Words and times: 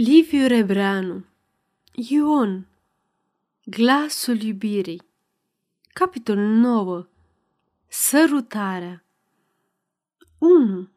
Liviu 0.00 0.46
Rebreanu 0.46 1.24
Ion 1.92 2.66
Glasul 3.64 4.42
iubirii 4.42 5.02
Capitolul 5.92 6.46
9 6.46 7.06
Sărutarea 7.88 9.04
1 10.38 10.88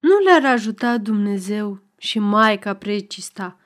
Nu 0.00 0.18
le-ar 0.24 0.44
ajuta 0.44 0.98
Dumnezeu 0.98 1.82
și 1.96 2.18
Maica 2.18 2.74
Precista, 2.74 3.58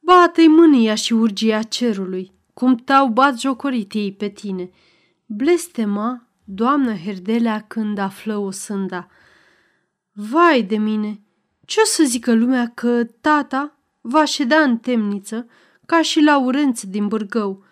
bată-i 0.00 0.46
mânia 0.46 0.94
și 0.94 1.12
urgia 1.12 1.62
cerului, 1.62 2.32
cum 2.54 2.76
tau 2.76 3.08
bat 3.08 3.40
jocorit 3.40 3.92
ei 3.92 4.12
pe 4.12 4.28
tine. 4.28 4.70
Blestema 5.26 6.28
doamna 6.44 6.96
Herdelea 6.96 7.60
când 7.60 7.98
află 7.98 8.36
o 8.36 8.50
sânda. 8.50 9.08
Vai 10.12 10.62
de 10.62 10.76
mine! 10.76 11.20
Ce 11.72 11.80
o 11.80 11.84
să 11.84 12.02
zică 12.04 12.34
lumea 12.34 12.72
că 12.74 13.04
tata 13.04 13.78
va 14.00 14.24
ședea 14.24 14.60
în 14.62 14.78
temniță 14.78 15.46
ca 15.86 16.02
și 16.02 16.20
Laurenț 16.20 16.82
din 16.82 17.08
Bârgău? 17.08 17.64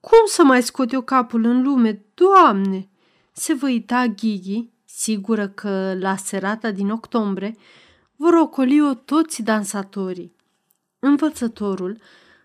Cum 0.00 0.18
să 0.26 0.44
mai 0.44 0.62
scot 0.62 0.92
eu 0.92 1.00
capul 1.00 1.44
în 1.44 1.62
lume, 1.62 2.04
Doamne? 2.14 2.88
Se 3.32 3.54
văita 3.54 4.06
Ghighi, 4.06 4.70
sigură 4.84 5.48
că 5.48 5.94
la 5.98 6.16
serata 6.16 6.70
din 6.70 6.90
octombrie 6.90 7.56
vor 8.16 8.34
ocoli-o 8.34 8.94
toți 8.94 9.42
dansatorii. 9.42 10.36
Învățătorul 10.98 11.98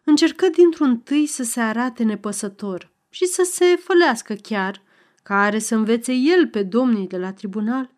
încercă 0.04 0.48
dintr-un 0.50 0.98
tâi 0.98 1.26
să 1.26 1.44
se 1.44 1.60
arate 1.60 2.04
nepăsător 2.04 2.90
și 3.10 3.26
să 3.26 3.50
se 3.52 3.66
fălească 3.84 4.34
chiar, 4.34 4.82
care 5.24 5.60
să 5.60 5.76
învețe 5.76 6.14
el 6.14 6.48
pe 6.48 6.64
domnii 6.64 7.08
de 7.08 7.18
la 7.18 7.34
tribunal 7.34 7.92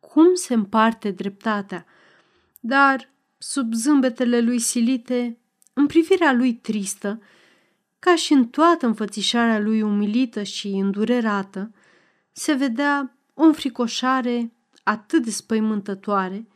cum 0.00 0.34
se 0.34 0.54
împarte 0.54 1.10
dreptatea– 1.10 1.86
dar, 2.64 3.12
sub 3.38 3.72
zâmbetele 3.72 4.40
lui 4.40 4.58
silite, 4.58 5.38
în 5.72 5.86
privirea 5.86 6.32
lui 6.32 6.54
tristă, 6.54 7.22
ca 7.98 8.16
și 8.16 8.32
în 8.32 8.48
toată 8.48 8.86
înfățișarea 8.86 9.58
lui 9.58 9.82
umilită 9.82 10.42
și 10.42 10.68
îndurerată, 10.68 11.74
se 12.32 12.52
vedea 12.52 13.16
o 13.34 13.42
înfricoșare 13.42 14.52
atât 14.82 15.24
de 15.24 15.30
spăimântătoare, 15.30 16.46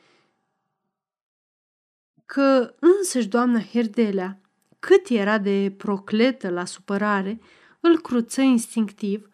că 2.27 2.75
însăși 2.79 3.29
doamna 3.29 3.61
Herdelea, 3.61 4.41
cât 4.79 5.09
era 5.09 5.39
de 5.39 5.75
procletă 5.77 6.49
la 6.49 6.65
supărare, 6.65 7.41
îl 7.81 8.01
cruță 8.01 8.41
instinctiv, 8.41 9.29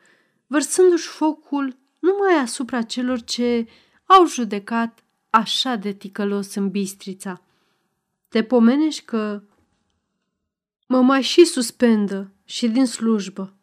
vărsându-și 0.46 1.06
focul 1.06 1.76
numai 1.98 2.34
asupra 2.42 2.82
celor 2.82 3.22
ce 3.22 3.68
au 4.04 4.26
judecat 4.26 5.01
așa 5.32 5.74
de 5.74 5.92
ticălos 5.92 6.54
în 6.54 6.70
bistrița. 6.70 7.42
Te 8.28 8.42
pomenești 8.42 9.04
că 9.04 9.42
mă 10.86 11.00
mai 11.00 11.22
și 11.22 11.44
suspendă 11.44 12.30
și 12.44 12.68
din 12.68 12.86
slujbă, 12.86 13.54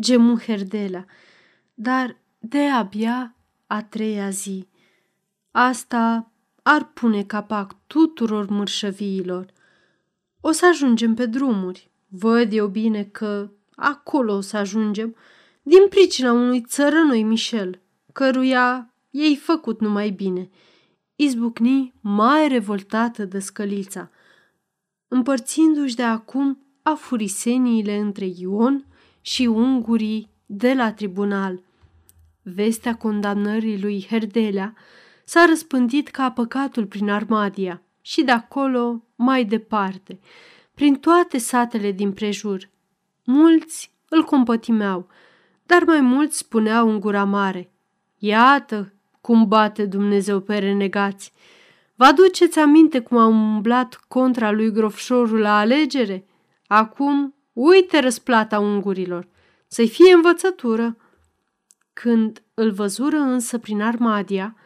gemu 0.00 0.38
Herdelea, 0.38 1.06
dar 1.74 2.16
de 2.38 2.60
abia 2.60 3.36
a 3.66 3.82
treia 3.82 4.30
zi. 4.30 4.68
Asta 5.50 6.30
ar 6.62 6.84
pune 6.84 7.24
capac 7.24 7.76
tuturor 7.86 8.48
mărșăviilor. 8.48 9.46
O 10.40 10.50
să 10.50 10.66
ajungem 10.66 11.14
pe 11.14 11.26
drumuri. 11.26 11.90
Văd 12.08 12.52
eu 12.52 12.66
bine 12.66 13.04
că 13.04 13.50
acolo 13.74 14.32
o 14.34 14.40
să 14.40 14.56
ajungem 14.56 15.16
din 15.62 15.88
pricina 15.88 16.32
unui 16.32 16.62
țărănoi 16.62 17.22
Michel, 17.22 17.80
căruia 18.12 18.94
ei 19.10 19.36
făcut 19.36 19.80
numai 19.80 20.10
bine– 20.10 20.50
izbucni 21.16 21.94
mai 22.00 22.48
revoltată 22.48 23.24
de 23.24 23.38
scălița, 23.38 24.10
împărțindu-și 25.08 25.94
de 25.94 26.02
acum 26.02 26.66
afuriseniile 26.82 27.96
între 27.96 28.26
Ion 28.36 28.86
și 29.20 29.46
ungurii 29.46 30.30
de 30.46 30.74
la 30.74 30.92
tribunal. 30.92 31.62
Vestea 32.42 32.94
condamnării 32.96 33.80
lui 33.80 34.06
Herdelea 34.08 34.74
s-a 35.24 35.44
răspândit 35.48 36.08
ca 36.08 36.30
păcatul 36.30 36.86
prin 36.86 37.10
Armadia 37.10 37.82
și 38.00 38.22
de 38.22 38.30
acolo 38.30 39.02
mai 39.14 39.44
departe, 39.44 40.20
prin 40.74 40.94
toate 40.94 41.38
satele 41.38 41.92
din 41.92 42.12
prejur. 42.12 42.70
Mulți 43.24 43.92
îl 44.08 44.22
compătimeau, 44.22 45.08
dar 45.62 45.82
mai 45.82 46.00
mulți 46.00 46.36
spuneau 46.36 46.88
în 46.88 47.00
gura 47.00 47.24
mare, 47.24 47.70
Iată 48.18 48.92
cum 49.26 49.48
bate 49.48 49.86
Dumnezeu 49.86 50.40
pe 50.40 50.58
renegați. 50.58 51.32
Vă 51.94 52.04
aduceți 52.04 52.58
aminte 52.58 53.00
cum 53.00 53.16
am 53.16 53.54
umblat 53.54 54.00
contra 54.08 54.50
lui 54.50 54.72
Grofșorul 54.72 55.38
la 55.38 55.58
alegere? 55.58 56.26
Acum, 56.66 57.34
uite 57.52 57.98
răsplata 57.98 58.58
ungurilor. 58.58 59.28
Să-i 59.66 59.88
fie 59.88 60.14
învățătură. 60.14 60.96
Când 61.92 62.42
îl 62.54 62.70
văzură 62.70 63.16
însă 63.16 63.58
prin 63.58 63.82
armadia, 63.82 64.56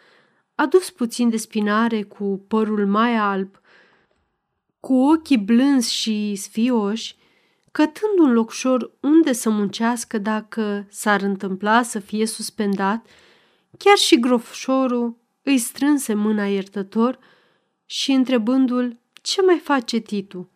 a 0.55 0.67
dus 0.67 0.91
puțin 0.91 1.29
de 1.29 1.37
spinare 1.37 2.03
cu 2.03 2.45
părul 2.49 2.87
mai 2.87 3.17
alb, 3.17 3.61
cu 4.81 4.95
ochii 4.95 5.39
blânzi 5.39 5.95
și 5.95 6.35
sfioși, 6.35 7.17
cătând 7.73 8.19
un 8.19 8.33
locșor 8.33 8.91
unde 9.01 9.33
să 9.33 9.51
muncească 9.51 10.19
dacă 10.19 10.87
s-ar 10.91 11.21
întâmpla 11.21 11.83
să 11.83 11.99
fie 11.99 12.27
suspendat, 12.27 13.07
Chiar 13.79 13.97
și 13.97 14.21
grofșorul 14.21 15.17
îi 15.43 15.59
strânse 15.59 16.15
mâna 16.15 16.47
iertător 16.47 17.19
și 17.87 18.13
întrebându-l 18.13 18.99
ce 19.23 19.43
mai 19.43 19.59
face 19.59 19.99
Titu. 19.99 20.51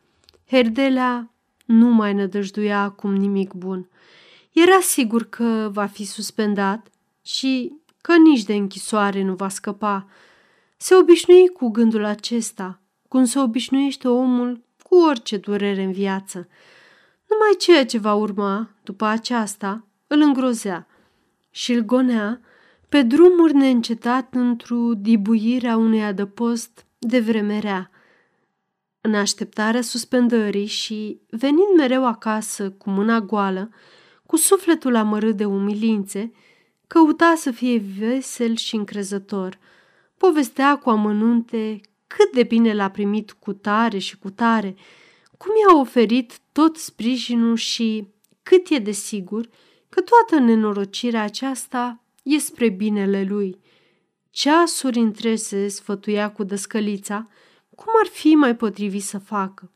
Herdelea 0.46 1.30
nu 1.64 1.86
mai 1.86 2.14
nădăjduia 2.14 2.82
acum 2.82 3.14
nimic 3.14 3.52
bun. 3.52 3.88
Era 4.52 4.80
sigur 4.80 5.28
că 5.28 5.70
va 5.72 5.86
fi 5.86 6.04
suspendat 6.04 6.86
și 7.22 7.72
că 8.00 8.16
nici 8.16 8.42
de 8.42 8.54
închisoare 8.54 9.22
nu 9.22 9.34
va 9.34 9.48
scăpa. 9.48 10.08
Se 10.76 10.94
obișnui 10.94 11.48
cu 11.48 11.68
gândul 11.68 12.04
acesta, 12.04 12.80
cum 13.08 13.24
se 13.24 13.38
obișnuiește 13.38 14.08
omul 14.08 14.64
cu 14.82 14.96
orice 14.96 15.36
durere 15.36 15.82
în 15.82 15.92
viață. 15.92 16.48
Numai 17.28 17.54
ceea 17.58 17.86
ce 17.86 17.98
va 17.98 18.14
urma 18.14 18.70
după 18.82 19.04
aceasta 19.04 19.84
îl 20.06 20.20
îngrozea 20.20 20.86
și 21.50 21.72
îl 21.72 21.80
gonea 21.80 22.40
pe 22.94 23.02
drumuri 23.02 23.54
neîncetat 23.54 24.34
într-o 24.34 24.94
dibuirea 24.96 25.76
unui 25.76 26.04
adăpost 26.04 26.86
de 26.98 27.20
vreme 27.20 27.58
rea. 27.58 27.90
În 29.00 29.14
așteptarea 29.14 29.80
suspendării 29.80 30.66
și 30.66 31.20
venind 31.30 31.76
mereu 31.76 32.06
acasă 32.06 32.70
cu 32.70 32.90
mâna 32.90 33.20
goală, 33.20 33.70
cu 34.26 34.36
sufletul 34.36 34.96
amărât 34.96 35.36
de 35.36 35.44
umilințe, 35.44 36.32
căuta 36.86 37.34
să 37.36 37.50
fie 37.50 37.82
vesel 37.98 38.56
și 38.56 38.74
încrezător. 38.74 39.58
Povestea 40.16 40.76
cu 40.78 40.90
amănunte 40.90 41.80
cât 42.06 42.32
de 42.32 42.42
bine 42.42 42.74
l-a 42.74 42.90
primit 42.90 43.32
cu 43.32 43.52
tare 43.52 43.98
și 43.98 44.18
cu 44.18 44.30
tare, 44.30 44.74
cum 45.38 45.50
i-a 45.66 45.78
oferit 45.78 46.38
tot 46.52 46.76
sprijinul 46.76 47.56
și 47.56 48.08
cât 48.42 48.68
e 48.68 48.78
de 48.78 48.90
sigur 48.90 49.48
că 49.88 50.00
toată 50.00 50.44
nenorocirea 50.44 51.22
aceasta 51.22 51.98
e 52.24 52.38
spre 52.38 52.68
binele 52.68 53.24
lui. 53.28 53.60
Ceasuri 54.30 54.98
întrese 54.98 55.68
sfătuia 55.68 56.30
cu 56.30 56.44
dăscălița 56.44 57.28
cum 57.74 57.92
ar 58.02 58.06
fi 58.06 58.34
mai 58.34 58.56
potrivit 58.56 59.02
să 59.02 59.18
facă. 59.18 59.70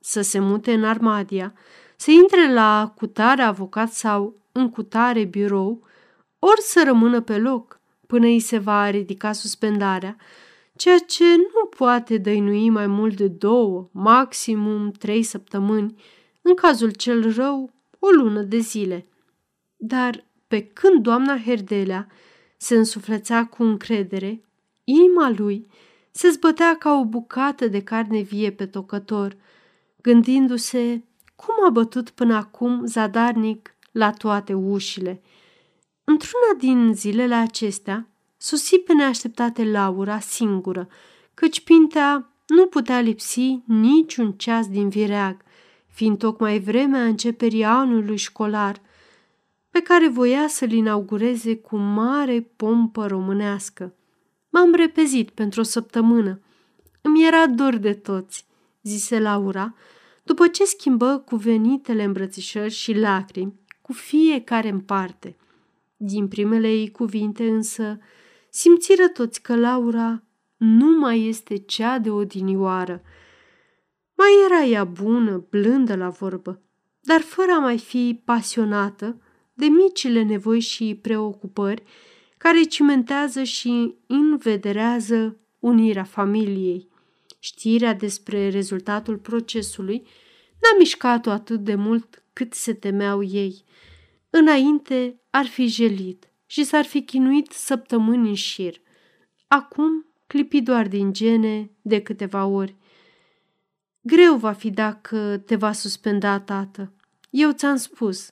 Să 0.00 0.20
se 0.20 0.38
mute 0.38 0.72
în 0.72 0.84
armadia, 0.84 1.54
să 1.96 2.10
intre 2.10 2.52
la 2.52 2.92
cutare 2.96 3.42
avocat 3.42 3.92
sau 3.92 4.36
în 4.52 4.70
cutare 4.70 5.24
birou, 5.24 5.86
ori 6.38 6.60
să 6.60 6.82
rămână 6.84 7.20
pe 7.20 7.38
loc 7.38 7.80
până 8.12 8.26
îi 8.26 8.40
se 8.40 8.58
va 8.58 8.90
ridica 8.90 9.32
suspendarea, 9.32 10.16
ceea 10.76 10.98
ce 10.98 11.36
nu 11.36 11.66
poate 11.76 12.18
dăinui 12.18 12.70
mai 12.70 12.86
mult 12.86 13.16
de 13.16 13.28
două, 13.28 13.88
maximum 13.92 14.90
trei 14.90 15.22
săptămâni, 15.22 15.94
în 16.42 16.54
cazul 16.54 16.90
cel 16.90 17.34
rău, 17.34 17.70
o 17.98 18.08
lună 18.08 18.42
de 18.42 18.58
zile. 18.58 19.06
Dar 19.76 20.26
pe 20.52 20.60
când 20.60 21.02
doamna 21.02 21.38
Herdelea 21.38 22.08
se 22.56 22.76
însuflețea 22.76 23.46
cu 23.46 23.62
încredere, 23.62 24.44
inima 24.84 25.30
lui 25.36 25.66
se 26.10 26.28
zbătea 26.28 26.76
ca 26.76 26.92
o 26.98 27.04
bucată 27.04 27.66
de 27.66 27.82
carne 27.82 28.20
vie 28.20 28.50
pe 28.50 28.66
tocător, 28.66 29.36
gândindu-se 30.02 31.04
cum 31.36 31.54
a 31.66 31.70
bătut 31.70 32.10
până 32.10 32.34
acum 32.34 32.86
zadarnic 32.86 33.74
la 33.92 34.10
toate 34.10 34.54
ușile. 34.54 35.22
Într-una 36.04 36.58
din 36.58 36.92
zilele 36.94 37.34
acestea, 37.34 38.08
sosi 38.36 38.78
pe 38.78 38.92
neașteptate 38.94 39.64
Laura 39.64 40.18
singură, 40.18 40.88
căci 41.34 41.60
Pintea 41.60 42.32
nu 42.46 42.66
putea 42.66 43.00
lipsi 43.00 43.62
niciun 43.66 44.32
ceas 44.32 44.68
din 44.68 44.88
vireag, 44.88 45.36
fiind 45.86 46.18
tocmai 46.18 46.58
vremea 46.60 47.04
începerii 47.04 47.64
anului 47.64 48.16
școlar– 48.16 48.80
pe 49.72 49.80
care 49.80 50.08
voia 50.08 50.48
să-l 50.48 50.72
inaugureze 50.72 51.56
cu 51.56 51.76
mare 51.76 52.40
pompă 52.56 53.06
românească. 53.06 53.94
M-am 54.50 54.74
repezit 54.74 55.30
pentru 55.30 55.60
o 55.60 55.62
săptămână. 55.62 56.40
Îmi 57.02 57.26
era 57.26 57.46
dor 57.46 57.76
de 57.76 57.92
toți, 57.92 58.46
zise 58.82 59.20
Laura, 59.20 59.74
după 60.22 60.48
ce 60.48 60.64
schimbă 60.64 61.18
cuvenitele 61.18 62.04
îmbrățișări 62.04 62.72
și 62.72 62.98
lacrimi 62.98 63.60
cu 63.82 63.92
fiecare 63.92 64.68
în 64.68 64.80
parte. 64.80 65.36
Din 65.96 66.28
primele 66.28 66.68
ei 66.68 66.90
cuvinte 66.90 67.48
însă, 67.48 67.98
simțiră 68.50 69.08
toți 69.08 69.42
că 69.42 69.56
Laura 69.56 70.22
nu 70.56 70.98
mai 70.98 71.26
este 71.26 71.56
cea 71.56 71.98
de 71.98 72.10
odinioară. 72.10 73.02
Mai 74.14 74.30
era 74.44 74.64
ea 74.64 74.84
bună, 74.84 75.46
blândă 75.50 75.96
la 75.96 76.08
vorbă, 76.08 76.62
dar 77.00 77.20
fără 77.20 77.52
a 77.52 77.58
mai 77.58 77.78
fi 77.78 78.22
pasionată 78.24 79.16
de 79.52 79.66
micile 79.66 80.22
nevoi 80.22 80.60
și 80.60 80.98
preocupări 81.02 81.82
care 82.38 82.62
cimentează 82.62 83.42
și 83.42 83.94
învederează 84.06 85.36
unirea 85.58 86.04
familiei. 86.04 86.88
Știrea 87.38 87.94
despre 87.94 88.48
rezultatul 88.48 89.16
procesului 89.16 90.02
n-a 90.52 90.78
mișcat-o 90.78 91.30
atât 91.30 91.64
de 91.64 91.74
mult 91.74 92.22
cât 92.32 92.54
se 92.54 92.74
temeau 92.74 93.22
ei. 93.22 93.64
Înainte 94.30 95.20
ar 95.30 95.46
fi 95.46 95.66
jelit 95.66 96.28
și 96.46 96.64
s-ar 96.64 96.84
fi 96.84 97.02
chinuit 97.02 97.50
săptămâni 97.50 98.28
în 98.28 98.34
șir. 98.34 98.80
Acum 99.46 100.06
clipi 100.26 100.60
doar 100.60 100.88
din 100.88 101.12
gene 101.12 101.70
de 101.82 102.00
câteva 102.02 102.46
ori. 102.46 102.76
Greu 104.00 104.36
va 104.36 104.52
fi 104.52 104.70
dacă 104.70 105.42
te 105.46 105.56
va 105.56 105.72
suspenda, 105.72 106.40
tată. 106.40 106.92
Eu 107.30 107.52
ți-am 107.52 107.76
spus. 107.76 108.30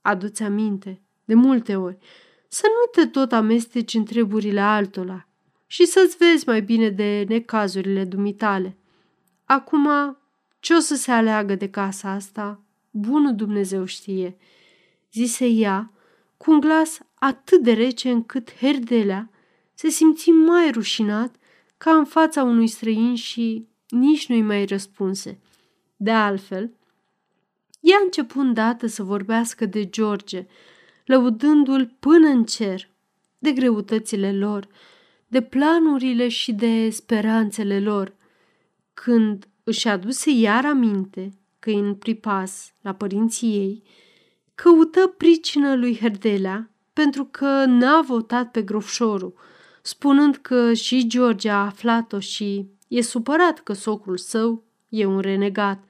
Adu-ți 0.00 0.42
aminte, 0.42 1.00
de 1.24 1.34
multe 1.34 1.76
ori, 1.76 1.98
să 2.48 2.66
nu 2.66 3.02
te 3.02 3.08
tot 3.08 3.32
amesteci 3.32 3.94
în 3.94 4.04
treburile 4.04 4.60
altora 4.60 5.28
și 5.66 5.84
să-ți 5.84 6.16
vezi 6.16 6.46
mai 6.46 6.62
bine 6.62 6.88
de 6.88 7.24
necazurile 7.28 8.04
dumitale. 8.04 8.76
Acum, 9.44 9.88
ce 10.60 10.74
o 10.74 10.78
să 10.78 10.94
se 10.94 11.10
aleagă 11.10 11.54
de 11.54 11.68
casa 11.70 12.10
asta, 12.10 12.60
bunul 12.90 13.34
Dumnezeu 13.34 13.84
știe, 13.84 14.36
zise 15.12 15.46
ea, 15.46 15.92
cu 16.36 16.50
un 16.50 16.60
glas 16.60 16.98
atât 17.14 17.62
de 17.62 17.72
rece 17.72 18.10
încât 18.10 18.54
Herdelea 18.54 19.30
se 19.74 19.88
simți 19.88 20.30
mai 20.30 20.70
rușinat 20.70 21.34
ca 21.76 21.90
în 21.90 22.04
fața 22.04 22.42
unui 22.42 22.66
străin 22.66 23.14
și 23.14 23.66
nici 23.88 24.28
nu-i 24.28 24.42
mai 24.42 24.64
răspunse. 24.64 25.40
De 25.96 26.10
altfel, 26.10 26.72
ea 27.80 27.96
începu 28.04 28.40
îndată 28.40 28.86
să 28.86 29.02
vorbească 29.02 29.66
de 29.66 29.88
George, 29.88 30.46
lăudându-l 31.04 31.96
până 32.00 32.28
în 32.28 32.44
cer, 32.44 32.90
de 33.38 33.52
greutățile 33.52 34.32
lor, 34.32 34.68
de 35.26 35.42
planurile 35.42 36.28
și 36.28 36.52
de 36.52 36.90
speranțele 36.90 37.80
lor. 37.80 38.14
Când 38.94 39.48
își 39.64 39.88
aduse 39.88 40.30
iar 40.30 40.64
aminte 40.64 41.32
că 41.58 41.70
în 41.70 41.94
pripas 41.94 42.72
la 42.80 42.94
părinții 42.94 43.48
ei, 43.48 43.82
căută 44.54 45.06
pricină 45.06 45.74
lui 45.74 45.98
Herdelea 45.98 46.70
pentru 46.92 47.24
că 47.24 47.64
n-a 47.66 48.00
votat 48.00 48.50
pe 48.50 48.62
grofșorul, 48.62 49.34
spunând 49.82 50.36
că 50.36 50.72
și 50.72 51.06
George 51.06 51.50
a 51.50 51.64
aflat-o 51.64 52.18
și 52.18 52.66
e 52.88 53.00
supărat 53.00 53.58
că 53.58 53.72
socrul 53.72 54.16
său 54.16 54.64
e 54.88 55.06
un 55.06 55.20
renegat. 55.20 55.84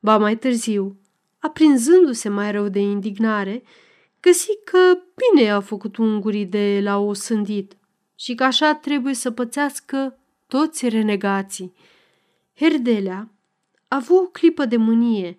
Ba 0.00 0.18
mai 0.18 0.38
târziu, 0.38 0.96
aprinzându-se 1.44 2.28
mai 2.28 2.50
rău 2.50 2.68
de 2.68 2.78
indignare, 2.78 3.62
găsi 4.20 4.58
că 4.64 4.98
bine 5.14 5.50
a 5.50 5.60
făcut 5.60 5.96
ungurii 5.96 6.46
de 6.46 6.80
la 6.82 6.98
o 6.98 7.12
sândit 7.12 7.76
și 8.14 8.34
că 8.34 8.44
așa 8.44 8.74
trebuie 8.74 9.14
să 9.14 9.30
pățească 9.30 10.18
toți 10.46 10.88
renegații. 10.88 11.72
Herdelea 12.54 13.30
a 13.88 13.96
avut 13.96 14.16
o 14.16 14.26
clipă 14.26 14.64
de 14.64 14.76
mânie, 14.76 15.38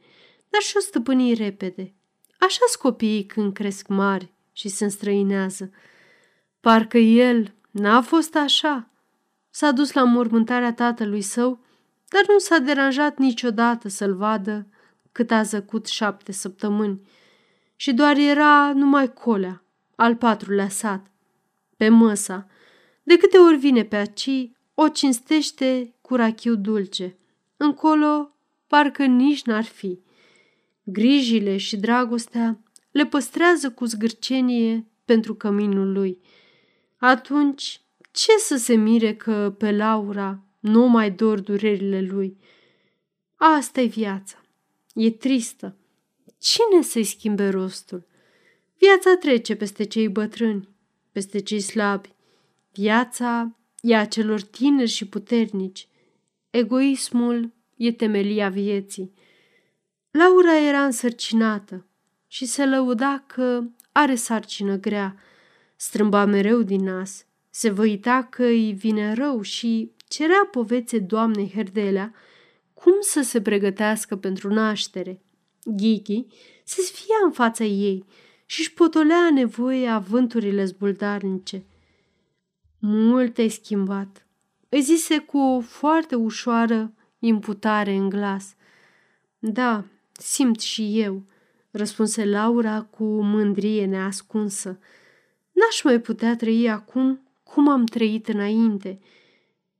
dar 0.49 0.61
și-o 0.61 0.79
stăpâni 0.79 1.33
repede. 1.33 1.93
așa 2.39 2.59
copiii 2.79 3.25
când 3.25 3.53
cresc 3.53 3.87
mari 3.87 4.33
și 4.51 4.67
se 4.67 4.83
înstrăinează. 4.83 5.71
Parcă 6.59 6.97
el 6.97 7.53
n-a 7.71 8.01
fost 8.01 8.35
așa. 8.35 8.89
S-a 9.49 9.71
dus 9.71 9.93
la 9.93 10.03
mormântarea 10.03 10.73
tatălui 10.73 11.21
său, 11.21 11.59
dar 12.09 12.23
nu 12.27 12.37
s-a 12.37 12.57
deranjat 12.57 13.17
niciodată 13.17 13.87
să-l 13.87 14.15
vadă 14.15 14.67
cât 15.15 15.31
a 15.31 15.43
zăcut 15.43 15.85
șapte 15.85 16.31
săptămâni 16.31 17.01
și 17.75 17.93
doar 17.93 18.17
era 18.17 18.73
numai 18.73 19.13
colea, 19.13 19.63
al 19.95 20.15
patrulea 20.15 20.69
sat. 20.69 21.11
Pe 21.77 21.89
măsa, 21.89 22.47
de 23.03 23.17
câte 23.17 23.37
ori 23.37 23.57
vine 23.57 23.83
pe 23.83 23.95
aci, 23.95 24.49
o 24.73 24.87
cinstește 24.87 25.95
cu 26.01 26.15
rachiu 26.15 26.55
dulce. 26.55 27.17
Încolo, 27.57 28.35
parcă 28.67 29.05
nici 29.05 29.43
n-ar 29.43 29.63
fi. 29.63 29.99
Grijile 30.83 31.57
și 31.57 31.77
dragostea 31.77 32.59
le 32.91 33.05
păstrează 33.05 33.71
cu 33.71 33.85
zgârcenie 33.85 34.87
pentru 35.05 35.35
căminul 35.35 35.91
lui. 35.91 36.19
Atunci, 36.97 37.81
ce 38.11 38.31
să 38.37 38.55
se 38.55 38.75
mire 38.75 39.15
că 39.15 39.55
pe 39.57 39.71
Laura 39.71 40.43
nu 40.59 40.87
mai 40.87 41.11
dor 41.11 41.39
durerile 41.39 42.01
lui? 42.01 42.37
asta 43.35 43.81
e 43.81 43.85
viața. 43.85 44.44
E 44.95 45.11
tristă. 45.11 45.75
Cine 46.37 46.81
să-i 46.81 47.03
schimbe 47.03 47.49
rostul? 47.49 48.07
Viața 48.77 49.15
trece 49.15 49.55
peste 49.55 49.83
cei 49.83 50.09
bătrâni, 50.09 50.69
peste 51.11 51.39
cei 51.39 51.59
slabi. 51.59 52.13
Viața 52.73 53.55
e 53.81 53.95
a 53.95 54.05
celor 54.05 54.41
tineri 54.41 54.89
și 54.89 55.07
puternici. 55.07 55.87
Egoismul 56.49 57.53
e 57.75 57.91
temelia 57.91 58.49
vieții. 58.49 59.13
Laura 60.11 60.57
era 60.57 60.85
însărcinată 60.85 61.85
și 62.27 62.45
se 62.45 62.65
lăuda 62.65 63.23
că 63.27 63.63
are 63.91 64.15
sarcină 64.15 64.77
grea. 64.77 65.15
Strâmba 65.75 66.25
mereu 66.25 66.61
din 66.61 66.83
nas, 66.83 67.25
se 67.49 67.69
văita 67.69 68.23
că 68.23 68.43
îi 68.43 68.73
vine 68.73 69.13
rău 69.13 69.41
și 69.41 69.91
cerea 70.07 70.47
povețe 70.51 70.99
doamnei 70.99 71.51
Herdelea 71.53 72.13
cum 72.75 72.93
să 72.99 73.21
se 73.21 73.41
pregătească 73.41 74.15
pentru 74.15 74.53
naștere. 74.53 75.21
Ghighi 75.63 76.25
se 76.63 76.81
sfia 76.81 77.15
în 77.25 77.31
fața 77.31 77.63
ei 77.63 78.05
și 78.45 78.59
își 78.59 78.73
potolea 78.73 79.29
nevoie 79.33 79.87
avânturile 79.87 80.65
zbuldarnice. 80.65 81.65
Mult 82.79 83.37
ai 83.37 83.49
schimbat, 83.49 84.27
îi 84.69 84.81
zise 84.81 85.17
cu 85.17 85.37
o 85.37 85.59
foarte 85.59 86.15
ușoară 86.15 86.93
imputare 87.19 87.93
în 87.93 88.09
glas. 88.09 88.55
Da, 89.39 89.83
simt 90.11 90.59
și 90.59 90.99
eu, 90.99 91.23
răspunse 91.71 92.25
Laura 92.25 92.81
cu 92.81 93.03
mândrie 93.03 93.85
neascunsă. 93.85 94.79
N-aș 95.51 95.83
mai 95.83 95.99
putea 95.99 96.35
trăi 96.35 96.69
acum 96.69 97.19
cum 97.43 97.69
am 97.69 97.85
trăit 97.85 98.27
înainte. 98.27 98.99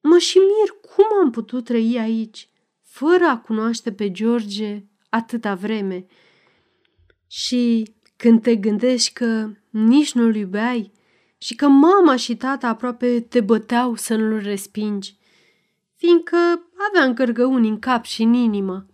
Mă 0.02 0.18
și 0.18 0.38
mir 0.38 0.70
cum 0.96 1.06
am 1.22 1.32
putut 1.32 1.64
trăi 1.64 1.98
aici, 2.00 2.50
fără 2.96 3.25
a 3.25 3.38
cunoaște 3.38 3.92
pe 3.92 4.12
George 4.12 4.84
atâta 5.10 5.56
vreme. 5.56 6.06
Și 7.28 7.94
când 8.16 8.42
te 8.42 8.56
gândești 8.56 9.14
că 9.14 9.50
nici 9.70 10.14
nu-l 10.14 10.36
iubeai 10.36 10.92
și 11.38 11.56
că 11.56 11.68
mama 11.68 12.16
și 12.16 12.36
tata 12.36 12.68
aproape 12.68 13.20
te 13.20 13.42
băteau 13.42 13.96
să 13.96 14.16
nu-l 14.16 14.40
respingi, 14.40 15.18
fiindcă 15.96 16.38
avea 16.90 17.08
încărgăuni 17.08 17.68
în 17.68 17.80
cap 17.80 18.04
și 18.04 18.22
în 18.22 18.34
inimă. 18.34 18.86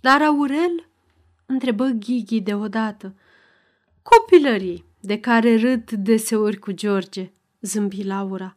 Dar 0.00 0.22
Aurel? 0.22 0.88
întrebă 1.46 1.84
Ghighi 1.84 2.40
deodată. 2.40 3.14
Copilării, 4.02 4.84
de 5.00 5.20
care 5.20 5.56
râd 5.56 5.90
deseori 5.90 6.58
cu 6.58 6.72
George, 6.72 7.32
zâmbi 7.60 8.04
Laura. 8.04 8.56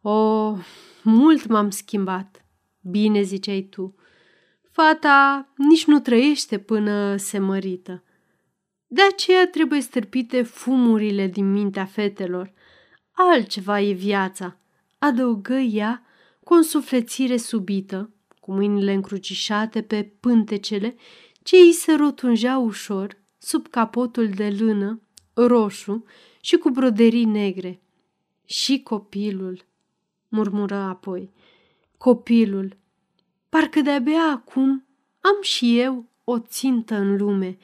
O, 0.00 0.56
mult 1.02 1.46
m-am 1.46 1.70
schimbat, 1.70 2.41
bine 2.82 3.22
ziceai 3.22 3.66
tu. 3.70 3.94
Fata 4.70 5.48
nici 5.56 5.84
nu 5.84 6.00
trăiește 6.00 6.58
până 6.58 7.16
se 7.16 7.38
mărită. 7.38 8.02
De 8.86 9.02
aceea 9.12 9.48
trebuie 9.48 9.80
stârpite 9.80 10.42
fumurile 10.42 11.26
din 11.26 11.52
mintea 11.52 11.84
fetelor. 11.84 12.52
Altceva 13.12 13.80
e 13.80 13.92
viața, 13.92 14.56
adăugă 14.98 15.54
ea 15.54 16.02
cu 16.44 16.52
o 16.52 16.56
însuflețire 16.56 17.36
subită, 17.36 18.10
cu 18.40 18.52
mâinile 18.52 18.92
încrucișate 18.92 19.82
pe 19.82 20.02
pântecele 20.20 20.96
ce 21.42 21.56
îi 21.56 21.72
se 21.72 21.92
rotunjeau 21.94 22.64
ușor 22.64 23.16
sub 23.38 23.68
capotul 23.68 24.28
de 24.28 24.56
lână, 24.58 25.00
roșu 25.34 26.04
și 26.40 26.56
cu 26.56 26.70
broderii 26.70 27.24
negre. 27.24 27.80
Și 28.44 28.80
copilul, 28.82 29.64
murmură 30.28 30.74
apoi, 30.74 31.30
copilul, 32.02 32.76
Parcă 33.48 33.80
de-abia 33.80 34.22
acum 34.30 34.86
am 35.20 35.36
și 35.40 35.78
eu 35.78 36.08
o 36.24 36.38
țintă 36.38 36.94
în 36.94 37.16
lume. 37.16 37.58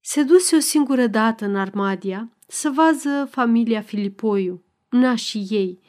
Se 0.00 0.22
duse 0.22 0.56
o 0.56 0.58
singură 0.58 1.06
dată 1.06 1.44
în 1.44 1.56
Armadia 1.56 2.30
să 2.46 2.70
vază 2.70 3.28
familia 3.30 3.80
Filipoiu, 3.80 4.62
nașii 4.88 5.46
ei, 5.50 5.80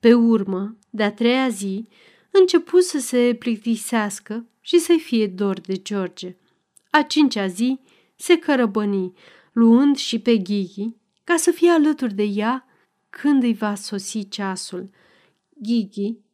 Pe 0.00 0.14
urmă, 0.14 0.76
de-a 0.90 1.12
treia 1.12 1.48
zi, 1.48 1.88
început 2.30 2.82
să 2.82 2.98
se 2.98 3.36
plictisească 3.38 4.46
și 4.60 4.78
să-i 4.78 5.00
fie 5.00 5.26
dor 5.26 5.60
de 5.60 5.76
George. 5.76 6.36
A 6.90 7.02
cincea 7.02 7.46
zi 7.46 7.80
se 8.16 8.38
cărăbăni, 8.38 9.12
luând 9.52 9.96
și 9.96 10.18
pe 10.18 10.36
Ghighi, 10.36 10.96
ca 11.24 11.36
să 11.36 11.50
fie 11.50 11.70
alături 11.70 12.14
de 12.14 12.22
ea 12.22 12.66
când 13.08 13.42
îi 13.42 13.54
va 13.54 13.74
sosi 13.74 14.28
ceasul. 14.28 14.90
Ghighi 15.54 16.28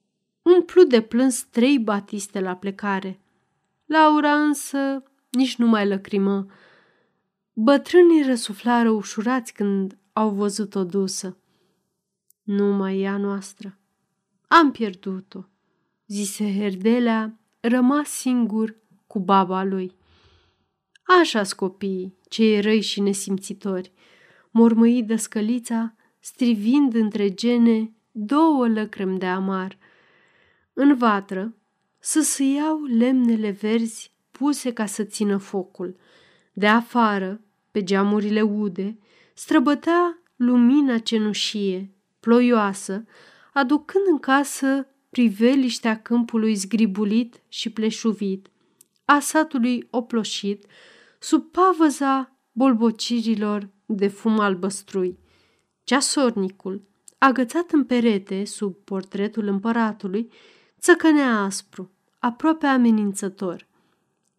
umplu 0.55 0.85
de 0.85 1.03
plâns 1.03 1.43
trei 1.43 1.79
batiste 1.79 2.41
la 2.41 2.57
plecare. 2.57 3.21
Laura 3.87 4.35
însă 4.43 5.03
nici 5.31 5.57
nu 5.57 5.67
mai 5.67 5.87
lăcrimă. 5.89 6.47
Bătrânii 7.53 8.23
răsuflară 8.23 8.91
ușurați 8.91 9.53
când 9.53 9.99
au 10.13 10.31
văzut-o 10.31 10.85
dusă. 10.85 11.37
Nu 12.43 12.65
mai 12.65 13.01
e 13.01 13.09
a 13.09 13.17
noastră. 13.17 13.79
Am 14.49 14.71
pierdut-o, 14.71 15.45
zise 16.07 16.59
Herdelea, 16.59 17.39
rămas 17.61 18.09
singur 18.09 18.77
cu 19.07 19.19
baba 19.19 19.63
lui. 19.65 19.97
așa 21.21 21.43
copiii, 21.57 22.17
cei 22.29 22.61
răi 22.61 22.81
și 22.81 23.01
nesimțitori, 23.01 23.93
mormăi 24.51 25.03
dăscălița, 25.03 25.95
strivind 26.21 26.95
între 26.95 27.35
gene 27.35 27.93
două 28.11 28.69
lăcrămi 28.69 29.19
de 29.19 29.27
amar. 29.27 29.79
În 30.79 30.97
vatră 30.97 31.55
să 31.99 32.43
iau 32.43 32.83
lemnele 32.83 33.51
verzi 33.51 34.13
puse 34.31 34.73
ca 34.73 34.87
să 34.87 35.05
țină 35.05 35.37
focul. 35.37 35.97
De 36.53 36.67
afară, 36.67 37.41
pe 37.71 37.83
geamurile 37.83 38.43
ude, 38.43 38.99
străbătea 39.35 40.19
lumina 40.37 40.99
cenușie, 40.99 41.91
ploioasă, 42.21 43.05
aducând 43.53 44.05
în 44.07 44.19
casă 44.19 44.87
priveliștea 45.11 46.03
câmpului 46.03 46.55
zgribulit 46.55 47.43
și 47.49 47.71
pleșuvit, 47.71 48.51
a 49.05 49.19
satului 49.19 49.87
oploșit, 49.91 50.67
sub 51.19 51.51
pavăza 51.51 52.39
bolbocirilor 52.53 53.69
de 53.87 54.09
fum 54.09 54.39
albăstrui. 54.39 55.19
Ceasornicul, 55.85 56.83
agățat 57.19 57.71
în 57.71 57.85
perete 57.85 58.45
sub 58.45 58.75
portretul 58.85 59.47
împăratului, 59.47 60.31
țăcănea 60.81 61.43
aspru, 61.43 61.91
aproape 62.19 62.67
amenințător. 62.67 63.67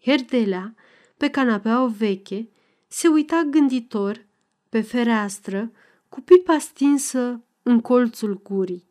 Herdelea, 0.01 0.75
pe 1.17 1.29
canapeaua 1.29 1.88
veche, 1.88 2.50
se 2.88 3.08
uita 3.08 3.44
gânditor 3.50 4.25
pe 4.70 4.82
fereastră 4.82 5.72
cu 6.10 6.22
pipa 6.22 6.58
stinsă 6.58 7.44
în 7.63 7.82
colțul 7.82 8.41
gurii. 8.41 8.88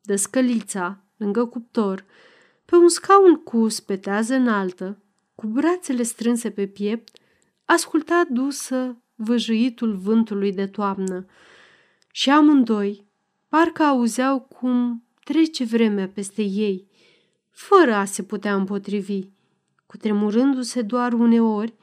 Dăscălița, 0.00 1.04
lângă 1.16 1.44
cuptor, 1.44 2.04
pe 2.64 2.76
un 2.76 2.88
scaun 2.88 3.34
cu 3.34 3.68
spetează 3.68 4.34
înaltă, 4.34 5.02
cu 5.34 5.46
brațele 5.46 6.02
strânse 6.02 6.50
pe 6.50 6.66
piept, 6.66 7.16
asculta 7.64 8.24
dusă 8.30 9.02
văjuitul 9.14 9.96
vântului 9.96 10.52
de 10.52 10.66
toamnă 10.66 11.26
și 12.12 12.30
amândoi 12.30 13.06
parcă 13.48 13.82
auzeau 13.82 14.40
cum 14.40 15.04
trece 15.24 15.64
vremea 15.64 16.08
peste 16.08 16.42
ei, 16.42 16.89
fără 17.60 17.94
a 17.94 18.04
se 18.04 18.22
putea 18.22 18.54
împotrivi, 18.54 19.28
cutremurându-se 19.86 20.82
doar 20.82 21.12
uneori, 21.12 21.74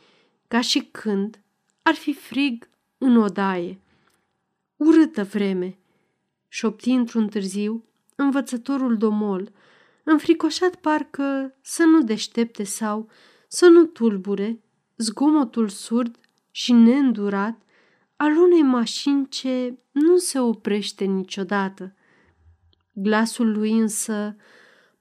ca 0.47 0.61
și 0.61 0.79
când 0.91 1.41
ar 1.81 1.93
fi 1.93 2.13
frig 2.13 2.69
în 2.97 3.17
odaie. 3.17 3.79
Urâtă 4.75 5.23
vreme, 5.23 5.77
șopti 6.47 6.89
într-un 6.89 7.27
târziu 7.27 7.83
învățătorul 8.15 8.97
domol, 8.97 9.51
înfricoșat 10.03 10.75
parcă 10.75 11.55
să 11.61 11.83
nu 11.83 12.01
deștepte 12.01 12.63
sau 12.63 13.09
să 13.47 13.67
nu 13.67 13.85
tulbure 13.85 14.61
zgomotul 14.97 15.69
surd 15.69 16.17
și 16.51 16.71
neîndurat 16.71 17.61
al 18.15 18.37
unei 18.37 18.61
mașini 18.61 19.27
ce 19.29 19.77
nu 19.91 20.17
se 20.17 20.39
oprește 20.39 21.05
niciodată. 21.05 21.95
Glasul 22.93 23.51
lui 23.51 23.71
însă 23.71 24.35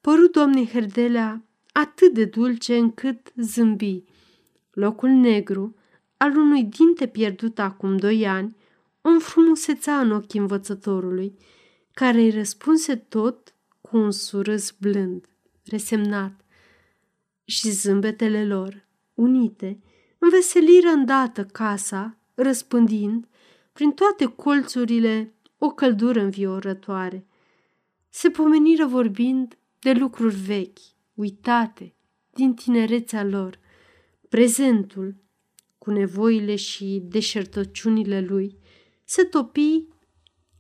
părut 0.07 0.33
doamnei 0.33 0.69
Herdelea 0.69 1.45
atât 1.73 2.13
de 2.13 2.25
dulce 2.25 2.77
încât 2.77 3.33
zâmbi. 3.37 4.05
Locul 4.71 5.09
negru, 5.09 5.75
al 6.17 6.37
unui 6.37 6.65
dinte 6.65 7.07
pierdut 7.07 7.59
acum 7.59 7.97
doi 7.97 8.27
ani, 8.27 8.57
o 9.01 9.09
înfrumuseța 9.09 9.99
în 9.99 10.11
ochii 10.11 10.41
învățătorului, 10.41 11.37
care 11.93 12.21
îi 12.21 12.31
răspunse 12.31 12.97
tot 12.97 13.55
cu 13.81 13.97
un 13.97 14.11
surâs 14.11 14.71
blând, 14.71 15.29
resemnat. 15.65 16.41
Și 17.45 17.71
zâmbetele 17.71 18.47
lor, 18.47 18.87
unite, 19.15 19.81
înveseliră 20.19 20.89
îndată 20.89 21.45
casa, 21.45 22.17
răspândind 22.35 23.27
prin 23.73 23.91
toate 23.91 24.27
colțurile 24.27 25.35
o 25.59 25.71
căldură 25.71 26.21
înviorătoare. 26.21 27.27
Se 28.09 28.31
pomeniră 28.31 28.87
vorbind 28.87 29.57
de 29.79 29.93
lucruri 29.93 30.35
vechi, 30.35 30.79
uitate, 31.15 31.95
din 32.31 32.55
tinerețea 32.55 33.25
lor, 33.25 33.59
prezentul, 34.29 35.17
cu 35.79 35.91
nevoile 35.91 36.57
și 36.57 37.03
deșertăciunile 37.05 38.21
lui, 38.21 38.59
se 39.05 39.23
topi 39.25 39.85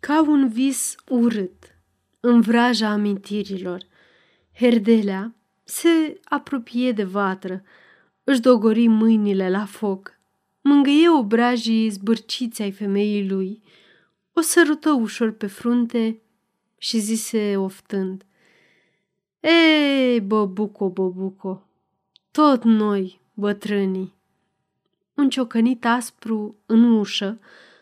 ca 0.01 0.23
un 0.23 0.49
vis 0.49 0.95
urât 1.09 1.77
în 2.21 2.41
vraja 2.41 2.89
amintirilor. 2.89 3.87
Herdelea 4.55 5.35
se 5.65 6.21
apropie 6.25 6.93
de 6.93 7.05
vatră, 7.05 7.63
își 8.25 8.41
dogori 8.41 8.87
mâinile 8.87 9.51
la 9.51 9.65
foc, 9.65 10.19
mângâie 10.61 11.09
obrajii 11.09 11.89
zbârciți 11.89 12.63
ai 12.63 12.73
femeii 12.73 13.29
lui, 13.29 13.63
o 14.33 14.41
sărută 14.41 14.93
ușor 14.93 15.31
pe 15.31 15.47
frunte 15.47 16.21
și 16.79 16.99
zise 16.99 17.57
oftând– 17.57 18.25
ei, 19.49 20.21
băbuco, 20.21 20.89
băbuco, 20.89 21.63
tot 22.31 22.65
noi, 22.65 23.21
bătrânii. 23.35 24.15
Un 25.15 25.29
ciocănit 25.29 25.85
aspru 25.85 26.57
în 26.67 26.93
ușă 26.93 27.39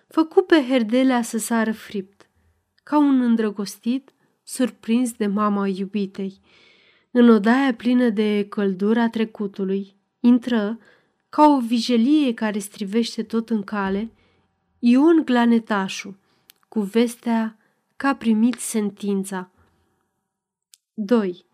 făcu 0.09 0.43
pe 0.43 0.65
Herdelea 0.69 1.23
să 1.23 1.39
sară 1.39 1.73
fript, 1.73 2.29
ca 2.83 2.99
un 2.99 3.21
îndrăgostit 3.21 4.13
surprins 4.43 5.13
de 5.13 5.27
mama 5.27 5.69
iubitei. 5.69 6.41
În 7.11 7.29
odaia 7.29 7.75
plină 7.75 8.09
de 8.09 8.47
căldura 8.49 9.09
trecutului, 9.09 9.97
intră, 10.21 10.79
ca 11.29 11.47
o 11.47 11.61
vijelie 11.61 12.35
care 12.35 12.59
strivește 12.59 13.23
tot 13.23 13.51
în 13.51 13.63
cale, 13.63 14.11
Ion 14.79 15.23
Glanetașu, 15.25 16.17
cu 16.69 16.81
vestea 16.81 17.57
că 17.97 18.07
a 18.07 18.15
primit 18.15 18.55
sentința. 18.55 19.51
2. 20.95 21.45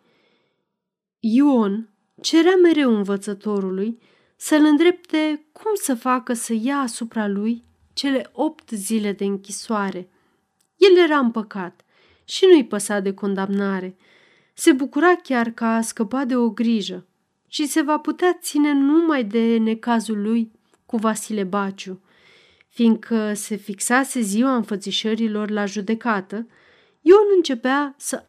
Ion 1.21 1.89
cerea 2.21 2.57
mereu 2.63 2.97
învățătorului 2.97 3.99
să-l 4.37 4.65
îndrepte 4.65 5.47
cum 5.53 5.71
să 5.75 5.95
facă 5.95 6.33
să 6.33 6.53
ia 6.61 6.77
asupra 6.77 7.27
lui 7.27 7.65
cele 7.93 8.31
opt 8.33 8.71
zile 8.71 9.13
de 9.13 9.25
închisoare. 9.25 10.09
El 10.77 10.97
era 10.97 11.19
împăcat 11.19 11.85
și 12.25 12.47
nu-i 12.51 12.67
păsa 12.67 13.01
de 13.01 13.15
condamnare. 13.15 13.97
Se 14.55 14.73
bucura 14.73 15.17
chiar 15.17 15.51
că 15.51 15.65
a 15.65 15.81
scăpat 15.81 16.27
de 16.27 16.37
o 16.37 16.51
grijă 16.51 17.07
și 17.49 17.67
se 17.67 17.83
va 17.83 17.99
putea 17.99 18.39
ține 18.41 18.73
numai 18.73 19.25
de 19.25 19.57
necazul 19.57 20.23
lui 20.23 20.53
cu 20.87 20.97
Vasile 20.97 21.45
Baciu. 21.45 22.01
Fiindcă 22.69 23.35
se 23.35 23.57
fixase 23.57 24.21
ziua 24.21 24.55
înfățișărilor 24.55 25.51
la 25.51 25.65
judecată, 25.65 26.47
Ion 27.01 27.27
începea 27.37 27.95
să 27.99 28.29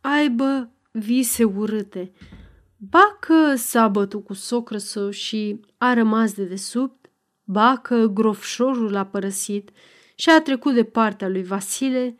aibă 0.00 0.73
vise 0.98 1.44
urâte. 1.44 2.12
Ba 2.76 3.16
că 3.20 3.54
s-a 3.54 3.88
bătut 3.88 4.24
cu 4.24 4.32
socră 4.32 4.78
său 4.78 5.10
și 5.10 5.60
a 5.78 5.92
rămas 5.92 6.32
de 6.32 6.44
desubt, 6.44 7.10
ba 7.44 7.76
că 7.82 8.06
grofșorul 8.06 8.96
a 8.96 9.06
părăsit 9.06 9.70
și 10.14 10.30
a 10.30 10.40
trecut 10.40 10.74
de 10.74 10.84
partea 10.84 11.28
lui 11.28 11.42
Vasile, 11.42 12.16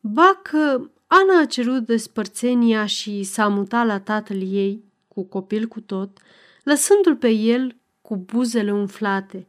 ba 0.00 0.40
că 0.42 0.90
Ana 1.06 1.40
a 1.40 1.44
cerut 1.44 1.86
despărțenia 1.86 2.86
și 2.86 3.22
s-a 3.22 3.48
mutat 3.48 3.86
la 3.86 4.00
tatăl 4.00 4.52
ei, 4.52 4.84
cu 5.08 5.24
copil 5.24 5.66
cu 5.66 5.80
tot, 5.80 6.18
lăsându-l 6.62 7.16
pe 7.16 7.28
el 7.28 7.76
cu 8.02 8.16
buzele 8.16 8.72
umflate. 8.72 9.48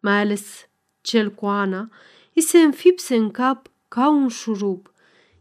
Mai 0.00 0.20
ales 0.20 0.68
cel 1.00 1.30
cu 1.30 1.46
Ana, 1.46 1.90
îi 2.34 2.42
se 2.42 2.58
înfipse 2.58 3.16
în 3.16 3.30
cap 3.30 3.70
ca 3.88 4.10
un 4.10 4.28
șurub, 4.28 4.92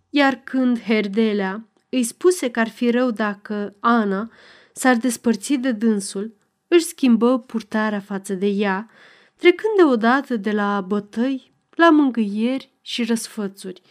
iar 0.09 0.35
când 0.35 0.81
Herdelea 0.81 1.66
îi 1.89 2.03
spuse 2.03 2.49
că 2.51 2.59
ar 2.59 2.69
fi 2.69 2.89
rău 2.89 3.11
dacă 3.11 3.75
Ana 3.79 4.31
s-ar 4.73 4.95
despărți 4.95 5.53
de 5.53 5.71
dânsul, 5.71 6.35
își 6.67 6.85
schimbă 6.85 7.39
purtarea 7.39 7.99
față 7.99 8.33
de 8.33 8.47
ea, 8.47 8.89
trecând 9.35 9.75
deodată 9.75 10.35
de 10.35 10.51
la 10.51 10.81
bătăi 10.81 11.53
la 11.69 11.89
mângâieri 11.89 12.71
și 12.81 13.03
răsfățuri, 13.03 13.81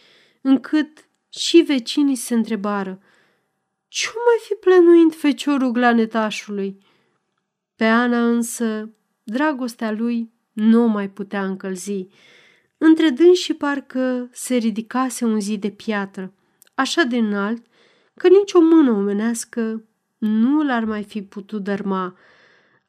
încât 0.41 1.07
și 1.29 1.57
vecinii 1.57 2.15
se 2.15 2.33
întrebară 2.33 3.01
ce 3.87 4.07
mai 4.15 4.37
fi 4.47 4.53
plănuind 4.53 5.15
feciorul 5.15 5.71
glanetașului? 5.71 6.77
Pe 7.75 7.85
Ana 7.85 8.27
însă, 8.27 8.89
dragostea 9.23 9.91
lui 9.91 10.31
nu 10.53 10.87
mai 10.87 11.09
putea 11.09 11.45
încălzi. 11.45 12.07
Între 12.77 13.09
dâns 13.09 13.37
și 13.37 13.53
parcă 13.53 14.29
se 14.31 14.55
ridicase 14.55 15.25
un 15.25 15.39
zid 15.39 15.61
de 15.61 15.69
piatră, 15.69 16.33
așa 16.73 17.03
de 17.03 17.17
înalt, 17.17 17.65
că 18.17 18.27
nici 18.27 18.53
o 18.53 18.59
mână 18.59 18.91
omenească 18.91 19.83
nu 20.17 20.63
l-ar 20.63 20.83
mai 20.83 21.03
fi 21.03 21.21
putut 21.21 21.63
dărma. 21.63 22.17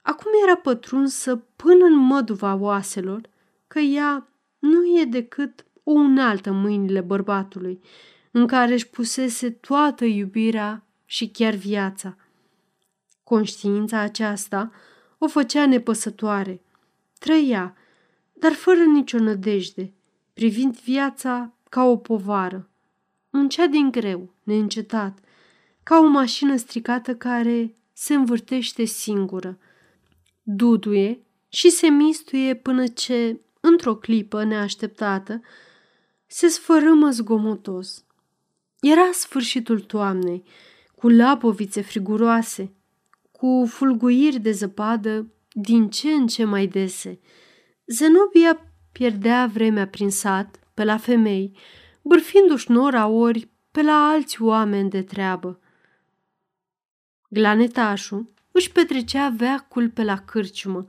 Acum 0.02 0.30
era 0.42 0.56
pătrunsă 0.56 1.36
până 1.56 1.84
în 1.84 1.96
măduva 1.96 2.54
oaselor, 2.54 3.20
că 3.66 3.78
ea 3.78 4.28
nu 4.58 4.84
e 5.00 5.04
decât 5.04 5.64
o 5.82 5.90
unealtă 5.90 6.50
în 6.50 6.60
mâinile 6.60 7.00
bărbatului, 7.00 7.80
în 8.30 8.46
care 8.46 8.72
își 8.72 8.88
pusese 8.88 9.50
toată 9.50 10.04
iubirea 10.04 10.86
și 11.04 11.28
chiar 11.28 11.54
viața. 11.54 12.16
Conștiința 13.24 13.98
aceasta 13.98 14.70
o 15.18 15.28
făcea 15.28 15.66
nepăsătoare. 15.66 16.62
Trăia, 17.18 17.76
dar 18.32 18.52
fără 18.52 18.80
nicio 18.80 19.18
nădejde, 19.18 19.92
privind 20.34 20.78
viața 20.78 21.52
ca 21.68 21.84
o 21.84 21.96
povară. 21.96 22.70
Muncea 23.30 23.66
din 23.66 23.90
greu, 23.90 24.34
neîncetat, 24.42 25.18
ca 25.82 25.98
o 25.98 26.06
mașină 26.06 26.56
stricată 26.56 27.14
care 27.14 27.76
se 27.92 28.14
învârtește 28.14 28.84
singură. 28.84 29.58
Duduie 30.42 31.22
și 31.48 31.70
se 31.70 31.86
mistuie 31.88 32.54
până 32.54 32.86
ce, 32.86 33.40
într-o 33.60 33.96
clipă 33.96 34.44
neașteptată, 34.44 35.40
se 36.26 36.48
sfărâmă 36.48 37.10
zgomotos. 37.10 38.04
Era 38.80 39.10
sfârșitul 39.12 39.80
toamnei, 39.80 40.42
cu 40.94 41.08
lapovițe 41.08 41.80
friguroase, 41.80 42.72
cu 43.32 43.66
fulguiri 43.68 44.38
de 44.38 44.50
zăpadă 44.50 45.32
din 45.52 45.90
ce 45.90 46.10
în 46.10 46.26
ce 46.26 46.44
mai 46.44 46.66
dese. 46.66 47.20
Zenobia 47.86 48.60
pierdea 48.92 49.46
vremea 49.46 49.86
prin 49.88 50.10
sat, 50.10 50.60
pe 50.74 50.84
la 50.84 50.96
femei, 50.96 51.56
bârfindu-și 52.08 52.70
nora 52.70 53.06
ori 53.06 53.48
pe 53.70 53.82
la 53.82 54.08
alți 54.08 54.42
oameni 54.42 54.90
de 54.90 55.02
treabă. 55.02 55.60
Glanetașul 57.28 58.26
își 58.52 58.72
petrecea 58.72 59.28
veacul 59.36 59.88
pe 59.88 60.04
la 60.04 60.16
cârciumă, 60.16 60.86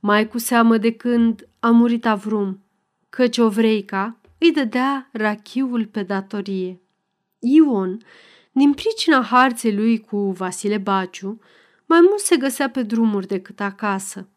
mai 0.00 0.28
cu 0.28 0.38
seamă 0.38 0.78
de 0.78 0.92
când 0.92 1.48
a 1.60 1.70
murit 1.70 2.06
Avrum, 2.06 2.62
căci 3.08 3.38
Ovreica 3.38 4.16
îi 4.38 4.52
dădea 4.52 5.08
rachiul 5.12 5.86
pe 5.86 6.02
datorie. 6.02 6.80
Ion, 7.38 7.98
din 8.52 8.72
pricina 8.72 9.22
harței 9.22 9.74
lui 9.74 10.00
cu 10.00 10.30
Vasile 10.30 10.78
Baciu, 10.78 11.40
mai 11.86 12.00
mult 12.00 12.20
se 12.20 12.36
găsea 12.36 12.70
pe 12.70 12.82
drumuri 12.82 13.26
decât 13.26 13.60
acasă. 13.60 14.28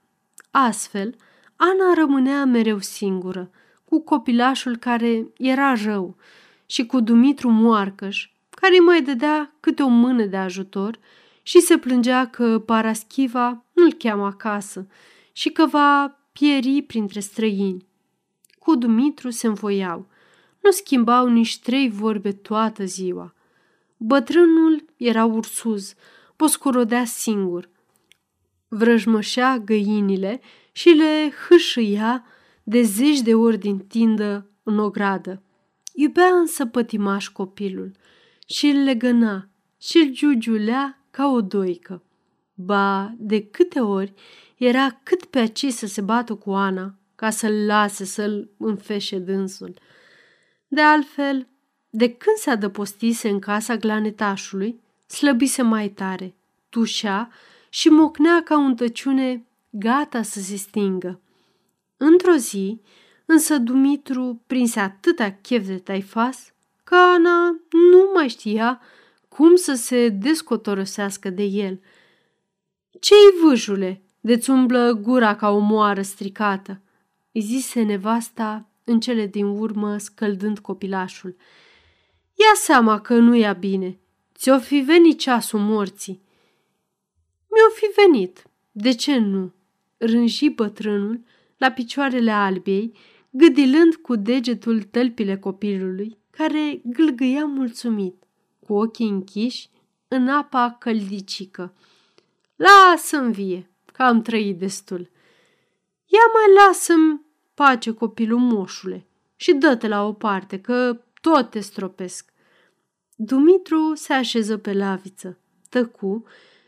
Astfel, 0.51 1.15
Ana 1.55 1.93
rămânea 1.95 2.45
mereu 2.45 2.79
singură, 2.79 3.51
cu 3.93 4.01
copilașul 4.01 4.77
care 4.77 5.27
era 5.38 5.73
rău 5.73 6.15
și 6.65 6.85
cu 6.85 7.00
Dumitru 7.00 7.50
Moarcăș, 7.50 8.29
care 8.50 8.73
îi 8.73 8.79
mai 8.79 9.01
dădea 9.01 9.55
câte 9.59 9.83
o 9.83 9.88
mână 9.88 10.25
de 10.25 10.38
ajutor 10.38 11.00
și 11.41 11.59
se 11.59 11.77
plângea 11.77 12.27
că 12.27 12.59
Paraschiva 12.59 13.63
nu-l 13.73 13.93
cheamă 13.93 14.25
acasă 14.25 14.88
și 15.31 15.50
că 15.50 15.65
va 15.65 16.19
pieri 16.31 16.81
printre 16.81 17.19
străini. 17.19 17.85
Cu 18.59 18.75
Dumitru 18.75 19.29
se 19.29 19.47
învoiau. 19.47 20.07
Nu 20.59 20.71
schimbau 20.71 21.27
nici 21.27 21.59
trei 21.59 21.89
vorbe 21.89 22.31
toată 22.31 22.85
ziua. 22.85 23.33
Bătrânul 23.97 24.85
era 24.97 25.25
ursuz, 25.25 25.93
poscurodea 26.35 27.05
singur. 27.05 27.69
Vrăjmășea 28.67 29.58
găinile 29.58 30.41
și 30.71 30.89
le 30.89 31.34
hâșâia 31.47 32.25
de 32.63 32.82
zeci 32.82 33.21
de 33.21 33.36
ori 33.36 33.58
din 33.58 33.80
tindă 33.80 34.49
în 34.63 34.80
ogradă. 34.80 35.41
Iubea 35.93 36.28
însă 36.28 36.65
pătimaș 36.65 37.28
copilul 37.28 37.91
și 38.47 38.67
îl 38.67 38.84
legăna 38.84 39.47
și 39.78 39.97
îl 39.97 40.10
giugiulea 40.12 41.04
ca 41.12 41.28
o 41.28 41.41
doică. 41.41 42.04
Ba, 42.54 43.13
de 43.17 43.45
câte 43.45 43.80
ori 43.80 44.13
era 44.58 44.99
cât 45.04 45.26
pe 45.26 45.39
aci 45.39 45.65
să 45.65 45.86
se 45.86 46.02
bată 46.02 46.36
cu 46.36 46.52
Ana 46.52 46.95
ca 47.15 47.30
să-l 47.30 47.65
lase 47.65 48.06
să-l 48.06 48.49
înfeșe 48.58 49.19
dânsul. 49.19 49.73
De 50.67 50.82
altfel, 50.82 51.47
de 51.89 52.08
când 52.08 52.36
se 52.38 52.49
adăpostise 52.49 53.30
în 53.30 53.39
casa 53.39 53.76
glanetașului, 53.76 54.80
slăbise 55.08 55.62
mai 55.62 55.89
tare, 55.89 56.36
tușea 56.69 57.30
și 57.69 57.89
mocnea 57.89 58.43
ca 58.43 58.58
un 58.58 58.76
tăciune 58.76 59.45
gata 59.69 60.21
să 60.21 60.39
se 60.39 60.56
stingă. 60.56 61.19
Într-o 61.97 62.36
zi, 62.36 62.82
însă 63.25 63.58
Dumitru 63.58 64.41
prinse 64.47 64.79
atâta 64.79 65.32
chef 65.32 65.65
de 65.67 65.77
taifas 65.77 66.53
că 66.84 66.95
Ana 66.95 67.49
nu 67.91 68.12
mai 68.13 68.27
știa 68.27 68.82
cum 69.27 69.56
să 69.56 69.73
se 69.73 70.10
descotorosească 70.10 71.29
de 71.29 71.43
el. 71.43 71.82
Ce-i 72.99 73.41
vâjule, 73.41 74.01
de-ți 74.19 74.49
umblă 74.49 74.93
gura 74.93 75.36
ca 75.36 75.49
o 75.49 75.60
moară 75.60 76.01
stricată?" 76.01 76.82
îi 77.34 77.41
zise 77.41 77.82
nevasta 77.82 78.67
în 78.84 78.99
cele 78.99 79.27
din 79.27 79.45
urmă 79.45 79.97
scăldând 79.97 80.60
copilașul. 80.60 81.36
Ia 82.34 82.53
seama 82.56 83.01
că 83.01 83.13
nu 83.13 83.36
ia 83.36 83.53
bine. 83.53 83.99
Ți-o 84.36 84.60
fi 84.60 84.79
venit 84.79 85.19
ceasul 85.19 85.60
morții. 85.60 86.21
Mi-o 87.49 87.69
fi 87.73 88.01
venit. 88.01 88.43
De 88.71 88.91
ce 88.91 89.17
nu? 89.17 89.53
Rânji 89.97 90.49
bătrânul 90.49 91.21
la 91.57 91.71
picioarele 91.71 92.31
albiei, 92.31 92.97
gâdilând 93.29 93.95
cu 93.95 94.15
degetul 94.15 94.81
tălpile 94.81 95.37
copilului, 95.37 96.17
care 96.29 96.81
gâlgâia 96.83 97.45
mulțumit, 97.45 98.23
cu 98.59 98.73
ochii 98.73 99.09
închiși, 99.09 99.69
în 100.07 100.27
apa 100.27 100.75
căldicică. 100.79 101.73
Lasă-mi 102.55 103.33
vie, 103.33 103.69
că 103.93 104.03
am 104.03 104.21
trăit 104.21 104.57
destul. 104.57 105.09
Ia 106.05 106.19
mai 106.33 106.65
lasă-mi 106.65 107.21
pace 107.53 107.91
copilul 107.91 108.39
moșule 108.39 109.07
și 109.35 109.53
dă-te 109.53 109.87
la 109.87 110.07
o 110.07 110.13
parte, 110.13 110.59
că 110.59 111.01
tot 111.21 111.49
te 111.49 111.59
stropesc. 111.59 112.33
Dumitru 113.15 113.91
se 113.95 114.13
așeză 114.13 114.57
pe 114.57 114.73
laviță, 114.73 115.37
tăcu 115.69 116.23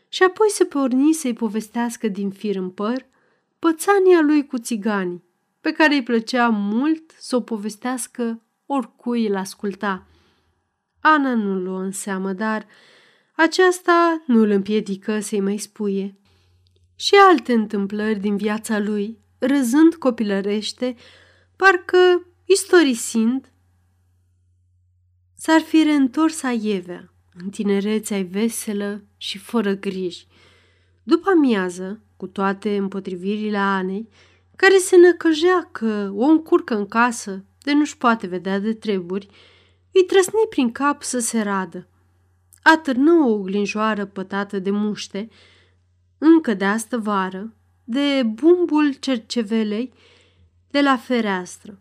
și 0.08 0.22
apoi 0.22 0.50
se 0.50 0.64
porni 0.64 1.12
să-i 1.12 1.32
povestească 1.32 2.08
din 2.08 2.30
fir 2.30 2.56
în 2.56 2.70
păr 2.70 3.06
pățania 3.58 4.20
lui 4.20 4.46
cu 4.46 4.58
țiganii, 4.58 5.24
pe 5.60 5.72
care 5.72 5.94
îi 5.94 6.02
plăcea 6.02 6.48
mult 6.48 7.14
să 7.18 7.36
o 7.36 7.40
povestească 7.40 8.42
oricui 8.66 9.26
îl 9.26 9.36
asculta. 9.36 10.06
Ana 11.00 11.34
nu 11.34 11.54
luă 11.54 11.80
în 11.80 11.90
seamă, 11.90 12.32
dar 12.32 12.66
aceasta 13.36 14.22
nu 14.26 14.40
îl 14.40 14.50
împiedică 14.50 15.20
să-i 15.20 15.40
mai 15.40 15.58
spuie. 15.58 16.18
Și 16.94 17.14
alte 17.28 17.52
întâmplări 17.52 18.18
din 18.18 18.36
viața 18.36 18.78
lui, 18.78 19.18
râzând 19.38 19.94
copilărește, 19.94 20.96
parcă 21.56 22.26
istorisind, 22.44 23.52
s-ar 25.34 25.60
fi 25.60 25.82
reîntors 25.82 26.42
aievea, 26.42 27.12
în 27.34 27.50
tinerețea 27.50 28.22
veselă 28.22 29.04
și 29.16 29.38
fără 29.38 29.74
griji. 29.74 30.26
După 31.02 31.30
amiază, 31.30 32.00
cu 32.16 32.26
toate 32.26 32.76
împotrivirile 32.76 33.56
Anei, 33.56 34.08
care 34.56 34.76
se 34.76 34.96
năcăjea 34.96 35.68
că 35.72 36.10
o 36.14 36.24
încurcă 36.24 36.76
în 36.76 36.86
casă 36.86 37.44
de 37.62 37.72
nu-și 37.72 37.96
poate 37.96 38.26
vedea 38.26 38.58
de 38.58 38.74
treburi, 38.74 39.28
îi 39.92 40.04
trăsni 40.04 40.46
prin 40.48 40.72
cap 40.72 41.02
să 41.02 41.18
se 41.18 41.40
radă. 41.40 41.86
Atârnă 42.62 43.12
o 43.12 43.32
oglinjoară 43.32 44.06
pătată 44.06 44.58
de 44.58 44.70
muște, 44.70 45.28
încă 46.18 46.54
de 46.54 46.64
astă 46.64 46.98
vară, 46.98 47.54
de 47.84 48.22
bumbul 48.34 48.92
cercevelei 48.92 49.92
de 50.70 50.80
la 50.80 50.96
fereastră. 50.96 51.80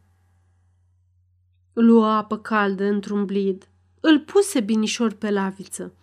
Luă 1.74 2.08
apă 2.08 2.38
caldă 2.38 2.84
într-un 2.84 3.26
blid, 3.26 3.68
îl 4.00 4.20
puse 4.20 4.60
binișor 4.60 5.14
pe 5.14 5.32
laviță, 5.32 5.94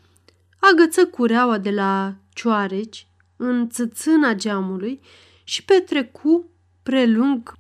agăță 0.61 1.07
cureaua 1.07 1.59
de 1.59 1.71
la 1.71 2.15
cioareci 2.33 3.07
în 3.45 3.69
țățâna 3.69 4.35
geamului 4.35 5.01
și 5.45 5.65
petrecu 5.65 6.45
prelung 6.83 7.53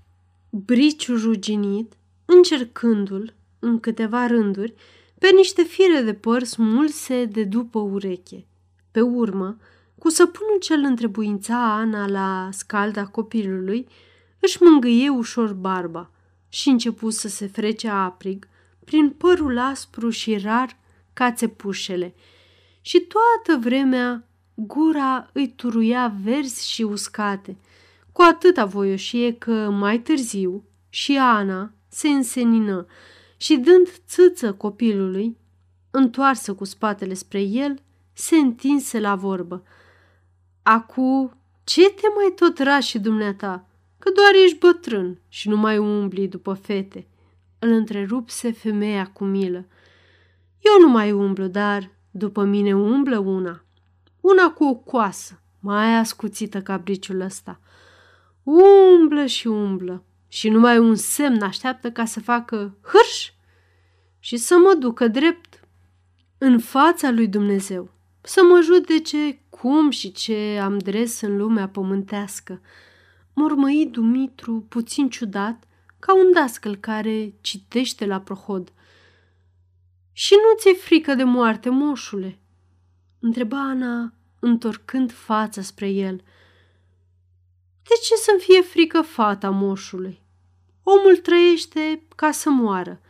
briciul 0.50 1.20
ruginit, 1.20 1.92
încercându-l, 2.24 3.34
în 3.58 3.80
câteva 3.80 4.26
rânduri, 4.26 4.74
pe 5.18 5.30
niște 5.34 5.62
fire 5.62 6.00
de 6.00 6.14
păr 6.14 6.42
smulse 6.42 7.24
de 7.24 7.44
după 7.44 7.78
ureche. 7.78 8.46
Pe 8.90 9.00
urmă, 9.00 9.56
cu 9.98 10.08
săpunul 10.08 10.58
cel 10.60 10.82
întrebuința 10.84 11.74
Ana 11.74 12.06
la 12.06 12.48
scalda 12.52 13.04
copilului, 13.06 13.86
își 14.40 14.62
mângâie 14.62 15.08
ușor 15.08 15.52
barba 15.52 16.10
și 16.48 16.68
începu 16.68 17.10
să 17.10 17.28
se 17.28 17.46
frece 17.46 17.88
aprig, 17.88 18.48
prin 18.84 19.10
părul 19.10 19.58
aspru 19.58 20.10
și 20.10 20.36
rar 20.36 20.78
ca 21.12 21.32
țepușele 21.32 22.14
și 22.80 23.00
toată 23.00 23.60
vremea 23.60 24.26
gura 24.54 25.30
îi 25.32 25.52
turuia 25.56 26.14
verzi 26.22 26.70
și 26.70 26.82
uscate, 26.82 27.56
cu 28.12 28.22
atâta 28.22 28.64
voioșie 28.64 29.34
că 29.34 29.70
mai 29.70 30.00
târziu 30.00 30.64
și 30.88 31.16
Ana 31.18 31.72
se 31.88 32.08
însenină 32.08 32.86
și 33.36 33.56
dând 33.56 33.88
țâță 34.06 34.52
copilului, 34.52 35.36
întoarsă 35.90 36.54
cu 36.54 36.64
spatele 36.64 37.14
spre 37.14 37.40
el, 37.40 37.78
se 38.12 38.36
întinse 38.36 39.00
la 39.00 39.14
vorbă. 39.14 39.62
Acu, 40.62 41.36
ce 41.64 41.90
te 41.90 42.06
mai 42.14 42.32
tot 42.36 42.58
rași 42.58 42.98
dumneata? 42.98 43.66
Că 43.98 44.10
doar 44.10 44.30
ești 44.44 44.58
bătrân 44.58 45.20
și 45.28 45.48
nu 45.48 45.56
mai 45.56 45.78
umbli 45.78 46.28
după 46.28 46.54
fete. 46.54 47.06
Îl 47.58 47.70
întrerupse 47.70 48.52
femeia 48.52 49.06
cu 49.06 49.24
milă. 49.24 49.66
Eu 50.58 50.80
nu 50.80 50.88
mai 50.88 51.12
umblu, 51.12 51.46
dar 51.46 51.90
după 52.10 52.44
mine 52.44 52.74
umblă 52.74 53.18
una. 53.18 53.64
Una 54.22 54.50
cu 54.50 54.64
o 54.64 54.74
coasă, 54.74 55.42
mai 55.60 55.94
ascuțită 55.94 56.62
ca 56.62 56.78
briciul 56.78 57.20
ăsta. 57.20 57.60
Umblă 58.42 59.26
și 59.26 59.46
umblă 59.46 60.04
și 60.28 60.48
numai 60.48 60.78
un 60.78 60.94
semn 60.94 61.42
așteaptă 61.42 61.90
ca 61.90 62.04
să 62.04 62.20
facă 62.20 62.76
hârș 62.82 63.30
și 64.18 64.36
să 64.36 64.56
mă 64.56 64.74
ducă 64.74 65.08
drept 65.08 65.68
în 66.38 66.58
fața 66.58 67.10
lui 67.10 67.28
Dumnezeu, 67.28 67.90
să 68.20 68.42
mă 68.48 68.60
judece 68.62 69.42
cum 69.50 69.90
și 69.90 70.12
ce 70.12 70.58
am 70.62 70.78
dres 70.78 71.20
în 71.20 71.36
lumea 71.36 71.68
pământească. 71.68 72.60
Mormăi 73.34 73.88
Dumitru 73.90 74.66
puțin 74.68 75.08
ciudat, 75.08 75.64
ca 75.98 76.14
un 76.14 76.32
dascăl 76.32 76.76
care 76.76 77.34
citește 77.40 78.06
la 78.06 78.20
prohod. 78.20 78.72
Și 80.12 80.34
nu 80.34 80.58
ți-e 80.58 80.72
frică 80.72 81.14
de 81.14 81.24
moarte, 81.24 81.68
moșule?" 81.68 82.41
Întreba 83.22 83.68
Ana, 83.68 84.12
întorcând 84.38 85.12
fața 85.12 85.62
spre 85.62 85.88
el. 85.88 86.16
De 87.82 87.94
ce 88.02 88.14
să-mi 88.14 88.40
fie 88.40 88.60
frică 88.60 89.00
fata 89.00 89.50
moșului? 89.50 90.20
Omul 90.82 91.16
trăiește 91.16 92.02
ca 92.16 92.30
să 92.30 92.50
moară 92.50 93.00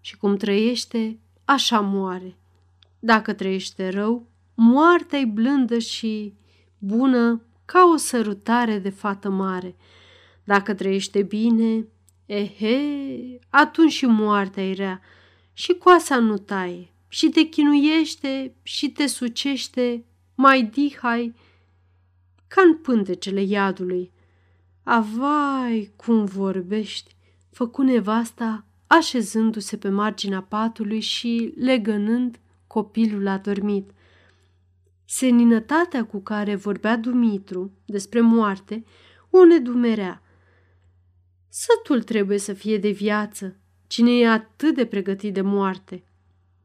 și 0.00 0.16
cum 0.16 0.36
trăiește, 0.36 1.18
așa 1.44 1.80
moare. 1.80 2.36
Dacă 2.98 3.32
trăiește 3.32 3.88
rău, 3.88 4.26
moartea 4.54 5.18
e 5.18 5.24
blândă 5.24 5.78
și 5.78 6.34
bună 6.78 7.42
ca 7.64 7.90
o 7.92 7.96
sărutare 7.96 8.78
de 8.78 8.90
fată 8.90 9.28
mare. 9.28 9.76
Dacă 10.44 10.74
trăiește 10.74 11.22
bine, 11.22 11.86
ehe, 12.26 13.38
atunci 13.50 13.92
și 13.92 14.06
moartea 14.06 14.62
e 14.62 14.72
rea 14.72 15.00
și 15.52 15.72
coasa 15.72 16.18
nu 16.18 16.38
taie 16.38 16.90
și 17.16 17.28
te 17.28 17.42
chinuiește 17.42 18.54
și 18.62 18.90
te 18.90 19.06
sucește 19.06 20.04
mai 20.34 20.62
dihai 20.62 21.34
ca 22.46 22.62
în 22.62 22.76
pântecele 22.76 23.42
iadului. 23.42 24.12
Avai, 24.82 25.92
cum 25.96 26.24
vorbești, 26.24 27.16
făcu 27.50 27.82
nevasta 27.82 28.66
așezându-se 28.86 29.76
pe 29.76 29.88
marginea 29.88 30.42
patului 30.42 31.00
și 31.00 31.54
legănând 31.58 32.40
copilul 32.66 33.26
adormit. 33.26 33.90
Seninătatea 35.04 36.04
cu 36.04 36.20
care 36.20 36.54
vorbea 36.54 36.96
Dumitru 36.96 37.72
despre 37.84 38.20
moarte 38.20 38.84
o 39.30 39.44
nedumerea. 39.44 40.22
Sătul 41.48 42.02
trebuie 42.02 42.38
să 42.38 42.52
fie 42.52 42.78
de 42.78 42.90
viață, 42.90 43.56
cine 43.86 44.10
e 44.10 44.28
atât 44.28 44.74
de 44.74 44.86
pregătit 44.86 45.34
de 45.34 45.40
moarte. 45.40 46.05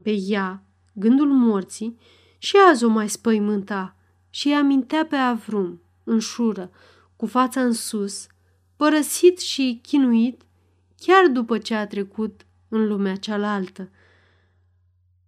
Pe 0.02 0.12
ea, 0.12 0.64
gândul 0.94 1.28
morții, 1.28 1.98
și 2.38 2.56
azi 2.70 2.84
o 2.84 2.88
mai 2.88 3.10
spăimânta 3.10 3.96
și 4.30 4.48
îi 4.48 4.56
amintea 4.56 5.06
pe 5.06 5.16
Avrum, 5.16 5.82
în 6.04 6.20
șură, 6.20 6.72
cu 7.16 7.26
fața 7.26 7.62
în 7.62 7.74
sus, 7.74 8.28
părăsit 8.76 9.40
și 9.40 9.80
chinuit, 9.84 10.42
chiar 10.98 11.28
după 11.28 11.58
ce 11.58 11.76
a 11.76 11.88
trecut 11.88 12.46
în 12.68 12.88
lumea 12.88 13.16
cealaltă. 13.16 13.90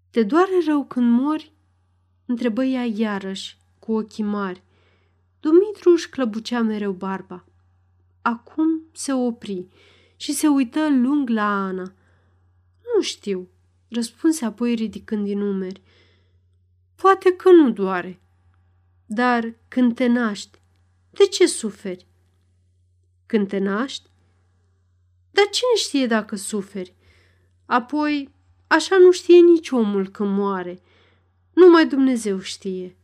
Te 0.10 0.24
doare 0.24 0.64
rău 0.66 0.86
când 0.86 1.20
mori? 1.20 1.54
întrebă 2.26 2.64
ea 2.64 2.86
iarăși, 2.86 3.58
cu 3.80 3.94
ochii 3.94 4.24
mari. 4.24 4.64
Dumitru 5.40 5.92
își 5.92 6.10
clăbucea 6.10 6.62
mereu 6.62 6.92
barba. 6.92 7.46
Acum 8.22 8.82
se 8.92 9.14
opri 9.14 9.68
și 10.16 10.34
se 10.34 10.48
uită 10.48 10.90
lung 10.90 11.30
la 11.30 11.64
Ana. 11.64 11.94
Nu 12.96 13.02
știu, 13.02 13.50
răspunse 13.94 14.46
apoi 14.46 14.74
ridicând 14.74 15.26
din 15.26 15.42
umeri. 15.42 15.82
Poate 16.96 17.36
că 17.36 17.52
nu 17.52 17.72
doare. 17.72 18.22
Dar 19.06 19.54
când 19.68 19.96
te 19.96 20.06
naști, 20.06 20.60
de 21.10 21.24
ce 21.24 21.46
suferi? 21.46 22.08
Când 23.26 23.48
te 23.48 23.58
naști? 23.58 24.10
Dar 25.32 25.46
cine 25.52 25.76
știe 25.76 26.08
dacă 26.08 26.36
suferi? 26.36 26.94
Apoi, 27.66 28.30
așa 28.68 28.98
nu 28.98 29.12
știe 29.12 29.40
nici 29.40 29.70
omul 29.70 30.08
când 30.08 30.38
moare. 30.38 30.82
Numai 31.54 31.88
Dumnezeu 31.88 32.40
știe, 32.40 32.96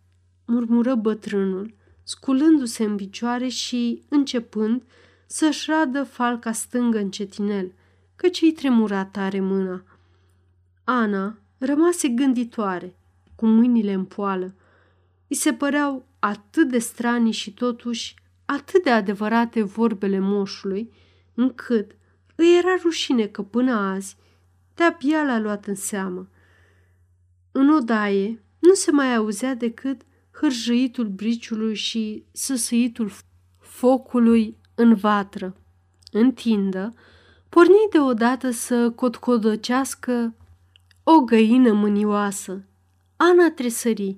murmură 0.46 0.96
bătrânul, 0.96 1.74
sculându-se 2.04 2.84
în 2.84 2.96
picioare 2.96 3.48
și 3.48 4.04
începând 4.10 4.84
să-și 5.26 5.70
radă 5.70 6.04
falca 6.04 6.52
stângă 6.52 6.98
în 6.98 7.12
cetinel, 7.12 7.74
căci 8.16 8.42
îi 8.42 8.52
tremura 8.52 9.06
tare 9.06 9.40
mâna. 9.40 9.84
Ana 10.92 11.38
rămase 11.58 12.08
gânditoare, 12.08 12.96
cu 13.36 13.46
mâinile 13.46 13.94
în 13.94 14.06
poală. 14.06 14.56
Îi 15.28 15.36
se 15.36 15.54
păreau 15.54 16.08
atât 16.20 16.70
de 16.70 16.80
strani 16.80 17.32
și 17.32 17.54
totuși 17.54 18.16
atât 18.46 18.84
de 18.84 18.90
adevărate 18.90 19.64
vorbele 19.64 20.20
moșului, 20.20 20.92
încât 21.34 21.96
îi 22.36 22.58
era 22.58 22.76
rușine 22.84 23.26
că 23.26 23.42
până 23.42 23.74
azi 23.74 24.18
de-abia 24.76 25.24
l-a 25.24 25.40
luat 25.40 25.66
în 25.66 25.76
seamă. 25.76 26.30
În 27.52 27.70
odaie 27.70 28.44
nu 28.60 28.74
se 28.74 28.92
mai 28.92 29.16
auzea 29.16 29.56
decât 29.56 30.02
hârjăitul 30.32 31.08
briciului 31.08 31.76
și 31.76 32.24
săsăitul 32.32 33.12
focului 33.58 34.58
în 34.76 34.96
vatră. 34.96 35.56
În 36.12 36.32
tindă, 36.32 36.94
porni 37.50 37.88
deodată 37.92 38.52
să 38.52 38.92
cotcodăcească 38.92 40.34
o 41.12 41.22
găină 41.22 41.72
mânioasă. 41.72 42.64
Ana 43.16 43.52
tresări. 43.52 44.18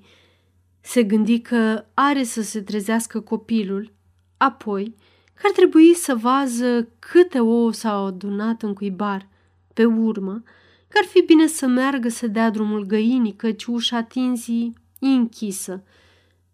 Se 0.80 1.04
gândi 1.04 1.40
că 1.40 1.86
are 1.94 2.24
să 2.24 2.42
se 2.42 2.62
trezească 2.62 3.20
copilul, 3.20 3.94
apoi 4.38 4.96
că 5.34 5.42
ar 5.44 5.52
trebui 5.52 5.94
să 5.94 6.16
vază 6.16 6.88
câte 7.00 7.40
ouă 7.40 7.72
s-au 7.72 8.06
adunat 8.06 8.62
în 8.62 8.74
cuibar. 8.74 9.28
Pe 9.74 9.86
urmă, 9.86 10.44
că 10.88 10.98
ar 11.02 11.06
fi 11.06 11.22
bine 11.22 11.48
să 11.48 11.68
meargă 11.68 12.10
să 12.10 12.28
dea 12.28 12.50
drumul 12.50 12.86
găinii, 12.86 13.36
căci 13.36 13.66
ușa 13.66 14.02
tinzii 14.02 14.74
e 15.00 15.08
închisă, 15.08 15.84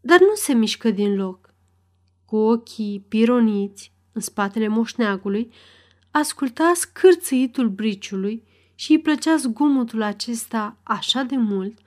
dar 0.02 0.20
nu 0.20 0.36
se 0.36 0.54
mișcă 0.54 0.92
din 0.92 1.16
loc. 1.16 1.54
Cu 2.26 2.36
ochii 2.36 3.06
pironiți 3.08 3.92
în 4.12 4.22
spatele 4.22 4.68
moșneagului, 4.68 5.52
asculta 6.12 6.72
scârțâitul 6.76 7.70
briciului 7.70 8.47
și 8.80 8.92
îi 8.92 9.00
plăcea 9.00 9.36
zgomotul 9.36 10.02
acesta 10.02 10.78
așa 10.84 11.24
de 11.24 11.36
mult 11.38 11.78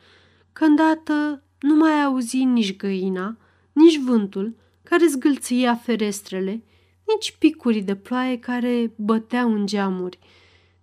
că 0.52 0.64
îndată 0.64 1.42
nu 1.60 1.74
mai 1.74 2.02
auzi 2.02 2.44
nici 2.44 2.76
găina, 2.76 3.36
nici 3.72 3.98
vântul 3.98 4.56
care 4.82 5.06
zgâlția 5.06 5.74
ferestrele, 5.74 6.62
nici 7.06 7.36
picurii 7.38 7.82
de 7.82 7.96
ploaie 7.96 8.38
care 8.38 8.92
băteau 8.96 9.52
în 9.52 9.66
geamuri. 9.66 10.18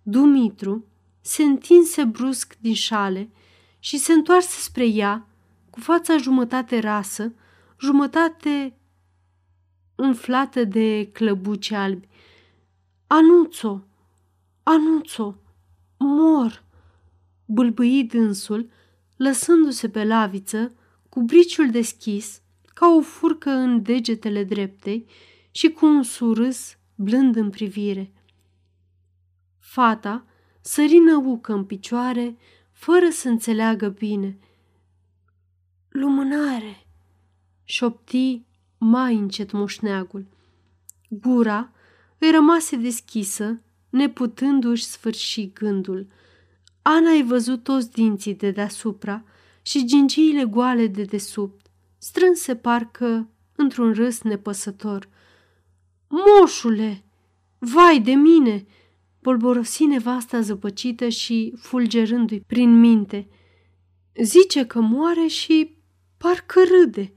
Dumitru 0.02 0.84
se 1.20 1.42
întinse 1.42 2.04
brusc 2.04 2.56
din 2.60 2.74
șale 2.74 3.30
și 3.78 3.98
se 3.98 4.12
întoarse 4.12 4.60
spre 4.60 4.86
ea, 4.86 5.26
cu 5.70 5.80
fața 5.80 6.16
jumătate 6.16 6.78
rasă, 6.78 7.32
jumătate 7.80 8.76
umflată 9.94 10.64
de 10.64 11.10
clăbuci 11.12 11.70
albi. 11.70 12.08
Anuțo! 13.06 13.84
Anuțo! 14.62 15.36
Mor! 15.98 16.64
Bâlbâi 17.44 18.04
dânsul, 18.04 18.70
lăsându-se 19.16 19.88
pe 19.88 20.04
laviță, 20.04 20.74
cu 21.08 21.22
briciul 21.22 21.70
deschis, 21.70 22.40
ca 22.74 22.88
o 22.88 23.00
furcă 23.00 23.50
în 23.50 23.82
degetele 23.82 24.44
dreptei 24.44 25.06
și 25.50 25.70
cu 25.70 25.86
un 25.86 26.02
surâs 26.02 26.76
blând 26.94 27.36
în 27.36 27.50
privire. 27.50 28.12
Fata 29.58 30.26
sări 30.60 30.98
năucă 30.98 31.52
în 31.52 31.64
picioare, 31.64 32.36
fără 32.72 33.08
să 33.10 33.28
înțeleagă 33.28 33.88
bine. 33.88 34.38
Lumânare! 35.88 36.86
șopti 37.64 38.42
mai 38.78 39.14
încet 39.14 39.50
moșneagul. 39.52 40.26
Gura 41.08 41.72
îi 42.18 42.30
rămase 42.30 42.76
deschisă, 42.76 43.60
neputându-și 43.90 44.84
sfârși 44.84 45.52
gândul. 45.52 46.06
Ana 46.82 47.10
ai 47.10 47.22
văzut 47.22 47.62
toți 47.62 47.90
dinții 47.92 48.34
de 48.34 48.50
deasupra 48.50 49.24
și 49.62 49.84
gingiile 49.84 50.44
goale 50.44 50.86
de 50.86 51.02
desubt, 51.02 51.66
strânse 51.98 52.56
parcă 52.56 53.28
într-un 53.56 53.92
râs 53.92 54.22
nepăsător. 54.22 55.08
Moșule! 56.08 57.04
Vai 57.58 58.00
de 58.00 58.12
mine! 58.12 58.66
Bolborosi 59.22 59.84
nevasta 59.84 60.40
zăpăcită 60.40 61.08
și 61.08 61.54
fulgerându-i 61.56 62.40
prin 62.40 62.80
minte. 62.80 63.28
Zice 64.22 64.66
că 64.66 64.80
moare 64.80 65.26
și 65.26 65.76
parcă 66.16 66.60
râde. 66.64 67.12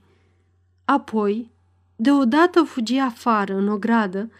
Apoi, 0.86 1.51
deodată 1.95 2.63
fugi 2.63 2.97
afară, 2.97 3.53
în 3.53 3.67
ogradă, 3.67 4.31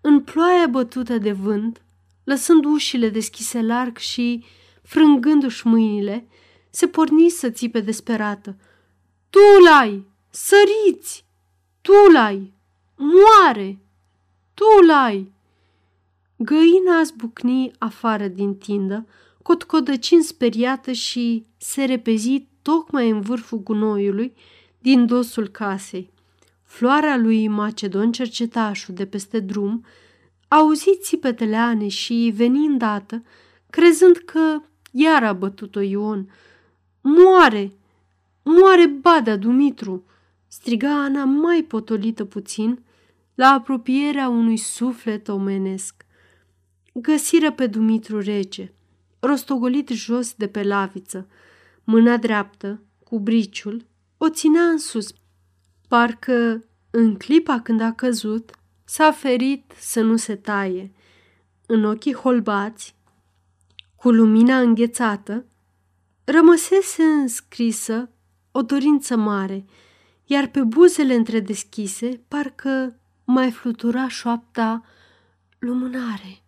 în 0.00 0.20
ploaia 0.20 0.66
bătută 0.66 1.18
de 1.18 1.32
vânt, 1.32 1.82
lăsând 2.24 2.64
ușile 2.64 3.08
deschise 3.08 3.62
larg 3.62 3.96
și, 3.96 4.44
frângându-și 4.82 5.66
mâinile, 5.66 6.26
se 6.70 6.86
porni 6.86 7.28
să 7.28 7.50
țipe 7.50 7.80
desperată. 7.80 8.56
Tu 9.30 9.62
l-ai! 9.64 10.06
Săriți! 10.30 11.24
Tu 11.80 11.92
l-ai! 12.12 12.52
Moare! 12.96 13.78
Tu 14.54 14.86
l-ai! 14.86 15.32
Găina 16.36 17.02
zbucni 17.02 17.70
afară 17.78 18.28
din 18.28 18.54
tindă, 18.54 19.06
cotcodăcind 19.42 20.22
speriată 20.22 20.92
și 20.92 21.46
se 21.56 21.84
repezi 21.84 22.46
tocmai 22.62 23.10
în 23.10 23.20
vârful 23.20 23.58
gunoiului 23.58 24.34
din 24.78 25.06
dosul 25.06 25.48
casei. 25.48 26.10
Floarea 26.70 27.16
lui 27.16 27.48
Macedon 27.48 28.12
cercetașul 28.12 28.94
de 28.94 29.06
peste 29.06 29.40
drum 29.40 29.84
auzi 30.48 30.98
țipetele 31.00 31.56
Ane 31.56 31.88
și 31.88 32.32
veni 32.34 32.66
îndată, 32.66 33.22
crezând 33.70 34.16
că 34.16 34.60
iar 34.90 35.24
a 35.24 35.32
bătut-o 35.32 35.80
Ion. 35.80 36.30
Moare! 37.00 37.72
Moare 38.42 38.86
Badea 38.86 39.36
Dumitru! 39.36 40.04
striga 40.48 41.02
Ana 41.02 41.24
mai 41.24 41.62
potolită 41.62 42.24
puțin 42.24 42.82
la 43.34 43.46
apropierea 43.46 44.28
unui 44.28 44.56
suflet 44.56 45.28
omenesc. 45.28 46.06
Găsiră 46.92 47.52
pe 47.52 47.66
Dumitru 47.66 48.20
rece, 48.20 48.72
rostogolit 49.20 49.88
jos 49.88 50.34
de 50.34 50.48
pe 50.48 50.62
laviță, 50.62 51.28
mâna 51.84 52.16
dreaptă, 52.16 52.82
cu 53.04 53.18
briciul, 53.18 53.86
o 54.16 54.28
ținea 54.28 54.62
în 54.62 54.78
sus. 54.78 55.14
Parcă, 55.90 56.64
în 56.90 57.16
clipa 57.16 57.60
când 57.60 57.80
a 57.80 57.92
căzut, 57.92 58.50
s-a 58.84 59.12
ferit 59.12 59.72
să 59.78 60.00
nu 60.00 60.16
se 60.16 60.36
taie. 60.36 60.92
În 61.66 61.84
ochii 61.84 62.14
holbați, 62.14 62.96
cu 63.96 64.10
lumina 64.10 64.60
înghețată, 64.60 65.44
rămăsese 66.24 67.02
înscrisă 67.02 68.10
o 68.50 68.62
dorință 68.62 69.16
mare, 69.16 69.64
iar 70.24 70.46
pe 70.46 70.62
buzele 70.62 71.14
întredeschise 71.14 72.20
parcă 72.28 73.00
mai 73.24 73.50
flutura 73.50 74.08
șoapta 74.08 74.84
lumânare. 75.58 76.42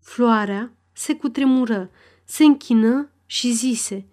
Floarea 0.00 0.72
se 0.92 1.16
cutremură, 1.16 1.90
se 2.24 2.44
închină 2.44 3.10
și 3.26 3.52
zise, 3.52 4.06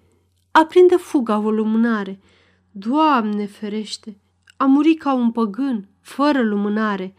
aprinde 0.52 0.96
fuga 0.96 1.38
o 1.38 1.52
lumânare. 1.52 2.20
Doamne 2.72 3.46
ferește, 3.46 4.18
a 4.58 4.66
murit 4.66 5.00
ca 5.00 5.14
un 5.14 5.32
păgân, 5.32 5.88
fără 6.02 6.42
lumânare. 6.42 7.16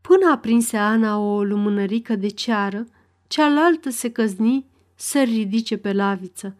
Până 0.00 0.30
aprinse 0.30 0.76
Ana 0.76 1.18
o 1.18 1.42
lumânărică 1.42 2.16
de 2.16 2.28
ceară, 2.28 2.86
cealaltă 3.26 3.90
se 3.90 4.10
căzni 4.10 4.66
să 4.94 5.22
ridice 5.22 5.76
pe 5.76 5.92
laviță. 5.92 6.56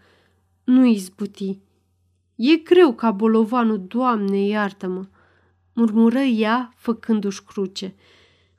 Nu 0.65 0.85
izbuti. 0.85 1.59
E 2.35 2.57
greu 2.57 2.95
ca 2.95 3.11
bolovanul, 3.11 3.85
Doamne, 3.87 4.39
iartă-mă, 4.39 5.07
murmură 5.73 6.19
ea 6.19 6.73
făcându-și 6.77 7.43
cruce. 7.43 7.95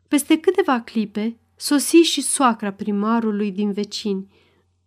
Peste 0.08 0.40
câteva 0.40 0.82
clipe 0.82 1.38
sosi 1.56 1.96
și 1.96 2.22
soacra 2.22 2.72
primarului 2.72 3.52
din 3.52 3.72
vecini. 3.72 4.32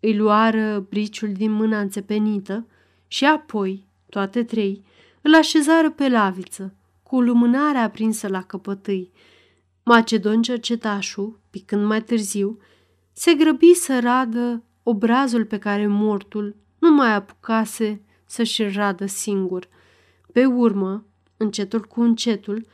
Îi 0.00 0.16
luară 0.16 0.86
briciul 0.88 1.32
din 1.32 1.50
mâna 1.50 1.80
înțepenită 1.80 2.66
și 3.06 3.24
apoi, 3.24 3.86
toate 4.12 4.44
trei, 4.44 4.84
îl 5.22 5.34
așezară 5.34 5.90
pe 5.90 6.08
laviță, 6.08 6.74
cu 7.02 7.20
lumânarea 7.20 7.82
aprinsă 7.82 8.28
la 8.28 8.42
căpătâi. 8.42 9.12
Macedon 9.82 10.42
cercetașul, 10.42 11.40
picând 11.50 11.84
mai 11.84 12.02
târziu, 12.02 12.58
se 13.12 13.34
grăbi 13.34 13.74
să 13.74 14.00
radă 14.00 14.62
obrazul 14.82 15.44
pe 15.44 15.58
care 15.58 15.86
mortul 15.86 16.56
nu 16.78 16.90
mai 16.90 17.14
apucase 17.14 18.02
să-și 18.26 18.62
radă 18.62 19.06
singur. 19.06 19.68
Pe 20.32 20.44
urmă, 20.44 21.06
încetul 21.36 21.80
cu 21.80 22.00
încetul, 22.00 22.66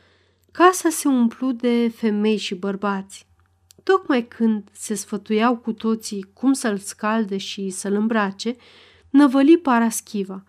casa 0.51 0.89
se 0.89 1.07
umplu 1.07 1.51
de 1.51 1.91
femei 1.95 2.37
și 2.37 2.55
bărbați. 2.55 3.27
Tocmai 3.83 4.27
când 4.27 4.69
se 4.71 4.93
sfătuiau 4.93 5.57
cu 5.57 5.73
toții 5.73 6.29
cum 6.33 6.53
să-l 6.53 6.77
scalde 6.77 7.37
și 7.37 7.69
să-l 7.69 7.93
îmbrace, 7.93 8.55
năvăli 9.09 9.57
paraschiva, 9.57 10.43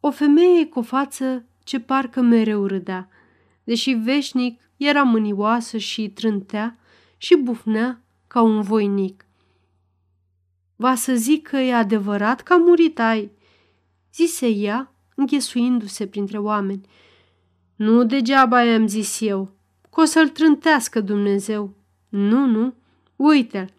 o 0.00 0.10
femeie 0.10 0.66
cu 0.66 0.78
o 0.78 0.82
față 0.82 1.44
ce 1.64 1.80
parcă 1.80 2.20
mereu 2.20 2.66
râdea, 2.66 3.08
deși 3.64 3.90
veșnic 3.90 4.60
era 4.76 5.02
mânioasă 5.02 5.78
și 5.78 6.08
trântea 6.08 6.78
și 7.16 7.36
bufnea 7.36 8.02
ca 8.26 8.40
un 8.40 8.60
voinic. 8.60 9.26
Va 10.76 10.94
să 10.94 11.14
zic 11.14 11.48
că 11.48 11.56
e 11.56 11.74
adevărat 11.74 12.40
că 12.40 12.52
a 12.52 12.56
murit 12.56 12.98
ai, 12.98 13.30
zise 14.14 14.48
ea, 14.48 14.92
înghesuindu-se 15.14 16.06
printre 16.06 16.38
oameni. 16.38 16.86
Nu 17.76 18.04
degeaba 18.04 18.62
i-am 18.62 18.86
zis 18.86 19.20
eu, 19.20 19.50
că 19.90 20.00
o 20.00 20.04
să-l 20.04 20.28
trântească 20.28 21.00
Dumnezeu. 21.00 21.74
Nu, 22.08 22.46
nu, 22.46 22.74
uite-l, 23.16 23.72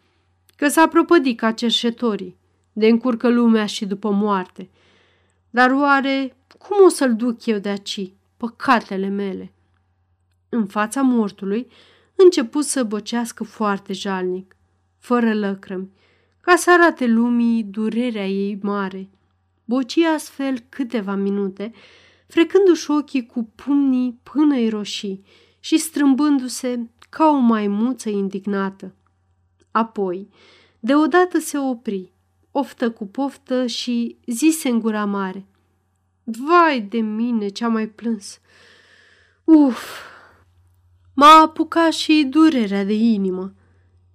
că 0.55 0.67
s-a 0.67 0.87
propădit 0.87 1.37
ca 1.37 1.51
cerșetorii, 1.51 2.37
de 2.73 2.87
încurcă 2.87 3.29
lumea 3.29 3.65
și 3.65 3.85
după 3.85 4.11
moarte. 4.11 4.69
Dar 5.49 5.71
oare 5.71 6.35
cum 6.57 6.85
o 6.85 6.89
să-l 6.89 7.15
duc 7.15 7.45
eu 7.45 7.57
de 7.57 7.69
aici, 7.69 8.13
păcatele 8.37 9.07
mele? 9.07 9.53
În 10.49 10.65
fața 10.65 11.01
mortului, 11.01 11.67
început 12.15 12.63
să 12.63 12.83
băcească 12.83 13.43
foarte 13.43 13.93
jalnic, 13.93 14.55
fără 14.97 15.33
lăcrămi, 15.33 15.89
ca 16.41 16.55
să 16.55 16.71
arate 16.71 17.05
lumii 17.05 17.63
durerea 17.63 18.27
ei 18.27 18.59
mare. 18.61 19.09
Boci 19.65 19.97
astfel 19.97 20.59
câteva 20.69 21.15
minute, 21.15 21.71
frecându-și 22.27 22.91
ochii 22.91 23.25
cu 23.25 23.51
pumnii 23.55 24.19
până-i 24.23 24.69
roșii 24.69 25.23
și 25.59 25.77
strâmbându-se 25.77 26.89
ca 27.09 27.27
o 27.29 27.37
maimuță 27.37 28.09
indignată. 28.09 28.93
Apoi, 29.71 30.29
deodată 30.79 31.39
se 31.39 31.57
opri, 31.57 32.11
oftă 32.51 32.91
cu 32.91 33.07
poftă 33.07 33.65
și 33.65 34.17
zise 34.25 34.69
în 34.69 34.79
gura 34.79 35.05
mare. 35.05 35.45
Vai 36.23 36.81
de 36.81 36.99
mine, 36.99 37.47
ce-a 37.47 37.67
mai 37.67 37.87
plâns! 37.87 38.39
Uf! 39.43 40.07
M-a 41.13 41.41
apucat 41.41 41.91
și 41.91 42.27
durerea 42.29 42.83
de 42.83 42.93
inimă. 42.93 43.53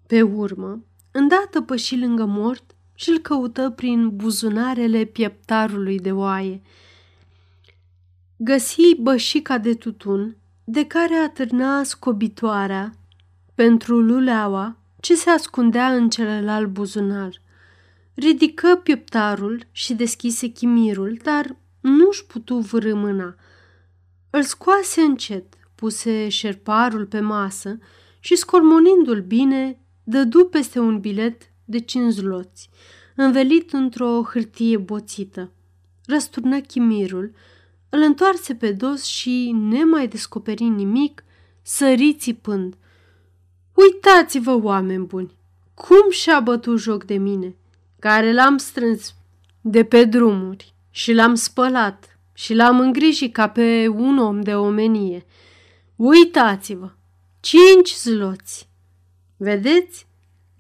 Pe 0.06 0.22
urmă, 0.22 0.84
îndată 1.10 1.60
păși 1.60 1.98
lângă 1.98 2.24
mort 2.24 2.74
și 2.94 3.10
îl 3.10 3.18
căută 3.18 3.70
prin 3.70 4.16
buzunarele 4.16 5.04
pieptarului 5.04 5.98
de 5.98 6.12
oaie. 6.12 6.62
Găsi 8.36 8.94
bășica 9.00 9.58
de 9.58 9.74
tutun 9.74 10.36
de 10.64 10.86
care 10.86 11.14
atârna 11.14 11.82
scobitoarea 11.82 12.94
pentru 13.54 14.00
luleaua 14.00 14.76
ce 15.00 15.14
se 15.14 15.30
ascundea 15.30 15.94
în 15.94 16.08
celălalt 16.08 16.68
buzunar. 16.68 17.40
Ridică 18.14 18.80
pieptarul 18.82 19.66
și 19.70 19.94
deschise 19.94 20.48
chimirul, 20.48 21.18
dar 21.22 21.56
nu-și 21.80 22.26
putu 22.26 22.58
vârâ 22.58 22.94
mâna. 22.94 23.34
Îl 24.30 24.42
scoase 24.42 25.00
încet, 25.00 25.54
puse 25.74 26.28
șerparul 26.28 27.06
pe 27.06 27.20
masă 27.20 27.78
și, 28.20 28.36
scormonindu-l 28.36 29.20
bine, 29.20 29.78
dădu 30.04 30.44
peste 30.44 30.78
un 30.78 31.00
bilet 31.00 31.42
de 31.64 31.78
cinci 31.78 32.12
zloți, 32.12 32.70
învelit 33.14 33.72
într-o 33.72 34.22
hârtie 34.22 34.76
boțită. 34.76 35.52
Răsturnă 36.06 36.60
chimirul, 36.60 37.32
îl 37.88 38.00
întoarse 38.00 38.54
pe 38.54 38.72
dos 38.72 39.04
și, 39.04 39.50
nemai 39.54 40.08
descoperi 40.08 40.64
nimic, 40.64 41.24
sări 41.62 42.14
țipând. 42.14 42.76
Uitați-vă, 43.74 44.62
oameni 44.62 45.04
buni, 45.04 45.36
cum 45.74 46.10
și-a 46.10 46.40
bătut 46.40 46.78
joc 46.78 47.04
de 47.04 47.16
mine, 47.16 47.56
care 48.04 48.32
l-am 48.32 48.56
strâns 48.56 49.14
de 49.60 49.84
pe 49.84 50.04
drumuri 50.04 50.74
și 50.90 51.12
l-am 51.12 51.34
spălat 51.34 52.18
și 52.32 52.54
l-am 52.54 52.80
îngrijit 52.80 53.32
ca 53.32 53.48
pe 53.48 53.88
un 53.88 54.18
om 54.18 54.40
de 54.40 54.54
omenie. 54.54 55.24
Uitați-vă, 55.96 56.90
cinci 57.40 57.94
zloți. 57.94 58.68
Vedeți? 59.36 60.06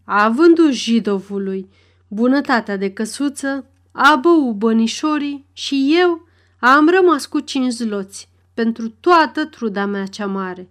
Avându-și 0.04 0.82
jidovului 0.82 1.70
bunătatea 2.08 2.76
de 2.76 2.92
căsuță, 2.92 3.66
a 3.92 4.16
băut 4.16 4.54
bănișorii 4.54 5.46
și 5.52 5.96
eu 6.00 6.28
am 6.58 6.88
rămas 6.88 7.26
cu 7.26 7.40
cinci 7.40 7.72
zloți 7.72 8.28
pentru 8.54 8.88
toată 8.88 9.44
truda 9.44 9.86
mea 9.86 10.06
cea 10.06 10.26
mare. 10.26 10.68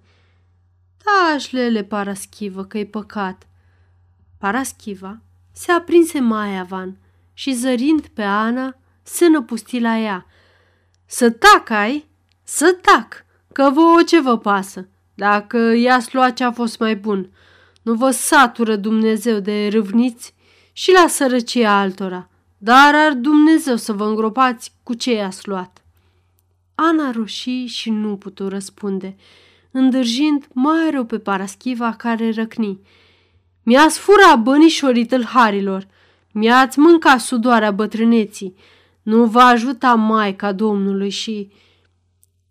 Tașlele, 1.04 1.84
Paraschivă, 1.84 2.66
că-i 2.66 2.86
păcat. 2.86 3.48
Paraschiva 4.38 5.22
se 5.54 5.72
aprinse 5.72 6.20
mai 6.20 6.58
avan 6.58 6.98
și 7.34 7.54
zărind 7.54 8.08
pe 8.08 8.22
Ana, 8.22 8.76
se 9.04 9.28
năpusti 9.28 9.80
la 9.80 9.98
ea. 9.98 10.26
Să 11.06 11.30
tac 11.30 11.70
ai? 11.70 12.06
Să 12.44 12.78
tac, 12.82 13.26
că 13.52 13.70
vouă 13.74 14.04
ce 14.04 14.22
vă 14.22 14.38
pasă, 14.38 14.88
dacă 15.14 15.58
i-ați 15.58 16.16
luat 16.16 16.34
ce 16.34 16.44
a 16.44 16.52
fost 16.52 16.80
mai 16.80 16.96
bun. 16.96 17.30
Nu 17.82 17.94
vă 17.94 18.12
satură 18.12 18.76
Dumnezeu 18.76 19.40
de 19.40 19.68
râvniți 19.68 20.34
și 20.72 20.92
la 20.92 21.08
sărăcia 21.08 21.80
altora, 21.80 22.30
dar 22.58 22.96
ar 22.96 23.14
Dumnezeu 23.14 23.76
să 23.76 23.94
vă 23.94 24.06
îngropați 24.06 24.74
cu 24.84 24.94
ce 24.94 25.14
i-ați 25.14 25.48
luat. 25.48 25.84
Ana 26.76 27.12
roșii 27.12 27.68
și 27.68 27.90
nu 27.90 28.18
putu 28.18 28.48
răspunde, 28.48 29.16
îndârjind 29.72 30.48
mai 30.54 30.90
rău 30.92 31.06
pe 31.06 31.20
Paraschiva 31.20 31.94
care 31.94 32.32
răcni. 32.32 32.80
Mi-ați 33.64 34.00
furat 34.00 34.42
bănișorii 34.42 35.06
tâlharilor, 35.06 35.88
mi-ați 36.32 36.80
mâncat 36.80 37.20
sudoarea 37.20 37.72
bătrâneții, 37.72 38.56
nu 39.02 39.26
va 39.26 39.46
ajuta 39.46 39.94
Maica 39.94 40.52
Domnului 40.52 41.10
și... 41.10 41.52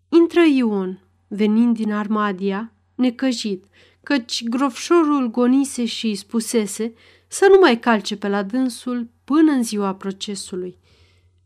Intră 0.08 0.40
Ion, 0.40 1.00
venind 1.28 1.76
din 1.76 1.92
Armadia, 1.92 2.72
necăjit, 2.94 3.64
căci 4.02 4.44
grofșorul 4.44 5.30
gonise 5.30 5.84
și 5.84 6.06
îi 6.06 6.14
spusese 6.14 6.94
să 7.28 7.46
nu 7.50 7.58
mai 7.60 7.78
calce 7.78 8.16
pe 8.16 8.28
la 8.28 8.42
dânsul 8.42 9.08
până 9.24 9.52
în 9.52 9.62
ziua 9.62 9.94
procesului. 9.94 10.78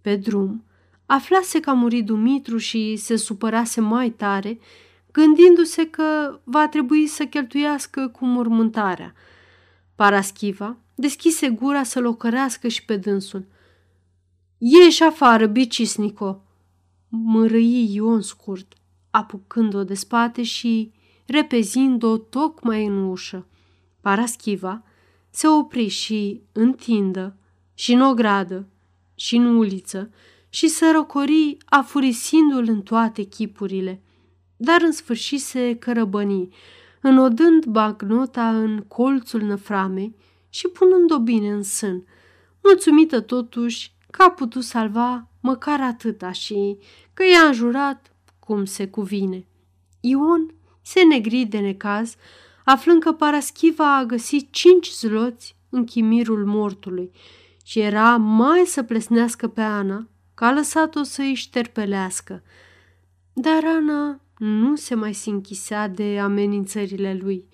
Pe 0.01 0.17
drum, 0.17 0.65
aflase 1.07 1.61
că 1.61 1.71
a 1.71 1.73
murit 1.73 2.05
Dumitru 2.05 2.57
și 2.57 2.97
se 2.97 3.17
supărase 3.17 3.81
mai 3.81 4.11
tare, 4.11 4.59
gândindu-se 5.13 5.87
că 5.87 6.41
va 6.45 6.69
trebui 6.69 7.07
să 7.07 7.25
cheltuiască 7.25 8.09
cu 8.09 8.27
mormântarea. 8.27 9.15
Paraschiva 9.97 10.77
deschise 10.95 11.49
gura 11.49 11.83
să-l 11.83 12.07
ocărească 12.07 12.69
și 12.69 12.85
pe 12.85 12.97
dânsul. 12.97 13.45
Ieși 14.59 15.03
afară, 15.03 15.47
bicisnico!" 15.47 16.41
mărâi 17.09 17.95
Ion 17.95 18.21
scurt, 18.21 18.73
apucând-o 19.11 19.85
de 19.85 19.95
spate 19.95 20.43
și 20.43 20.93
repezind-o 21.27 22.17
tocmai 22.17 22.87
în 22.87 23.09
ușă. 23.09 23.47
Paraschiva 24.01 24.83
se 25.31 25.49
opri 25.49 25.89
și 25.89 26.41
întindă, 26.53 27.37
și 27.75 27.93
în 27.93 28.01
ogradă, 28.01 28.67
și 29.15 29.37
în 29.37 29.57
uliță, 29.57 30.11
și 30.49 30.69
se 30.69 30.91
rocori 30.91 31.57
afurisindu-l 31.65 32.69
în 32.69 32.83
toate 32.83 33.23
chipurile. 33.23 34.03
Dar 34.57 34.81
în 34.83 34.93
sfârșit 34.93 35.41
se 35.41 35.77
cărăbăni, 35.79 36.49
înodând 37.07 37.65
bagnota 37.65 38.49
în 38.49 38.85
colțul 38.89 39.43
năframei 39.43 40.17
și 40.49 40.69
punând-o 40.69 41.19
bine 41.19 41.51
în 41.53 41.63
sân, 41.63 42.07
mulțumită 42.63 43.21
totuși 43.21 43.93
că 44.11 44.23
a 44.23 44.31
putut 44.31 44.63
salva 44.63 45.31
măcar 45.41 45.81
atâta 45.81 46.33
și 46.33 46.79
că 47.15 47.23
i-a 47.25 47.47
înjurat 47.47 48.13
cum 48.39 48.65
se 48.65 48.89
cuvine. 48.89 49.47
Ion 50.01 50.55
se 50.83 51.03
negri 51.03 51.45
de 51.45 51.59
necaz, 51.59 52.15
aflând 52.65 53.03
că 53.03 53.13
Paraschiva 53.13 53.97
a 53.97 54.05
găsit 54.05 54.53
cinci 54.53 54.91
zloți 54.91 55.57
în 55.71 55.85
chimirul 55.85 56.45
mortului 56.47 57.11
și 57.65 57.81
era 57.81 58.17
mai 58.17 58.63
să 58.67 58.83
plesnească 58.83 59.49
pe 59.49 59.61
Ana, 59.61 60.09
că 60.35 60.45
a 60.45 60.53
lăsat-o 60.53 61.03
să 61.03 61.23
îi 61.23 61.35
șterpelească. 61.35 62.43
Dar 63.33 63.65
Ana 63.65 64.21
nu 64.39 64.77
se 64.77 64.95
mai 64.95 65.13
sinchisea 65.15 65.89
de 65.89 66.19
amenințările 66.19 67.15
lui. 67.15 67.49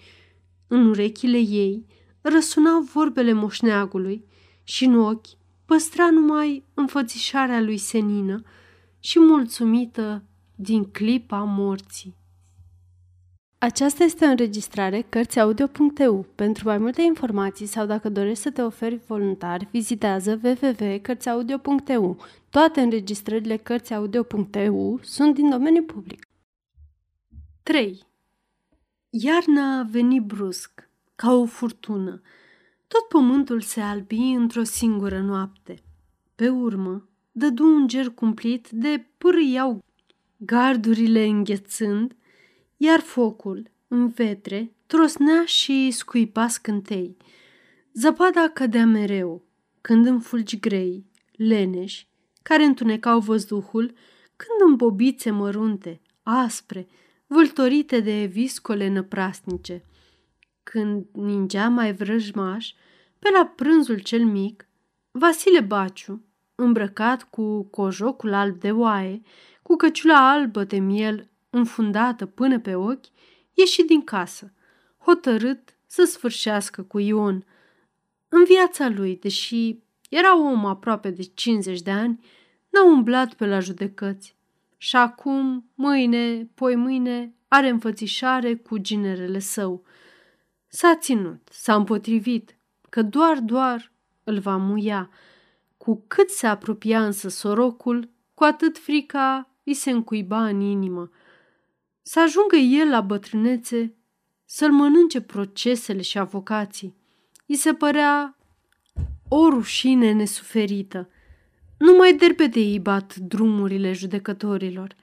În 0.67 0.87
urechile 0.87 1.39
ei 1.39 1.87
răsunau 2.21 2.81
vorbele 2.81 3.33
moșneagului 3.33 4.25
și 4.63 4.85
în 4.85 4.99
ochi 4.99 5.27
păstra 5.65 6.11
numai 6.11 6.65
înfățișarea 6.75 7.61
lui 7.61 7.77
senină 7.77 8.43
și 8.99 9.19
mulțumită 9.19 10.25
din 10.55 10.85
clipa 10.85 11.43
morții. 11.43 12.17
Aceasta 13.59 14.05
este 14.05 14.25
o 14.25 14.29
înregistrare 14.29 15.07
Cărțiaudio.eu. 15.09 16.27
Pentru 16.35 16.69
mai 16.69 16.79
multe 16.79 17.03
informații 17.03 17.67
sau 17.67 17.87
dacă 17.87 18.09
dorești 18.09 18.43
să 18.43 18.51
te 18.51 18.63
oferi 18.63 19.01
voluntar, 19.07 19.69
vizitează 19.71 20.41
www.cărțiaudio.eu. 20.43 22.17
Toate 22.51 22.81
înregistrările 22.81 23.57
Cărțiaudio.eu 23.57 24.99
sunt 25.03 25.35
din 25.35 25.51
domeniu 25.51 25.83
public. 25.83 26.27
3. 27.65 28.07
Iarna 29.11 29.83
veni 29.83 30.21
brusc, 30.21 30.89
ca 31.15 31.33
o 31.33 31.45
furtună. 31.45 32.21
Tot 32.87 33.09
pământul 33.09 33.61
se 33.61 33.81
albi 33.81 34.33
într-o 34.37 34.63
singură 34.63 35.21
noapte. 35.21 35.83
Pe 36.35 36.49
urmă, 36.49 37.09
dădu 37.33 37.65
un 37.65 37.89
ger 37.89 38.11
cumplit 38.11 38.69
de 38.69 39.07
pârâiau 39.19 39.85
gardurile 40.37 41.25
înghețând, 41.25 42.17
iar 42.77 43.01
focul, 43.01 43.71
în 43.89 44.09
vetre, 44.09 44.73
trosnea 44.87 45.45
și 45.45 45.91
scuipa 45.91 46.49
scântei. 46.49 47.17
Zăpada 47.93 48.49
cădea 48.49 48.87
mereu, 48.87 49.43
când 49.81 50.07
în 50.07 50.21
fulgi 50.21 50.59
grei, 50.59 51.07
leneși, 51.33 52.09
care 52.43 52.65
întunecau 52.65 53.21
văzduhul, 53.21 53.95
când 54.37 54.71
în 54.71 54.77
bobițe 54.77 55.31
mărunte, 55.31 56.01
aspre, 56.23 56.87
vâltorite 57.33 58.01
de 58.01 58.25
viscole 58.25 58.89
năprasnice. 58.89 59.85
Când 60.63 61.07
ningea 61.13 61.69
mai 61.69 61.93
vrăjmaș, 61.93 62.73
pe 63.19 63.29
la 63.33 63.47
prânzul 63.47 63.99
cel 63.99 64.25
mic, 64.25 64.69
Vasile 65.11 65.61
Baciu, 65.61 66.25
îmbrăcat 66.55 67.23
cu 67.23 67.63
cojocul 67.63 68.33
alb 68.33 68.59
de 68.59 68.71
oaie, 68.71 69.23
cu 69.63 69.77
căciula 69.77 70.31
albă 70.31 70.65
de 70.65 70.79
miel 70.79 71.29
înfundată 71.51 72.27
până 72.27 72.61
pe 72.61 72.75
ochi, 72.75 73.07
ieși 73.55 73.83
din 73.83 74.03
casă, 74.03 74.53
hotărât 74.99 75.77
să 75.87 76.05
sfârșească 76.05 76.83
cu 76.83 76.99
Ion. 76.99 77.45
În 78.29 78.45
viața 78.45 78.89
lui, 78.89 79.17
deși 79.17 79.79
era 80.11 80.39
om 80.39 80.65
aproape 80.67 81.11
de 81.11 81.23
50 81.23 81.81
de 81.81 81.91
ani, 81.91 82.25
n-a 82.69 82.85
umblat 82.85 83.35
pe 83.35 83.47
la 83.47 83.61
judecăți. 83.61 84.37
Și 84.83 84.97
acum, 84.97 85.71
mâine, 85.75 86.51
poi 86.55 86.75
mâine, 86.75 87.35
are 87.49 87.69
înfățișare 87.69 88.57
cu 88.57 88.79
ginerele 88.79 89.39
său. 89.39 89.85
S-a 90.69 90.97
ținut, 90.97 91.49
s-a 91.51 91.75
împotrivit, 91.75 92.57
că 92.89 93.03
doar, 93.03 93.39
doar 93.41 93.93
îl 94.25 94.39
va 94.39 94.57
muia. 94.57 95.11
Cu 95.77 96.05
cât 96.07 96.31
se 96.31 96.47
apropia 96.47 97.05
însă 97.05 97.29
sorocul, 97.29 98.11
cu 98.35 98.45
atât 98.45 98.79
frica 98.79 99.51
îi 99.65 99.75
se 99.75 99.91
încuiba 99.91 100.47
în 100.47 100.61
inimă. 100.61 101.11
Să 102.03 102.21
ajungă 102.21 102.57
el 102.57 102.89
la 102.89 103.01
bătrânețe, 103.01 103.95
să-l 104.45 104.73
mănânce 104.73 105.21
procesele 105.21 106.03
și 106.03 106.19
avocații. 106.19 106.97
I 107.47 107.55
se 107.55 107.75
părea 107.75 108.37
o 109.29 109.49
rușine 109.49 110.13
nesuferită. 110.13 111.09
Nu 111.83 111.97
mai 111.97 112.15
derbede 112.15 112.59
îi 112.59 112.81
bat 112.81 113.15
drumurile 113.17 113.93
judecătorilor. 113.93 114.97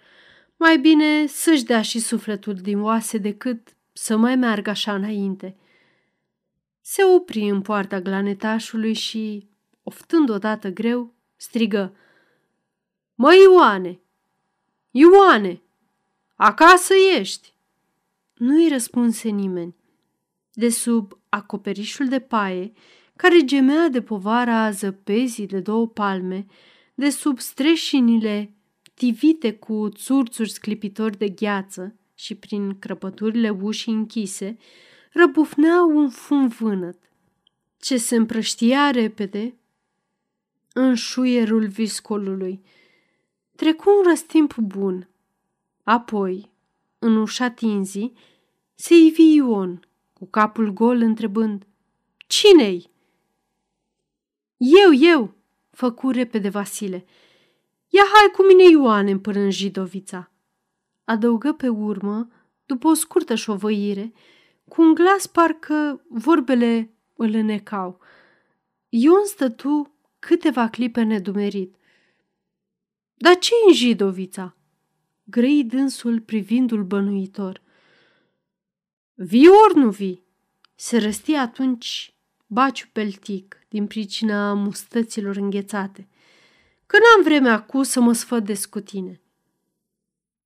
Mai 0.55 0.77
bine 0.77 1.25
să-și 1.27 1.63
dea 1.63 1.81
și 1.81 1.99
sufletul 1.99 2.53
din 2.53 2.81
oase 2.81 3.17
decât 3.17 3.75
să 3.93 4.17
mai 4.17 4.35
meargă 4.35 4.69
așa 4.69 4.93
înainte. 4.93 5.55
Se 6.81 7.03
opri 7.03 7.49
în 7.49 7.61
poarta 7.61 7.99
glanetașului 8.01 8.93
și, 8.93 9.47
oftând 9.83 10.29
odată 10.29 10.69
greu, 10.69 11.13
strigă 11.35 11.95
Mă, 13.15 13.33
Ioane! 13.33 13.99
Ioane! 14.91 15.61
Acasă 16.35 16.93
ești!" 17.17 17.53
Nu-i 18.33 18.69
răspunse 18.69 19.29
nimeni. 19.29 19.75
De 20.53 20.69
sub 20.69 21.19
acoperișul 21.29 22.07
de 22.07 22.19
paie, 22.19 22.71
care 23.21 23.45
gemea 23.45 23.89
de 23.89 24.01
povara 24.01 24.71
zăpezii 24.71 25.45
de 25.45 25.59
două 25.59 25.87
palme, 25.87 26.45
de 26.93 27.09
sub 27.09 27.39
streșinile 27.39 28.53
tivite 28.93 29.53
cu 29.53 29.89
țurțuri 29.89 30.49
sclipitori 30.49 31.17
de 31.17 31.29
gheață 31.29 31.95
și 32.15 32.35
prin 32.35 32.79
crăpăturile 32.79 33.49
ușii 33.49 33.93
închise, 33.93 34.57
răbufnea 35.11 35.83
un 35.83 36.09
fum 36.09 36.47
vânăt, 36.47 36.97
ce 37.79 37.97
se 37.97 38.15
împrăștia 38.15 38.91
repede 38.91 39.55
în 40.73 40.95
șuierul 40.95 41.67
viscolului. 41.67 42.61
Trecu 43.55 43.89
un 43.89 44.09
răstimp 44.09 44.55
bun, 44.55 45.09
Apoi, 45.83 46.51
în 46.99 47.15
ușa 47.15 47.49
tinzii, 47.49 48.13
se 48.75 48.95
ivi 48.95 49.33
Ion, 49.33 49.79
cu 50.13 50.25
capul 50.25 50.73
gol 50.73 51.01
întrebând, 51.01 51.67
Cine-i? 52.27 52.88
Eu, 54.59 54.93
eu!" 54.93 55.35
făcu 55.69 56.09
repede 56.09 56.49
Vasile. 56.49 57.05
Ia 57.87 58.03
hai 58.13 58.31
cu 58.33 58.43
mine, 58.43 58.69
Ioane, 58.69 59.17
până 59.17 59.39
în 59.39 59.51
Jidovița!" 59.51 60.31
Adăugă 61.03 61.53
pe 61.53 61.67
urmă, 61.67 62.27
după 62.65 62.87
o 62.87 62.93
scurtă 62.93 63.35
șovăire, 63.35 64.13
cu 64.67 64.81
un 64.81 64.93
glas 64.93 65.27
parcă 65.27 66.05
vorbele 66.09 66.93
îl 67.15 67.33
înecau. 67.33 67.99
Ion 68.89 69.25
stătu 69.25 69.93
câteva 70.19 70.69
clipe 70.69 71.01
nedumerit. 71.01 71.75
Dar 73.13 73.37
ce 73.37 73.51
în 73.67 73.73
Jidovița?" 73.73 74.53
grăi 75.29 75.63
dânsul 75.63 76.21
privindul 76.21 76.83
bănuitor. 76.83 77.61
Vii 79.13 79.47
ori 79.47 79.75
nu 79.75 79.89
vii? 79.89 80.23
Se 80.75 80.97
răsti 80.97 81.33
atunci 81.33 82.13
baciu 82.47 82.87
peltic 82.91 83.58
din 83.69 83.87
pricina 83.87 84.53
mustăților 84.53 85.35
înghețate. 85.35 86.07
Că 86.85 86.97
n-am 86.97 87.23
vreme 87.23 87.49
acum 87.49 87.83
să 87.83 88.01
mă 88.01 88.13
sfădesc 88.13 88.69
cu 88.69 88.79
tine. 88.79 89.21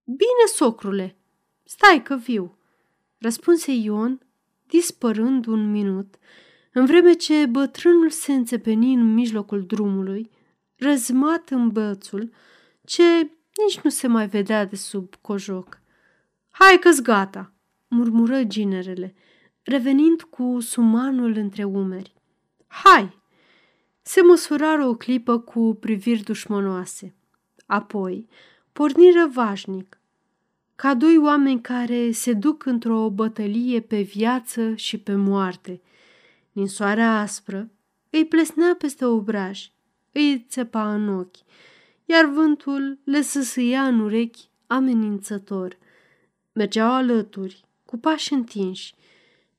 Bine, 0.03 0.45
socrule, 0.55 1.17
stai 1.63 2.01
că 2.03 2.15
viu, 2.15 2.57
răspunse 3.17 3.71
Ion, 3.71 4.21
dispărând 4.67 5.45
un 5.45 5.71
minut, 5.71 6.15
în 6.71 6.85
vreme 6.85 7.13
ce 7.13 7.45
bătrânul 7.45 8.09
se 8.09 8.33
înțepeni 8.33 8.93
în 8.93 9.13
mijlocul 9.13 9.65
drumului, 9.65 10.29
răzmat 10.75 11.49
în 11.49 11.69
bățul, 11.69 12.31
ce 12.85 13.03
nici 13.65 13.79
nu 13.83 13.89
se 13.89 14.07
mai 14.07 14.27
vedea 14.27 14.65
de 14.65 14.75
sub 14.75 15.15
cojoc. 15.21 15.81
Hai 16.49 16.79
că-s 16.79 17.01
gata, 17.01 17.53
murmură 17.87 18.43
ginerele, 18.43 19.15
revenind 19.61 20.21
cu 20.21 20.59
sumanul 20.59 21.35
între 21.35 21.63
umeri. 21.63 22.13
Hai! 22.73 23.21
Se 24.01 24.21
măsurară 24.21 24.85
o 24.85 24.95
clipă 24.95 25.39
cu 25.39 25.77
priviri 25.79 26.23
dușmănoase. 26.23 27.13
Apoi 27.65 28.27
porniră 28.71 29.29
vașnic, 29.33 29.99
ca 30.75 30.93
doi 30.93 31.17
oameni 31.17 31.61
care 31.61 32.11
se 32.11 32.33
duc 32.33 32.65
într-o 32.65 33.09
bătălie 33.09 33.81
pe 33.81 34.01
viață 34.01 34.75
și 34.75 34.97
pe 34.97 35.15
moarte. 35.15 35.81
Din 36.51 36.67
soarea 36.67 37.19
aspră 37.19 37.69
îi 38.09 38.25
plesnea 38.25 38.75
peste 38.77 39.05
obraj, 39.05 39.71
îi 40.11 40.45
țepa 40.49 40.93
în 40.93 41.09
ochi, 41.09 41.37
iar 42.05 42.25
vântul 42.25 42.99
le 43.03 43.21
săsâia 43.21 43.87
în 43.87 43.99
urechi 43.99 44.49
amenințător. 44.67 45.77
Mergeau 46.53 46.91
alături, 46.91 47.65
cu 47.85 47.97
pași 47.97 48.33
întinși, 48.33 48.93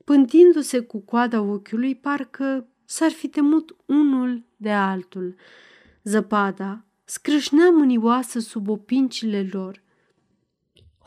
pântindu-se 0.05 0.81
cu 0.81 0.99
coada 0.99 1.41
ochiului, 1.41 1.95
parcă 1.95 2.69
s-ar 2.85 3.11
fi 3.11 3.29
temut 3.29 3.77
unul 3.87 4.45
de 4.57 4.73
altul. 4.73 5.35
Zăpada 6.03 6.85
scrâșnea 7.05 7.71
mânioasă 7.71 8.39
sub 8.39 8.69
opincile 8.69 9.49
lor. 9.53 9.83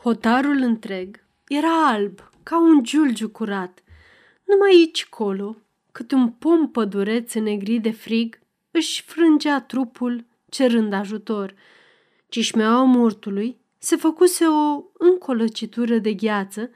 Hotarul 0.02 0.56
întreg 0.56 1.24
era 1.48 1.88
alb, 1.88 2.30
ca 2.42 2.60
un 2.60 2.82
giulgiu 2.82 3.28
curat. 3.28 3.82
Numai 4.44 4.70
aici 4.70 5.06
colo, 5.06 5.56
cât 5.92 6.12
un 6.12 6.30
pom 6.30 6.70
pădureț 6.70 7.34
negri 7.34 7.78
de 7.78 7.90
frig, 7.90 8.38
își 8.70 9.02
frângea 9.02 9.60
trupul 9.60 10.26
cerând 10.48 10.92
ajutor. 10.92 11.54
Cișmeaua 12.28 12.82
mortului 12.82 13.58
se 13.78 13.96
făcuse 13.96 14.44
o 14.44 14.84
încolăcitură 14.92 15.98
de 15.98 16.14
gheață, 16.14 16.70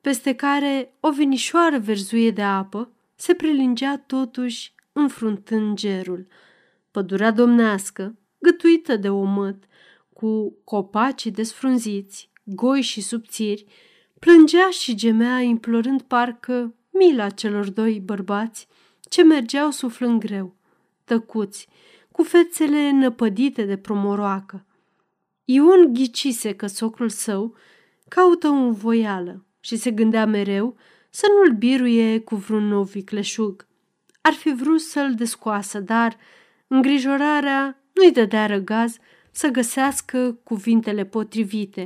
peste 0.00 0.34
care 0.34 0.94
o 1.00 1.10
vinișoară 1.10 1.78
verzuie 1.78 2.30
de 2.30 2.42
apă 2.42 2.93
se 3.14 3.34
prelingea 3.34 3.98
totuși 4.06 4.74
înfruntând 4.92 5.76
gerul. 5.76 6.26
Pădurea 6.90 7.30
domnească, 7.30 8.18
gătuită 8.38 8.96
de 8.96 9.08
omăt, 9.08 9.64
cu 10.12 10.56
copacii 10.64 11.30
desfrunziți, 11.30 12.30
goi 12.44 12.80
și 12.80 13.00
subțiri, 13.00 13.66
plângea 14.18 14.70
și 14.70 14.94
gemea 14.94 15.40
implorând 15.40 16.02
parcă 16.02 16.74
mila 16.90 17.30
celor 17.30 17.70
doi 17.70 18.00
bărbați 18.00 18.68
ce 19.00 19.22
mergeau 19.22 19.70
suflând 19.70 20.20
greu, 20.20 20.54
tăcuți, 21.04 21.68
cu 22.12 22.22
fețele 22.22 22.90
năpădite 22.90 23.64
de 23.64 23.76
promoroacă. 23.76 24.66
Ion 25.44 25.92
ghicise 25.92 26.54
că 26.54 26.66
socrul 26.66 27.08
său 27.08 27.56
caută 28.08 28.48
un 28.48 28.72
voială 28.72 29.44
și 29.60 29.76
se 29.76 29.90
gândea 29.90 30.26
mereu 30.26 30.76
să 31.14 31.26
nu-l 31.34 31.56
biruie 31.56 32.20
cu 32.20 32.36
vreun 32.36 32.66
nou 32.66 32.82
vicleșug. 32.82 33.66
Ar 34.20 34.32
fi 34.32 34.54
vrut 34.54 34.80
să-l 34.80 35.14
descoasă, 35.14 35.80
dar 35.80 36.16
îngrijorarea 36.66 37.82
nu-i 37.92 38.12
dădea 38.12 38.46
răgaz 38.46 38.96
să 39.30 39.48
găsească 39.48 40.32
cuvintele 40.32 41.04
potrivite. 41.04 41.82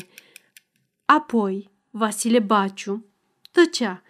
Apoi, 1.05 1.71
Vasile 1.91 2.39
Baciu 2.39 3.07
tăcea 3.51 4.03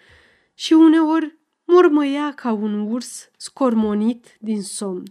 și 0.55 0.73
uneori 0.73 1.39
mormăia 1.65 2.33
ca 2.35 2.53
un 2.53 2.91
urs 2.91 3.31
scormonit 3.37 4.37
din 4.41 4.63
somn. 4.63 5.03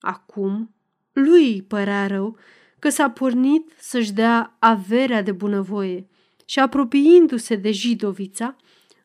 Acum, 0.00 0.74
lui 1.12 1.52
îi 1.52 1.62
părea 1.62 2.06
rău 2.06 2.38
că 2.78 2.88
s-a 2.88 3.10
pornit 3.10 3.72
să-și 3.78 4.12
dea 4.12 4.56
averea 4.58 5.22
de 5.22 5.32
bunăvoie 5.32 6.06
și 6.44 6.58
apropiindu-se 6.58 7.56
de 7.56 7.70
Jidovița, 7.70 8.56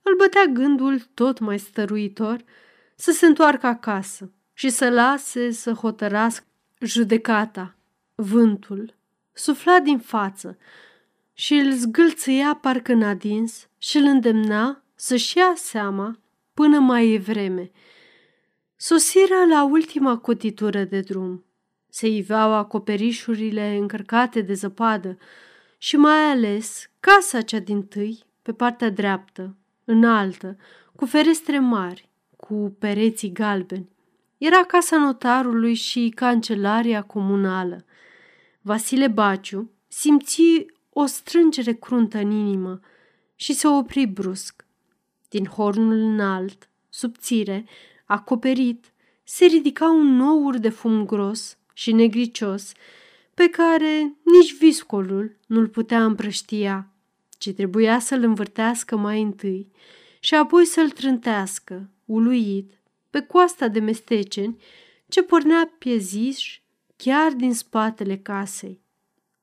îl 0.01 0.15
bătea 0.15 0.45
gândul 0.45 0.99
tot 1.13 1.39
mai 1.39 1.59
stăruitor 1.59 2.43
să 2.95 3.11
se 3.11 3.25
întoarcă 3.25 3.67
acasă 3.67 4.31
și 4.53 4.69
să 4.69 4.89
lase 4.89 5.51
să 5.51 5.71
hotărască 5.71 6.45
judecata. 6.79 7.75
Vântul 8.15 8.95
sufla 9.33 9.79
din 9.79 9.99
față 9.99 10.57
și 11.33 11.53
îl 11.53 11.71
zgâlțâia 11.71 12.59
parcă 12.61 12.91
în 12.91 13.03
adins 13.03 13.67
și 13.77 13.97
îl 13.97 14.03
îndemna 14.03 14.83
să-și 14.95 15.37
ia 15.37 15.53
seama 15.55 16.19
până 16.53 16.79
mai 16.79 17.13
e 17.13 17.17
vreme– 17.17 17.71
Sosiră 18.79 19.45
la 19.49 19.63
ultima 19.63 20.17
cotitură 20.17 20.83
de 20.83 20.99
drum. 20.99 21.45
Se 21.89 22.07
iveau 22.07 22.53
acoperișurile 22.53 23.75
încărcate 23.75 24.41
de 24.41 24.53
zăpadă 24.53 25.17
și 25.77 25.95
mai 25.95 26.29
ales 26.29 26.89
casa 26.99 27.41
cea 27.41 27.59
din 27.59 27.83
tâi, 27.83 28.25
pe 28.41 28.53
partea 28.53 28.89
dreaptă, 28.89 29.55
înaltă, 29.83 30.57
cu 30.95 31.05
ferestre 31.05 31.59
mari, 31.59 32.09
cu 32.35 32.75
pereții 32.79 33.31
galbeni. 33.31 33.89
Era 34.37 34.63
casa 34.63 34.97
notarului 34.97 35.73
și 35.73 36.11
cancelaria 36.15 37.01
comunală. 37.01 37.85
Vasile 38.61 39.07
Baciu 39.07 39.71
simți 39.87 40.65
o 40.89 41.05
strângere 41.05 41.73
cruntă 41.73 42.17
în 42.17 42.31
inimă 42.31 42.79
și 43.35 43.53
se 43.53 43.67
opri 43.67 44.05
brusc. 44.05 44.65
Din 45.29 45.45
hornul 45.45 45.97
înalt, 45.97 46.69
subțire, 46.89 47.65
acoperit, 48.05 48.93
se 49.23 49.45
ridica 49.45 49.89
un 49.89 50.15
nour 50.15 50.57
de 50.57 50.69
fum 50.69 51.05
gros 51.05 51.57
și 51.73 51.91
negricios, 51.91 52.71
pe 53.37 53.49
care 53.49 54.15
nici 54.23 54.57
viscolul 54.57 55.37
nu-l 55.47 55.67
putea 55.67 56.05
împrăștia, 56.05 56.91
ci 57.37 57.53
trebuia 57.53 57.99
să-l 57.99 58.23
învârtească 58.23 58.95
mai 58.95 59.21
întâi 59.21 59.71
și 60.19 60.35
apoi 60.35 60.65
să-l 60.65 60.89
trântească, 60.89 61.89
uluit, 62.05 62.71
pe 63.09 63.21
coasta 63.21 63.67
de 63.67 63.79
mesteceni 63.79 64.61
ce 65.07 65.23
pornea 65.23 65.75
pieziș 65.77 66.61
chiar 66.95 67.31
din 67.31 67.53
spatele 67.53 68.17
casei. 68.17 68.81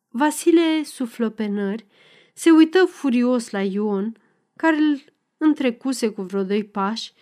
Vasile 0.08 0.82
suflă 0.82 1.28
pe 1.28 1.46
nări, 1.46 1.86
se 2.32 2.50
uită 2.50 2.84
furios 2.84 3.50
la 3.50 3.62
Ion, 3.62 4.16
care 4.56 4.76
îl 4.76 5.04
întrecuse 5.36 6.08
cu 6.08 6.22
vreo 6.22 6.42
doi 6.42 6.64
pași 6.64 7.12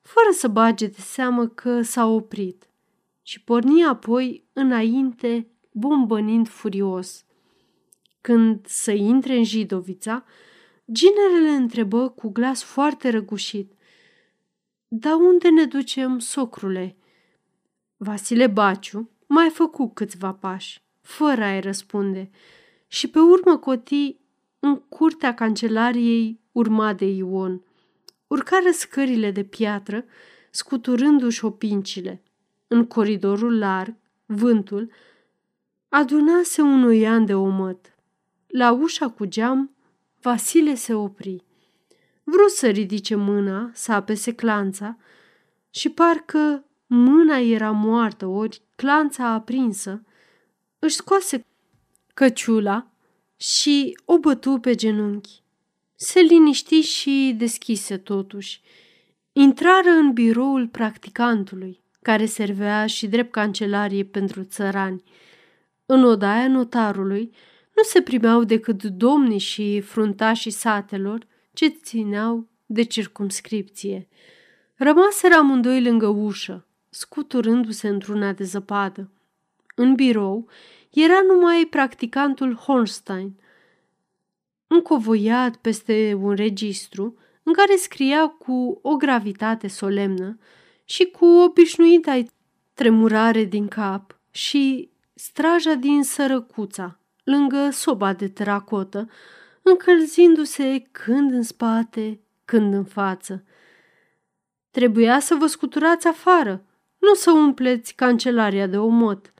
fără 0.00 0.28
să 0.32 0.48
bage 0.48 0.86
de 0.86 1.00
seamă 1.00 1.46
că 1.46 1.82
s-a 1.82 2.06
oprit 2.06 2.68
și 3.22 3.42
porni 3.42 3.84
apoi 3.84 4.44
înainte, 4.52 5.46
bombănind 5.72 6.48
furios. 6.48 7.24
Când 8.20 8.66
să 8.66 8.90
intre 8.90 9.36
în 9.36 9.44
Jidovița, 9.44 10.24
ginerele 10.92 11.48
întrebă 11.48 12.08
cu 12.08 12.28
glas 12.28 12.62
foarte 12.62 13.08
răgușit. 13.10 13.72
Da 14.88 15.16
unde 15.16 15.48
ne 15.48 15.64
ducem, 15.64 16.18
socrule?" 16.18 16.96
Vasile 17.96 18.46
Baciu 18.46 19.10
mai 19.26 19.50
făcu 19.50 19.88
câțiva 19.88 20.32
pași, 20.32 20.82
fără 21.00 21.44
a-i 21.44 21.60
răspunde, 21.60 22.30
și 22.86 23.08
pe 23.08 23.18
urmă 23.18 23.56
coti 23.56 24.16
în 24.58 24.76
curtea 24.76 25.34
cancelariei 25.34 26.40
urma 26.52 26.92
de 26.92 27.04
Ion 27.04 27.62
urcară 28.32 28.70
scările 28.72 29.30
de 29.30 29.44
piatră, 29.44 30.04
scuturându-și 30.50 31.44
opincile. 31.44 32.22
În 32.66 32.86
coridorul 32.86 33.58
larg, 33.58 33.94
vântul 34.26 34.90
adunase 35.94 36.60
un 36.62 36.84
oian 36.84 37.24
de 37.24 37.34
omăt. 37.34 37.94
La 38.46 38.72
ușa 38.72 39.08
cu 39.08 39.24
geam, 39.24 39.76
Vasile 40.20 40.74
se 40.74 40.94
opri. 40.94 41.44
Vrut 42.24 42.50
să 42.50 42.68
ridice 42.68 43.14
mâna, 43.14 43.70
să 43.74 43.92
apese 43.92 44.34
clanța, 44.34 44.96
și 45.70 45.88
parcă 45.88 46.64
mâna 46.86 47.38
era 47.38 47.70
moartă, 47.70 48.26
ori 48.26 48.62
clanța 48.76 49.26
aprinsă, 49.26 50.02
își 50.78 50.94
scoase 50.94 51.46
căciula 52.14 52.90
și 53.36 53.98
o 54.04 54.18
bătu 54.18 54.58
pe 54.58 54.74
genunchi. 54.74 55.42
Se 55.94 56.20
liniști 56.20 56.80
și 56.80 57.34
deschise 57.36 57.96
totuși. 57.96 58.60
Intrară 59.32 59.90
în 59.90 60.12
biroul 60.12 60.68
practicantului, 60.68 61.80
care 62.02 62.26
servea 62.26 62.86
și 62.86 63.06
drept 63.06 63.32
cancelarie 63.32 64.04
pentru 64.04 64.42
țărani. 64.42 65.02
În 65.94 66.04
odaia 66.04 66.48
notarului 66.48 67.30
nu 67.76 67.82
se 67.82 68.02
primeau 68.02 68.44
decât 68.44 68.82
domnii 68.82 69.38
și 69.38 69.80
fruntașii 69.80 70.50
satelor 70.50 71.26
ce 71.52 71.68
țineau 71.68 72.48
de 72.66 72.82
circumscripție. 72.82 74.08
Rămaseră 74.74 75.34
amândoi 75.34 75.82
lângă 75.82 76.06
ușă, 76.06 76.66
scuturându-se 76.88 77.88
într-una 77.88 78.32
de 78.32 78.44
zăpadă. 78.44 79.10
În 79.74 79.94
birou 79.94 80.48
era 80.90 81.20
numai 81.26 81.66
practicantul 81.70 82.54
Hornstein, 82.54 83.40
încovoiat 84.66 85.56
peste 85.56 86.18
un 86.20 86.34
registru 86.34 87.16
în 87.42 87.52
care 87.52 87.76
scria 87.76 88.26
cu 88.28 88.78
o 88.82 88.96
gravitate 88.96 89.68
solemnă 89.68 90.38
și 90.84 91.04
cu 91.04 91.24
obișnuita 91.24 92.22
tremurare 92.74 93.44
din 93.44 93.68
cap 93.68 94.20
și 94.30 94.90
straja 95.24 95.74
din 95.74 96.02
sărăcuța, 96.02 96.98
lângă 97.24 97.70
soba 97.70 98.12
de 98.12 98.28
teracotă, 98.28 99.10
încălzindu-se 99.62 100.82
când 100.90 101.32
în 101.32 101.42
spate, 101.42 102.20
când 102.44 102.74
în 102.74 102.84
față. 102.84 103.44
Trebuia 104.70 105.20
să 105.20 105.34
vă 105.34 105.46
scuturați 105.46 106.06
afară, 106.06 106.64
nu 106.98 107.14
să 107.14 107.30
umpleți 107.30 107.94
cancelaria 107.94 108.66
de 108.66 108.78
omot, 108.78 109.32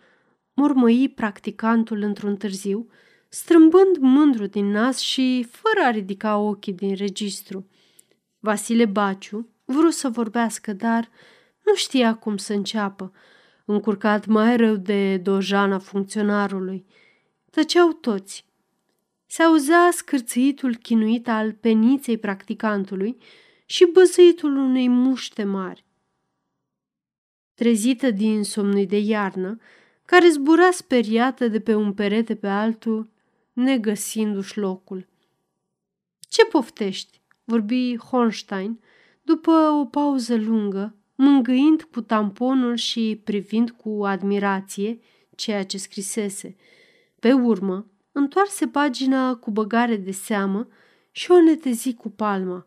mormăi 0.55 1.13
practicantul 1.15 2.03
într-un 2.03 2.37
târziu, 2.37 2.89
strâmbând 3.29 3.97
mândru 3.97 4.47
din 4.47 4.71
nas 4.71 4.99
și 4.99 5.47
fără 5.51 5.87
a 5.87 5.91
ridica 5.91 6.37
ochii 6.37 6.73
din 6.73 6.95
registru. 6.95 7.67
Vasile 8.39 8.85
Baciu 8.85 9.49
vrut 9.65 9.93
să 9.93 10.09
vorbească, 10.09 10.73
dar 10.73 11.11
nu 11.65 11.75
știa 11.75 12.15
cum 12.15 12.37
să 12.37 12.53
înceapă, 12.53 13.13
încurcat 13.65 14.27
mai 14.27 14.57
rău 14.57 14.77
de 14.77 15.17
dojana 15.17 15.79
funcționarului. 15.79 16.87
Tăceau 17.51 17.93
toți. 17.93 18.45
Se 19.27 19.43
auzea 19.43 19.89
scârțâitul 19.93 20.77
chinuit 20.77 21.29
al 21.29 21.53
peniței 21.53 22.19
practicantului 22.19 23.17
și 23.67 23.89
băzâitul 23.93 24.57
unei 24.57 24.89
muște 24.89 25.45
mari. 25.45 25.85
Trezită 27.55 28.11
din 28.11 28.45
somnul 28.45 28.87
de 28.87 28.99
iarnă, 28.99 29.59
care 30.05 30.29
zbura 30.29 30.71
speriată 30.71 31.49
de 31.49 31.61
pe 31.61 31.75
un 31.75 31.93
perete 31.93 32.35
pe 32.35 32.49
altul, 32.49 33.11
negăsindu-și 33.53 34.59
locul. 34.59 35.09
Ce 36.29 36.45
poftești?" 36.45 37.21
vorbi 37.45 37.97
Hornstein, 37.97 38.81
după 39.23 39.51
o 39.51 39.85
pauză 39.85 40.37
lungă, 40.37 40.97
mângâind 41.23 41.83
cu 41.83 42.01
tamponul 42.01 42.77
și 42.77 43.21
privind 43.25 43.71
cu 43.71 44.05
admirație 44.05 44.99
ceea 45.35 45.65
ce 45.65 45.79
scrisese. 45.79 46.57
Pe 47.21 47.33
urmă, 47.33 47.87
întoarse 48.13 48.67
pagina 48.67 49.35
cu 49.35 49.51
băgare 49.51 49.97
de 49.97 50.11
seamă 50.11 50.69
și 51.11 51.31
o 51.31 51.41
netezi 51.41 51.95
cu 51.95 52.11
palma. 52.11 52.67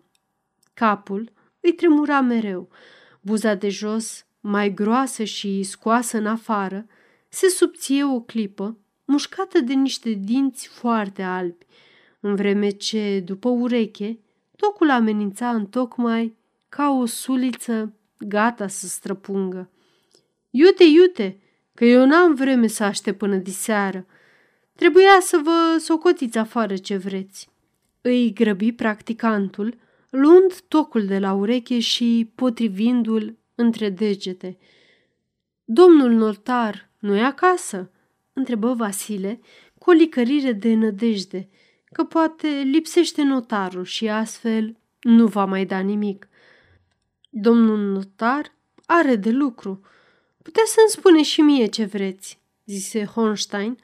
Capul 0.74 1.32
îi 1.60 1.74
tremura 1.74 2.22
mereu, 2.22 2.70
buza 3.22 3.54
de 3.54 3.70
jos, 3.70 4.26
mai 4.40 4.74
groasă 4.74 5.24
și 5.24 5.64
scoasă 5.64 6.18
în 6.18 6.26
afară, 6.26 6.86
se 7.30 7.48
subție 7.48 8.04
o 8.04 8.20
clipă, 8.20 8.78
mușcată 9.06 9.60
de 9.60 9.74
niște 9.74 10.10
dinți 10.10 10.68
foarte 10.68 11.22
albi, 11.22 11.66
în 12.20 12.36
vreme 12.36 12.70
ce, 12.70 13.20
după 13.26 13.50
ureche, 13.50 14.20
tocul 14.56 14.90
amenința 14.90 15.50
în 15.50 15.66
tocmai 15.66 16.36
ca 16.70 16.90
o 16.90 17.06
suliță 17.06 17.94
gata 18.18 18.68
să 18.68 18.88
străpungă. 18.88 19.70
Iute, 20.50 20.84
iute, 20.84 21.40
că 21.74 21.86
eu 21.86 22.06
n-am 22.06 22.34
vreme 22.34 22.68
să 22.68 22.84
aștept 22.84 23.18
până 23.18 23.36
diseară. 23.36 24.06
Trebuia 24.76 25.18
să 25.22 25.42
vă 25.44 25.78
socotiți 25.80 26.38
afară 26.38 26.76
ce 26.76 26.98
vreți. 26.98 27.50
Îi 28.02 28.34
grăbi 28.34 28.72
practicantul, 28.72 29.78
luând 30.10 30.60
tocul 30.68 31.06
de 31.06 31.20
la 31.20 31.34
ureche 31.34 31.80
și 31.80 32.32
potrivindu-l 32.36 33.38
între 33.56 33.90
degete. 33.90 34.58
Domnul 35.64 36.12
notar 36.12 36.90
nu 37.00 37.16
e 37.16 37.22
acasă?" 37.22 37.90
întrebă 38.34 38.74
Vasile 38.74 39.40
cu 39.78 39.90
o 39.90 39.94
licărire 39.94 40.52
de 40.52 40.74
nădejde, 40.74 41.50
că 41.92 42.04
poate 42.04 42.48
lipsește 42.48 43.24
notarul 43.24 43.84
și 43.84 44.08
astfel 44.10 44.78
nu 45.02 45.28
va 45.28 45.46
mai 45.46 45.66
da 45.66 45.80
nimic. 45.80 46.28
Domnul 47.38 47.78
notar 47.80 48.52
are 48.86 49.16
de 49.16 49.30
lucru. 49.30 49.82
Puteți 50.42 50.72
să-mi 50.72 50.90
spune 50.90 51.24
și 51.24 51.42
mie 51.42 51.66
ce 51.66 51.86
vreți, 51.86 52.40
zise 52.66 53.06
Hornstein, 53.06 53.78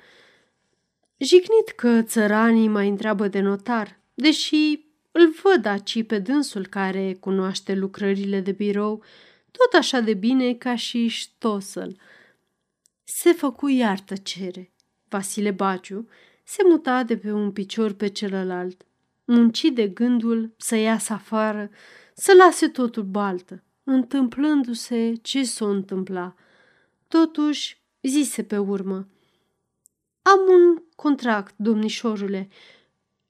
jignit 1.18 1.70
că 1.76 2.02
țăranii 2.02 2.68
mai 2.68 2.88
întreabă 2.88 3.28
de 3.28 3.40
notar, 3.40 4.00
deși 4.14 4.86
îl 5.12 5.34
văd 5.44 5.66
aci 5.66 6.04
pe 6.04 6.20
dânsul 6.20 6.68
care 6.68 7.18
cunoaște 7.20 7.74
lucrările 7.74 8.40
de 8.40 8.52
birou 8.52 9.04
tot 9.52 9.80
așa 9.80 10.00
de 10.00 10.14
bine 10.14 10.54
ca 10.54 10.76
și 10.76 11.08
ștosăl. 11.08 11.98
Se 13.04 13.32
făcu 13.32 13.68
iar 13.68 14.00
tăcere. 14.00 14.72
Vasile 15.10 15.52
Baciu 15.52 16.08
se 16.44 16.64
muta 16.70 17.04
de 17.04 17.18
pe 17.18 17.32
un 17.32 17.52
picior 17.52 17.94
pe 17.94 18.08
celălalt, 18.08 18.86
munci 19.26 19.64
de 19.74 19.88
gândul 19.88 20.54
să 20.58 20.76
iasă 20.76 21.14
afară, 21.14 21.70
să 22.14 22.34
lase 22.34 22.68
totul 22.68 23.04
baltă, 23.04 23.64
întâmplându-se 23.84 25.14
ce 25.22 25.44
s-o 25.44 25.66
întâmpla. 25.66 26.36
Totuși, 27.08 27.82
zise 28.02 28.44
pe 28.44 28.58
urmă, 28.58 29.08
Am 30.22 30.40
un 30.50 30.84
contract, 30.96 31.54
domnișorule, 31.58 32.50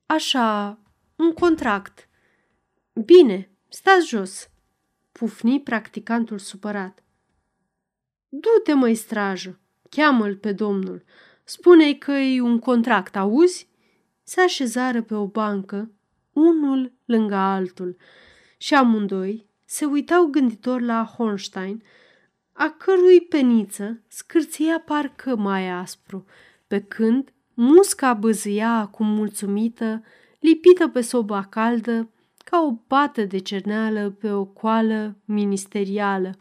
așa, 0.06 0.80
un 1.16 1.34
contract. 1.34 2.10
Bine, 3.06 3.50
stați 3.68 4.08
jos, 4.08 4.50
pufni 5.12 5.62
practicantul 5.62 6.38
supărat. 6.40 7.04
Du-te, 8.30 8.74
măi, 8.74 8.96
strajă, 8.96 9.60
cheamă-l 9.90 10.36
pe 10.36 10.52
domnul, 10.52 11.04
spune-i 11.44 11.98
că 11.98 12.12
e 12.12 12.42
un 12.42 12.60
contract, 12.60 13.16
auzi? 13.16 13.70
Se 14.24 14.42
așezară 14.42 15.02
pe 15.02 15.14
o 15.14 15.28
bancă, 15.28 15.92
unul 16.34 16.94
lângă 17.06 17.36
altul, 17.36 17.98
și 18.62 18.74
amândoi 18.74 19.46
se 19.66 19.86
uitau 19.86 20.26
gânditor 20.26 20.82
la 20.82 21.14
Hornstein, 21.18 21.84
a 22.54 22.76
cărui 22.78 23.22
peniță 23.22 24.02
scârția 24.08 24.80
parcă 24.80 25.36
mai 25.36 25.70
aspru, 25.70 26.26
pe 26.68 26.82
când 26.82 27.34
musca 27.54 28.14
băzâia 28.14 28.70
acum 28.70 29.08
mulțumită, 29.08 30.04
lipită 30.40 30.88
pe 30.88 31.02
soba 31.02 31.44
caldă, 31.44 32.10
ca 32.38 32.62
o 32.62 32.72
pată 32.88 33.24
de 33.24 33.38
cerneală 33.38 34.10
pe 34.10 34.32
o 34.32 34.46
coală 34.46 35.16
ministerială. 35.26 36.38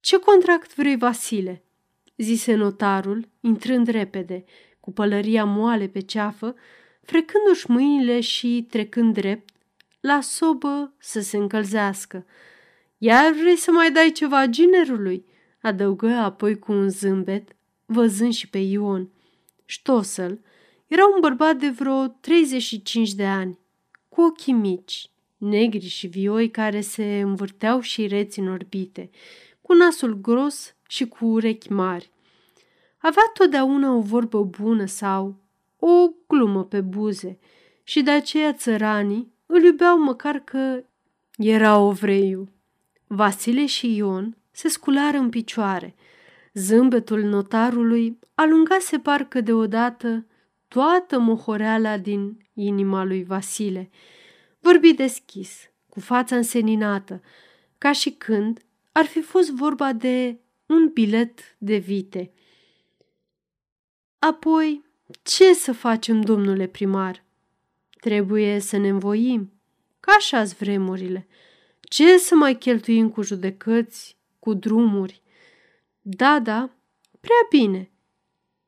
Ce 0.00 0.18
contract 0.18 0.74
vrei, 0.74 0.96
Vasile?" 0.96 1.64
zise 2.16 2.54
notarul, 2.54 3.28
intrând 3.40 3.86
repede, 3.86 4.44
cu 4.80 4.92
pălăria 4.92 5.44
moale 5.44 5.86
pe 5.86 6.00
ceafă, 6.00 6.54
frecându-și 7.02 7.70
mâinile 7.70 8.20
și 8.20 8.66
trecând 8.70 9.14
drept 9.14 9.53
la 10.06 10.20
sobă 10.20 10.94
să 10.98 11.20
se 11.20 11.36
încălzească. 11.36 12.26
Iar 12.98 13.32
vrei 13.32 13.56
să 13.56 13.70
mai 13.70 13.92
dai 13.92 14.10
ceva 14.10 14.46
ginerului?" 14.46 15.24
adăugă 15.62 16.08
apoi 16.08 16.58
cu 16.58 16.72
un 16.72 16.88
zâmbet, 16.88 17.56
văzând 17.84 18.32
și 18.32 18.48
pe 18.48 18.58
Ion. 18.58 19.10
Ștosel 19.64 20.40
era 20.86 21.02
un 21.14 21.20
bărbat 21.20 21.56
de 21.56 21.68
vreo 21.68 22.06
35 22.06 23.14
de 23.14 23.24
ani, 23.24 23.58
cu 24.08 24.20
ochii 24.20 24.52
mici, 24.52 25.10
negri 25.36 25.88
și 25.88 26.06
vioi 26.06 26.50
care 26.50 26.80
se 26.80 27.20
învârteau 27.20 27.80
și 27.80 28.06
reți 28.06 28.38
în 28.38 28.48
orbite, 28.48 29.10
cu 29.60 29.74
nasul 29.74 30.20
gros 30.20 30.74
și 30.88 31.08
cu 31.08 31.26
urechi 31.26 31.72
mari. 31.72 32.10
Avea 32.98 33.30
totdeauna 33.34 33.94
o 33.94 34.00
vorbă 34.00 34.42
bună 34.42 34.84
sau 34.84 35.36
o 35.78 36.08
glumă 36.26 36.64
pe 36.64 36.80
buze 36.80 37.38
și 37.82 38.02
de 38.02 38.10
aceea 38.10 38.52
țăranii 38.52 39.33
îl 39.54 39.62
iubeau 39.62 39.98
măcar 39.98 40.38
că 40.38 40.84
era 41.36 41.78
ovreiu. 41.78 42.48
Vasile 43.06 43.66
și 43.66 43.96
Ion 43.96 44.36
se 44.50 44.68
sculară 44.68 45.16
în 45.16 45.28
picioare. 45.28 45.94
Zâmbetul 46.54 47.22
notarului 47.22 48.18
alungase 48.34 48.98
parcă 48.98 49.40
deodată 49.40 50.26
toată 50.68 51.18
mohoreala 51.18 51.98
din 51.98 52.46
inima 52.54 53.04
lui 53.04 53.24
Vasile. 53.24 53.90
Vorbi 54.60 54.92
deschis, 54.92 55.70
cu 55.88 56.00
fața 56.00 56.36
înseninată, 56.36 57.22
ca 57.78 57.92
și 57.92 58.10
când 58.10 58.60
ar 58.92 59.04
fi 59.04 59.20
fost 59.20 59.50
vorba 59.50 59.92
de 59.92 60.38
un 60.66 60.90
bilet 60.92 61.56
de 61.58 61.76
vite. 61.76 62.32
Apoi, 64.18 64.84
ce 65.22 65.52
să 65.52 65.72
facem, 65.72 66.20
domnule 66.20 66.66
primar? 66.66 67.23
Trebuie 68.04 68.58
să 68.58 68.76
ne 68.76 68.88
învoim, 68.88 69.52
ca 70.00 70.12
așa 70.16 70.42
vremurile. 70.42 71.26
Ce 71.80 72.18
să 72.18 72.34
mai 72.34 72.58
cheltuim 72.58 73.10
cu 73.10 73.22
judecăți, 73.22 74.18
cu 74.38 74.54
drumuri? 74.54 75.22
Da, 76.00 76.38
da, 76.38 76.70
prea 77.20 77.46
bine, 77.50 77.90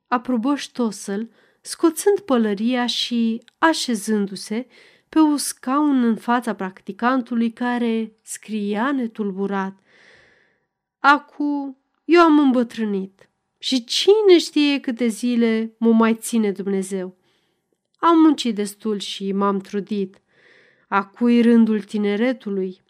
aprobă 0.07 0.55
Ștosel, 0.55 1.29
scoțând 1.61 2.19
pălăria 2.19 2.85
și 2.85 3.43
așezându-se 3.57 4.67
pe 5.09 5.19
un 5.19 5.37
scaun 5.37 6.03
în 6.03 6.15
fața 6.15 6.55
practicantului 6.55 7.51
care 7.51 8.11
scria 8.21 8.91
netulburat. 8.91 9.77
Acu, 10.99 11.77
eu 12.05 12.21
am 12.21 12.39
îmbătrânit 12.39 13.29
și 13.57 13.83
cine 13.83 14.37
știe 14.37 14.79
câte 14.79 15.07
zile 15.07 15.75
mă 15.77 15.91
mai 15.93 16.15
ține 16.15 16.51
Dumnezeu. 16.51 17.16
Am 17.97 18.19
muncit 18.19 18.55
destul 18.55 18.99
și 18.99 19.31
m-am 19.31 19.59
trudit. 19.59 20.21
Acui 20.87 21.41
rândul 21.41 21.81
tineretului. 21.81 22.81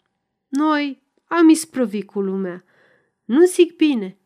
Noi 0.48 1.02
am 1.24 1.48
isprăvit 1.48 2.06
cu 2.06 2.20
lumea. 2.20 2.64
Nu 3.24 3.44
zic 3.44 3.76
bine. 3.76 4.18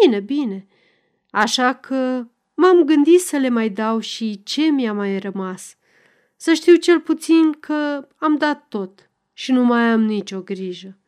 Bine, 0.00 0.20
bine. 0.20 0.66
Așa 1.30 1.74
că 1.74 2.26
m-am 2.54 2.84
gândit 2.84 3.20
să 3.20 3.36
le 3.36 3.48
mai 3.48 3.70
dau 3.70 3.98
și 3.98 4.42
ce 4.42 4.62
mi-a 4.62 4.92
mai 4.92 5.18
rămas. 5.18 5.76
Să 6.36 6.52
știu 6.52 6.76
cel 6.76 7.00
puțin 7.00 7.52
că 7.52 8.08
am 8.16 8.36
dat 8.36 8.68
tot 8.68 9.10
și 9.32 9.52
nu 9.52 9.64
mai 9.64 9.82
am 9.82 10.02
nicio 10.02 10.40
grijă. 10.40 10.98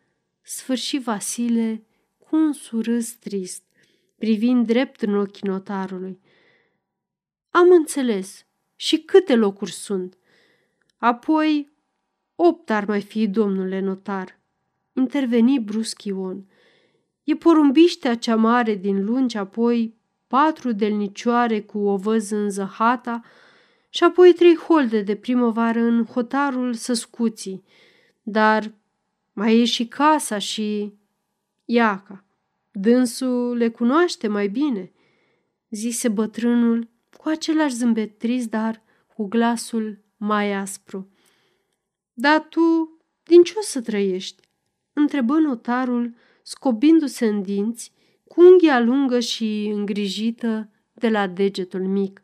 Sfârși 0.43 0.99
Vasile 0.99 1.85
cu 2.19 2.37
un 2.37 2.53
surâs 2.53 3.13
trist, 3.13 3.63
privind 4.19 4.67
drept 4.67 5.03
în 5.03 5.17
ochii 5.17 5.49
notarului. 5.49 6.21
Am 7.51 7.71
înțeles. 7.71 8.45
Și 8.81 8.99
câte 8.99 9.35
locuri 9.35 9.73
sunt? 9.73 10.19
Apoi, 10.97 11.71
opt 12.35 12.71
ar 12.71 12.85
mai 12.85 13.01
fi, 13.01 13.29
domnule 13.29 13.81
notar. 13.81 14.39
Interveni 14.93 15.59
brusc 15.59 16.05
Ion. 16.05 16.45
E 17.25 17.35
porumbiștea 17.35 18.17
cea 18.17 18.37
mare 18.37 18.75
din 18.75 19.05
lungi, 19.05 19.37
apoi 19.37 19.95
patru 20.27 20.73
delnicioare 20.73 21.61
cu 21.61 21.79
o 21.79 21.97
văză 21.97 22.37
în 22.37 22.51
zăhata 22.51 23.25
și 23.89 24.05
apoi 24.05 24.33
trei 24.33 24.57
holde 24.57 25.03
de 25.03 25.17
primăvară 25.17 25.81
în 25.81 26.05
hotarul 26.05 26.75
Săscuții. 26.75 27.65
Dar 28.23 28.73
mai 29.33 29.61
e 29.61 29.65
și 29.65 29.87
casa 29.87 30.39
și 30.39 30.95
Iaca. 31.65 32.25
Dânsul 32.71 33.57
le 33.57 33.69
cunoaște 33.69 34.29
mai 34.29 34.49
bine, 34.49 34.93
zise 35.71 36.09
bătrânul 36.09 36.90
cu 37.21 37.29
același 37.29 37.75
zâmbet 37.75 38.19
trist, 38.19 38.51
dar 38.51 38.83
cu 39.17 39.27
glasul 39.27 39.99
mai 40.17 40.53
aspru. 40.53 41.09
Dar 42.13 42.47
tu 42.49 42.61
din 43.23 43.43
ce 43.43 43.53
o 43.57 43.61
să 43.63 43.81
trăiești? 43.81 44.49
întrebă 44.93 45.39
notarul, 45.39 46.15
scobindu-se 46.43 47.27
în 47.27 47.43
dinți, 47.43 47.93
cu 48.25 48.43
unghia 48.43 48.81
lungă 48.81 49.21
și 49.21 49.71
îngrijită 49.75 50.71
de 50.93 51.09
la 51.09 51.27
degetul 51.27 51.87
mic. 51.87 52.23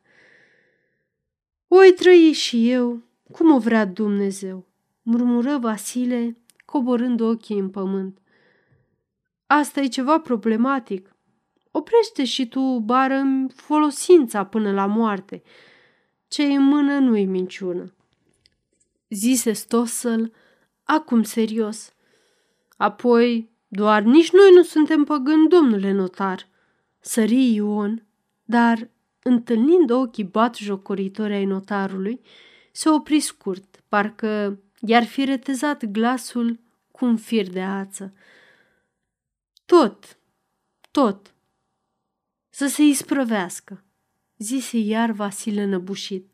Oi 1.68 1.92
trăi 1.92 2.32
și 2.32 2.70
eu, 2.70 3.02
cum 3.32 3.52
o 3.52 3.58
vrea 3.58 3.84
Dumnezeu, 3.84 4.66
murmură 5.02 5.58
Vasile, 5.58 6.36
coborând 6.64 7.20
ochii 7.20 7.58
în 7.58 7.70
pământ. 7.70 8.18
Asta 9.46 9.80
e 9.80 9.86
ceva 9.86 10.20
problematic. 10.20 11.15
Oprește 11.76 12.24
și 12.24 12.48
tu, 12.48 12.60
bară 12.78 13.24
folosința 13.54 14.44
până 14.44 14.72
la 14.72 14.86
moarte. 14.86 15.42
Ce 16.28 16.42
în 16.42 16.62
mână 16.62 16.98
nu-i 16.98 17.24
minciună. 17.24 17.94
Zise 19.08 19.52
Stossel, 19.52 20.32
acum 20.84 21.22
serios. 21.22 21.92
Apoi, 22.76 23.50
doar 23.68 24.02
nici 24.02 24.30
noi 24.30 24.50
nu 24.54 24.62
suntem 24.62 25.04
păgâni, 25.04 25.48
domnule 25.48 25.92
notar. 25.92 26.48
Sări 27.00 27.54
Ion, 27.54 28.06
dar, 28.44 28.90
întâlnind 29.22 29.90
ochii 29.90 30.24
bat 30.24 30.56
jocoritori 30.56 31.34
ai 31.34 31.44
notarului, 31.44 32.20
se 32.72 32.88
opri 32.88 33.20
scurt, 33.20 33.82
parcă 33.88 34.60
i-ar 34.80 35.04
fi 35.04 35.24
retezat 35.24 35.84
glasul 35.84 36.58
cu 36.90 37.04
un 37.04 37.16
fir 37.16 37.48
de 37.48 37.62
ață. 37.62 38.12
Tot, 39.66 40.18
tot. 40.90 41.35
Să 42.58 42.66
se 42.66 42.82
isprăvească, 42.82 43.84
zise 44.38 44.78
iar 44.78 45.10
Vasile 45.10 45.64
năbușit. 45.64 46.30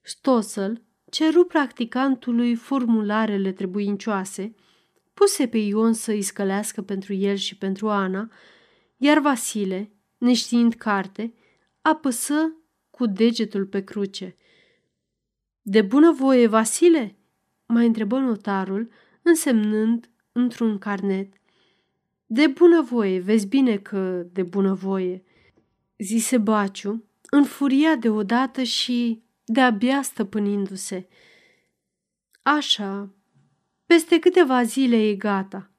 Stosel 0.00 0.82
ceru 1.10 1.44
practicantului 1.44 2.54
formularele 2.54 3.52
trebuincioase, 3.52 4.54
puse 5.14 5.48
pe 5.48 5.58
Ion 5.58 5.92
să 5.92 6.10
îi 6.10 6.22
scălească 6.22 6.82
pentru 6.82 7.12
el 7.12 7.36
și 7.36 7.56
pentru 7.56 7.88
Ana, 7.88 8.32
iar 8.96 9.18
Vasile, 9.18 9.92
neștiind 10.18 10.74
carte, 10.74 11.34
apăsă 11.80 12.52
cu 12.90 13.06
degetul 13.06 13.66
pe 13.66 13.84
cruce. 13.84 14.36
De 15.62 15.82
bună 15.82 16.12
voie, 16.12 16.46
Vasile?" 16.46 17.16
mai 17.66 17.86
întrebă 17.86 18.18
notarul, 18.18 18.90
însemnând 19.22 20.10
într-un 20.32 20.78
carnet. 20.78 21.32
De 22.26 22.46
bunăvoie, 22.46 23.20
vezi 23.20 23.46
bine 23.46 23.76
că 23.76 24.26
de 24.32 24.42
bunăvoie, 24.42 25.24
zise 26.00 26.38
Baciu, 26.38 27.04
înfuriat 27.30 27.98
deodată 27.98 28.62
și 28.62 29.22
de-abia 29.44 30.02
stăpânindu-se. 30.02 31.08
Așa, 32.42 33.08
peste 33.86 34.18
câteva 34.18 34.62
zile 34.62 35.08
e 35.08 35.14
gata, 35.14 35.70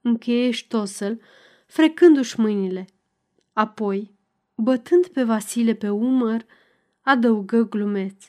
încheie 0.00 0.50
Ștosel, 0.50 1.20
frecându-și 1.66 2.40
mâinile. 2.40 2.86
Apoi, 3.52 4.14
bătând 4.54 5.06
pe 5.06 5.22
Vasile 5.22 5.74
pe 5.74 5.88
umăr, 5.88 6.46
adăugă 7.00 7.68
glumeț. 7.68 8.24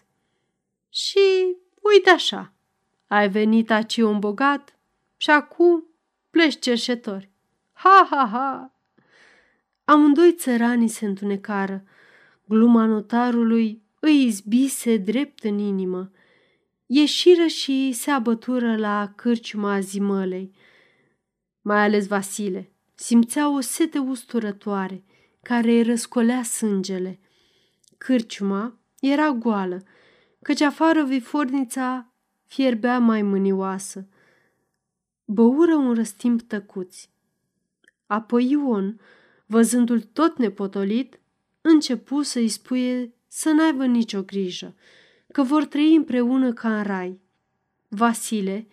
Și 0.90 1.56
uite 1.82 2.10
așa, 2.10 2.54
ai 3.08 3.30
venit 3.30 3.72
aici 3.72 3.98
un 3.98 4.20
bogat 4.20 4.78
și 5.18 5.30
acum 5.30 5.86
pleci 6.30 6.60
cerșetori. 6.60 7.30
Ha, 7.74 8.08
ha, 8.10 8.30
ha! 8.32 8.73
Amândoi 9.86 10.34
țăranii 10.34 10.88
se 10.88 11.06
întunecară. 11.06 11.84
Gluma 12.46 12.86
notarului 12.86 13.82
îi 14.00 14.26
izbise 14.26 14.98
drept 14.98 15.44
în 15.44 15.58
inimă. 15.58 16.12
Ieșiră 16.86 17.46
și 17.46 17.92
se 17.92 18.12
abătură 18.12 18.78
la 18.78 19.14
cârciuma 19.16 19.80
zimălei. 19.80 20.56
Mai 21.62 21.84
ales 21.84 22.08
Vasile 22.08 22.72
simțea 22.96 23.50
o 23.50 23.60
sete 23.60 23.98
usturătoare 23.98 25.04
care 25.42 25.72
îi 25.72 25.84
răscolea 25.84 26.44
sângele. 26.44 27.20
Cârciuma 27.98 28.80
era 29.00 29.32
goală, 29.32 29.84
căci 30.42 30.62
afară 30.62 31.04
vifornița 31.04 32.14
fierbea 32.46 33.00
mai 33.00 33.22
mânioasă. 33.22 34.08
Băură 35.26 35.76
un 35.76 35.94
răstimp 35.94 36.42
tăcuți. 36.42 37.12
Apoi 38.06 38.50
Ion, 38.50 39.00
văzându-l 39.46 40.02
tot 40.02 40.38
nepotolit, 40.38 41.20
începu 41.62 42.22
să-i 42.22 42.48
spuie 42.48 43.14
să 43.28 43.50
n-aibă 43.50 43.86
nicio 43.86 44.22
grijă, 44.22 44.76
că 45.32 45.44
vor 45.44 45.66
trăi 45.66 45.96
împreună 45.96 46.54
ca 46.54 46.78
în 46.78 46.84
rai. 46.84 47.20
Vasile 47.88 48.68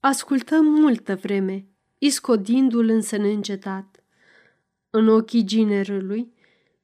ascultă 0.00 0.60
multă 0.60 1.16
vreme, 1.16 1.66
iscodindu-l 1.98 2.88
însă 2.88 3.16
neîncetat. 3.16 4.04
În 4.90 5.08
ochii 5.08 5.44
ginerului, 5.44 6.32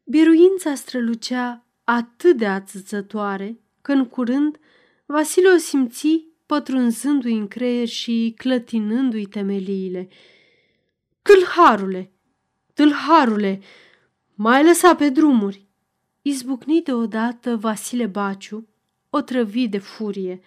biruința 0.05 0.75
strălucea 0.75 1.67
atât 1.85 2.37
de 2.37 2.47
ațățătoare 2.47 3.61
că 3.83 3.93
în 3.93 4.07
curând 4.07 4.59
Vasile 5.07 5.49
o 5.49 5.57
simți 5.57 6.25
pătrunzându-i 6.47 7.37
în 7.37 7.49
creier 7.49 7.87
și 7.87 8.35
clătinându-i 8.37 9.27
temeliile– 9.27 10.09
Tâlharule! 11.27 12.11
Tâlharule! 12.77 13.61
Mai 14.35 14.65
lăsa 14.65 14.95
pe 14.95 15.09
drumuri! 15.09 15.67
Izbucni 16.23 16.83
deodată 16.83 17.57
Vasile 17.57 18.07
Baciu, 18.07 18.69
otrăvit 19.11 19.71
de 19.71 19.79
furie, 19.79 20.41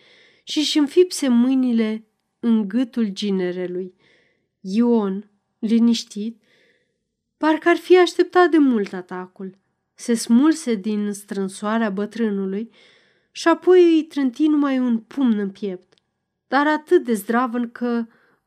și 0.43 0.57
își 0.57 0.77
înfipse 0.77 1.27
mâinile 1.27 2.05
în 2.39 2.67
gâtul 2.67 3.07
ginerelui. 3.07 3.93
Ion, 4.59 5.29
liniștit, 5.59 6.41
parcă 7.37 7.69
ar 7.69 7.75
fi 7.75 7.97
așteptat 7.97 8.49
de 8.49 8.57
mult 8.57 8.93
atacul. 8.93 9.57
Se 9.93 10.13
smulse 10.13 10.75
din 10.75 11.11
strânsoarea 11.11 11.89
bătrânului 11.89 12.69
și 13.31 13.47
apoi 13.47 13.93
îi 13.93 14.03
trânti 14.03 14.47
numai 14.47 14.79
un 14.79 14.99
pumn 14.99 15.39
în 15.39 15.49
piept, 15.49 15.93
dar 16.47 16.67
atât 16.67 17.03
de 17.03 17.13
zdravăn 17.13 17.71
că 17.71 18.05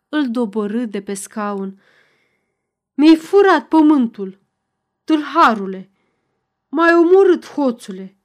îl 0.09 0.31
doborâ 0.31 0.85
de 0.85 1.03
pe 1.03 1.15
scaun. 1.15 1.81
Mi-ai 3.03 3.17
furat 3.17 3.69
pământul, 3.69 4.41
tâlharule! 5.05 5.91
M-ai 6.69 6.95
omorât, 6.95 7.47
hoțule!" 7.47 8.17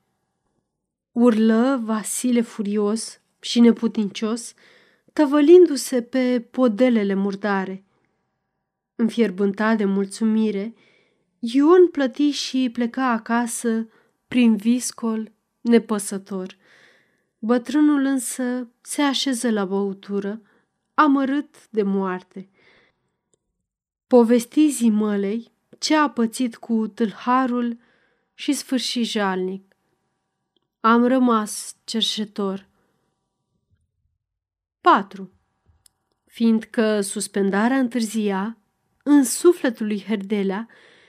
Urlă 1.11 1.81
Vasile 1.83 2.41
furios 2.41 3.21
și 3.39 3.59
neputincios, 3.59 4.53
tăvălindu-se 5.13 6.01
pe 6.01 6.47
podelele 6.51 7.13
murdare. 7.13 7.85
Înfierbântat 8.95 9.77
de 9.77 9.85
mulțumire, 9.85 10.73
Ion 11.39 11.87
plăti 11.87 12.29
și 12.29 12.69
pleca 12.73 13.09
acasă 13.09 13.87
prin 14.27 14.55
viscol 14.55 15.31
nepăsător. 15.61 16.57
Bătrânul 17.39 18.05
însă 18.05 18.67
se 18.81 19.01
așeză 19.01 19.51
la 19.51 19.65
băutură, 19.65 20.41
amărât 20.93 21.69
de 21.69 21.83
moarte. 21.83 22.49
Povesti 24.07 24.69
zimălei 24.69 25.51
ce 25.79 25.95
a 25.95 26.09
pățit 26.09 26.55
cu 26.55 26.87
tâlharul 26.87 27.77
și 28.33 28.53
sfârși 28.53 29.03
jalnic. 29.03 29.75
Am 30.79 31.05
rămas 31.05 31.75
cerșetor. 31.83 32.69
4. 34.81 35.31
Fiindcă 36.25 37.01
suspendarea 37.01 37.77
întârzia, 37.77 38.57
în 39.03 39.23
sufletul 39.23 39.85
lui 39.85 40.03
Herdelea 40.03 40.67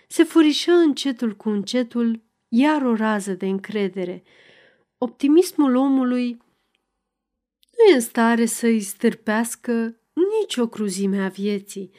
se 0.09 0.22
furișă 0.22 0.72
încetul 0.72 1.36
cu 1.36 1.49
încetul 1.49 2.22
iar 2.49 2.82
o 2.82 2.94
rază 2.94 3.32
de 3.32 3.46
încredere. 3.46 4.22
Optimismul 4.99 5.74
omului 5.74 6.30
nu 7.76 7.92
e 7.92 7.94
în 7.94 8.01
stare 8.01 8.46
să-i 8.46 8.80
stârpească 8.80 10.01
nicio 10.40 10.68
cruzime 10.68 11.22
a 11.24 11.28
vieții. 11.28 11.90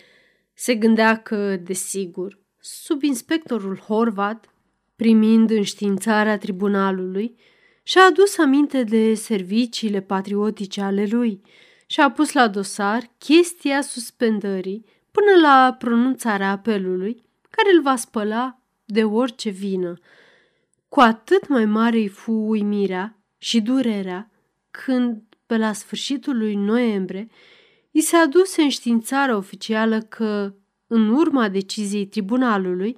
Se 0.61 0.75
gândea 0.75 1.17
că, 1.17 1.55
desigur, 1.55 2.39
subinspectorul 2.59 3.77
Horvat, 3.77 4.53
primind 4.95 5.49
înștiințarea 5.49 6.37
tribunalului, 6.37 7.35
și-a 7.83 8.01
adus 8.01 8.37
aminte 8.37 8.83
de 8.83 9.13
serviciile 9.13 10.01
patriotice 10.01 10.81
ale 10.81 11.05
lui 11.05 11.41
și 11.85 11.99
a 11.99 12.11
pus 12.11 12.31
la 12.31 12.47
dosar 12.47 13.11
chestia 13.17 13.81
suspendării 13.81 14.85
până 15.11 15.47
la 15.47 15.75
pronunțarea 15.77 16.51
apelului, 16.51 17.23
care 17.49 17.75
îl 17.75 17.81
va 17.81 17.95
spăla 17.95 18.61
de 18.85 19.03
orice 19.03 19.49
vină. 19.49 19.93
Cu 20.89 20.99
atât 20.99 21.47
mai 21.47 21.65
mare 21.65 21.97
îi 21.97 22.07
fu 22.07 22.31
uimirea 22.31 23.17
și 23.37 23.61
durerea 23.61 24.31
când, 24.71 25.21
pe 25.45 25.57
la 25.57 25.73
sfârșitul 25.73 26.37
lui 26.37 26.55
noiembrie, 26.55 27.27
i 27.99 28.01
se 28.01 28.15
aduse 28.15 28.61
înștiințarea 28.61 29.35
oficială 29.35 30.01
că, 30.01 30.53
în 30.87 31.09
urma 31.09 31.49
deciziei 31.49 32.07
tribunalului, 32.07 32.97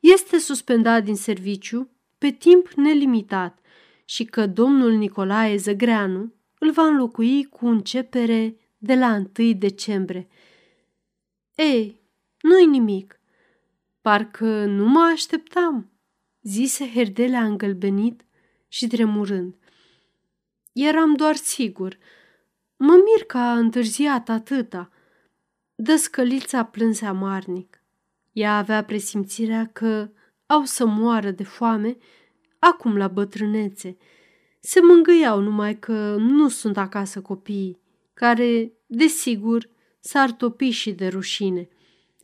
este 0.00 0.38
suspendat 0.38 1.04
din 1.04 1.16
serviciu 1.16 1.90
pe 2.18 2.30
timp 2.30 2.68
nelimitat 2.68 3.58
și 4.04 4.24
că 4.24 4.46
domnul 4.46 4.92
Nicolae 4.92 5.56
Zăgreanu 5.56 6.32
îl 6.58 6.70
va 6.70 6.82
înlocui 6.82 7.44
cu 7.44 7.66
începere 7.66 8.56
de 8.78 8.94
la 8.94 9.22
1 9.38 9.52
decembrie. 9.52 10.28
Ei, 11.54 12.00
nu-i 12.40 12.66
nimic. 12.66 13.20
Parcă 14.00 14.64
nu 14.64 14.88
mă 14.88 15.10
așteptam, 15.12 15.90
zise 16.42 16.90
Herdelea 16.94 17.44
îngălbenit 17.44 18.24
și 18.68 18.86
tremurând. 18.86 19.54
Eram 20.72 21.14
doar 21.14 21.34
sigur. 21.34 21.98
Mă 22.82 22.92
mir 22.92 23.24
că 23.26 23.38
a 23.38 23.56
întârziat 23.56 24.28
atâta. 24.28 24.90
Dăscălița 25.74 26.64
plânse 26.64 27.06
amarnic. 27.06 27.82
Ea 28.32 28.56
avea 28.56 28.84
presimțirea 28.84 29.70
că 29.72 30.10
au 30.46 30.64
să 30.64 30.86
moară 30.86 31.30
de 31.30 31.44
foame 31.44 31.96
acum 32.58 32.96
la 32.96 33.08
bătrânețe. 33.08 33.96
Se 34.60 34.80
mângâiau 34.80 35.40
numai 35.40 35.78
că 35.78 36.16
nu 36.18 36.48
sunt 36.48 36.76
acasă 36.76 37.20
copiii, 37.20 37.80
care, 38.14 38.72
desigur, 38.86 39.68
s-ar 39.98 40.30
topi 40.30 40.68
și 40.68 40.92
de 40.92 41.08
rușine. 41.08 41.68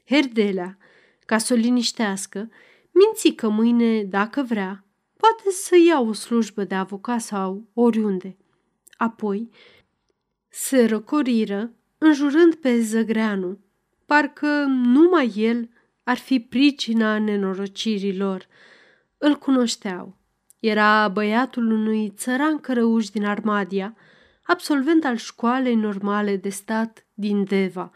Herdelea, 0.05 0.79
ca 1.27 1.39
să 1.39 1.53
o 1.53 1.57
liniștească, 1.57 2.51
minți 2.93 3.29
că 3.29 3.49
mâine, 3.49 4.03
dacă 4.03 4.43
vrea, 4.43 4.85
poate 5.17 5.51
să 5.51 5.77
ia 5.87 6.01
o 6.01 6.13
slujbă 6.13 6.65
de 6.65 6.75
avocat 6.75 7.21
sau 7.21 7.69
oriunde. 7.75 8.37
Apoi 8.97 9.51
se 10.59 10.85
răcoriră, 10.85 11.71
înjurând 11.99 12.55
pe 12.55 12.81
Zăgreanu, 12.81 13.59
parcă 14.07 14.65
numai 14.69 15.33
el 15.37 15.69
ar 16.03 16.17
fi 16.17 16.41
pricina 16.41 17.19
nenorocirilor. 17.19 18.47
Îl 19.19 19.35
cunoșteau. 19.35 20.17
Era 20.61 21.09
băiatul 21.09 21.71
unui 21.71 22.13
țăran 22.17 22.59
cărăuș 22.59 23.09
din 23.09 23.25
Armadia, 23.25 23.97
absolvent 24.43 25.05
al 25.05 25.17
școalei 25.17 25.75
normale 25.75 26.37
de 26.37 26.49
stat 26.49 27.07
din 27.15 27.45
Deva. 27.45 27.93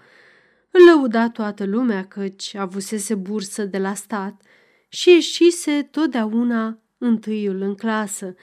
Îl 0.71 0.85
lăuda 0.85 1.29
toată 1.29 1.65
lumea 1.65 2.07
căci 2.07 2.55
avusese 2.55 3.15
bursă 3.15 3.65
de 3.65 3.79
la 3.79 3.95
stat 3.95 4.43
și 4.89 5.11
ieșise 5.11 5.89
totdeauna 5.91 6.79
întâiul 6.99 7.61
în 7.61 7.75
clasă. 7.75 8.35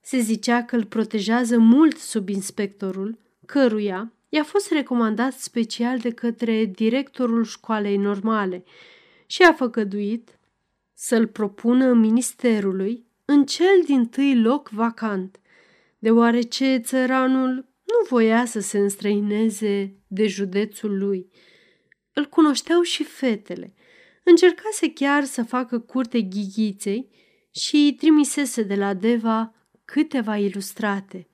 Se 0.00 0.18
zicea 0.18 0.62
că 0.62 0.76
îl 0.76 0.84
protejează 0.84 1.58
mult 1.58 1.96
sub 1.96 2.28
inspectorul, 2.28 3.18
căruia 3.50 4.12
i-a 4.28 4.44
fost 4.44 4.70
recomandat 4.72 5.32
special 5.32 5.98
de 5.98 6.10
către 6.10 6.64
directorul 6.64 7.44
școalei 7.44 7.96
normale 7.96 8.64
și 9.26 9.42
a 9.42 9.52
făcăduit 9.52 10.38
să-l 10.94 11.26
propună 11.26 11.92
ministerului 11.92 13.04
în 13.24 13.44
cel 13.44 13.82
din 13.84 14.06
tâi 14.06 14.40
loc 14.40 14.68
vacant, 14.68 15.40
deoarece 15.98 16.76
țăranul 16.76 17.54
nu 17.84 18.06
voia 18.08 18.44
să 18.44 18.60
se 18.60 18.78
înstrăineze 18.78 19.94
de 20.06 20.26
județul 20.26 20.98
lui. 20.98 21.30
Îl 22.12 22.24
cunoșteau 22.24 22.82
și 22.82 23.04
fetele. 23.04 23.74
Încercase 24.22 24.92
chiar 24.92 25.24
să 25.24 25.42
facă 25.42 25.78
curte 25.78 26.20
ghighiței 26.20 27.08
și 27.50 27.94
trimisese 27.98 28.62
de 28.62 28.74
la 28.74 28.94
Deva 28.94 29.54
câteva 29.84 30.36
ilustrate. 30.36 31.28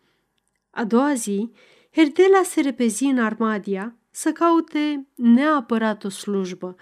A 0.71 0.85
doua 0.85 1.15
zi, 1.15 1.51
Herdela 1.97 2.43
se 2.43 2.61
repezi 2.61 3.05
în 3.05 3.19
Armadia 3.19 3.97
să 4.11 4.33
caute 4.33 5.07
neapărat 5.15 6.05
o 6.05 6.09
slujbă. 6.09 6.77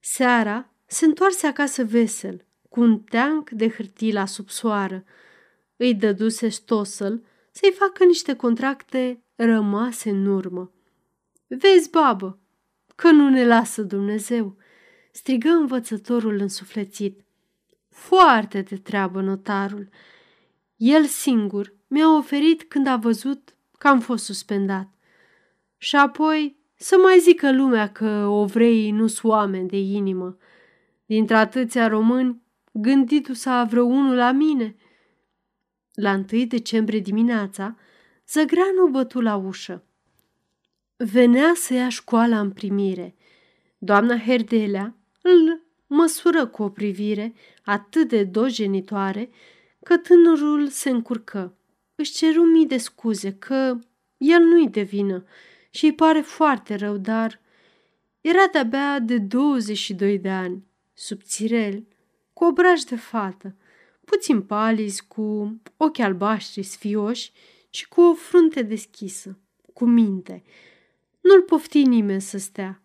Seara 0.00 0.72
se 0.86 1.04
întoarse 1.04 1.46
acasă 1.46 1.84
vesel, 1.84 2.46
cu 2.68 2.80
un 2.80 2.98
teanc 2.98 3.50
de 3.50 3.68
hârtii 3.68 4.12
la 4.12 4.26
subsoară. 4.26 5.04
Îi 5.76 5.94
dăduse 5.94 6.48
stosăl 6.48 7.24
să-i 7.50 7.72
facă 7.72 8.04
niște 8.04 8.34
contracte 8.34 9.22
rămase 9.34 10.10
în 10.10 10.26
urmă. 10.26 10.72
Vezi, 11.46 11.90
babă, 11.90 12.38
că 12.94 13.10
nu 13.10 13.28
ne 13.28 13.46
lasă 13.46 13.82
Dumnezeu!" 13.82 14.56
strigă 15.12 15.48
învățătorul 15.48 16.38
însuflețit. 16.40 17.20
Foarte 17.88 18.60
de 18.60 18.76
treabă 18.76 19.20
notarul. 19.20 19.88
El 20.76 21.04
singur 21.04 21.74
mi-a 21.86 22.16
oferit 22.16 22.62
când 22.62 22.86
a 22.86 22.96
văzut 22.96 23.55
că 23.78 23.88
am 23.88 24.00
fost 24.00 24.24
suspendat. 24.24 24.88
Și 25.78 25.96
apoi 25.96 26.56
să 26.74 26.96
mai 27.02 27.18
zică 27.18 27.52
lumea 27.52 27.92
că 27.92 28.26
ovreii 28.26 28.90
nu 28.90 29.06
sunt 29.06 29.32
oameni 29.32 29.68
de 29.68 29.78
inimă. 29.78 30.36
Dintre 31.06 31.36
atâția 31.36 31.86
români, 31.86 32.42
gânditu 32.72 33.32
s-a 33.32 33.64
vreo 33.64 33.84
unul 33.84 34.14
la 34.14 34.32
mine. 34.32 34.76
La 35.94 36.12
1 36.32 36.44
decembrie 36.44 37.00
dimineața, 37.00 37.76
Zăgreanu 38.28 38.86
bătu 38.90 39.20
la 39.20 39.36
ușă. 39.36 39.84
Venea 40.96 41.52
să 41.54 41.74
ia 41.74 41.88
școala 41.88 42.40
în 42.40 42.50
primire. 42.50 43.14
Doamna 43.78 44.18
Herdelea 44.18 44.96
îl 45.22 45.60
măsură 45.86 46.46
cu 46.46 46.62
o 46.62 46.68
privire 46.68 47.34
atât 47.64 48.08
de 48.08 48.24
dojenitoare 48.24 49.30
că 49.82 49.96
tânărul 49.96 50.68
se 50.68 50.90
încurcă. 50.90 51.56
Își 51.98 52.12
ceru 52.12 52.42
mii 52.42 52.66
de 52.66 52.76
scuze 52.76 53.32
că 53.32 53.78
el 54.16 54.42
nu-i 54.42 54.68
de 54.68 54.82
vină 54.82 55.24
și 55.70 55.84
îi 55.84 55.94
pare 55.94 56.20
foarte 56.20 56.74
rău, 56.74 56.96
dar 56.96 57.40
era 58.20 58.46
de-abia 58.52 58.98
de 58.98 59.18
22 59.18 60.18
de 60.18 60.30
ani, 60.30 60.64
subțirel, 60.94 61.86
cu 62.32 62.44
obraj 62.44 62.80
de 62.80 62.96
fată, 62.96 63.56
puțin 64.04 64.42
palizi, 64.42 65.06
cu 65.06 65.56
ochi 65.76 65.98
albaștri 65.98 66.62
sfioși 66.62 67.32
și 67.70 67.88
cu 67.88 68.00
o 68.00 68.14
frunte 68.14 68.62
deschisă, 68.62 69.38
cu 69.72 69.84
minte. 69.84 70.42
Nu-l 71.20 71.42
pofti 71.42 71.82
nimeni 71.82 72.20
să 72.20 72.38
stea. 72.38 72.82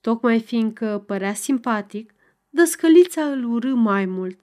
Tocmai 0.00 0.40
fiindcă 0.40 1.02
părea 1.06 1.34
simpatic, 1.34 2.14
dăscălița 2.50 3.24
îl 3.30 3.44
urâ 3.44 3.74
mai 3.74 4.04
mult, 4.04 4.40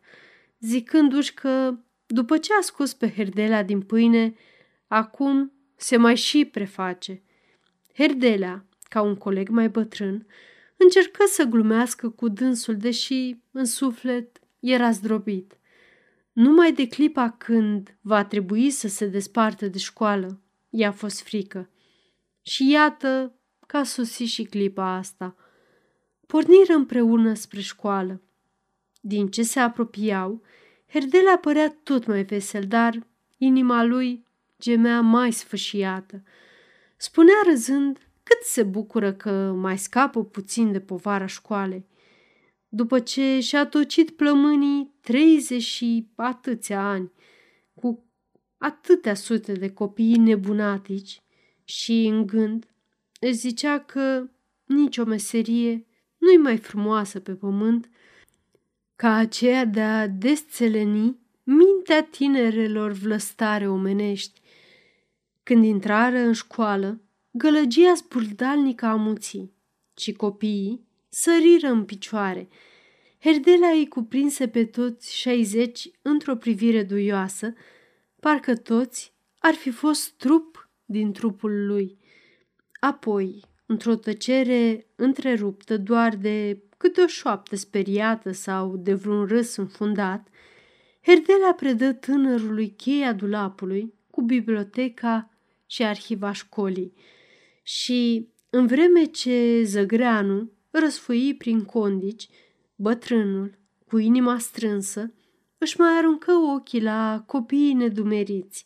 zicându-și 0.60 1.34
că, 1.34 1.78
după 2.14 2.38
ce 2.38 2.54
a 2.54 2.62
scos 2.62 2.94
pe 2.94 3.12
Herdelea 3.12 3.64
din 3.64 3.82
pâine, 3.82 4.36
acum 4.88 5.52
se 5.76 5.98
mai 5.98 6.16
și 6.16 6.46
preface. 6.46 7.22
Herdelea, 7.94 8.66
ca 8.84 9.02
un 9.02 9.16
coleg 9.16 9.50
mai 9.50 9.70
bătrân, 9.70 10.28
încercă 10.78 11.24
să 11.28 11.44
glumească 11.44 12.10
cu 12.10 12.28
dânsul, 12.28 12.78
deși 12.78 13.36
în 13.52 13.66
suflet 13.66 14.40
era 14.60 14.92
zdrobit. 14.92 15.58
Numai 16.32 16.74
de 16.74 16.88
clipa 16.88 17.30
când 17.30 17.98
va 18.02 18.26
trebui 18.26 18.70
să 18.70 18.88
se 18.88 19.08
despartă 19.08 19.68
de 19.68 19.78
școală, 19.78 20.42
i-a 20.70 20.92
fost 20.92 21.22
frică. 21.22 21.70
Și 22.42 22.70
iată 22.70 23.36
că 23.68 23.78
a 23.78 23.84
sosit 23.84 24.28
și 24.28 24.44
clipa 24.44 24.96
asta. 24.96 25.36
Porniră 26.28 26.74
împreună 26.74 27.34
spre 27.34 27.60
școală. 27.60 28.22
Din 29.02 29.28
ce 29.28 29.44
se 29.44 29.60
apropiau, 29.60 30.42
Herdele 30.94 31.38
părea 31.42 31.76
tot 31.84 32.06
mai 32.06 32.24
vesel, 32.24 32.64
dar 32.68 33.08
inima 33.38 33.84
lui 33.84 34.26
gemea 34.60 35.02
mai 35.02 35.32
sfâșiată. 35.32 36.24
Spunea 36.98 37.36
râzând 37.46 37.98
cât 38.24 38.42
se 38.42 38.64
bucură 38.64 39.14
că 39.14 39.52
mai 39.52 39.78
scapă 39.78 40.24
puțin 40.24 40.72
de 40.72 40.80
povara 40.80 41.26
școalei. 41.26 41.86
După 42.68 43.00
ce 43.00 43.40
și-a 43.40 43.66
tocit 43.66 44.10
plămânii 44.10 44.94
treizeci 45.02 45.62
și 45.62 46.08
atâția 46.16 46.90
ani, 46.90 47.12
cu 47.74 48.06
atâtea 48.58 49.14
sute 49.14 49.54
de 49.54 49.70
copii 49.70 50.18
nebunatici 50.18 51.22
și 51.64 52.06
în 52.06 52.26
gând 52.26 52.68
își 53.20 53.34
zicea 53.34 53.80
că 53.80 54.30
nicio 54.66 55.04
meserie 55.04 55.86
nu-i 56.18 56.38
mai 56.38 56.58
frumoasă 56.58 57.20
pe 57.20 57.32
pământ 57.36 57.90
ca 59.04 59.14
aceea 59.14 59.66
de 59.66 59.82
a 59.82 60.08
desțeleni 60.08 61.20
mintea 61.44 62.04
tinerelor 62.04 62.92
vlăstare 62.92 63.68
omenești. 63.68 64.42
Când 65.44 65.66
intrară 65.66 66.18
în 66.18 66.34
școală, 66.34 67.02
gălăgia 67.32 67.94
zburdalnică 67.94 68.86
a 68.86 68.96
muții 68.96 69.54
și 69.98 70.12
copiii 70.12 70.88
săriră 71.10 71.68
în 71.68 71.86
picioare. 71.86 72.50
Herdela 73.20 73.68
îi 73.68 73.88
cuprinse 73.88 74.48
pe 74.48 74.66
toți 74.66 75.16
șaizeci 75.16 75.92
într-o 76.02 76.36
privire 76.36 76.84
duioasă, 76.84 77.54
parcă 78.20 78.56
toți 78.56 79.14
ar 79.40 79.54
fi 79.54 79.70
fost 79.70 80.12
trup 80.12 80.70
din 80.86 81.12
trupul 81.12 81.66
lui. 81.66 81.98
Apoi, 82.80 83.42
într-o 83.66 83.96
tăcere 83.96 84.88
întreruptă 84.96 85.78
doar 85.78 86.16
de 86.16 86.64
câte 86.84 87.02
o 87.02 87.08
șoaptă 87.08 87.56
speriată 87.56 88.32
sau 88.32 88.78
de 88.78 88.94
vreun 88.94 89.26
râs 89.26 89.56
înfundat, 89.56 90.28
Herdela 91.02 91.54
predă 91.54 91.94
tânărului 91.94 92.70
cheia 92.70 93.14
dulapului 93.14 93.94
cu 94.10 94.22
biblioteca 94.22 95.30
și 95.66 95.84
arhiva 95.84 96.32
școlii 96.32 96.94
și, 97.62 98.30
în 98.50 98.68
vreme 98.68 99.04
ce 99.04 99.62
Zăgreanu 99.64 100.52
răsfăi 100.70 101.36
prin 101.38 101.64
condici, 101.64 102.30
bătrânul, 102.76 103.58
cu 103.88 103.98
inima 103.98 104.38
strânsă, 104.38 105.14
își 105.58 105.80
mai 105.80 105.98
aruncă 105.98 106.32
ochii 106.32 106.82
la 106.82 107.24
copiii 107.28 107.74
nedumeriți, 107.74 108.66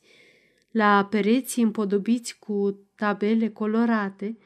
la 0.72 1.06
pereții 1.10 1.64
împodobiți 1.64 2.40
cu 2.40 2.80
tabele 2.96 3.50
colorate, 3.50 4.38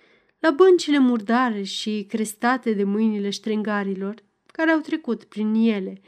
la 0.42 0.52
băncile 0.52 0.98
murdare 0.98 1.64
și 1.64 2.06
crestate 2.10 2.74
de 2.74 2.84
mâinile 2.84 3.30
ștrengarilor 3.30 4.24
care 4.46 4.72
au 4.72 4.80
trecut 4.80 5.24
prin 5.24 5.54
ele, 5.54 6.02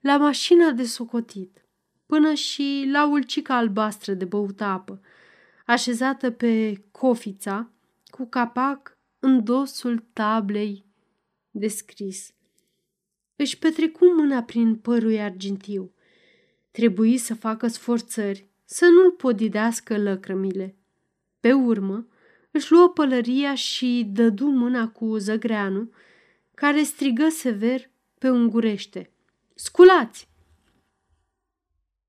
la 0.00 0.16
mașina 0.16 0.70
de 0.70 0.84
socotit, 0.84 1.64
până 2.06 2.34
și 2.34 2.88
la 2.92 3.06
ulcica 3.10 3.56
albastră 3.56 4.12
de 4.12 4.24
băut 4.24 4.60
apă, 4.60 5.00
așezată 5.66 6.30
pe 6.30 6.82
cofița 6.90 7.70
cu 8.04 8.26
capac 8.26 8.98
în 9.18 9.44
dosul 9.44 10.04
tablei 10.12 10.84
de 11.50 11.68
scris. 11.68 12.34
Își 13.36 13.58
petrecu 13.58 14.04
mâna 14.04 14.42
prin 14.42 14.76
părul 14.76 15.18
argintiu. 15.18 15.92
Trebuie 16.70 17.18
să 17.18 17.34
facă 17.34 17.66
sforțări 17.66 18.48
să 18.64 18.84
nu-l 18.84 19.10
podidească 19.10 19.98
lăcrămile. 19.98 20.76
Pe 21.40 21.52
urmă, 21.52 22.06
își 22.50 22.72
luă 22.72 22.88
pălăria 22.88 23.54
și 23.54 24.08
dădu 24.12 24.46
mâna 24.46 24.88
cu 24.88 25.16
zăgreanu, 25.16 25.90
care 26.54 26.82
strigă 26.82 27.28
sever 27.28 27.90
pe 28.18 28.30
ungurește. 28.30 29.10
Sculați! 29.54 30.28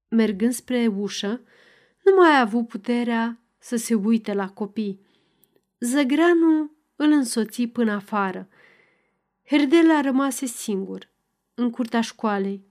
Mergând 0.07 0.53
spre 0.53 0.87
ușă, 0.87 1.41
nu 2.03 2.15
mai 2.15 2.29
a 2.29 2.39
avut 2.39 2.67
puterea 2.67 3.39
să 3.57 3.75
se 3.75 3.93
uite 3.93 4.33
la 4.33 4.49
copii. 4.49 4.99
Zăgreanu 5.79 6.71
îl 6.95 7.11
însoți 7.11 7.63
până 7.63 7.91
afară. 7.91 8.47
Herdela 9.47 10.01
rămase 10.01 10.45
singur, 10.45 11.09
în 11.53 11.69
curtea 11.69 12.01
școalei. 12.01 12.63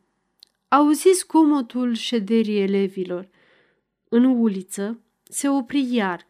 Auzi 0.68 1.08
zgomotul 1.12 1.94
șederii 1.94 2.62
elevilor. 2.62 3.28
În 4.08 4.24
uliță 4.24 5.00
se 5.22 5.48
opri 5.48 5.94
iar, 5.94 6.26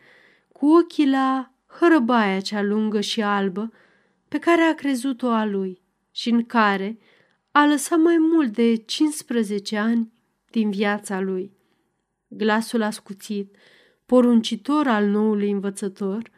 cu 0.61 0.67
ochii 0.67 1.09
la 1.09 1.55
hărăbaia 1.67 2.41
cea 2.41 2.63
lungă 2.63 3.01
și 3.01 3.23
albă 3.23 3.73
pe 4.29 4.39
care 4.39 4.63
a 4.63 4.75
crezut-o 4.75 5.29
a 5.29 5.45
lui 5.45 5.83
și 6.11 6.31
în 6.31 6.47
care 6.47 6.99
a 7.51 7.67
lăsat 7.67 7.99
mai 7.99 8.17
mult 8.19 8.53
de 8.53 8.75
15 8.75 9.77
ani 9.77 10.13
din 10.51 10.71
viața 10.71 11.21
lui. 11.21 11.53
Glasul 12.29 12.83
ascuțit, 12.83 13.57
poruncitor 14.07 14.87
al 14.87 15.07
noului 15.07 15.51
învățător, 15.51 16.31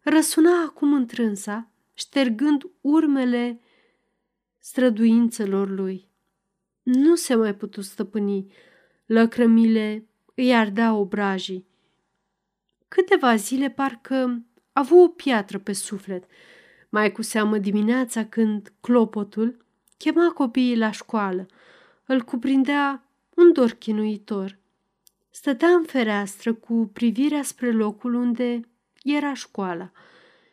răsuna 0.00 0.62
acum 0.62 0.94
întrânsa, 0.94 1.70
ștergând 1.94 2.70
urmele 2.80 3.60
străduințelor 4.58 5.68
lui. 5.68 6.08
Nu 6.82 7.14
se 7.14 7.34
mai 7.34 7.54
putu 7.54 7.80
stăpâni, 7.80 8.52
lăcrămile 9.06 10.06
îi 10.34 10.54
ardea 10.54 10.94
obrajii. 10.94 11.69
Câteva 12.94 13.36
zile 13.36 13.70
parcă 13.70 14.42
a 14.72 14.80
avut 14.80 14.98
o 14.98 15.08
piatră 15.08 15.58
pe 15.58 15.72
suflet, 15.72 16.24
mai 16.88 17.12
cu 17.12 17.22
seamă 17.22 17.58
dimineața 17.58 18.24
când 18.24 18.72
clopotul 18.80 19.64
chema 19.96 20.32
copiii 20.32 20.76
la 20.76 20.90
școală. 20.90 21.46
Îl 22.06 22.22
cuprindea 22.22 23.04
un 23.34 23.52
dor 23.52 23.70
chinuitor. 23.70 24.58
Stătea 25.30 25.68
în 25.68 25.84
fereastră 25.84 26.54
cu 26.54 26.90
privirea 26.92 27.42
spre 27.42 27.72
locul 27.72 28.14
unde 28.14 28.60
era 29.02 29.34
școala 29.34 29.90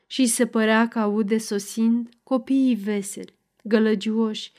și 0.08 0.26
se 0.26 0.48
părea 0.48 0.88
că 0.88 1.00
aude 1.00 1.38
sosind 1.38 2.10
copiii 2.24 2.76
veseli, 2.76 3.34
gălăgioși 3.64 4.52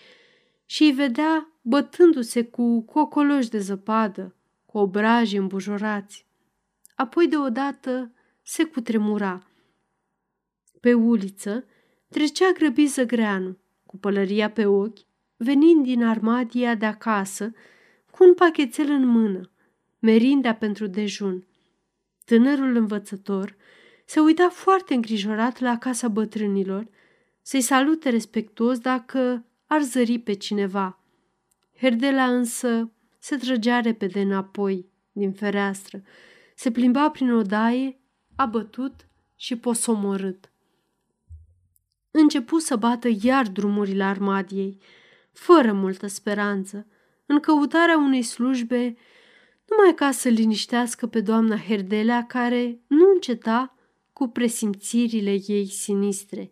și 0.67 0.83
îi 0.83 0.93
vedea 0.93 1.53
bătându-se 1.61 2.45
cu 2.45 2.81
cocoloși 2.81 3.49
de 3.49 3.59
zăpadă, 3.59 4.35
cu 4.67 4.79
obraji 4.79 5.37
îmbujorați. 5.37 6.28
Apoi 6.99 7.29
deodată 7.29 8.13
se 8.43 8.65
cutremura. 8.65 9.47
Pe 10.81 10.95
uliță 10.95 11.65
trecea 12.09 12.53
grăbit 12.53 12.91
Zăgreanu, 12.91 13.59
cu 13.87 13.97
pălăria 13.97 14.51
pe 14.51 14.67
ochi, 14.67 14.99
venind 15.37 15.85
din 15.85 16.05
armadia 16.05 16.75
de 16.75 16.87
acasă, 16.87 17.53
cu 18.11 18.25
un 18.25 18.35
pachetel 18.35 18.91
în 18.91 19.07
mână, 19.07 19.51
merinda 19.99 20.55
pentru 20.55 20.87
dejun. 20.87 21.47
Tânărul 22.25 22.77
învățător 22.77 23.57
se 24.05 24.21
uita 24.21 24.49
foarte 24.49 24.95
îngrijorat 24.95 25.59
la 25.61 25.79
casa 25.79 26.09
bătrânilor, 26.09 26.89
să-i 27.43 27.61
salute 27.61 28.11
respectuos 28.11 28.79
dacă 28.79 29.45
ar 29.67 29.83
zări 29.83 30.19
pe 30.19 30.33
cineva. 30.33 31.03
Herdela 31.81 32.25
însă 32.25 32.93
se 33.19 33.37
trăgea 33.37 33.81
repede 33.81 34.21
înapoi 34.21 34.87
din 35.13 35.33
fereastră, 35.33 36.03
se 36.61 36.71
plimba 36.71 37.11
prin 37.11 37.33
odaie, 37.33 37.99
abătut 38.37 39.07
și 39.37 39.57
posomorât. 39.57 40.51
Începu 42.11 42.59
să 42.59 42.77
bată 42.77 43.09
iar 43.23 43.47
drumurile 43.47 44.05
armadiei, 44.05 44.79
fără 45.33 45.73
multă 45.73 46.07
speranță, 46.07 46.87
în 47.27 47.41
căutarea 47.41 47.97
unei 47.97 48.23
slujbe, 48.23 48.97
numai 49.69 49.95
ca 49.95 50.11
să 50.11 50.29
liniștească 50.29 51.07
pe 51.07 51.21
doamna 51.21 51.57
Herdelea, 51.57 52.27
care 52.27 52.81
nu 52.87 53.11
înceta 53.15 53.75
cu 54.13 54.29
presimțirile 54.29 55.39
ei 55.47 55.67
sinistre. 55.67 56.51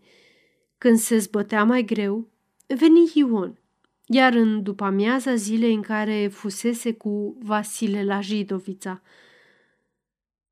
Când 0.79 0.99
se 0.99 1.19
zbătea 1.19 1.65
mai 1.65 1.85
greu, 1.85 2.29
veni 2.67 3.11
Ion, 3.15 3.59
iar 4.07 4.33
în 4.33 4.63
după 4.63 4.85
amiaza 4.85 5.35
zilei 5.35 5.75
în 5.75 5.83
care 5.83 6.29
fusese 6.29 6.93
cu 6.93 7.37
Vasile 7.41 8.05
la 8.05 8.21
Jidovița. 8.21 9.03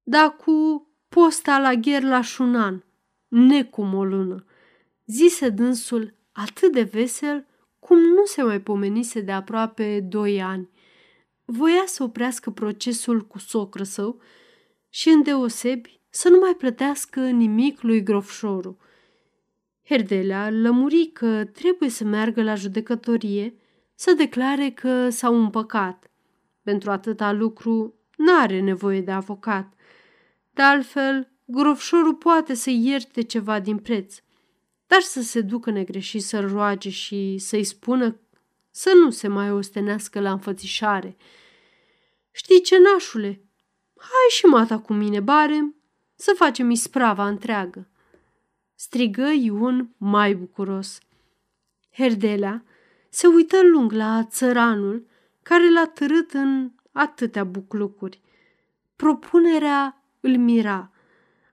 Da 0.07 0.31
cu 0.31 0.89
posta 1.09 1.59
la 1.59 1.75
gher 1.75 2.03
la 2.03 2.21
șunan, 2.21 2.85
necum 3.29 3.95
o 3.95 4.05
lună, 4.05 4.45
zise 5.07 5.49
dânsul 5.49 6.15
atât 6.33 6.73
de 6.73 6.83
vesel 6.83 7.47
cum 7.79 7.99
nu 7.99 8.25
se 8.25 8.43
mai 8.43 8.61
pomenise 8.61 9.21
de 9.21 9.33
aproape 9.33 10.01
doi 10.01 10.43
ani. 10.43 10.71
Voia 11.45 11.83
să 11.87 12.03
oprească 12.03 12.51
procesul 12.51 13.27
cu 13.27 13.39
socră 13.39 13.83
său 13.83 14.21
și 14.89 15.09
îndeosebi 15.09 16.01
să 16.09 16.29
nu 16.29 16.39
mai 16.39 16.55
plătească 16.55 17.21
nimic 17.21 17.83
lui 17.83 18.03
Grofșoru 18.03 18.79
Herdelea 19.85 20.51
lămuri 20.51 21.11
că 21.13 21.45
trebuie 21.45 21.89
să 21.89 22.05
meargă 22.05 22.43
la 22.43 22.55
judecătorie 22.55 23.55
să 23.95 24.13
declare 24.13 24.71
că 24.71 25.09
s-au 25.09 25.35
împăcat. 25.37 26.11
Pentru 26.63 26.91
atâta 26.91 27.33
lucru 27.33 27.95
n-are 28.17 28.61
nevoie 28.61 29.01
de 29.01 29.11
avocat. 29.11 29.75
De 30.55 30.63
altfel, 30.63 31.33
grofșorul 31.45 32.15
poate 32.15 32.55
să 32.55 32.71
ierte 32.71 33.23
ceva 33.23 33.61
din 33.61 33.79
preț, 33.79 34.17
dar 34.87 35.01
să 35.01 35.23
se 35.23 35.41
ducă 35.41 35.71
negreșit 35.71 36.23
să-l 36.23 36.49
roage 36.49 36.91
și 36.91 37.39
să-i 37.39 37.65
spună 37.65 38.19
să 38.71 38.93
nu 38.95 39.11
se 39.11 39.29
mai 39.29 39.51
ostenească 39.51 40.21
la 40.21 40.31
înfățișare. 40.31 41.17
Știi 42.31 42.61
ce, 42.61 42.79
nașule? 42.79 43.45
Hai 43.97 44.29
și 44.31 44.45
mata 44.45 44.79
cu 44.79 44.93
mine, 44.93 45.21
bare, 45.21 45.75
să 46.15 46.33
facem 46.37 46.71
isprava 46.71 47.27
întreagă. 47.27 47.89
Strigă 48.75 49.31
Ion 49.33 49.95
mai 49.97 50.35
bucuros. 50.35 50.99
Herdelea 51.93 52.65
se 53.09 53.27
uită 53.27 53.57
lung 53.63 53.93
la 53.93 54.25
țăranul 54.25 55.07
care 55.43 55.71
l-a 55.71 55.87
târât 55.87 56.33
în 56.33 56.71
atâtea 56.93 57.45
buclucuri. 57.45 58.21
Propunerea 58.97 60.04
îl 60.25 60.37
mira, 60.37 60.91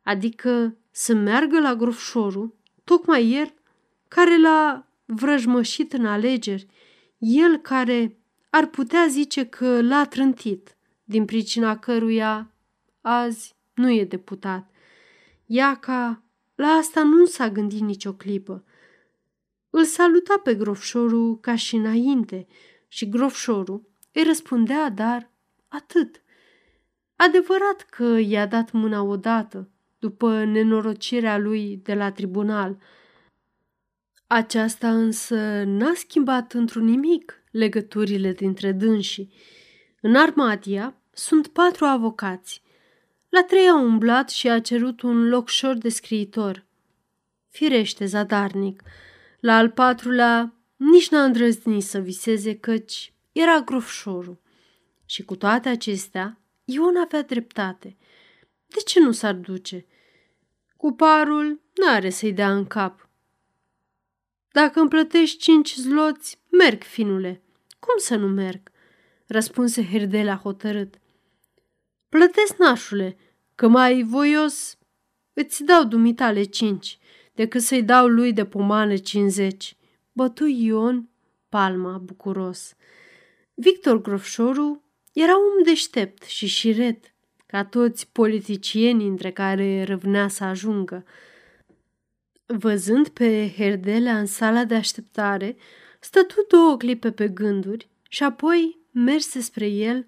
adică 0.03 0.77
să 0.91 1.13
meargă 1.13 1.59
la 1.59 1.75
grofșorul, 1.75 2.55
tocmai 2.83 3.31
el 3.31 3.53
care 4.07 4.37
l-a 4.37 4.87
vrăjmășit 5.05 5.93
în 5.93 6.05
alegeri, 6.05 6.67
el 7.17 7.57
care 7.57 8.17
ar 8.49 8.65
putea 8.65 9.07
zice 9.09 9.45
că 9.45 9.81
l-a 9.81 10.05
trântit, 10.05 10.77
din 11.03 11.25
pricina 11.25 11.77
căruia 11.77 12.51
azi 13.01 13.55
nu 13.73 13.91
e 13.91 14.05
deputat. 14.05 14.69
Iaca 15.45 16.23
la 16.55 16.67
asta 16.67 17.03
nu 17.03 17.25
s-a 17.25 17.49
gândit 17.49 17.81
nicio 17.81 18.13
clipă. 18.13 18.63
Îl 19.69 19.83
saluta 19.83 20.39
pe 20.43 20.55
grofșorul 20.55 21.39
ca 21.39 21.55
și 21.55 21.75
înainte 21.75 22.47
și 22.87 23.09
grofșorul 23.09 23.89
îi 24.11 24.23
răspundea, 24.23 24.89
dar 24.89 25.31
atât. 25.67 26.21
Adevărat 27.23 27.81
că 27.81 28.17
i-a 28.19 28.45
dat 28.45 28.71
mâna 28.71 29.01
odată, 29.01 29.69
după 29.99 30.43
nenorocirea 30.43 31.37
lui 31.37 31.79
de 31.83 31.93
la 31.93 32.11
tribunal. 32.11 32.77
Aceasta 34.27 34.93
însă 34.93 35.63
n-a 35.65 35.91
schimbat 35.95 36.53
într-un 36.53 36.85
nimic 36.85 37.43
legăturile 37.51 38.31
dintre 38.31 38.71
dânsii. 38.71 39.33
În 40.01 40.15
Armadia 40.15 40.95
sunt 41.11 41.47
patru 41.47 41.85
avocați. 41.85 42.61
La 43.29 43.43
trei 43.43 43.67
a 43.67 43.75
umblat 43.75 44.29
și 44.29 44.49
a 44.49 44.61
cerut 44.61 45.01
un 45.01 45.29
locșor 45.29 45.75
de 45.75 45.89
scriitor. 45.89 46.65
Firește, 47.49 48.05
zadarnic. 48.05 48.83
La 49.39 49.57
al 49.57 49.69
patrulea 49.69 50.53
nici 50.75 51.09
n-a 51.09 51.23
îndrăznit 51.23 51.83
să 51.83 51.99
viseze 51.99 52.55
căci 52.55 53.13
era 53.31 53.59
grofșorul. 53.59 54.41
Și 55.05 55.23
cu 55.23 55.35
toate 55.35 55.69
acestea, 55.69 56.40
Ion 56.73 56.97
avea 56.97 57.21
dreptate. 57.21 57.97
De 58.67 58.79
ce 58.85 58.99
nu 58.99 59.11
s-ar 59.11 59.33
duce? 59.33 59.85
Cu 60.77 60.91
parul 60.91 61.61
n-are 61.73 62.09
să-i 62.09 62.33
dea 62.33 62.51
în 62.51 62.65
cap. 62.65 63.09
Dacă 64.51 64.79
îmi 64.79 64.89
plătești 64.89 65.37
cinci 65.37 65.75
zloți, 65.75 66.39
merg, 66.49 66.83
finule. 66.83 67.41
Cum 67.79 67.93
să 67.97 68.15
nu 68.15 68.27
merg? 68.27 68.71
Răspunse 69.27 69.85
Herdela 69.85 70.35
hotărât. 70.35 70.95
Plătesc, 72.09 72.57
nașule, 72.57 73.17
că 73.55 73.67
mai 73.67 74.03
voios 74.03 74.77
îți 75.33 75.63
dau 75.63 75.83
dumitale 75.83 76.43
cinci, 76.43 76.97
decât 77.33 77.61
să-i 77.61 77.83
dau 77.83 78.07
lui 78.07 78.33
de 78.33 78.45
pomană 78.45 78.97
cincizeci. 78.97 79.77
Bătu 80.11 80.45
Ion 80.45 81.09
palma 81.49 81.97
bucuros. 81.97 82.75
Victor 83.53 84.01
Grofșoru 84.01 84.80
era 85.11 85.37
om 85.37 85.63
deștept 85.63 86.23
și 86.23 86.47
șiret, 86.47 87.13
ca 87.45 87.65
toți 87.65 88.09
politicienii 88.11 89.07
între 89.07 89.31
care 89.31 89.83
râvnea 89.83 90.27
să 90.27 90.43
ajungă. 90.43 91.05
Văzând 92.45 93.07
pe 93.07 93.53
Herdelea 93.55 94.19
în 94.19 94.25
sala 94.25 94.65
de 94.65 94.75
așteptare, 94.75 95.57
stătu 95.99 96.45
două 96.49 96.77
clipe 96.77 97.11
pe 97.11 97.27
gânduri 97.27 97.89
și 98.09 98.23
apoi 98.23 98.79
merse 98.91 99.41
spre 99.41 99.67
el 99.67 100.05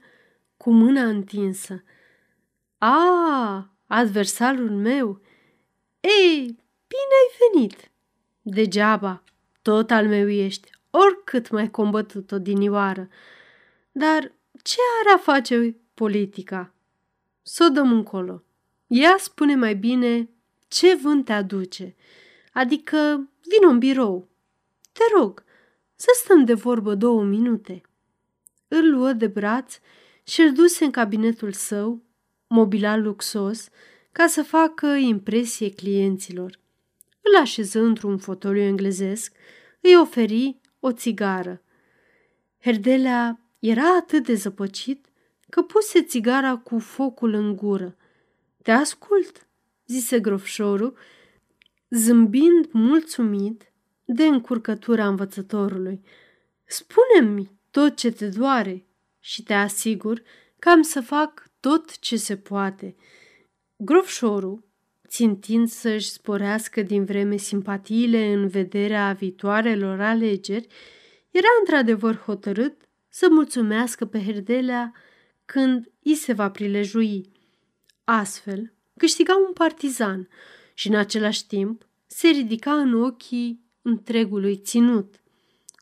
cu 0.58 0.72
mâna 0.72 1.04
întinsă. 1.04 1.84
A, 2.78 3.76
adversarul 3.88 4.70
meu! 4.70 5.22
Ei, 6.00 6.40
bine 6.88 7.14
ai 7.22 7.52
venit! 7.52 7.92
Degeaba, 8.42 9.24
tot 9.62 9.92
al 9.92 10.08
meu 10.08 10.30
ești, 10.30 10.70
oricât 10.90 11.50
mai 11.50 11.72
combătut 11.72 12.32
o 12.32 12.40
dinioară. 12.40 13.08
Dar 13.92 14.32
ce 14.64 14.78
are 15.02 15.16
a 15.16 15.18
face 15.18 15.76
politica? 15.94 16.74
Să 17.42 17.66
o 17.70 17.74
dăm 17.74 17.92
încolo. 17.92 18.44
Ea 18.88 19.16
spune 19.20 19.56
mai 19.56 19.76
bine 19.76 20.30
ce 20.68 20.96
vânt 20.96 21.26
te 21.26 21.34
aduce, 21.34 21.96
adică 22.54 22.98
vin 23.42 23.70
în 23.70 23.78
birou. 23.78 24.30
Te 24.92 25.04
rog, 25.18 25.44
să 25.96 26.08
stăm 26.24 26.46
de 26.46 26.54
vorbă 26.54 26.96
două 26.96 27.24
minute. 27.24 27.82
Îl 28.68 28.90
luă 28.90 29.14
de 29.14 29.28
braț 29.28 29.80
și 30.24 30.42
îl 30.42 30.52
duse 30.52 30.86
în 30.86 30.92
cabinetul 30.92 31.52
său, 31.52 32.02
mobilat 32.48 33.00
luxos, 33.00 33.70
ca 34.12 34.28
să 34.28 34.44
facă 34.44 34.88
impresie 34.88 35.74
clienților. 35.74 36.60
Îl 37.22 37.42
așeză 37.42 37.80
într-un 37.80 38.18
fotoliu 38.18 38.62
englezesc, 38.62 39.36
îi 39.82 39.96
oferi 39.96 40.60
o 40.80 40.92
țigară. 40.92 41.62
Herdelea 42.62 43.43
era 43.66 43.96
atât 43.96 44.24
de 44.26 44.34
zăpăcit 44.34 45.06
că 45.50 45.62
puse 45.62 46.04
țigara 46.04 46.58
cu 46.58 46.80
focul 46.80 47.34
în 47.34 47.56
gură. 47.56 47.98
Te 48.62 48.72
ascult, 48.72 49.48
zise 49.86 50.20
grofșorul, 50.20 50.98
zâmbind 51.90 52.70
mulțumit 52.72 53.72
de 54.06 54.26
încurcătura 54.26 55.08
învățătorului. 55.08 56.02
Spune-mi 56.66 57.52
tot 57.72 57.96
ce 57.96 58.12
te 58.12 58.28
doare 58.28 58.86
și 59.20 59.44
te 59.44 59.54
asigur 59.54 60.22
că 60.60 60.70
am 60.70 60.82
să 60.82 61.02
fac 61.02 61.52
tot 61.60 62.00
ce 62.00 62.16
se 62.16 62.38
poate. 62.38 62.96
Grofșorul, 63.76 64.64
țintind 65.08 65.68
să-și 65.68 66.10
sporească 66.10 66.82
din 66.82 67.06
vreme 67.06 67.38
simpatiile 67.38 68.34
în 68.34 68.48
vederea 68.48 69.14
viitoarelor 69.14 70.02
alegeri, 70.02 70.68
era 71.32 71.48
într-adevăr 71.60 72.18
hotărât 72.18 72.82
să 73.16 73.28
mulțumească 73.30 74.06
pe 74.06 74.24
Herdelea 74.24 74.94
când 75.46 75.92
i 76.00 76.16
se 76.16 76.34
va 76.34 76.52
prilejui. 76.52 77.32
Astfel, 78.04 78.74
câștiga 78.98 79.36
un 79.48 79.54
partizan 79.54 80.28
și 80.74 80.88
în 80.88 80.96
același 80.96 81.48
timp 81.48 81.88
se 82.08 82.28
ridica 82.28 82.74
în 82.74 83.04
ochii 83.04 83.64
întregului 83.82 84.58
ținut. 84.58 85.16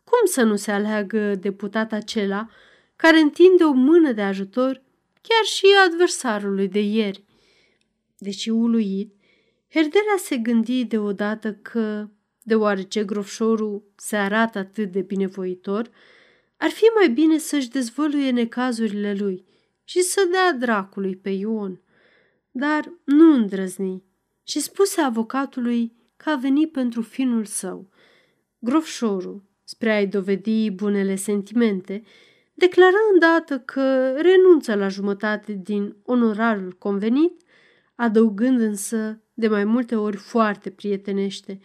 Cum 0.04 0.26
să 0.26 0.44
nu 0.44 0.56
se 0.56 0.72
aleagă 0.72 1.36
deputat 1.36 1.92
acela 1.92 2.50
care 2.96 3.20
întinde 3.20 3.64
o 3.64 3.72
mână 3.72 4.12
de 4.12 4.22
ajutor 4.22 4.82
chiar 5.22 5.46
și 5.46 5.66
adversarului 5.86 6.68
de 6.68 6.80
ieri? 6.80 7.24
Deși 8.18 8.50
uluit, 8.50 9.16
Herdelea 9.70 10.18
se 10.18 10.38
gândi 10.38 10.86
deodată 10.86 11.54
că, 11.54 12.10
deoarece 12.44 13.04
grofșorul 13.04 13.84
se 13.96 14.16
arată 14.16 14.58
atât 14.58 14.92
de 14.92 15.02
binevoitor, 15.02 15.90
ar 16.62 16.70
fi 16.70 16.84
mai 16.84 17.10
bine 17.10 17.38
să-și 17.38 17.70
dezvăluie 17.70 18.32
necazurile 18.32 19.14
lui 19.14 19.46
și 19.84 20.02
să 20.02 20.28
dea 20.32 20.54
dracului 20.54 21.16
pe 21.16 21.30
Ion. 21.30 21.82
Dar 22.52 22.94
nu 23.04 23.34
îndrăzni 23.34 24.04
și 24.44 24.60
spuse 24.60 25.02
avocatului 25.02 25.96
că 26.18 26.30
a 26.30 26.36
venit 26.36 26.72
pentru 26.72 27.02
finul 27.02 27.46
său. 27.46 27.90
Grofșorul, 28.60 29.44
spre 29.64 29.92
a-i 29.92 30.08
dovedi 30.08 30.70
bunele 30.72 31.16
sentimente, 31.16 32.04
declară 32.54 32.98
îndată 33.14 33.60
că 33.60 34.14
renunță 34.18 34.76
la 34.76 34.88
jumătate 34.88 35.54
din 35.54 35.96
onorarul 36.04 36.76
convenit, 36.78 37.42
adăugând 37.96 38.60
însă 38.60 39.22
de 39.34 39.48
mai 39.48 39.64
multe 39.64 39.96
ori 39.96 40.18
foarte 40.18 40.70
prietenește, 40.70 41.60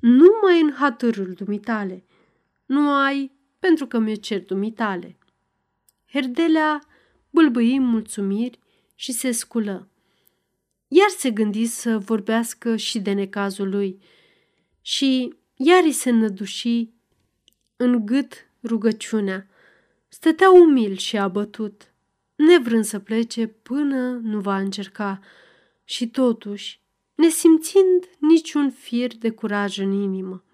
numai 0.00 0.60
în 0.60 0.72
hatărul 0.72 1.32
dumitale. 1.32 2.04
Nu 2.66 2.90
ai 2.90 3.37
pentru 3.58 3.86
că 3.86 3.98
mi-o 3.98 4.14
cer 4.14 4.44
dumitale. 4.44 5.18
Herdelea 6.12 6.80
bâlbâi 7.30 7.78
mulțumiri 7.78 8.58
și 8.94 9.12
se 9.12 9.30
sculă. 9.30 9.88
Iar 10.88 11.08
se 11.08 11.30
gândi 11.30 11.66
să 11.66 11.98
vorbească 11.98 12.76
și 12.76 12.98
de 12.98 13.12
necazul 13.12 13.68
lui 13.68 13.98
și 14.80 15.34
iar 15.54 15.82
îi 15.84 15.92
se 15.92 16.10
năduși 16.10 16.88
în 17.76 18.06
gât 18.06 18.50
rugăciunea. 18.62 19.48
Stătea 20.08 20.50
umil 20.50 20.96
și 20.96 21.18
abătut, 21.18 21.92
nevrând 22.34 22.84
să 22.84 22.98
plece 22.98 23.46
până 23.46 24.10
nu 24.22 24.40
va 24.40 24.58
încerca 24.58 25.20
și 25.84 26.08
totuși 26.08 26.80
nesimțind 27.14 28.04
niciun 28.18 28.70
fir 28.70 29.16
de 29.16 29.30
curaj 29.30 29.78
în 29.78 29.92
inimă. 29.92 30.44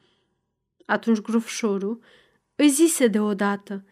Atunci 0.86 1.20
grofșorul 1.20 2.00
îi 2.54 2.68
zise 2.68 3.06
deodată, 3.06 3.84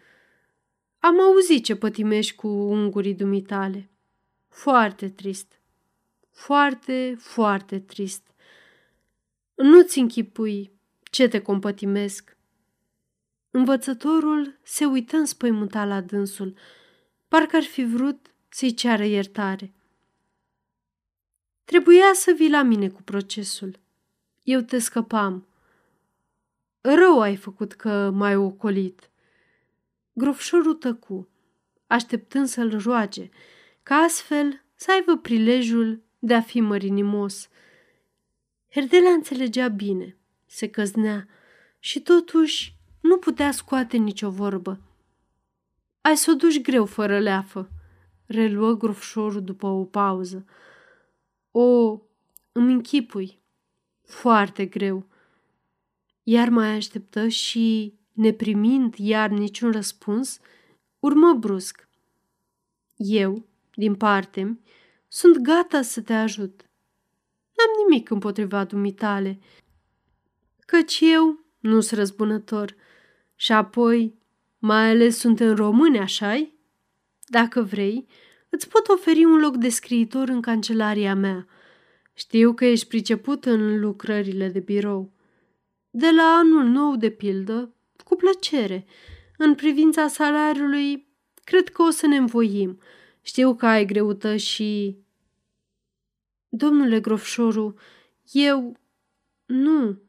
Am 0.99 1.21
auzit 1.21 1.65
ce 1.65 1.77
pătimești 1.77 2.35
cu 2.35 2.49
ungurii 2.49 3.15
dumitale. 3.15 3.91
Foarte 4.49 5.09
trist. 5.09 5.61
Foarte, 6.31 7.17
foarte 7.19 7.81
trist. 7.81 8.27
Nu-ți 9.55 9.99
închipui 9.99 10.73
ce 11.03 11.29
te 11.29 11.41
compătimesc. 11.41 12.37
Învățătorul 13.51 14.59
se 14.63 14.85
uită 14.85 15.17
înspăimântat 15.17 15.89
la 15.89 16.01
dânsul, 16.01 16.55
parcă 17.29 17.57
ar 17.57 17.63
fi 17.63 17.85
vrut 17.85 18.35
să-i 18.49 18.75
ceară 18.75 19.05
iertare. 19.05 19.73
Trebuia 21.65 22.11
să 22.15 22.33
vii 22.37 22.51
la 22.51 22.63
mine 22.63 22.89
cu 22.89 23.03
procesul. 23.03 23.79
Eu 24.43 24.61
te 24.61 24.79
scăpam. 24.79 25.47
Rău 26.85 27.21
ai 27.21 27.37
făcut 27.37 27.73
că 27.73 28.11
m-ai 28.11 28.37
ocolit. 28.37 29.11
Grofșorul 30.13 30.75
tăcu, 30.75 31.29
așteptând 31.87 32.47
să-l 32.47 32.79
roage, 32.79 33.29
ca 33.83 33.95
astfel 33.95 34.65
să 34.75 34.91
aibă 34.91 35.17
prilejul 35.17 36.03
de 36.19 36.35
a 36.35 36.41
fi 36.41 36.61
mărinimos. 36.61 37.49
Herdelea 38.71 39.11
înțelegea 39.11 39.69
bine, 39.69 40.17
se 40.47 40.69
căznea 40.69 41.29
și 41.79 42.01
totuși 42.01 42.77
nu 43.01 43.17
putea 43.17 43.51
scoate 43.51 43.97
nicio 43.97 44.31
vorbă. 44.31 44.81
Ai 46.01 46.17
să 46.17 46.31
o 46.31 46.35
duci 46.35 46.61
greu 46.61 46.87
fără 46.87 47.19
leafă, 47.19 47.71
reluă 48.27 48.73
grofșorul 48.77 49.45
după 49.45 49.67
o 49.67 49.85
pauză. 49.85 50.45
O, 51.51 52.01
îmi 52.53 52.73
închipui, 52.73 53.41
foarte 54.05 54.67
greu. 54.67 55.07
Iar 56.23 56.49
mai 56.49 56.75
așteptă 56.75 57.29
și, 57.29 57.95
neprimind 58.13 58.95
iar 58.99 59.31
niciun 59.31 59.73
răspuns, 59.73 60.39
urmă 60.99 61.33
brusc. 61.33 61.89
Eu, 62.97 63.47
din 63.75 63.95
parte, 63.95 64.61
sunt 65.09 65.37
gata 65.37 65.83
să 65.83 66.01
te 66.01 66.13
ajut. 66.13 66.61
N-am 67.57 67.87
nimic 67.89 68.11
împotriva 68.11 68.65
dumitale, 68.65 69.39
căci 70.67 70.99
eu 71.01 71.45
nu 71.59 71.81
sunt 71.81 71.99
răzbunător 71.99 72.75
și 73.35 73.53
apoi, 73.53 74.15
mai 74.59 74.91
ales 74.91 75.19
sunt 75.19 75.41
în 75.41 75.55
români, 75.55 75.99
așa 75.99 76.53
Dacă 77.27 77.63
vrei, 77.63 78.07
îți 78.49 78.69
pot 78.69 78.89
oferi 78.89 79.25
un 79.25 79.39
loc 79.39 79.57
de 79.57 79.69
scriitor 79.69 80.29
în 80.29 80.41
cancelaria 80.41 81.15
mea. 81.15 81.47
Știu 82.15 82.55
că 82.55 82.65
ești 82.65 82.87
priceput 82.87 83.45
în 83.45 83.81
lucrările 83.81 84.49
de 84.49 84.61
birou. 84.61 85.13
De 85.95 86.11
la 86.11 86.23
anul 86.23 86.65
nou, 86.65 86.97
de 86.97 87.11
pildă, 87.11 87.75
cu 88.05 88.17
plăcere. 88.17 88.87
În 89.37 89.55
privința 89.55 90.09
salariului, 90.09 91.07
cred 91.45 91.69
că 91.69 91.83
o 91.83 91.91
să 91.91 92.07
ne 92.07 92.17
învoim. 92.17 92.81
Știu 93.21 93.55
că 93.55 93.67
ai 93.67 93.85
greută 93.85 94.37
și... 94.37 94.99
Domnule 96.49 97.01
Grofșoru, 97.01 97.75
eu... 98.33 98.77
Nu. 99.47 100.03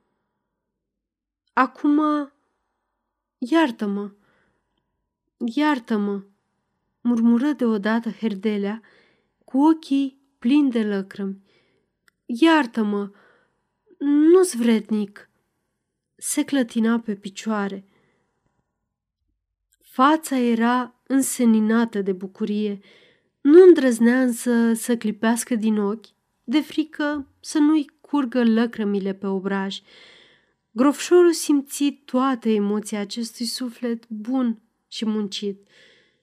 Acum... 1.54 2.00
Iartă-mă. 3.38 4.12
Iartă-mă 5.38 6.24
murmură 7.04 7.52
deodată 7.52 8.10
Herdelea, 8.10 8.82
cu 9.46 9.64
ochii 9.66 10.22
plini 10.40 10.72
de 10.72 10.84
lăcrămi. 10.84 11.42
Iartă-mă, 12.26 13.12
nu-s 13.98 14.56
vrednic. 14.56 15.30
Se 16.26 16.44
clătina 16.44 17.00
pe 17.00 17.16
picioare. 17.16 17.86
Fața 19.82 20.38
era 20.38 20.96
înseninată 21.08 22.02
de 22.02 22.12
bucurie. 22.12 22.80
Nu 23.42 23.64
îndrăznea 23.68 24.22
însă 24.22 24.74
să 24.74 24.98
clipească 24.98 25.56
din 25.56 25.78
ochi, 25.78 26.06
de 26.44 26.62
frică 26.62 27.28
să 27.40 27.58
nu-i 27.58 27.92
curgă 28.02 28.44
lăcrămile 28.44 29.14
pe 29.14 29.28
obraj. 29.28 29.82
Grofșorul 30.72 31.34
simți 31.34 32.02
toată 32.06 32.50
emoția 32.50 33.00
acestui 33.00 33.46
suflet 33.46 34.10
bun 34.10 34.62
și 34.88 35.06
muncit 35.06 35.68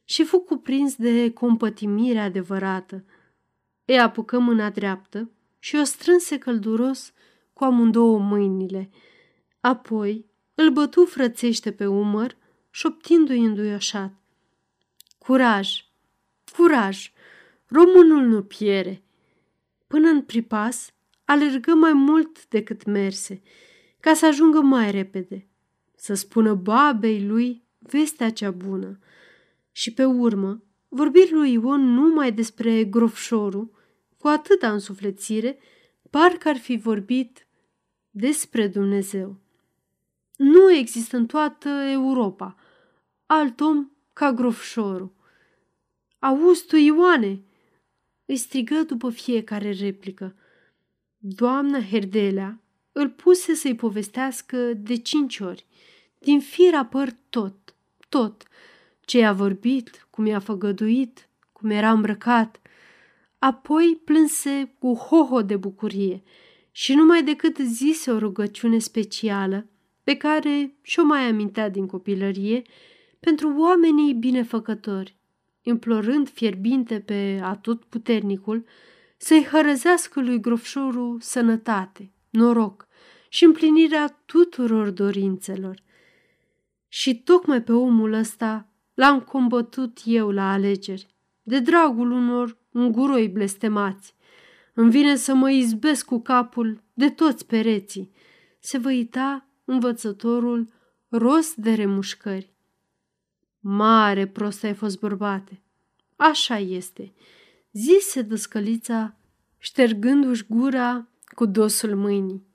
și 0.04 0.24
fu 0.24 0.38
cuprins 0.38 0.94
de 0.96 1.32
compătimire 1.32 2.18
adevărată. 2.18 3.04
E 3.84 4.00
apucă 4.00 4.38
mâna 4.38 4.70
dreaptă 4.70 5.30
și 5.58 5.76
o 5.76 5.84
strânse 5.84 6.38
călduros 6.38 7.12
cu 7.52 7.64
amândouă 7.64 8.18
mâinile. 8.18 8.90
Apoi 9.60 10.26
îl 10.54 10.70
bătu 10.70 11.04
frățește 11.04 11.72
pe 11.72 11.86
umăr, 11.86 12.36
șoptindu-i 12.70 13.44
înduioșat. 13.44 14.12
Curaj! 15.18 15.84
Curaj! 16.56 17.12
Românul 17.66 18.22
nu 18.22 18.42
piere! 18.42 19.02
Până 19.86 20.08
în 20.08 20.22
pripas, 20.22 20.92
alergă 21.24 21.74
mai 21.74 21.92
mult 21.92 22.48
decât 22.48 22.84
merse, 22.84 23.42
ca 24.00 24.14
să 24.14 24.26
ajungă 24.26 24.60
mai 24.60 24.90
repede, 24.90 25.48
să 25.96 26.14
spună 26.14 26.54
babei 26.54 27.26
lui 27.26 27.62
vestea 27.78 28.30
cea 28.30 28.50
bună– 28.50 28.98
și 29.72 29.92
pe 29.92 30.04
urmă 30.04 30.62
vorbi 30.88 31.28
lui 31.30 31.52
Ion 31.52 31.80
numai 31.80 32.32
despre 32.32 32.84
grofșorul, 32.84 33.70
cu 34.18 34.28
atâta 34.28 34.72
însuflețire, 34.72 35.58
parcă 36.10 36.48
ar 36.48 36.56
fi 36.56 36.76
vorbit 36.76 37.46
despre 38.10 38.66
Dumnezeu. 38.66 39.39
Nu 40.42 40.72
există 40.72 41.16
în 41.16 41.26
toată 41.26 41.68
Europa 41.68 42.56
alt 43.26 43.60
om 43.60 43.90
ca 44.12 44.32
grofșorul. 44.32 45.12
Auzi 46.18 46.66
tu, 46.66 46.76
Ioane!" 46.76 47.42
îi 48.26 48.36
strigă 48.36 48.74
după 48.74 49.10
fiecare 49.10 49.72
replică. 49.72 50.34
Doamna 51.18 51.82
Herdelea 51.82 52.60
îl 52.92 53.10
puse 53.10 53.54
să-i 53.54 53.74
povestească 53.74 54.56
de 54.74 54.96
cinci 54.96 55.38
ori, 55.38 55.66
din 56.18 56.40
fir 56.40 56.86
păr 56.90 57.16
tot, 57.30 57.74
tot, 58.08 58.42
ce 59.00 59.18
i-a 59.18 59.32
vorbit, 59.32 60.06
cum 60.10 60.26
i-a 60.26 60.38
făgăduit, 60.38 61.28
cum 61.52 61.70
era 61.70 61.90
îmbrăcat. 61.90 62.60
Apoi 63.38 64.00
plânse 64.04 64.74
cu 64.78 64.94
hoho 64.94 65.42
de 65.42 65.56
bucurie 65.56 66.22
și 66.70 66.94
numai 66.94 67.24
decât 67.24 67.56
zise 67.56 68.10
o 68.10 68.18
rugăciune 68.18 68.78
specială 68.78 69.66
pe 70.02 70.16
care 70.16 70.74
și-o 70.82 71.04
mai 71.04 71.28
amintea 71.28 71.68
din 71.68 71.86
copilărie 71.86 72.62
pentru 73.20 73.54
oamenii 73.58 74.14
binefăcători, 74.14 75.16
implorând 75.62 76.28
fierbinte 76.28 77.00
pe 77.00 77.40
atot 77.42 77.84
puternicul 77.84 78.64
să-i 79.16 79.46
hărăzească 79.50 80.20
lui 80.20 80.40
grofșorul 80.40 81.20
sănătate, 81.20 82.12
noroc 82.30 82.88
și 83.28 83.44
împlinirea 83.44 84.22
tuturor 84.26 84.90
dorințelor. 84.90 85.82
Și 86.88 87.22
tocmai 87.22 87.62
pe 87.62 87.72
omul 87.72 88.12
ăsta 88.12 88.70
L-am 89.00 89.20
combătut 89.20 89.98
eu 90.04 90.30
la 90.30 90.52
alegeri, 90.52 91.06
de 91.42 91.58
dragul 91.60 92.10
unor 92.10 92.58
unguroi 92.72 93.28
blestemați. 93.28 94.14
Îmi 94.74 94.90
vine 94.90 95.16
să 95.16 95.34
mă 95.34 95.50
izbesc 95.50 96.06
cu 96.06 96.20
capul 96.20 96.82
de 96.94 97.10
toți 97.10 97.46
pereții. 97.46 98.10
Se 98.58 98.78
văita 98.78 99.48
învățătorul 99.70 100.72
rost 101.08 101.56
de 101.56 101.74
remușcări. 101.74 102.52
Mare 103.60 104.26
prost 104.26 104.64
ai 104.64 104.74
fost, 104.74 104.98
bărbate. 104.98 105.62
Așa 106.16 106.58
este, 106.58 107.12
zise 107.72 108.22
dăscălița, 108.22 109.16
ștergându-și 109.58 110.44
gura 110.48 111.08
cu 111.34 111.46
dosul 111.46 111.96
mâinii. 111.96 112.46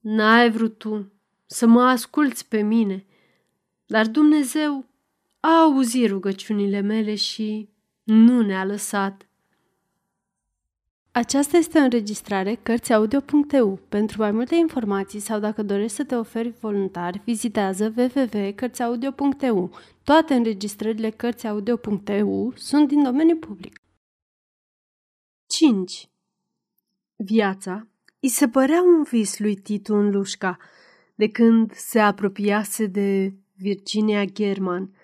N-ai 0.00 0.50
vrut 0.50 0.78
tu 0.78 1.12
să 1.46 1.66
mă 1.66 1.82
asculți 1.82 2.48
pe 2.48 2.60
mine, 2.60 3.06
dar 3.86 4.06
Dumnezeu 4.06 4.86
a 5.40 5.60
auzit 5.60 6.08
rugăciunile 6.08 6.80
mele 6.80 7.14
și 7.14 7.68
nu 8.02 8.42
ne-a 8.42 8.64
lăsat. 8.64 9.28
Aceasta 11.20 11.56
este 11.56 11.78
o 11.78 11.82
înregistrare 11.82 12.54
Cărțiaudio.eu. 12.62 13.78
Pentru 13.88 14.20
mai 14.20 14.30
multe 14.30 14.54
informații 14.54 15.20
sau 15.20 15.38
dacă 15.38 15.62
dorești 15.62 15.96
să 15.96 16.04
te 16.04 16.14
oferi 16.14 16.54
voluntar, 16.60 17.20
vizitează 17.24 17.94
www.cărțiaudio.eu. 17.96 19.70
Toate 20.04 20.34
înregistrările 20.34 21.10
Cărțiaudio.eu 21.10 22.52
sunt 22.56 22.88
din 22.88 23.02
domeniu 23.02 23.36
public. 23.36 23.80
5. 25.46 26.08
Viața 27.16 27.86
îi 28.20 28.28
se 28.28 28.48
părea 28.48 28.82
un 28.82 29.02
vis 29.02 29.38
lui 29.38 29.54
Titu 29.54 29.94
în 29.94 30.10
Lușca, 30.10 30.56
de 31.14 31.28
când 31.28 31.72
se 31.74 31.98
apropiase 31.98 32.86
de 32.86 33.34
Virginia 33.54 34.24
German– 34.24 34.90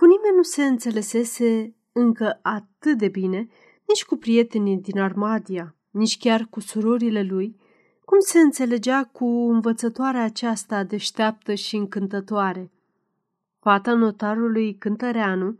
cu 0.00 0.06
nimeni 0.06 0.36
nu 0.36 0.42
se 0.42 0.64
înțelesese 0.64 1.74
încă 1.92 2.38
atât 2.42 2.98
de 2.98 3.08
bine, 3.08 3.48
nici 3.90 4.04
cu 4.04 4.16
prietenii 4.16 4.76
din 4.76 5.00
Armadia, 5.00 5.74
nici 5.90 6.18
chiar 6.18 6.46
cu 6.50 6.60
surorile 6.60 7.22
lui, 7.22 7.56
cum 8.04 8.18
se 8.20 8.38
înțelegea 8.38 9.04
cu 9.04 9.26
învățătoarea 9.26 10.24
aceasta 10.24 10.84
deșteaptă 10.84 11.54
și 11.54 11.76
încântătoare. 11.76 12.70
Fata 13.60 13.94
notarului 13.94 14.74
Cântăreanu 14.74 15.58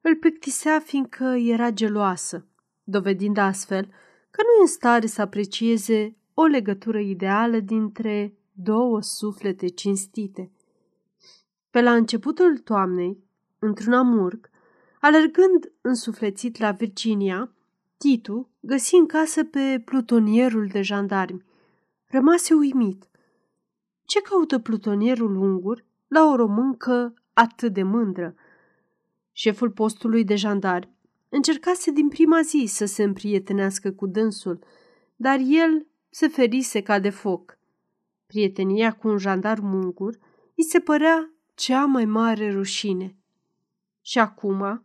îl 0.00 0.16
plictisea 0.16 0.78
fiindcă 0.78 1.24
era 1.24 1.70
geloasă, 1.70 2.46
dovedind 2.84 3.36
astfel 3.36 3.84
că 4.30 4.40
nu 4.42 4.58
e 4.58 4.60
în 4.60 4.66
stare 4.66 5.06
să 5.06 5.22
aprecieze 5.22 6.16
o 6.34 6.42
legătură 6.42 6.98
ideală 6.98 7.58
dintre 7.58 8.34
două 8.52 9.02
suflete 9.02 9.66
cinstite. 9.66 10.50
Pe 11.70 11.80
la 11.80 11.94
începutul 11.94 12.58
toamnei, 12.58 13.24
într-un 13.58 13.92
amurg, 13.92 14.49
alergând 15.00 15.72
însuflețit 15.80 16.58
la 16.58 16.70
Virginia, 16.70 17.52
Titu 17.96 18.48
găsi 18.60 18.94
în 18.94 19.06
casă 19.06 19.44
pe 19.44 19.82
plutonierul 19.84 20.66
de 20.66 20.82
jandarmi. 20.82 21.44
Rămase 22.06 22.54
uimit. 22.54 23.08
Ce 24.04 24.22
caută 24.22 24.58
plutonierul 24.58 25.36
ungur 25.36 25.84
la 26.08 26.30
o 26.30 26.36
româncă 26.36 27.14
atât 27.32 27.72
de 27.72 27.82
mândră? 27.82 28.34
Șeful 29.32 29.70
postului 29.70 30.24
de 30.24 30.34
jandarmi 30.34 30.98
încercase 31.28 31.90
din 31.90 32.08
prima 32.08 32.40
zi 32.40 32.64
să 32.66 32.84
se 32.84 33.02
împrietenească 33.02 33.90
cu 33.92 34.06
dânsul, 34.06 34.64
dar 35.16 35.38
el 35.42 35.86
se 36.10 36.28
ferise 36.28 36.82
ca 36.82 36.98
de 36.98 37.10
foc. 37.10 37.58
Prietenia 38.26 38.92
cu 38.92 39.08
un 39.08 39.18
jandarm 39.18 39.74
ungur 39.74 40.18
îi 40.56 40.64
se 40.64 40.80
părea 40.80 41.30
cea 41.54 41.84
mai 41.84 42.04
mare 42.04 42.52
rușine. 42.52 43.16
Și 44.00 44.18
acum, 44.18 44.84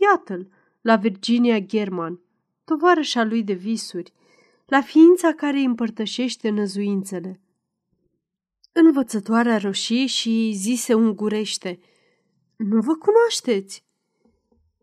iată-l, 0.00 0.48
la 0.80 0.96
Virginia 0.96 1.58
German, 1.58 2.20
tovarășa 2.64 3.24
lui 3.24 3.42
de 3.42 3.52
visuri, 3.52 4.12
la 4.66 4.80
ființa 4.80 5.32
care 5.32 5.56
îi 5.56 5.64
împărtășește 5.64 6.48
năzuințele. 6.48 7.40
Învățătoarea 8.72 9.58
roșii 9.58 10.06
și 10.06 10.52
zise 10.54 10.94
ungurește, 10.94 11.78
Nu 12.56 12.80
vă 12.80 12.94
cunoașteți?" 12.94 13.84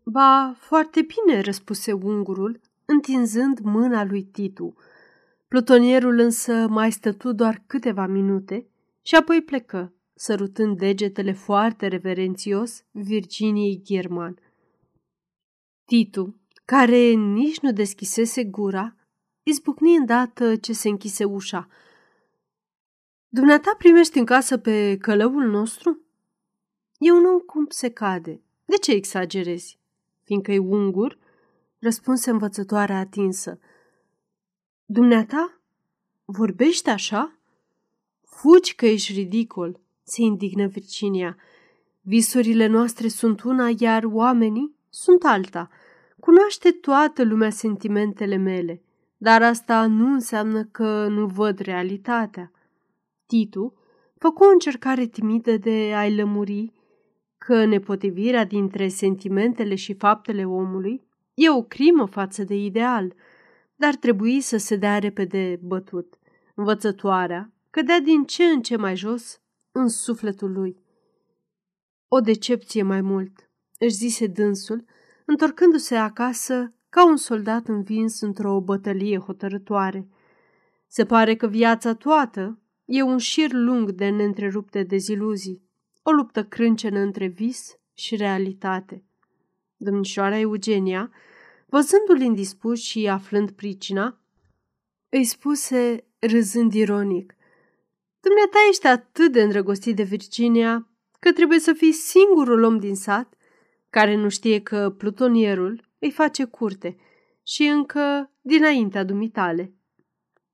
Ba, 0.04 0.54
foarte 0.58 1.00
bine," 1.00 1.40
răspuse 1.40 1.92
ungurul, 1.92 2.60
întinzând 2.84 3.58
mâna 3.58 4.04
lui 4.04 4.22
Titu. 4.22 4.74
Plutonierul 5.48 6.18
însă 6.18 6.66
mai 6.68 6.92
stătu 6.92 7.32
doar 7.32 7.62
câteva 7.66 8.06
minute 8.06 8.66
și 9.02 9.14
apoi 9.14 9.42
plecă, 9.42 9.92
sărutând 10.14 10.78
degetele 10.78 11.32
foarte 11.32 11.86
reverențios 11.86 12.84
Virginiei 12.90 13.80
German. 13.84 14.38
Titu, 15.88 16.34
care 16.64 17.10
nici 17.12 17.58
nu 17.60 17.72
deschisese 17.72 18.44
gura, 18.44 18.96
izbucni 19.42 19.96
îndată 19.96 20.56
ce 20.56 20.72
se 20.72 20.88
închise 20.88 21.24
ușa. 21.24 21.68
Dumneata 23.28 23.74
primești 23.78 24.18
în 24.18 24.24
casă 24.24 24.58
pe 24.58 24.96
călăul 24.96 25.44
nostru? 25.50 26.00
Eu 26.98 27.20
nu 27.20 27.38
cum 27.38 27.66
se 27.68 27.90
cade. 27.90 28.40
De 28.64 28.76
ce 28.76 28.92
exagerezi? 28.92 29.78
Fiindcă 30.24 30.52
e 30.52 30.58
ungur? 30.58 31.18
Răspunse 31.78 32.30
învățătoarea 32.30 32.98
atinsă. 32.98 33.58
Dumneata? 34.84 35.60
Vorbești 36.24 36.88
așa? 36.88 37.38
Fugi 38.24 38.74
că 38.74 38.86
ești 38.86 39.12
ridicol, 39.12 39.80
se 40.02 40.22
indignă 40.22 40.66
Virginia. 40.66 41.36
Visurile 42.00 42.66
noastre 42.66 43.08
sunt 43.08 43.42
una, 43.42 43.70
iar 43.78 44.04
oamenii 44.04 44.76
sunt 45.00 45.24
alta. 45.24 45.70
Cunoaște 46.20 46.70
toată 46.70 47.24
lumea 47.24 47.50
sentimentele 47.50 48.36
mele, 48.36 48.82
dar 49.16 49.42
asta 49.42 49.86
nu 49.86 50.12
înseamnă 50.12 50.64
că 50.64 51.06
nu 51.08 51.26
văd 51.26 51.58
realitatea. 51.58 52.50
Titu 53.26 53.74
făcu 54.18 54.44
o 54.44 54.48
încercare 54.48 55.06
timidă 55.06 55.56
de 55.56 55.92
a-i 55.96 56.14
lămuri 56.14 56.72
că 57.38 57.64
nepotrivirea 57.64 58.44
dintre 58.44 58.88
sentimentele 58.88 59.74
și 59.74 59.94
faptele 59.94 60.44
omului 60.44 61.06
e 61.34 61.50
o 61.50 61.62
crimă 61.62 62.06
față 62.06 62.44
de 62.44 62.56
ideal, 62.56 63.14
dar 63.76 63.94
trebuie 63.94 64.40
să 64.40 64.56
se 64.56 64.76
dea 64.76 64.98
repede 64.98 65.60
bătut. 65.62 66.18
Învățătoarea 66.54 67.52
cădea 67.70 68.00
din 68.00 68.24
ce 68.24 68.44
în 68.44 68.62
ce 68.62 68.76
mai 68.76 68.96
jos 68.96 69.40
în 69.72 69.88
sufletul 69.88 70.52
lui. 70.52 70.76
O 72.08 72.20
decepție 72.20 72.82
mai 72.82 73.00
mult, 73.00 73.47
își 73.78 73.94
zise 73.94 74.26
dânsul, 74.26 74.84
întorcându-se 75.24 75.94
acasă 75.94 76.72
ca 76.88 77.06
un 77.06 77.16
soldat 77.16 77.68
învins 77.68 78.20
într-o 78.20 78.60
bătălie 78.60 79.18
hotărătoare. 79.18 80.08
Se 80.86 81.04
pare 81.04 81.36
că 81.36 81.46
viața 81.46 81.94
toată 81.94 82.58
e 82.84 83.02
un 83.02 83.18
șir 83.18 83.52
lung 83.52 83.90
de 83.90 84.08
neîntrerupte 84.08 84.82
deziluzii, 84.82 85.62
o 86.02 86.10
luptă 86.10 86.44
crâncenă 86.44 86.98
între 86.98 87.26
vis 87.26 87.78
și 87.94 88.16
realitate. 88.16 89.04
Domnișoara 89.76 90.38
Eugenia, 90.38 91.10
văzându-l 91.66 92.20
indispus 92.20 92.80
și 92.80 93.08
aflând 93.08 93.50
pricina, 93.50 94.20
îi 95.08 95.24
spuse, 95.24 96.04
râzând 96.18 96.72
ironic, 96.72 97.32
Dumneata 98.20 98.58
ești 98.68 98.86
atât 98.86 99.32
de 99.32 99.42
îndrăgostit 99.42 99.96
de 99.96 100.02
Virginia 100.02 100.88
că 101.18 101.32
trebuie 101.32 101.58
să 101.58 101.72
fii 101.72 101.92
singurul 101.92 102.62
om 102.62 102.78
din 102.78 102.94
sat 102.94 103.34
care 103.90 104.14
nu 104.14 104.28
știe 104.28 104.60
că 104.60 104.94
plutonierul 104.98 105.88
îi 105.98 106.10
face 106.10 106.44
curte 106.44 106.96
și 107.42 107.62
încă 107.62 108.30
dinaintea 108.40 109.04
dumitale. 109.04 109.72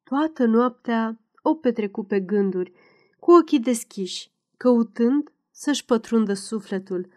Toată 0.03 0.45
noaptea 0.45 1.21
o 1.43 1.55
petrecu 1.55 2.05
pe 2.05 2.21
gânduri, 2.21 2.73
cu 3.19 3.33
ochii 3.33 3.61
deschiși, 3.61 4.31
căutând 4.57 5.33
să-și 5.51 5.85
pătrundă 5.85 6.35
sufletul. 6.35 7.09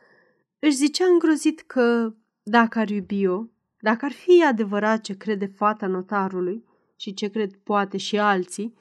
Își 0.60 0.76
zicea 0.76 1.06
îngrozit 1.06 1.62
că, 1.62 2.14
dacă 2.44 2.80
ar 2.80 2.90
iubi-o, 2.90 3.46
dacă 3.80 4.06
ar 4.06 4.12
fi 4.12 4.44
adevărat 4.44 5.02
ce 5.02 5.18
crede 5.18 5.46
fata 5.46 5.88
notarului 5.88 6.66
și 6.96 7.14
ce 7.14 7.28
cred 7.28 7.56
poate 7.56 7.98
și 7.98 8.18
alții, 8.18 8.74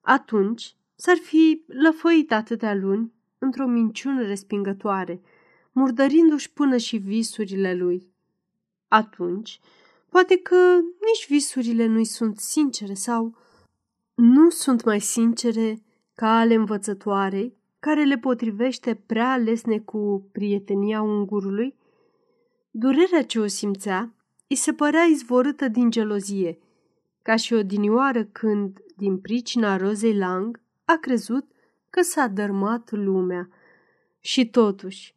atunci 0.00 0.76
s-ar 0.94 1.16
fi 1.16 1.64
lăfăit 1.66 2.32
atâtea 2.32 2.74
luni 2.74 3.12
într-o 3.38 3.66
minciună 3.66 4.22
respingătoare, 4.22 5.20
murdărindu-și 5.74 6.52
până 6.52 6.76
și 6.76 6.96
visurile 6.96 7.74
lui. 7.74 8.12
Atunci, 8.88 9.60
poate 10.08 10.36
că 10.36 10.56
nici 10.80 11.28
visurile 11.28 11.86
nu-i 11.86 12.04
sunt 12.04 12.38
sincere 12.38 12.94
sau 12.94 13.36
nu 14.14 14.50
sunt 14.50 14.84
mai 14.84 15.00
sincere 15.00 15.82
ca 16.14 16.38
ale 16.38 16.54
învățătoarei 16.54 17.56
care 17.80 18.04
le 18.04 18.18
potrivește 18.18 18.94
prea 18.94 19.36
lesne 19.36 19.78
cu 19.78 20.28
prietenia 20.32 21.02
ungurului? 21.02 21.74
Durerea 22.70 23.24
ce 23.24 23.38
o 23.40 23.46
simțea 23.46 24.14
îi 24.48 24.56
se 24.56 24.72
părea 24.72 25.02
izvorâtă 25.02 25.68
din 25.68 25.90
gelozie, 25.90 26.58
ca 27.22 27.36
și 27.36 27.52
o 27.54 27.62
dinioară 27.62 28.24
când, 28.24 28.78
din 28.96 29.18
pricina 29.18 29.76
rozei 29.76 30.16
lang, 30.16 30.60
a 30.84 30.96
crezut 30.96 31.46
că 31.90 32.02
s-a 32.02 32.26
dărmat 32.26 32.90
lumea. 32.90 33.48
Și 34.20 34.50
totuși, 34.50 35.13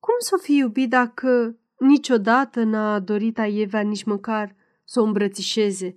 cum 0.00 0.14
să 0.18 0.34
o 0.34 0.42
fi 0.42 0.56
iubit 0.56 0.90
dacă 0.90 1.58
niciodată 1.78 2.62
n-a 2.62 2.98
dorit 2.98 3.38
a 3.38 3.46
Evea 3.46 3.80
nici 3.80 4.04
măcar 4.04 4.56
să 4.84 5.00
o 5.00 5.04
îmbrățișeze? 5.04 5.96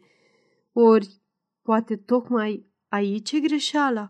Ori, 0.71 1.21
poate 1.61 1.95
tocmai 1.95 2.65
aici 2.87 3.31
e 3.31 3.39
greșeala. 3.39 4.09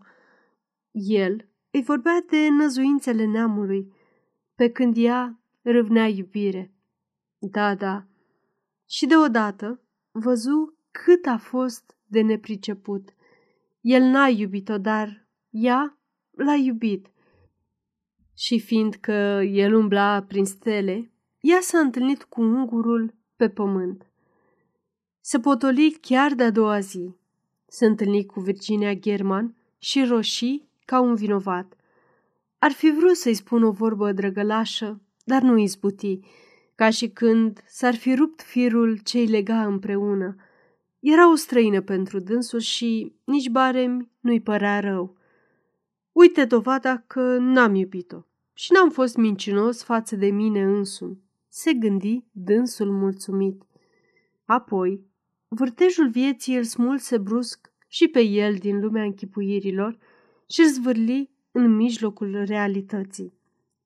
El 0.92 1.48
îi 1.70 1.82
vorbea 1.82 2.24
de 2.30 2.48
năzuințele 2.48 3.24
neamului, 3.24 3.92
pe 4.54 4.70
când 4.70 4.96
ea 4.96 5.40
râvnea 5.62 6.06
iubire. 6.06 6.72
Da, 7.38 7.74
da. 7.74 8.06
Și 8.88 9.06
deodată 9.06 9.80
văzu 10.10 10.78
cât 10.90 11.26
a 11.26 11.36
fost 11.36 11.96
de 12.06 12.20
nepriceput. 12.20 13.14
El 13.80 14.02
n-a 14.02 14.28
iubit-o, 14.28 14.78
dar 14.78 15.26
ea 15.50 15.98
l-a 16.30 16.54
iubit. 16.54 17.08
Și 18.36 18.60
fiindcă 18.60 19.12
el 19.52 19.74
umbla 19.74 20.22
prin 20.22 20.44
stele, 20.44 21.10
ea 21.40 21.58
s-a 21.60 21.78
întâlnit 21.78 22.22
cu 22.22 22.40
ungurul 22.40 23.14
pe 23.36 23.48
pământ. 23.48 24.06
Se 25.20 25.38
potoli 25.38 25.98
chiar 26.00 26.32
de-a 26.32 26.50
doua 26.50 26.80
zi. 26.80 27.14
Se 27.66 27.86
întâlni 27.86 28.26
cu 28.26 28.40
Virginia 28.40 28.94
German 28.94 29.54
și 29.78 30.04
roșii 30.04 30.68
ca 30.84 31.00
un 31.00 31.14
vinovat. 31.14 31.76
Ar 32.58 32.70
fi 32.70 32.90
vrut 32.90 33.16
să-i 33.16 33.34
spun 33.34 33.62
o 33.62 33.70
vorbă 33.70 34.12
drăgălașă, 34.12 35.00
dar 35.24 35.42
nu 35.42 35.58
izbuti, 35.58 36.20
ca 36.74 36.90
și 36.90 37.08
când 37.08 37.62
s-ar 37.66 37.94
fi 37.94 38.14
rupt 38.14 38.42
firul 38.42 38.98
ce-i 39.04 39.26
lega 39.26 39.66
împreună. 39.66 40.36
Era 41.00 41.30
o 41.30 41.34
străină 41.34 41.80
pentru 41.80 42.18
dânsul 42.18 42.60
și 42.60 43.12
nici 43.24 43.48
baremi 43.48 44.10
nu-i 44.20 44.40
părea 44.40 44.80
rău. 44.80 45.16
Uite 46.14 46.44
dovada 46.44 47.04
că 47.06 47.36
n-am 47.40 47.74
iubit-o 47.74 48.24
și 48.52 48.72
n-am 48.72 48.90
fost 48.90 49.16
mincinos 49.16 49.82
față 49.82 50.16
de 50.16 50.26
mine 50.26 50.62
însumi, 50.62 51.22
se 51.48 51.72
gândi 51.72 52.24
dânsul 52.32 52.90
mulțumit. 52.90 53.62
Apoi, 54.44 55.04
vârtejul 55.48 56.08
vieții 56.08 56.56
îl 56.56 56.62
smulse 56.62 57.18
brusc 57.18 57.72
și 57.88 58.08
pe 58.08 58.20
el 58.20 58.54
din 58.54 58.80
lumea 58.80 59.02
închipuirilor 59.02 59.98
și 60.46 60.60
îl 60.60 60.66
zvârli 60.66 61.30
în 61.52 61.74
mijlocul 61.76 62.42
realității. 62.46 63.32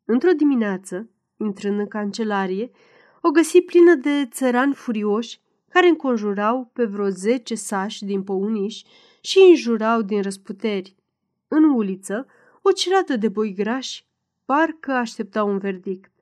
Într-o 0.05 0.33
dimineață, 0.33 1.09
intrând 1.37 1.79
în 1.79 1.87
cancelarie, 1.87 2.71
o 3.23 3.31
găsi 3.31 3.61
plină 3.61 3.95
de 3.95 4.27
țărani 4.31 4.75
furioși 4.75 5.41
care 5.69 5.89
înconjurau 5.89 6.71
pe 6.73 6.85
vreo 6.85 7.09
zece 7.09 7.55
sași 7.55 8.05
din 8.05 8.23
păuniși 8.23 8.85
și 9.21 9.39
înjurau 9.49 10.03
din 10.03 10.23
răsputeri. 10.23 10.98
În 11.49 11.65
uliță, 11.65 12.27
o 12.62 12.70
ciradă 12.70 13.16
de 13.16 13.29
boi 13.29 13.55
grași 13.55 14.07
parcă 14.45 14.93
aștepta 14.93 15.45
un 15.45 15.59
verdict. 15.59 16.12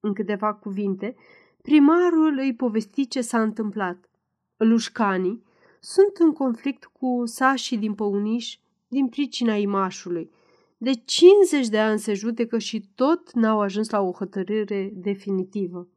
În 0.00 0.14
câteva 0.14 0.54
cuvinte, 0.54 1.16
primarul 1.62 2.38
îi 2.38 2.54
povesti 2.54 3.08
ce 3.08 3.20
s-a 3.20 3.42
întâmplat. 3.42 4.10
Lușcanii 4.56 5.44
sunt 5.80 6.16
în 6.18 6.32
conflict 6.32 6.84
cu 6.84 7.22
sașii 7.24 7.78
din 7.78 7.94
Păuniș 7.94 8.58
din 8.88 9.08
pricina 9.08 9.54
imașului. 9.54 10.30
De 10.78 10.92
50 10.94 11.68
de 11.68 11.78
ani 11.78 11.98
se 11.98 12.14
judecă 12.14 12.58
și 12.58 12.90
tot 12.94 13.32
n-au 13.32 13.60
ajuns 13.60 13.90
la 13.90 14.00
o 14.00 14.12
hotărâre 14.12 14.90
definitivă. 14.94 15.88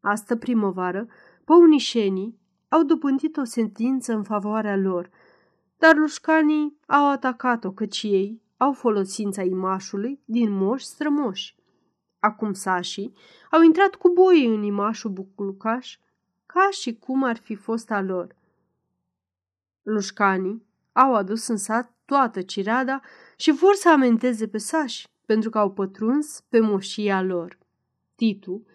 Astă 0.00 0.36
primăvară, 0.36 1.08
păunișenii 1.44 2.38
au 2.68 2.82
dobândit 2.82 3.36
o 3.36 3.44
sentință 3.44 4.12
în 4.12 4.22
favoarea 4.22 4.76
lor, 4.76 5.10
dar 5.80 5.96
lușcanii 5.96 6.78
au 6.86 7.10
atacat-o 7.10 7.72
căci 7.72 8.02
ei 8.02 8.42
au 8.56 8.72
folosința 8.72 9.42
imașului 9.42 10.20
din 10.24 10.50
moși 10.50 10.84
strămoși. 10.84 11.56
Acum 12.18 12.52
sașii 12.52 13.12
au 13.50 13.62
intrat 13.62 13.94
cu 13.94 14.08
boi 14.08 14.46
în 14.46 14.62
imașul 14.62 15.10
buclucaș 15.10 15.98
ca 16.46 16.68
și 16.70 16.94
cum 16.94 17.22
ar 17.22 17.36
fi 17.36 17.54
fost 17.54 17.90
a 17.90 18.00
lor. 18.00 18.36
Lușcanii 19.82 20.66
au 20.92 21.14
adus 21.14 21.46
în 21.46 21.56
sat 21.56 21.92
toată 22.04 22.42
cirada 22.42 23.00
și 23.36 23.50
vor 23.50 23.74
să 23.74 23.90
amenteze 23.90 24.48
pe 24.48 24.58
sași 24.58 25.08
pentru 25.26 25.50
că 25.50 25.58
au 25.58 25.72
pătruns 25.72 26.40
pe 26.48 26.60
moșia 26.60 27.22
lor. 27.22 27.58
Titu, 28.14 28.66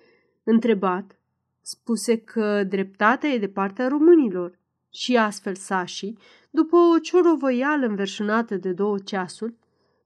întrebat, 0.44 1.20
spuse 1.62 2.18
că 2.18 2.64
dreptatea 2.64 3.30
e 3.30 3.38
de 3.38 3.50
partea 3.50 3.88
românilor 3.88 4.64
și 4.96 5.18
astfel 5.18 5.56
sașii, 5.56 6.18
după 6.50 6.76
o 6.76 7.00
ciorovăială 7.00 7.86
înverșunată 7.86 8.56
de 8.56 8.72
două 8.72 8.98
ceasuri, 8.98 9.56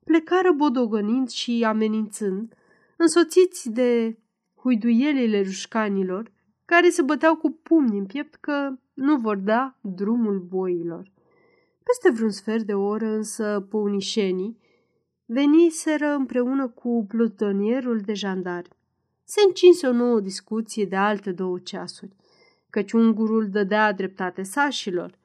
plecară 0.04 0.52
bodogănind 0.52 1.30
și 1.30 1.64
amenințând, 1.68 2.54
însoțiți 2.98 3.70
de 3.70 4.18
huiduielile 4.56 5.42
rușcanilor, 5.42 6.32
care 6.66 6.90
se 6.90 7.02
băteau 7.02 7.36
cu 7.36 7.60
pumni 7.64 7.98
în 7.98 8.06
piept 8.06 8.36
că 8.36 8.74
nu 8.94 9.18
vor 9.18 9.36
da 9.38 9.78
drumul 9.82 10.40
boilor. 10.40 11.12
Peste 11.84 12.12
vreun 12.12 12.32
sfert 12.32 12.64
de 12.64 12.74
oră 12.74 13.08
însă 13.08 13.68
păunișenii 13.70 14.58
veniseră 15.26 16.14
împreună 16.14 16.68
cu 16.68 17.06
plutonierul 17.08 18.00
de 18.00 18.14
jandarmi. 18.14 18.78
Se 19.24 19.42
încinse 19.48 19.88
o 19.88 19.92
nouă 19.92 20.20
discuție 20.20 20.86
de 20.86 20.96
alte 20.96 21.32
două 21.32 21.60
ceasuri, 21.60 22.16
căci 22.70 22.92
ungurul 22.92 23.50
dădea 23.50 23.94
dreptate 23.94 24.44
sașilor. 24.44 25.18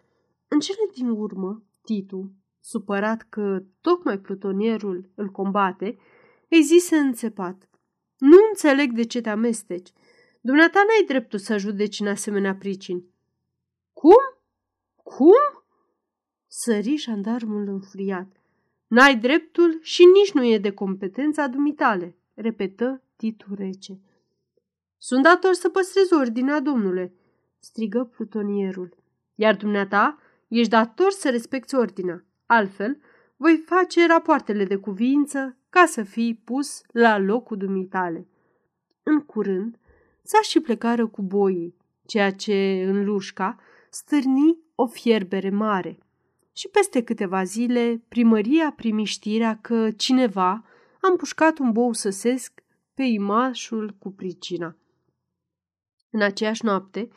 În 0.49 0.61
cele 0.61 0.91
din 0.95 1.09
urmă, 1.09 1.63
Titu, 1.83 2.33
supărat 2.61 3.27
că 3.29 3.63
tocmai 3.81 4.19
plutonierul 4.19 5.11
îl 5.15 5.29
combate, 5.29 5.99
îi 6.49 6.63
zise 6.63 6.97
înțepat. 6.97 7.69
Nu 8.19 8.37
înțeleg 8.49 8.93
de 8.93 9.05
ce 9.05 9.21
te 9.21 9.29
amesteci. 9.29 9.93
Dumneata 10.41 10.85
n-ai 10.87 11.05
dreptul 11.07 11.39
să 11.39 11.57
judeci 11.57 12.01
în 12.01 12.07
asemenea 12.07 12.55
pricini. 12.55 13.05
Cum? 13.93 14.39
Cum? 15.03 15.65
Sări 16.47 16.97
jandarmul 16.97 17.69
înfriat. 17.69 18.37
N-ai 18.87 19.17
dreptul 19.17 19.79
și 19.83 20.05
nici 20.05 20.33
nu 20.33 20.45
e 20.45 20.59
de 20.59 20.73
competența 20.73 21.47
dumitale, 21.47 22.17
repetă 22.35 23.03
Titu 23.17 23.55
rece. 23.55 24.01
Sunt 24.99 25.23
dator 25.23 25.53
să 25.53 25.69
păstrez 25.69 26.11
ordinea, 26.11 26.61
domnule, 26.61 27.13
strigă 27.65 28.05
plutonierul. 28.05 28.97
Iar 29.35 29.57
dumneata 29.57 30.19
ești 30.49 30.71
dator 30.71 31.11
să 31.11 31.31
respecti 31.31 31.75
ordinea. 31.75 32.25
Altfel, 32.47 33.01
voi 33.37 33.63
face 33.67 34.07
rapoartele 34.07 34.65
de 34.65 34.77
cuvință 34.77 35.57
ca 35.71 35.85
să 35.87 36.03
fii 36.03 36.35
pus 36.35 36.83
la 36.93 37.19
locul 37.19 37.57
dumitale. 37.57 38.29
În 39.03 39.21
curând, 39.21 39.79
s-a 40.23 40.41
și 40.43 40.61
plecară 40.61 41.07
cu 41.07 41.23
boii, 41.23 41.77
ceea 42.07 42.33
ce 42.33 42.85
în 42.87 43.05
Lușca 43.05 43.59
stârni 43.91 44.59
o 44.75 44.87
fierbere 44.87 45.51
mare. 45.51 45.99
Și 46.53 46.69
peste 46.69 47.03
câteva 47.03 47.45
zile, 47.45 48.03
primăria 48.09 48.73
primi 48.77 49.05
știrea 49.05 49.59
că 49.61 49.91
cineva 49.91 50.51
a 51.01 51.09
împușcat 51.11 51.59
un 51.59 51.73
bou 51.73 51.93
săsesc 51.93 52.63
pe 52.95 53.03
imașul 53.03 53.97
cu 53.99 54.11
pricina. 54.13 54.77
În 56.11 56.23
aceeași 56.23 56.65
noapte, 56.65 57.09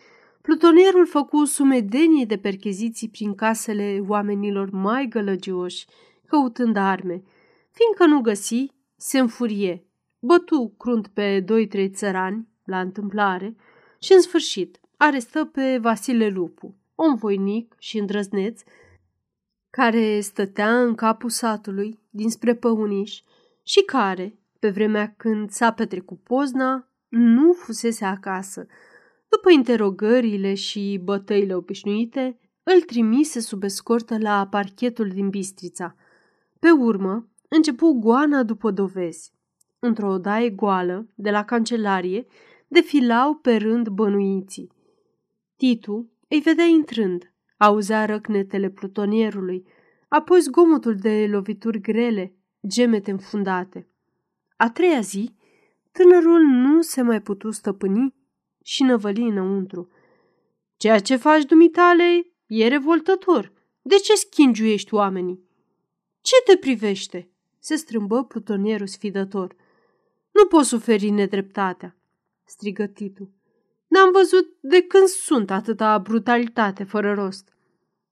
plutonierul 0.48 1.08
făcu 1.08 1.46
sumedenie 1.46 2.26
de 2.26 2.38
percheziții 2.38 3.10
prin 3.10 3.36
casele 3.36 4.04
oamenilor 4.08 4.70
mai 4.70 5.08
gălăgioși, 5.10 5.86
căutând 6.28 6.76
arme. 6.76 7.24
Fiindcă 7.72 8.06
nu 8.06 8.22
găsi, 8.22 8.72
se 8.96 9.20
înfurie, 9.20 9.84
bătu 10.20 10.74
crunt 10.78 11.08
pe 11.08 11.40
doi-trei 11.40 11.90
țărani, 11.90 12.48
la 12.66 12.80
întâmplare, 12.80 13.56
și 14.00 14.14
în 14.14 14.22
sfârșit 14.22 14.80
arestă 14.98 15.46
pe 15.46 15.78
Vasile 15.82 16.28
Lupu, 16.28 16.76
om 16.96 17.16
voinic 17.16 17.76
și 17.80 17.98
îndrăzneț, 17.98 18.62
care 19.70 20.20
stătea 20.20 20.82
în 20.82 20.96
capul 20.96 21.30
satului 21.30 22.00
dinspre 22.10 22.56
Păuniș 22.56 23.22
și 23.64 23.82
care, 23.82 24.40
pe 24.60 24.70
vremea 24.70 25.14
când 25.18 25.50
s-a 25.50 25.72
petrecut 25.72 26.20
pozna, 26.20 26.88
nu 27.08 27.54
fusese 27.54 28.06
acasă. 28.06 28.68
După 29.30 29.52
interogările 29.52 30.54
și 30.54 31.00
bătăile 31.04 31.56
obișnuite, 31.56 32.40
îl 32.64 32.82
trimise 32.82 33.40
sub 33.40 33.64
escortă 33.64 34.18
la 34.20 34.48
parchetul 34.48 35.08
din 35.08 35.30
Bistrița. 35.30 35.96
Pe 36.60 36.70
urmă, 36.72 37.30
începu 37.48 37.92
goana 37.92 38.44
după 38.44 38.72
dovezi. 38.72 39.34
Într-o 39.80 40.10
odaie 40.10 40.50
goală, 40.50 41.08
de 41.16 41.30
la 41.30 41.44
cancelarie, 41.44 42.26
defilau 42.68 43.36
pe 43.36 43.56
rând 43.56 43.88
bănuiții. 43.88 44.72
Titu 45.56 46.12
îi 46.28 46.40
vedea 46.40 46.66
intrând, 46.66 47.34
auzea 47.58 48.06
răcnetele 48.06 48.70
plutonierului, 48.70 49.68
apoi 50.08 50.40
zgomotul 50.40 50.96
de 50.96 51.28
lovituri 51.32 51.82
grele, 51.82 52.36
gemete 52.68 53.12
înfundate. 53.12 53.88
A 54.58 54.70
treia 54.70 55.00
zi, 55.00 55.36
tânărul 55.92 56.42
nu 56.42 56.82
se 56.82 57.02
mai 57.02 57.22
putu 57.22 57.52
stăpâni 57.52 58.16
și 58.68 58.84
năvăli 58.84 59.22
înăuntru. 59.22 59.90
Ceea 60.78 61.00
ce 61.00 61.16
faci 61.16 61.44
dumitale 61.44 62.28
e 62.48 62.68
revoltător. 62.68 63.52
De 63.82 63.96
ce 63.96 64.16
schingiuiești 64.16 64.94
oamenii? 64.94 65.44
Ce 66.22 66.36
te 66.46 66.58
privește? 66.58 67.30
Se 67.60 67.76
strâmbă 67.76 68.24
plutonierul 68.24 68.88
sfidător. 68.88 69.56
Nu 70.32 70.46
poți 70.46 70.68
suferi 70.68 71.10
nedreptatea, 71.10 71.96
strigă 72.44 72.86
Titu. 72.86 73.32
N-am 73.88 74.12
văzut 74.12 74.48
de 74.60 74.82
când 74.82 75.08
sunt 75.08 75.52
atâta 75.52 75.98
brutalitate 75.98 76.84
fără 76.84 77.14
rost. 77.14 77.54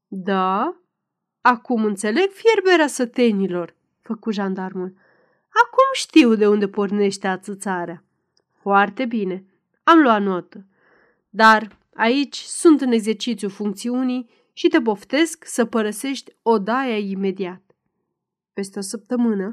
Da? 0.08 0.80
Acum 1.42 1.84
înțeleg 1.84 2.30
fierberea 2.32 2.88
sătenilor, 2.88 3.76
făcu 4.02 4.32
jandarmul. 4.32 4.94
Acum 5.64 5.90
știu 5.94 6.36
de 6.36 6.48
unde 6.48 6.68
pornește 6.68 7.28
ațățarea. 7.28 8.04
Foarte 8.62 9.06
bine, 9.06 9.46
am 9.86 10.00
luat 10.00 10.22
notă. 10.22 10.66
Dar 11.30 11.78
aici 11.94 12.38
sunt 12.38 12.82
în 12.82 12.92
exercițiu 12.92 13.50
funcțiunii 13.50 14.30
și 14.54 14.68
te 14.68 14.82
poftesc 14.82 15.46
să 15.46 15.66
părăsești 15.66 16.36
odaia 16.42 16.98
imediat. 16.98 17.62
Peste 18.54 18.80
o 18.80 18.82
săptămână, 18.82 19.50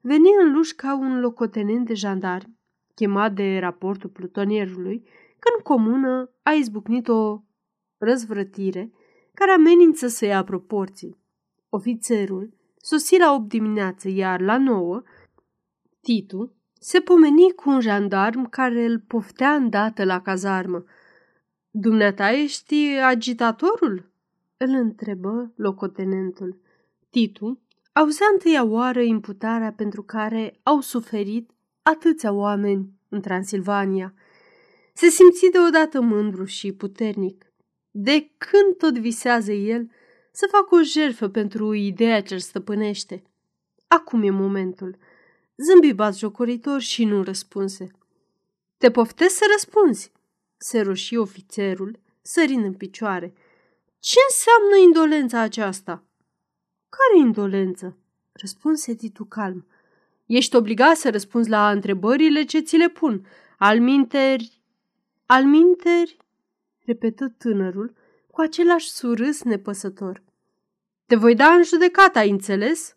veni 0.00 0.28
în 0.42 0.52
luș 0.52 0.70
ca 0.70 0.96
un 0.96 1.20
locotenent 1.20 1.86
de 1.86 1.94
jandarmi, 1.94 2.58
chemat 2.94 3.32
de 3.34 3.58
raportul 3.58 4.10
plutonierului, 4.10 5.02
că 5.38 5.48
în 5.56 5.62
comună 5.62 6.30
a 6.42 6.50
izbucnit 6.50 7.08
o 7.08 7.40
răzvrătire 7.98 8.92
care 9.34 9.50
amenință 9.50 10.06
să 10.06 10.24
ia 10.24 10.44
proporții. 10.44 11.18
Ofițerul 11.68 12.54
sosi 12.76 13.18
la 13.18 13.34
8 13.34 13.48
dimineață, 13.48 14.08
iar 14.08 14.40
la 14.40 14.58
9 14.58 15.02
Titu 16.00 16.56
se 16.78 17.00
pomeni 17.00 17.52
cu 17.52 17.70
un 17.70 17.80
jandarm 17.80 18.48
care 18.48 18.84
îl 18.84 18.98
poftea 18.98 19.54
îndată 19.54 20.04
la 20.04 20.20
cazarmă. 20.20 20.84
Dumneata 21.70 22.30
ești 22.30 22.98
agitatorul?" 23.02 24.10
îl 24.56 24.68
întrebă 24.68 25.52
locotenentul. 25.56 26.58
Titu 27.10 27.60
auzea 27.92 28.26
întâia 28.32 28.64
oară 28.64 29.00
imputarea 29.00 29.72
pentru 29.72 30.02
care 30.02 30.60
au 30.62 30.80
suferit 30.80 31.50
atâția 31.82 32.32
oameni 32.32 32.90
în 33.08 33.20
Transilvania. 33.20 34.14
Se 34.92 35.08
simți 35.08 35.50
deodată 35.52 36.00
mândru 36.00 36.44
și 36.44 36.72
puternic. 36.72 37.44
De 37.90 38.30
când 38.38 38.76
tot 38.78 38.98
visează 38.98 39.52
el 39.52 39.90
să 40.30 40.48
facă 40.50 40.74
o 40.74 40.82
jertfă 40.82 41.28
pentru 41.28 41.72
ideea 41.72 42.22
ce-l 42.22 42.38
stăpânește. 42.38 43.22
Acum 43.86 44.22
e 44.22 44.30
momentul. 44.30 44.96
Zâmbi 45.56 45.94
jocoritor 46.12 46.80
și 46.80 47.04
nu 47.04 47.22
răspunse. 47.22 47.90
Te 48.76 48.90
poftesc 48.90 49.36
să 49.36 49.44
răspunzi, 49.52 50.12
se 50.56 50.80
roși 50.80 51.16
ofițerul, 51.16 51.98
sărind 52.22 52.64
în 52.64 52.74
picioare. 52.74 53.34
Ce 53.98 54.18
înseamnă 54.28 54.76
indolența 54.84 55.40
aceasta? 55.40 56.04
Care 56.88 57.26
indolență? 57.26 57.96
Răspunse 58.32 58.94
Titu 58.94 59.24
calm. 59.24 59.66
Ești 60.26 60.56
obligat 60.56 60.96
să 60.96 61.10
răspunzi 61.10 61.48
la 61.48 61.70
întrebările 61.70 62.44
ce 62.44 62.60
ți 62.60 62.76
le 62.76 62.88
pun. 62.88 63.26
Alminteri... 63.58 64.60
Alminteri... 65.26 66.16
repetă 66.84 67.34
tânărul 67.38 67.94
cu 68.30 68.40
același 68.40 68.90
surâs 68.90 69.42
nepăsător. 69.42 70.22
Te 71.06 71.16
voi 71.16 71.34
da 71.34 71.52
în 71.52 71.62
judecată, 71.62 72.18
ai 72.18 72.30
înțeles? 72.30 72.96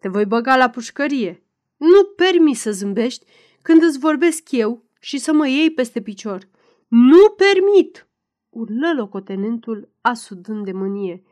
Te 0.00 0.08
voi 0.08 0.24
băga 0.24 0.56
la 0.56 0.70
pușcărie. 0.70 1.42
Nu 1.80 2.04
permi 2.04 2.54
să 2.54 2.70
zâmbești 2.70 3.26
când 3.62 3.82
îți 3.82 3.98
vorbesc 3.98 4.50
eu 4.50 4.84
și 5.00 5.18
să 5.18 5.32
mă 5.32 5.48
iei 5.48 5.70
peste 5.70 6.02
picior. 6.02 6.48
Nu 6.88 7.28
permit! 7.28 8.06
urlă 8.50 8.92
locotenentul 8.96 9.88
asudând 10.00 10.64
de 10.64 10.72
mânie. 10.72 11.22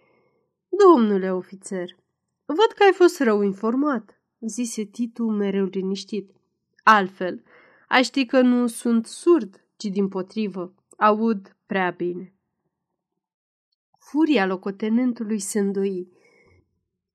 Domnule 0.69 1.33
ofițer, 1.33 1.97
văd 2.45 2.73
că 2.77 2.83
ai 2.83 2.93
fost 2.93 3.21
rău 3.21 3.43
informat, 3.43 4.21
zise 4.41 4.85
Titu 4.85 5.25
mereu 5.25 5.65
liniștit. 5.65 6.31
Altfel, 6.83 7.43
ai 7.89 8.03
ști 8.03 8.27
că 8.27 8.41
nu 8.41 8.67
sunt 8.67 9.07
surd, 9.07 9.65
ci 9.77 9.85
din 9.85 10.09
potrivă, 10.09 10.75
aud 10.97 11.57
prea 11.67 11.91
bine. 11.91 12.33
Furia 13.99 14.47
locotenentului 14.47 15.39
se 15.39 15.59
îndoi. 15.59 16.09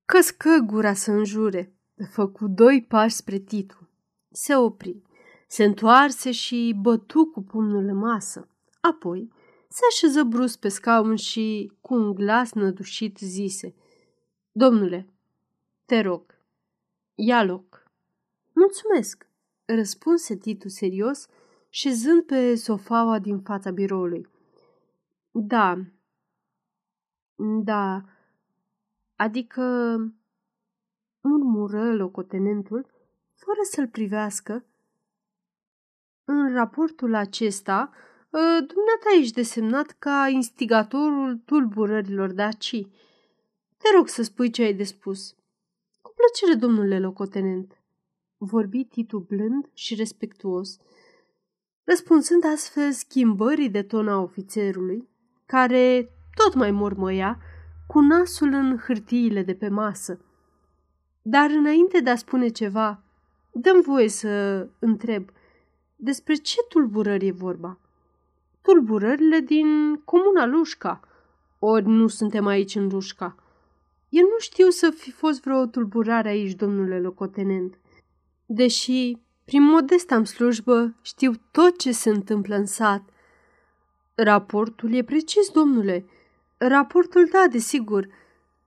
Căscă 0.04 0.58
gura 0.66 0.94
să 0.94 1.10
înjure, 1.10 1.74
făcu 2.10 2.48
doi 2.48 2.84
pași 2.88 3.14
spre 3.14 3.38
Titu. 3.38 3.88
Se 4.30 4.56
opri, 4.56 5.02
se 5.46 5.64
întoarse 5.64 6.32
și 6.32 6.76
bătu 6.80 7.26
cu 7.26 7.42
pumnul 7.42 7.84
în 7.84 7.96
masă. 7.96 8.48
Apoi 8.80 9.32
se 9.68 9.80
așeză 9.88 10.22
brusc 10.22 10.58
pe 10.58 10.68
scaun 10.68 11.16
și, 11.16 11.72
cu 11.80 11.94
un 11.94 12.14
glas 12.14 12.52
nădușit, 12.52 13.18
zise 13.18 13.74
Domnule, 14.52 15.08
te 15.84 16.00
rog, 16.00 16.38
ia 17.14 17.44
loc. 17.44 17.82
Mulțumesc, 18.52 19.26
răspunse 19.64 20.36
Titu 20.36 20.68
serios, 20.68 21.26
șezând 21.68 22.22
pe 22.22 22.54
sofaua 22.54 23.18
din 23.18 23.40
fața 23.40 23.70
biroului. 23.70 24.28
Da, 25.30 25.84
da, 27.62 28.02
adică 29.16 29.96
murmură 31.28 31.94
locotenentul, 31.94 32.86
fără 33.34 33.58
să-l 33.62 33.88
privească. 33.88 34.64
În 36.24 36.52
raportul 36.52 37.14
acesta, 37.14 37.90
ă, 38.32 38.38
dumneata 38.60 39.10
ești 39.18 39.34
desemnat 39.34 39.96
ca 39.98 40.28
instigatorul 40.32 41.36
tulburărilor 41.44 42.32
daci. 42.32 42.88
Te 43.76 43.96
rog 43.96 44.08
să 44.08 44.22
spui 44.22 44.50
ce 44.50 44.62
ai 44.62 44.74
de 44.74 44.84
spus. 44.84 45.34
Cu 46.00 46.14
plăcere, 46.16 46.58
domnule 46.58 47.00
locotenent, 47.00 47.78
vorbi 48.36 48.84
Titu 48.84 49.18
blând 49.18 49.70
și 49.72 49.94
respectuos, 49.94 50.78
răspunsând 51.84 52.44
astfel 52.44 52.92
schimbării 52.92 53.70
de 53.70 53.82
ton 53.82 54.08
a 54.08 54.18
ofițerului, 54.18 55.08
care 55.46 56.10
tot 56.34 56.54
mai 56.54 56.70
mormăia, 56.70 57.38
cu 57.86 58.00
nasul 58.00 58.52
în 58.52 58.78
hârtiile 58.78 59.42
de 59.42 59.54
pe 59.54 59.68
masă. 59.68 60.18
Dar 61.26 61.50
înainte 61.50 62.00
de 62.00 62.10
a 62.10 62.16
spune 62.16 62.48
ceva, 62.48 63.02
dăm 63.52 63.80
voie 63.80 64.08
să 64.08 64.66
întreb 64.78 65.30
despre 65.96 66.34
ce 66.34 66.56
tulburări 66.68 67.26
e 67.26 67.32
vorba. 67.32 67.78
Tulburările 68.62 69.38
din 69.38 70.00
comuna 70.04 70.46
Lușca. 70.46 71.00
Ori 71.58 71.86
nu 71.86 72.06
suntem 72.06 72.46
aici 72.46 72.74
în 72.74 72.88
Lușca. 72.88 73.36
Eu 74.08 74.22
nu 74.22 74.38
știu 74.38 74.68
să 74.68 74.90
fi 74.90 75.10
fost 75.10 75.42
vreo 75.42 75.66
tulburare 75.66 76.28
aici, 76.28 76.54
domnule 76.54 77.00
locotenent. 77.00 77.78
Deși, 78.46 79.16
prin 79.44 79.62
modesta 79.62 80.14
am 80.14 80.24
slujbă, 80.24 80.94
știu 81.02 81.32
tot 81.50 81.78
ce 81.78 81.92
se 81.92 82.10
întâmplă 82.10 82.56
în 82.56 82.66
sat. 82.66 83.02
Raportul 84.14 84.94
e 84.94 85.02
precis, 85.02 85.50
domnule. 85.50 86.06
Raportul, 86.56 87.28
da, 87.32 87.46
desigur. 87.50 88.08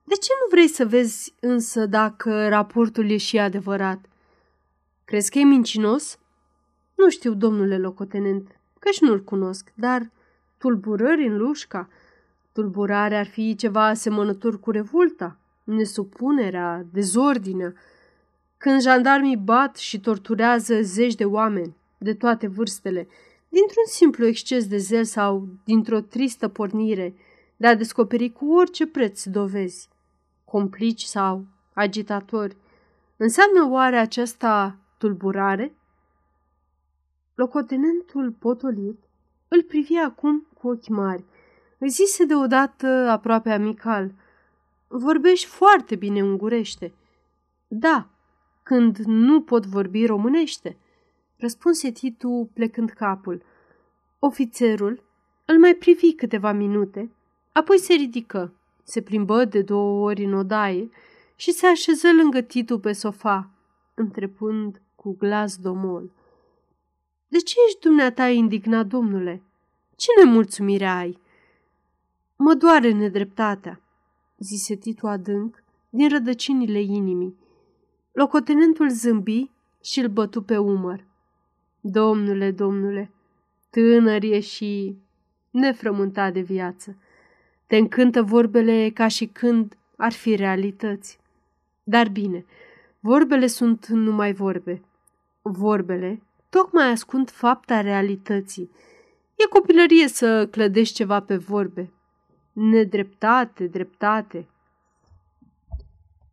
De 0.08 0.14
ce 0.14 0.30
nu 0.42 0.46
vrei 0.50 0.68
să 0.68 0.86
vezi 0.86 1.34
însă 1.40 1.86
dacă 1.86 2.48
raportul 2.48 3.10
e 3.10 3.16
și 3.16 3.38
adevărat? 3.38 3.98
Crezi 5.04 5.30
că 5.30 5.38
e 5.38 5.44
mincinos? 5.44 6.18
Nu 6.94 7.10
știu, 7.10 7.34
domnule 7.34 7.78
locotenent, 7.78 8.58
căci 8.78 9.00
nu-l 9.00 9.24
cunosc, 9.24 9.72
dar 9.74 10.10
tulburări 10.58 11.26
în 11.26 11.36
lușca. 11.36 11.88
Tulburare 12.52 13.16
ar 13.16 13.26
fi 13.26 13.54
ceva 13.54 13.86
asemănător 13.86 14.60
cu 14.60 14.70
revolta, 14.70 15.38
nesupunerea, 15.64 16.84
dezordinea. 16.92 17.74
Când 18.56 18.80
jandarmii 18.80 19.36
bat 19.36 19.76
și 19.76 20.00
torturează 20.00 20.80
zeci 20.82 21.14
de 21.14 21.24
oameni 21.24 21.76
de 21.98 22.14
toate 22.14 22.46
vârstele, 22.46 23.08
dintr-un 23.48 23.84
simplu 23.86 24.26
exces 24.26 24.66
de 24.66 24.76
zel 24.76 25.04
sau 25.04 25.48
dintr-o 25.64 26.00
tristă 26.00 26.48
pornire– 26.48 27.14
de 27.60 27.66
a 27.66 27.74
descoperi 27.74 28.32
cu 28.32 28.52
orice 28.52 28.86
preț 28.86 29.24
dovezi, 29.24 29.88
complici 30.50 31.02
sau 31.02 31.46
agitatori. 31.72 32.56
Înseamnă 33.16 33.68
oare 33.70 33.96
aceasta 33.96 34.78
tulburare? 34.98 35.74
Locotenentul 37.34 38.30
potolit 38.30 38.98
îl 39.48 39.62
privi 39.62 39.96
acum 39.96 40.46
cu 40.54 40.68
ochi 40.68 40.88
mari. 40.88 41.24
Îi 41.78 41.88
zise 41.88 42.24
deodată 42.24 42.86
aproape 42.86 43.50
amical, 43.50 44.12
Vorbești 44.90 45.46
foarte 45.46 45.96
bine 45.96 46.22
ungurește. 46.22 46.94
Da, 47.66 48.08
când 48.62 48.98
nu 48.98 49.42
pot 49.42 49.66
vorbi 49.66 50.06
românește, 50.06 50.76
răspunse 51.36 51.90
Titu 51.90 52.50
plecând 52.54 52.90
capul. 52.90 53.42
Ofițerul 54.18 55.02
îl 55.44 55.58
mai 55.58 55.74
privi 55.74 56.12
câteva 56.12 56.52
minute, 56.52 57.10
Apoi 57.52 57.78
se 57.78 57.92
ridică, 57.94 58.52
se 58.88 59.00
plimbă 59.00 59.44
de 59.44 59.62
două 59.62 60.04
ori 60.04 60.24
în 60.24 60.32
odaie 60.32 60.90
și 61.36 61.52
se 61.52 61.66
așeză 61.66 62.08
lângă 62.12 62.40
Titu 62.40 62.78
pe 62.78 62.92
sofa, 62.92 63.50
întrepând 63.94 64.80
cu 64.94 65.16
glas 65.18 65.56
domol. 65.56 66.10
De 67.28 67.38
ce 67.38 67.54
ești 67.66 67.80
dumneata 67.80 68.28
indignat, 68.28 68.86
domnule? 68.86 69.42
Ce 69.96 70.06
nemulțumire 70.24 70.86
ai?" 70.86 71.18
Mă 72.36 72.54
doare 72.54 72.92
nedreptatea," 72.92 73.80
zise 74.38 74.74
Titu 74.74 75.06
adânc, 75.06 75.62
din 75.90 76.08
rădăcinile 76.08 76.80
inimii. 76.80 77.36
Locotenentul 78.12 78.90
zâmbi 78.90 79.50
și 79.82 80.00
îl 80.00 80.08
bătu 80.08 80.42
pe 80.42 80.56
umăr. 80.56 81.04
Domnule, 81.80 82.50
domnule, 82.50 83.10
tânăr 83.70 84.22
e 84.22 84.40
și 84.40 84.96
nefrământat 85.50 86.32
de 86.32 86.40
viață. 86.40 86.96
Te 87.68 87.76
încântă 87.76 88.22
vorbele 88.22 88.90
ca 88.94 89.08
și 89.08 89.26
când 89.26 89.76
ar 89.96 90.12
fi 90.12 90.34
realități. 90.34 91.18
Dar 91.82 92.08
bine, 92.08 92.44
vorbele 93.00 93.46
sunt 93.46 93.86
numai 93.86 94.32
vorbe. 94.32 94.82
Vorbele 95.42 96.22
tocmai 96.50 96.90
ascund 96.90 97.30
fapta 97.30 97.80
realității. 97.80 98.70
E 99.34 99.48
copilărie 99.48 100.08
să 100.08 100.46
clădești 100.46 100.94
ceva 100.94 101.20
pe 101.20 101.36
vorbe. 101.36 101.92
Nedreptate, 102.52 103.66
dreptate. 103.66 104.48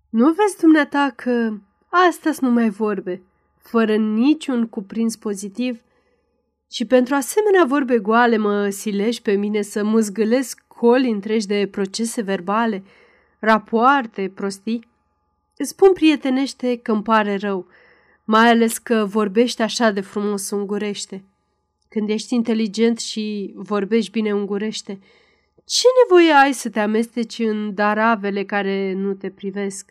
Nu 0.09 0.31
vezi 0.31 0.59
dumneata 0.59 1.13
că 1.15 1.57
astea 1.89 2.31
sunt 2.31 2.49
numai 2.49 2.69
vorbe, 2.69 3.21
fără 3.57 3.95
niciun 3.95 4.67
cuprins 4.67 5.15
pozitiv? 5.15 5.79
Și 6.71 6.85
pentru 6.85 7.15
asemenea 7.15 7.65
vorbe 7.65 7.99
goale 7.99 8.37
mă 8.37 8.69
silești 8.69 9.21
pe 9.21 9.31
mine 9.31 9.61
să 9.61 9.83
mâzgălesc 9.83 10.64
școli 10.75 11.09
întregi 11.09 11.47
de 11.47 11.67
procese 11.71 12.21
verbale, 12.21 12.83
rapoarte, 13.39 14.31
prostii. 14.35 14.87
Îți 15.57 15.69
spun 15.69 15.93
prietenește 15.93 16.77
că 16.77 16.91
îmi 16.91 17.03
pare 17.03 17.35
rău, 17.35 17.67
mai 18.23 18.49
ales 18.49 18.77
că 18.77 19.05
vorbești 19.05 19.61
așa 19.61 19.91
de 19.91 20.01
frumos 20.01 20.49
ungurește. 20.49 21.23
Când 21.89 22.09
ești 22.09 22.33
inteligent 22.33 22.99
și 22.99 23.53
vorbești 23.55 24.11
bine 24.11 24.33
ungurește, 24.33 24.99
ce 25.65 25.87
nevoie 26.03 26.31
ai 26.31 26.53
să 26.53 26.69
te 26.69 26.79
amesteci 26.79 27.39
în 27.39 27.73
daravele 27.73 28.43
care 28.43 28.93
nu 28.93 29.13
te 29.13 29.29
privesc? 29.29 29.89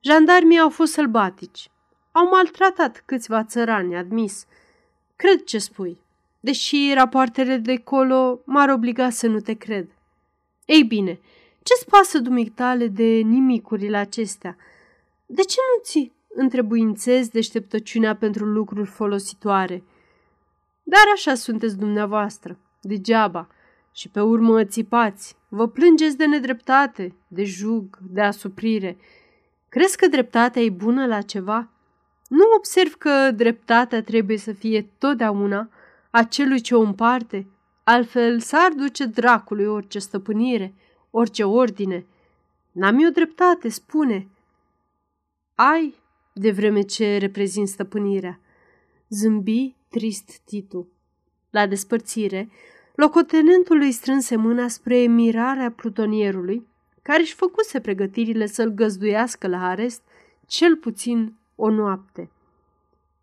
Jandarmii 0.00 0.58
au 0.58 0.70
fost 0.70 0.92
sălbatici. 0.92 1.70
Au 2.12 2.28
maltratat 2.28 3.02
câțiva 3.04 3.44
țărani, 3.44 3.96
admis. 3.96 4.46
Cred 5.16 5.44
ce 5.44 5.58
spui, 5.58 5.98
deși 6.40 6.92
rapoartele 6.94 7.56
de 7.56 7.76
colo 7.76 8.40
m-ar 8.44 8.68
obliga 8.68 9.10
să 9.10 9.26
nu 9.26 9.40
te 9.40 9.54
cred. 9.54 9.88
Ei 10.64 10.82
bine, 10.82 11.20
ce-ți 11.62 11.86
pasă 11.88 12.18
dumitale 12.18 12.86
de 12.86 13.04
nimicurile 13.04 13.96
acestea? 13.96 14.56
De 15.26 15.42
ce 15.42 15.56
nu 15.76 15.82
ți 15.82 16.12
întrebuințezi 16.34 17.30
deșteptăciunea 17.30 18.16
pentru 18.16 18.44
lucruri 18.44 18.88
folositoare? 18.88 19.82
Dar 20.82 21.02
așa 21.14 21.34
sunteți 21.34 21.78
dumneavoastră, 21.78 22.58
degeaba, 22.80 23.48
și 23.92 24.08
pe 24.08 24.20
urmă 24.20 24.64
țipați, 24.64 25.36
vă 25.48 25.68
plângeți 25.68 26.16
de 26.16 26.26
nedreptate, 26.26 27.14
de 27.28 27.44
jug, 27.44 27.98
de 28.10 28.20
asuprire. 28.20 28.96
Crezi 29.68 29.96
că 29.96 30.06
dreptatea 30.06 30.62
e 30.62 30.70
bună 30.70 31.06
la 31.06 31.22
ceva? 31.22 31.68
Nu 32.28 32.44
observ 32.56 32.94
că 32.94 33.30
dreptatea 33.30 34.02
trebuie 34.02 34.36
să 34.36 34.52
fie 34.52 34.90
totdeauna 34.98 35.68
a 36.10 36.22
celui 36.22 36.60
ce 36.60 36.74
o 36.74 36.80
împarte, 36.80 37.46
altfel 37.84 38.40
s-ar 38.40 38.72
duce 38.72 39.04
dracului 39.04 39.66
orice 39.66 39.98
stăpânire, 39.98 40.74
orice 41.10 41.44
ordine. 41.44 42.06
N-am 42.72 42.98
eu 42.98 43.10
dreptate, 43.10 43.68
spune. 43.68 44.28
Ai, 45.54 45.94
de 46.32 46.50
vreme 46.50 46.82
ce 46.82 47.16
reprezint 47.16 47.68
stăpânirea. 47.68 48.40
Zâmbi 49.08 49.74
trist 49.88 50.38
Titu. 50.44 50.88
La 51.50 51.66
despărțire, 51.66 52.48
locotenentul 52.94 53.80
îi 53.80 53.92
strânse 53.92 54.36
mâna 54.36 54.68
spre 54.68 54.96
mirarea 54.96 55.70
plutonierului, 55.70 56.66
care 57.02 57.20
își 57.20 57.34
făcuse 57.34 57.80
pregătirile 57.80 58.46
să-l 58.46 58.68
găzduiască 58.70 59.46
la 59.46 59.68
arest 59.68 60.02
cel 60.46 60.76
puțin 60.76 61.34
o 61.54 61.70
noapte. 61.70 62.30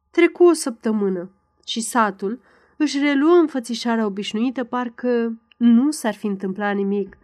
Trecu 0.09 0.43
o 0.43 0.53
săptămână 0.53 1.29
și 1.65 1.81
satul 1.81 2.39
își 2.81 2.99
reluă 2.99 3.35
înfățișarea 3.35 4.05
obișnuită, 4.05 4.63
parcă 4.63 5.39
nu 5.57 5.91
s-ar 5.91 6.13
fi 6.13 6.25
întâmplat 6.25 6.75
nimic. 6.75 7.17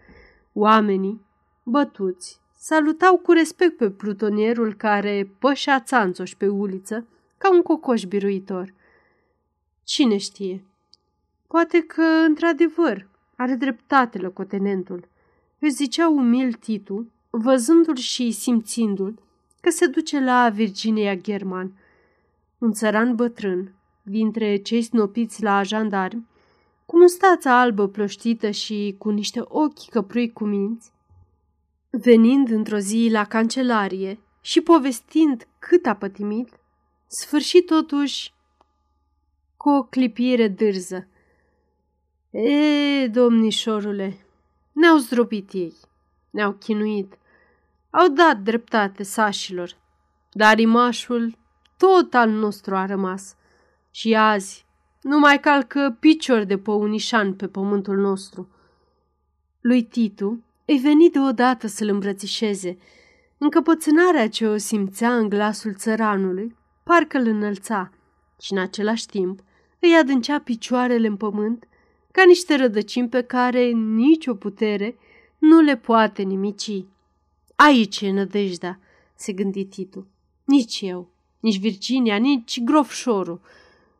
Oamenii, 0.53 1.21
bătuți, 1.63 2.39
salutau 2.57 3.17
cu 3.17 3.31
respect 3.31 3.77
pe 3.77 3.89
plutonierul 3.89 4.73
care 4.73 5.31
pășea 5.39 5.79
țanțoș 5.79 6.35
pe 6.35 6.47
uliță 6.47 7.07
ca 7.37 7.51
un 7.51 7.61
cocoș 7.61 8.03
biruitor. 8.03 8.73
Cine 9.83 10.17
știe? 10.17 10.63
Poate 11.47 11.79
că, 11.79 12.01
într-adevăr, 12.01 13.07
are 13.35 13.55
dreptate 13.55 14.17
locotenentul. 14.17 15.07
Își 15.59 15.71
zicea 15.71 16.09
umil 16.09 16.53
Titu, 16.53 17.11
văzându-l 17.29 17.95
și 17.95 18.31
simțindu-l, 18.31 19.19
că 19.61 19.69
se 19.69 19.87
duce 19.87 20.19
la 20.19 20.49
Virginia 20.49 21.15
German. 21.15 21.71
Un 22.57 22.71
țăran 22.71 23.15
bătrân, 23.15 23.71
dintre 24.09 24.55
cei 24.55 24.81
snopiți 24.81 25.43
la 25.43 25.63
jandarmi, 25.63 26.27
cu 26.85 26.97
mustața 26.97 27.59
albă 27.59 27.87
plăștită 27.87 28.49
și 28.49 28.95
cu 28.97 29.09
niște 29.09 29.41
ochi 29.43 29.89
căprui 29.89 30.31
cu 30.31 30.45
minți, 30.45 30.91
venind 31.89 32.49
într-o 32.49 32.77
zi 32.77 33.07
la 33.11 33.23
cancelarie 33.23 34.19
și 34.41 34.61
povestind 34.61 35.47
cât 35.59 35.85
a 35.85 35.95
pătimit, 35.95 36.49
sfârșit 37.07 37.65
totuși 37.65 38.33
cu 39.57 39.69
o 39.69 39.83
clipire 39.83 40.47
dârză. 40.47 41.07
E, 42.29 43.07
domnișorule, 43.07 44.25
ne-au 44.71 44.97
zdrobit 44.97 45.53
ei, 45.53 45.73
ne-au 46.29 46.51
chinuit, 46.53 47.17
au 47.89 48.07
dat 48.07 48.37
dreptate 48.37 49.03
sașilor, 49.03 49.77
dar 50.31 50.59
imașul 50.59 51.37
tot 51.77 52.13
al 52.13 52.29
nostru 52.29 52.75
a 52.75 52.85
rămas. 52.85 53.35
Și 53.97 54.15
azi 54.15 54.65
nu 55.01 55.19
mai 55.19 55.39
calcă 55.39 55.97
picior 55.99 56.43
de 56.43 56.57
păunișan 56.57 57.33
pe 57.33 57.47
pământul 57.47 57.97
nostru. 57.97 58.49
Lui 59.61 59.83
Titu 59.83 60.43
îi 60.65 60.77
veni 60.77 61.09
deodată 61.09 61.67
să-l 61.67 61.87
îmbrățișeze. 61.87 62.77
Încăpățânarea 63.37 64.29
ce 64.29 64.47
o 64.47 64.57
simțea 64.57 65.15
în 65.15 65.29
glasul 65.29 65.73
țăranului 65.73 66.55
parcă 66.83 67.17
îl 67.17 67.27
înălța 67.27 67.91
și 68.41 68.53
în 68.53 68.57
același 68.57 69.05
timp 69.05 69.39
îi 69.79 69.95
adâncea 69.95 70.39
picioarele 70.39 71.07
în 71.07 71.15
pământ 71.15 71.67
ca 72.11 72.23
niște 72.27 72.55
rădăcini 72.55 73.09
pe 73.09 73.21
care 73.21 73.65
nicio 73.71 74.33
putere 74.33 74.97
nu 75.37 75.59
le 75.59 75.77
poate 75.77 76.21
nimici. 76.21 76.85
Aici 77.55 78.01
e 78.01 78.11
nădejdea, 78.11 78.79
se 79.15 79.33
gândi 79.33 79.65
Titu. 79.65 80.07
Nici 80.43 80.81
eu, 80.81 81.09
nici 81.39 81.59
Virginia, 81.59 82.15
nici 82.15 82.63
grofșorul. 82.63 83.41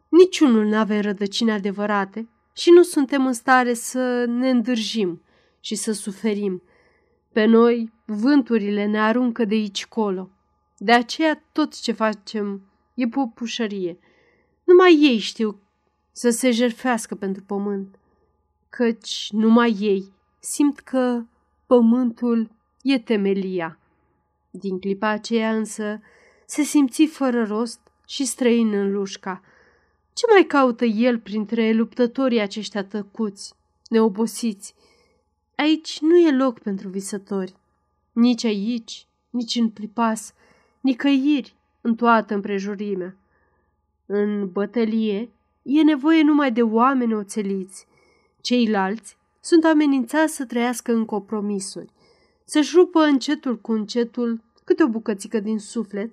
Niciunul 0.09 0.65
nu 0.65 0.77
avem 0.77 1.01
rădăcini 1.01 1.51
adevărate 1.51 2.27
și 2.53 2.69
nu 2.69 2.83
suntem 2.83 3.25
în 3.25 3.33
stare 3.33 3.73
să 3.73 4.25
ne 4.27 4.49
îndârjim 4.49 5.21
și 5.59 5.75
să 5.75 5.91
suferim. 5.91 6.61
Pe 7.31 7.45
noi 7.45 7.91
vânturile 8.05 8.85
ne 8.85 8.99
aruncă 8.99 9.45
de 9.45 9.55
aici 9.55 9.85
colo. 9.85 10.29
De 10.77 10.91
aceea 10.91 11.43
tot 11.51 11.81
ce 11.81 11.91
facem 11.91 12.61
e 12.93 13.07
popușărie. 13.07 13.97
Numai 14.63 14.97
ei 15.01 15.17
știu 15.17 15.59
să 16.11 16.29
se 16.29 16.51
jerfească 16.51 17.15
pentru 17.15 17.43
pământ, 17.43 17.99
căci 18.69 19.29
numai 19.31 19.75
ei 19.79 20.11
simt 20.39 20.79
că 20.79 21.23
pământul 21.65 22.49
e 22.81 22.99
temelia. 22.99 23.79
Din 24.49 24.79
clipa 24.79 25.07
aceea 25.07 25.55
însă 25.55 26.01
se 26.45 26.61
simți 26.61 27.05
fără 27.05 27.43
rost 27.43 27.79
și 28.07 28.25
străin 28.25 28.73
în 28.73 28.91
lușca. 28.91 29.41
Ce 30.17 30.25
mai 30.31 30.43
caută 30.43 30.85
el 30.85 31.19
printre 31.19 31.71
luptătorii 31.71 32.39
aceștia 32.39 32.83
tăcuți, 32.83 33.53
neobosiți? 33.89 34.75
Aici 35.55 35.99
nu 35.99 36.17
e 36.17 36.35
loc 36.35 36.59
pentru 36.59 36.89
visători. 36.89 37.55
Nici 38.11 38.43
aici, 38.43 39.07
nici 39.29 39.55
în 39.55 39.69
plipas, 39.69 40.33
nicăieri 40.81 41.55
în 41.81 41.95
toată 41.95 42.33
împrejurimea. 42.33 43.15
În 44.05 44.49
bătălie 44.51 45.29
e 45.61 45.81
nevoie 45.81 46.21
numai 46.21 46.51
de 46.51 46.61
oameni 46.61 47.13
oțeliți. 47.13 47.87
Ceilalți 48.41 49.17
sunt 49.39 49.63
amenințați 49.63 50.35
să 50.35 50.45
trăiască 50.45 50.93
în 50.93 51.05
compromisuri, 51.05 51.89
să-și 52.43 52.75
rupă 52.75 52.99
încetul 52.99 53.59
cu 53.59 53.71
încetul 53.71 54.41
câte 54.63 54.83
o 54.83 54.87
bucățică 54.87 55.39
din 55.39 55.59
suflet 55.59 56.11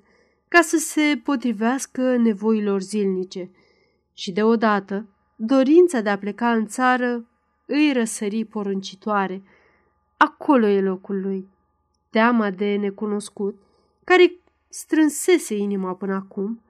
ca 0.48 0.60
să 0.60 0.76
se 0.76 1.20
potrivească 1.24 2.16
nevoilor 2.16 2.81
zilnice. 2.81 3.51
Și 4.15 4.32
deodată, 4.32 5.07
dorința 5.36 6.01
de 6.01 6.09
a 6.09 6.19
pleca 6.19 6.53
în 6.53 6.66
țară 6.66 7.27
îi 7.66 7.93
răsări 7.93 8.45
poruncitoare. 8.45 9.43
Acolo 10.16 10.66
e 10.66 10.81
locul 10.81 11.20
lui. 11.20 11.49
Teama 12.11 12.51
de 12.51 12.77
necunoscut, 12.77 13.59
care 14.05 14.32
strânsese 14.69 15.57
inima 15.57 15.95
până 15.95 16.15
acum, 16.15 16.61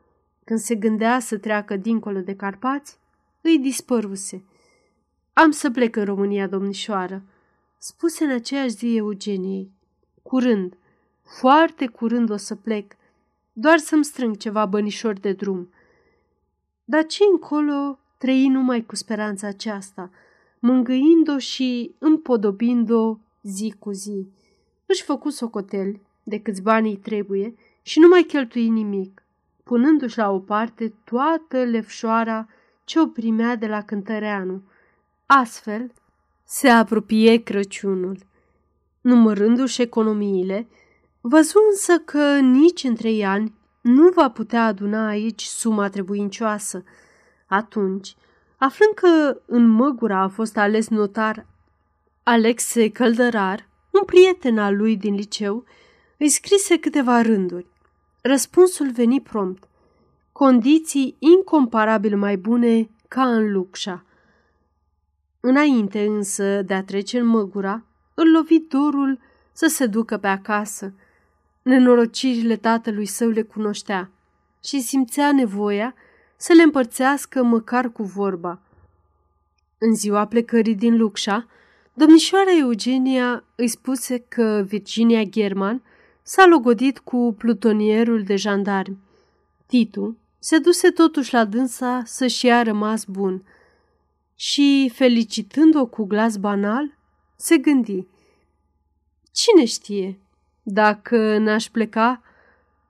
când 0.44 0.58
se 0.58 0.74
gândea 0.74 1.18
să 1.18 1.38
treacă 1.38 1.76
dincolo 1.76 2.20
de 2.20 2.36
Carpați, 2.36 2.98
îi 3.40 3.58
dispăruse. 3.58 4.44
Am 5.32 5.50
să 5.50 5.70
plec 5.70 5.96
în 5.96 6.04
România, 6.04 6.46
domnișoară, 6.46 7.22
spuse 7.78 8.24
în 8.24 8.30
aceeași 8.30 8.74
zi 8.74 8.96
Eugeniei. 8.96 9.70
Curând, 10.22 10.76
foarte 11.22 11.86
curând 11.86 12.30
o 12.30 12.36
să 12.36 12.54
plec, 12.54 12.96
doar 13.52 13.78
să-mi 13.78 14.04
strâng 14.04 14.36
ceva 14.36 14.66
bănișori 14.66 15.20
de 15.20 15.32
drum. 15.32 15.68
Dar 16.84 17.06
ce 17.06 17.24
încolo 17.30 17.98
trăi 18.18 18.48
numai 18.48 18.84
cu 18.84 18.96
speranța 18.96 19.46
aceasta, 19.46 20.10
mângâind-o 20.58 21.38
și 21.38 21.94
împodobind-o 21.98 23.16
zi 23.42 23.74
cu 23.78 23.90
zi. 23.90 24.28
Își 24.86 25.02
făcu 25.02 25.30
socotel 25.30 26.00
de 26.22 26.40
câți 26.40 26.62
bani 26.62 26.88
îi 26.88 26.96
trebuie 26.96 27.54
și 27.82 27.98
nu 27.98 28.08
mai 28.08 28.22
cheltui 28.22 28.68
nimic, 28.68 29.22
punându-și 29.62 30.18
la 30.18 30.30
o 30.30 30.38
parte 30.38 30.92
toată 31.04 31.64
lefșoara 31.64 32.48
ce 32.84 33.00
o 33.00 33.06
primea 33.06 33.56
de 33.56 33.66
la 33.66 33.82
cântăreanu. 33.82 34.62
Astfel, 35.26 35.92
se 36.44 36.68
apropie 36.68 37.42
Crăciunul. 37.42 38.18
Numărându-și 39.00 39.82
economiile, 39.82 40.68
Văzu 41.26 41.58
însă 41.70 41.98
că 41.98 42.38
nici 42.38 42.84
în 42.84 42.94
trei 42.94 43.24
ani 43.24 43.52
nu 43.84 44.08
va 44.08 44.30
putea 44.30 44.64
aduna 44.64 45.06
aici 45.06 45.42
suma 45.42 45.88
trebuincioasă. 45.88 46.84
Atunci, 47.46 48.16
aflând 48.56 48.94
că 48.94 49.40
în 49.46 49.66
Măgura 49.66 50.20
a 50.20 50.28
fost 50.28 50.56
ales 50.56 50.88
notar 50.88 51.46
Alexe 52.22 52.90
Căldărar, 52.90 53.68
un 53.90 54.04
prieten 54.04 54.58
al 54.58 54.76
lui 54.76 54.96
din 54.96 55.14
liceu, 55.14 55.64
îi 56.18 56.28
scrise 56.28 56.78
câteva 56.78 57.22
rânduri. 57.22 57.66
Răspunsul 58.20 58.90
veni 58.90 59.20
prompt. 59.20 59.68
Condiții 60.32 61.16
incomparabil 61.18 62.16
mai 62.16 62.36
bune 62.36 62.90
ca 63.08 63.22
în 63.22 63.52
Luxa. 63.52 64.04
Înainte 65.40 66.04
însă 66.04 66.62
de 66.62 66.74
a 66.74 66.84
trece 66.84 67.18
în 67.18 67.26
Măgura, 67.26 67.84
îl 68.14 68.30
lovi 68.30 68.58
dorul 68.58 69.18
să 69.52 69.66
se 69.66 69.86
ducă 69.86 70.16
pe 70.16 70.26
acasă– 70.26 70.92
Nenorocirile 71.64 72.56
tatălui 72.56 73.06
său 73.06 73.28
le 73.28 73.42
cunoștea 73.42 74.10
și 74.64 74.80
simțea 74.80 75.32
nevoia 75.32 75.94
să 76.36 76.52
le 76.52 76.62
împărțească 76.62 77.42
măcar 77.42 77.92
cu 77.92 78.02
vorba. 78.02 78.60
În 79.78 79.94
ziua 79.94 80.26
plecării 80.26 80.74
din 80.74 80.96
Luxa, 80.96 81.46
Domnișoara 81.94 82.50
Eugenia 82.58 83.44
îi 83.54 83.68
spuse 83.68 84.18
că 84.18 84.64
Virginia 84.66 85.22
German 85.22 85.82
s-a 86.22 86.46
logodit 86.46 86.98
cu 86.98 87.34
plutonierul 87.38 88.22
de 88.22 88.36
jandarmi. 88.36 88.98
Titu 89.66 90.16
se 90.38 90.58
duse 90.58 90.90
totuși 90.90 91.32
la 91.32 91.44
dânsa 91.44 92.02
să-și 92.04 92.46
ia 92.46 92.62
rămas 92.62 93.04
bun 93.04 93.42
și, 94.34 94.90
felicitând-o 94.94 95.86
cu 95.86 96.04
glas 96.04 96.36
banal, 96.36 96.98
se 97.36 97.56
gândi. 97.56 98.06
Cine 99.32 99.64
știe, 99.64 100.18
dacă 100.66 101.38
n-aș 101.38 101.68
pleca, 101.68 102.22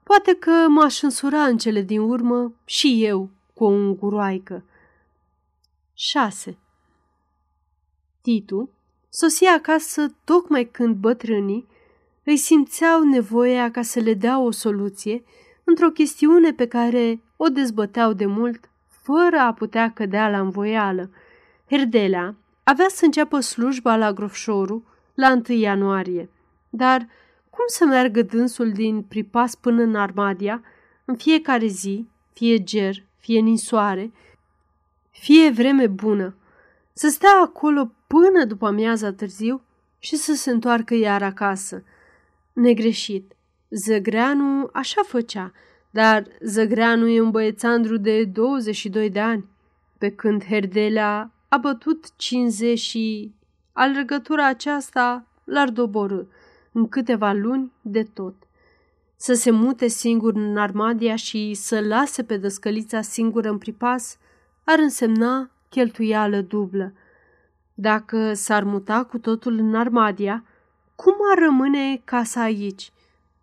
poate 0.03 0.35
că 0.35 0.65
m-aș 0.69 1.01
însura 1.01 1.43
în 1.43 1.57
cele 1.57 1.81
din 1.81 1.99
urmă 1.99 2.53
și 2.65 3.05
eu 3.05 3.29
cu 3.53 3.63
o 3.63 3.67
unguroaică. 3.67 4.63
6. 5.93 6.57
Titu 8.21 8.69
sosia 9.09 9.51
acasă 9.51 10.15
tocmai 10.23 10.65
când 10.65 10.95
bătrânii 10.95 11.67
îi 12.23 12.37
simțeau 12.37 13.03
nevoia 13.03 13.71
ca 13.71 13.81
să 13.81 13.99
le 13.99 14.13
dea 14.13 14.39
o 14.39 14.51
soluție 14.51 15.23
într-o 15.63 15.89
chestiune 15.89 16.53
pe 16.53 16.67
care 16.67 17.21
o 17.35 17.47
dezbăteau 17.47 18.13
de 18.13 18.25
mult, 18.25 18.69
fără 18.87 19.37
a 19.39 19.53
putea 19.53 19.91
cădea 19.91 20.29
la 20.29 20.39
învoială. 20.39 21.09
Herdelea 21.69 22.35
avea 22.63 22.87
să 22.89 23.05
înceapă 23.05 23.39
slujba 23.39 23.95
la 23.95 24.13
Grofșoru 24.13 24.83
la 25.13 25.31
1 25.49 25.57
ianuarie, 25.57 26.29
dar 26.69 27.07
cum 27.55 27.65
să 27.67 27.85
meargă 27.85 28.21
dânsul 28.21 28.71
din 28.71 29.01
Pripas 29.01 29.55
până 29.55 29.81
în 29.81 29.95
Armadia, 29.95 30.61
în 31.05 31.15
fiecare 31.15 31.67
zi, 31.67 32.07
fie 32.33 32.63
ger, 32.63 32.95
fie 33.17 33.39
ninsoare, 33.39 34.11
fie 35.11 35.49
vreme 35.49 35.87
bună, 35.87 36.35
să 36.93 37.07
stea 37.07 37.39
acolo 37.43 37.91
până 38.07 38.45
după 38.45 38.65
amiaza 38.65 39.11
târziu 39.11 39.61
și 39.99 40.15
să 40.15 40.33
se 40.33 40.51
întoarcă 40.51 40.93
iar 40.95 41.23
acasă. 41.23 41.83
Negreșit. 42.53 43.35
Zăgreanu 43.69 44.69
așa 44.73 45.01
făcea, 45.07 45.51
dar 45.91 46.27
Zăgreanu 46.41 47.07
e 47.07 47.21
un 47.21 47.31
băiețandru 47.31 47.97
de 47.97 48.23
22 48.23 49.09
de 49.09 49.19
ani, 49.19 49.45
pe 49.97 50.09
când 50.09 50.43
Herdelea 50.43 51.31
a 51.47 51.57
bătut 51.57 52.15
50 52.15 52.79
și 52.79 53.33
alergătura 53.73 54.47
aceasta 54.47 55.27
l-ar 55.43 55.69
doborâ 55.69 56.21
în 56.75 56.87
câteva 56.89 57.31
luni 57.31 57.71
de 57.81 58.03
tot. 58.03 58.35
Să 59.15 59.33
se 59.33 59.51
mute 59.51 59.87
singur 59.87 60.35
în 60.35 60.57
Armadia 60.57 61.15
și 61.15 61.53
să 61.53 61.79
lase 61.79 62.23
pe 62.23 62.37
dăscălița 62.37 63.01
singură 63.01 63.49
în 63.49 63.57
pripas 63.57 64.17
ar 64.63 64.79
însemna 64.79 65.49
cheltuială 65.69 66.41
dublă. 66.41 66.93
Dacă 67.73 68.33
s-ar 68.33 68.63
muta 68.63 69.03
cu 69.03 69.17
totul 69.17 69.57
în 69.57 69.75
Armadia, 69.75 70.43
cum 70.95 71.15
ar 71.31 71.37
rămâne 71.37 72.01
casa 72.03 72.41
aici? 72.41 72.91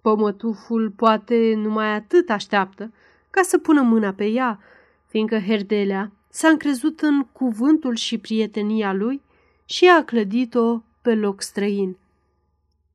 Pămătuful 0.01 0.91
poate 0.91 1.55
numai 1.57 1.95
atât 1.95 2.31
așteaptă 2.31 2.93
ca 3.31 3.43
să 3.43 3.59
pună 3.59 3.83
mâna 3.83 4.13
pe 4.13 4.27
ea, 4.27 4.59
fiindcă 5.07 5.39
Herdelea 5.39 6.13
s-a 6.29 6.49
încrezut 6.49 7.01
în 7.01 7.23
cuvântul 7.33 7.95
și 7.95 8.19
prietenia 8.19 8.93
lui 8.93 9.23
și 9.65 9.89
a 9.89 10.05
clădit-o 10.05 10.83
pe 11.03 11.15
loc 11.15 11.43
străin. 11.43 11.97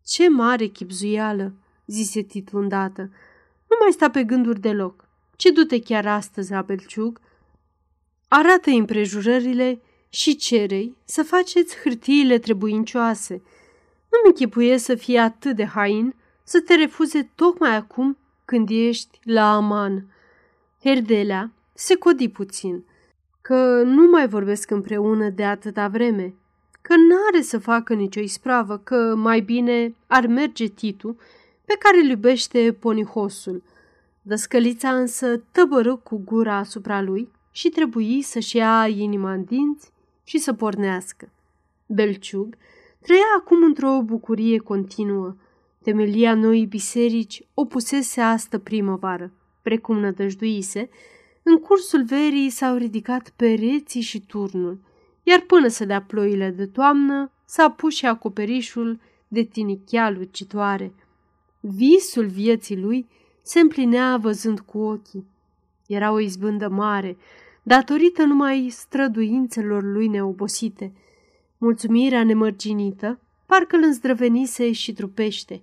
Ce 0.08 0.30
mare 0.30 0.66
chipzuială, 0.66 1.54
zise 1.86 2.22
Titu 2.22 2.58
îndată. 2.58 3.02
Nu 3.68 3.76
mai 3.80 3.92
sta 3.92 4.10
pe 4.10 4.24
gânduri 4.24 4.60
deloc. 4.60 5.08
Ce 5.36 5.52
du-te 5.52 5.80
chiar 5.80 6.06
astăzi 6.08 6.52
la 6.52 6.62
Belciug? 6.62 7.20
Arată 8.28 8.70
împrejurările 8.70 9.82
și 10.10 10.36
cerei 10.36 10.96
să 11.04 11.24
faceți 11.24 11.78
hârtiile 11.84 12.38
trebuincioase. 12.38 13.34
Nu-mi 14.10 14.28
închipuie 14.28 14.78
să 14.78 14.96
fie 14.96 15.20
atât 15.20 15.56
de 15.56 15.66
hain 15.66 16.16
să 16.44 16.62
te 16.62 16.76
refuze 16.76 17.32
tocmai 17.36 17.76
acum 17.76 18.18
când 18.46 18.70
ești 18.72 19.20
la 19.24 19.56
Aman. 19.56 20.06
Herdelea 20.84 21.52
se 21.74 21.96
codi 21.96 22.30
puțin, 22.30 22.84
că 23.42 23.82
nu 23.86 24.10
mai 24.10 24.28
vorbesc 24.28 24.70
împreună 24.70 25.30
de 25.30 25.44
atâta 25.44 25.88
vreme, 25.88 26.34
că 26.88 26.96
n-are 26.96 27.42
să 27.42 27.60
facă 27.60 27.94
nicio 27.94 28.20
ispravă, 28.20 28.78
că 28.78 29.16
mai 29.16 29.40
bine 29.40 29.96
ar 30.08 30.28
merge 30.28 30.68
Titu, 30.68 31.18
pe 31.66 31.76
care 31.80 31.98
îl 31.98 32.10
iubește 32.10 32.76
ponihosul. 32.80 33.64
Dăscălița 34.22 34.90
însă 34.90 35.38
tăbără 35.52 35.96
cu 35.96 36.22
gura 36.26 36.56
asupra 36.56 37.02
lui 37.02 37.32
și 37.52 37.70
trebuie 37.70 38.22
să-și 38.22 38.58
ia 38.58 38.88
inima 38.88 39.32
în 39.32 39.44
dinți 39.44 39.92
și 40.24 40.38
să 40.38 40.54
pornească. 40.54 41.30
Belciug 41.86 42.58
trăia 43.02 43.36
acum 43.40 43.64
într-o 43.64 44.02
bucurie 44.02 44.58
continuă. 44.58 45.36
Temelia 45.84 46.34
noii 46.34 46.66
biserici 46.66 47.48
o 47.54 47.66
pusese 47.66 48.22
astă 48.22 48.58
primăvară, 48.58 49.32
precum 49.62 50.00
nădăjduise, 50.00 50.90
în 51.44 51.58
cursul 51.58 52.04
verii 52.04 52.50
s-au 52.50 52.76
ridicat 52.76 53.34
pereții 53.36 54.02
și 54.02 54.20
turnul, 54.20 54.80
iar 55.30 55.40
până 55.40 55.68
să 55.68 55.86
dea 55.86 56.02
ploile 56.02 56.50
de 56.50 56.66
toamnă, 56.66 57.32
s-a 57.46 57.70
pus 57.70 57.96
și 57.96 58.06
acoperișul 58.06 59.00
de 59.28 59.42
tinichea 59.44 60.10
lucitoare. 60.10 60.94
Visul 61.60 62.26
vieții 62.26 62.78
lui 62.78 63.08
se 63.42 63.60
împlinea 63.60 64.18
văzând 64.18 64.60
cu 64.60 64.78
ochii. 64.78 65.28
Era 65.88 66.12
o 66.12 66.20
izbândă 66.20 66.68
mare, 66.70 67.18
datorită 67.64 68.24
numai 68.24 68.68
străduințelor 68.70 69.84
lui 69.84 70.08
neobosite. 70.08 70.94
Mulțumirea 71.58 72.24
nemărginită 72.24 73.20
parcă 73.46 73.76
îl 73.76 73.84
îndrăvenise 73.84 74.72
și 74.72 74.94
trupește. 74.94 75.62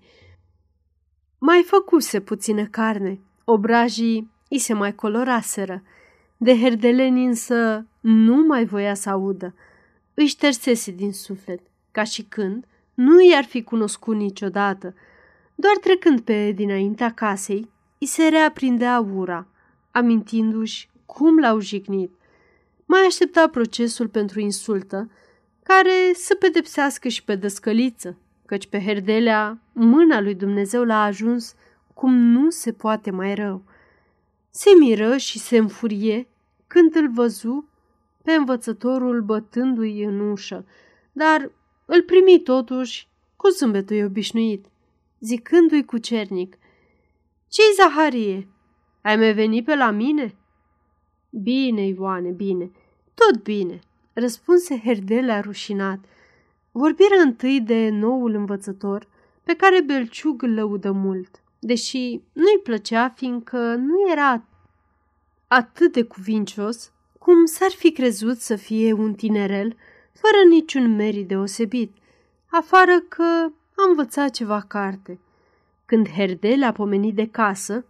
Mai 1.39 1.63
făcuse 1.67 2.21
puțină 2.21 2.67
carne, 2.67 3.21
obrajii 3.45 4.31
i 4.49 4.59
se 4.59 4.73
mai 4.73 4.95
coloraseră. 4.95 5.83
De 6.37 6.59
herdeleni 6.59 7.25
însă 7.25 7.87
nu 8.01 8.47
mai 8.47 8.65
voia 8.65 8.95
să 8.95 9.11
audă. 9.11 9.55
Își 10.15 10.27
ștersese 10.27 10.91
din 10.91 11.13
suflet, 11.13 11.61
ca 11.91 12.05
și 12.05 12.23
când 12.23 12.65
nu 12.95 13.23
i-ar 13.31 13.45
fi 13.45 13.63
cunoscut 13.63 14.17
niciodată. 14.17 14.95
Doar 15.55 15.77
trecând 15.77 16.21
pe 16.21 16.53
dinaintea 16.53 17.13
casei, 17.13 17.71
îi 17.99 18.07
se 18.07 18.29
reaprindea 18.29 19.01
ura, 19.15 19.47
amintindu-și 19.91 20.89
cum 21.07 21.39
l-au 21.39 21.61
jignit. 21.61 22.11
Mai 22.85 23.01
aștepta 23.07 23.49
procesul 23.49 24.09
pentru 24.09 24.41
insultă, 24.41 25.11
care 25.63 26.13
să 26.15 26.35
pedepsească 26.35 27.09
și 27.09 27.25
pe 27.25 27.35
dăscăliță, 27.35 28.17
căci 28.47 28.67
pe 28.67 28.81
Herdelea 28.81 29.59
mâna 29.73 30.21
lui 30.21 30.35
Dumnezeu 30.35 30.85
l-a 30.85 31.03
ajuns 31.03 31.55
cum 31.95 32.15
nu 32.15 32.51
se 32.51 32.73
poate 32.73 33.11
mai 33.11 33.35
rău. 33.35 33.63
Se 34.57 34.71
miră 34.79 35.17
și 35.17 35.39
se 35.39 35.57
înfurie 35.57 36.29
când 36.67 36.95
îl 36.95 37.11
văzu 37.11 37.69
pe 38.23 38.33
învățătorul 38.33 39.23
bătându-i 39.23 40.03
în 40.03 40.21
ușă, 40.21 40.67
dar 41.13 41.51
îl 41.85 42.03
primi 42.03 42.41
totuși 42.41 43.09
cu 43.37 43.49
zâmbetul 43.49 44.05
obișnuit, 44.05 44.67
zicându-i 45.21 45.85
cu 45.85 45.99
cernic, 45.99 46.59
Ce-i 47.49 47.75
Zaharie? 47.77 48.49
Ai 49.03 49.17
mai 49.17 49.33
venit 49.33 49.65
pe 49.65 49.75
la 49.75 49.91
mine?" 49.91 50.35
Bine, 51.31 51.87
Ioane, 51.87 52.31
bine, 52.31 52.71
tot 53.15 53.43
bine, 53.43 53.79
răspunse 54.13 54.81
Herdelea 54.85 55.41
rușinat. 55.41 56.05
Vorbiră 56.73 57.15
întâi 57.25 57.61
de 57.61 57.89
noul 57.89 58.35
învățător, 58.35 59.09
pe 59.43 59.55
care 59.55 59.83
Belciug 59.83 60.43
îl 60.43 60.55
lăudă 60.55 60.93
mult, 60.93 61.43
deși 61.65 62.21
nu-i 62.33 62.61
plăcea, 62.63 63.09
fiindcă 63.09 63.75
nu 63.75 64.11
era 64.11 64.45
atât 65.47 65.93
de 65.93 66.03
cuvincios 66.03 66.93
cum 67.19 67.45
s-ar 67.45 67.71
fi 67.71 67.93
crezut 67.93 68.39
să 68.39 68.57
fie 68.57 68.93
un 68.93 69.15
tinerel, 69.15 69.77
fără 70.13 70.49
niciun 70.49 70.95
merit 70.95 71.29
deosebit, 71.29 71.97
afară 72.47 73.01
că 73.01 73.53
a 73.77 73.89
învățat 73.89 74.31
ceva 74.31 74.61
carte. 74.61 75.21
Când 75.85 76.09
Herdel 76.09 76.63
a 76.63 76.73
pomenit 76.73 77.15
de 77.15 77.29
casă, 77.29 77.85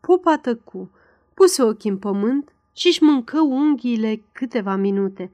popa 0.00 0.38
tăcu, 0.38 0.90
puse 1.34 1.62
ochii 1.62 1.90
în 1.90 1.98
pământ 1.98 2.52
și 2.72 2.86
își 2.86 3.02
mâncă 3.02 3.40
unghiile 3.40 4.22
câteva 4.32 4.76
minute. 4.76 5.30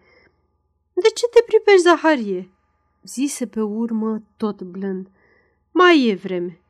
De 0.93 1.09
ce 1.15 1.27
te 1.27 1.43
pripești, 1.47 1.83
Zaharie?" 1.83 2.51
zise 3.03 3.47
pe 3.47 3.61
urmă 3.61 4.23
tot 4.37 4.63
blând. 4.63 5.09
Mai 5.71 6.07
e 6.07 6.15
vreme. 6.15 6.61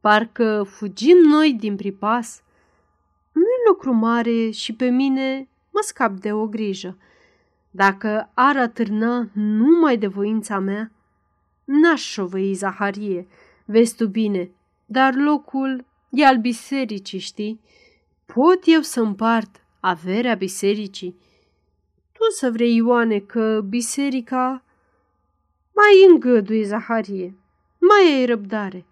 Parcă 0.00 0.62
fugim 0.62 1.16
noi 1.16 1.52
din 1.52 1.76
pripas. 1.76 2.42
Nu-i 3.32 3.68
lucru 3.68 3.92
mare 3.92 4.50
și 4.50 4.74
pe 4.74 4.88
mine 4.88 5.48
mă 5.70 5.80
scap 5.82 6.12
de 6.12 6.32
o 6.32 6.46
grijă. 6.46 6.96
Dacă 7.70 8.30
ar 8.34 8.56
atârna 8.56 9.28
numai 9.34 9.96
de 9.96 10.06
voința 10.06 10.58
mea, 10.58 10.92
n-aș 11.64 12.02
șovăi 12.02 12.54
Zaharie, 12.54 13.26
vezi 13.64 13.96
tu 13.96 14.06
bine, 14.06 14.50
dar 14.86 15.14
locul 15.14 15.84
e 16.10 16.26
al 16.26 16.36
bisericii, 16.36 17.18
știi? 17.18 17.60
Pot 18.26 18.58
eu 18.64 18.80
să 18.80 19.00
împart 19.00 19.64
averea 19.80 20.34
bisericii? 20.34 21.16
Tu 22.12 22.30
să 22.30 22.50
vrei, 22.50 22.76
Ioane, 22.76 23.18
că 23.18 23.60
biserica... 23.68 24.62
Mai 25.74 25.86
Mai 25.98 26.12
îngăduie, 26.12 26.64
Zaharie, 26.64 27.34
mai 27.78 28.18
ai 28.18 28.26
răbdare. 28.26 28.84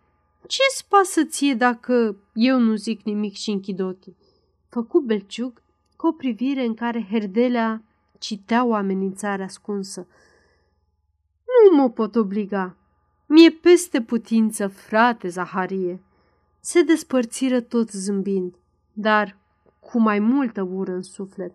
Ce-ți 0.47 0.87
pasă 0.89 1.25
ție 1.25 1.55
dacă 1.55 2.17
eu 2.35 2.59
nu 2.59 2.75
zic 2.75 3.03
nimic 3.03 3.35
și 3.35 3.51
închid 3.51 3.81
ochii? 3.81 4.17
Făcu 4.69 5.01
Belciug 5.01 5.63
cu 5.97 6.07
o 6.07 6.13
privire 6.13 6.65
în 6.65 6.75
care 6.75 7.07
Herdelea 7.11 7.83
citea 8.19 8.65
o 8.65 8.75
amenințare 8.75 9.43
ascunsă. 9.43 10.07
Nu 11.71 11.77
mă 11.77 11.91
pot 11.91 12.17
obliga. 12.17 12.77
Mi-e 13.27 13.51
peste 13.51 14.03
putință, 14.03 14.67
frate 14.67 15.29
Zaharie. 15.29 16.03
Se 16.61 16.83
despărțiră 16.83 17.61
tot 17.61 17.91
zâmbind, 17.91 18.55
dar 18.93 19.39
cu 19.81 19.99
mai 19.99 20.19
multă 20.19 20.63
ură 20.63 20.93
în 20.93 21.03
suflet. 21.03 21.53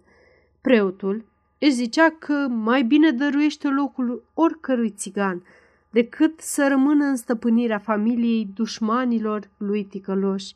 Preotul 0.62 1.26
își 1.60 1.72
zicea 1.72 2.10
că 2.10 2.48
mai 2.50 2.84
bine 2.84 3.12
dăruiește 3.12 3.68
locul 3.68 4.24
oricărui 4.34 4.90
țigan 4.90 5.44
decât 5.92 6.40
să 6.40 6.68
rămână 6.68 7.06
în 7.06 7.16
stăpânirea 7.16 7.80
familiei 7.80 8.50
dușmanilor 8.54 9.50
lui 9.58 9.84
ticăloși. 9.84 10.56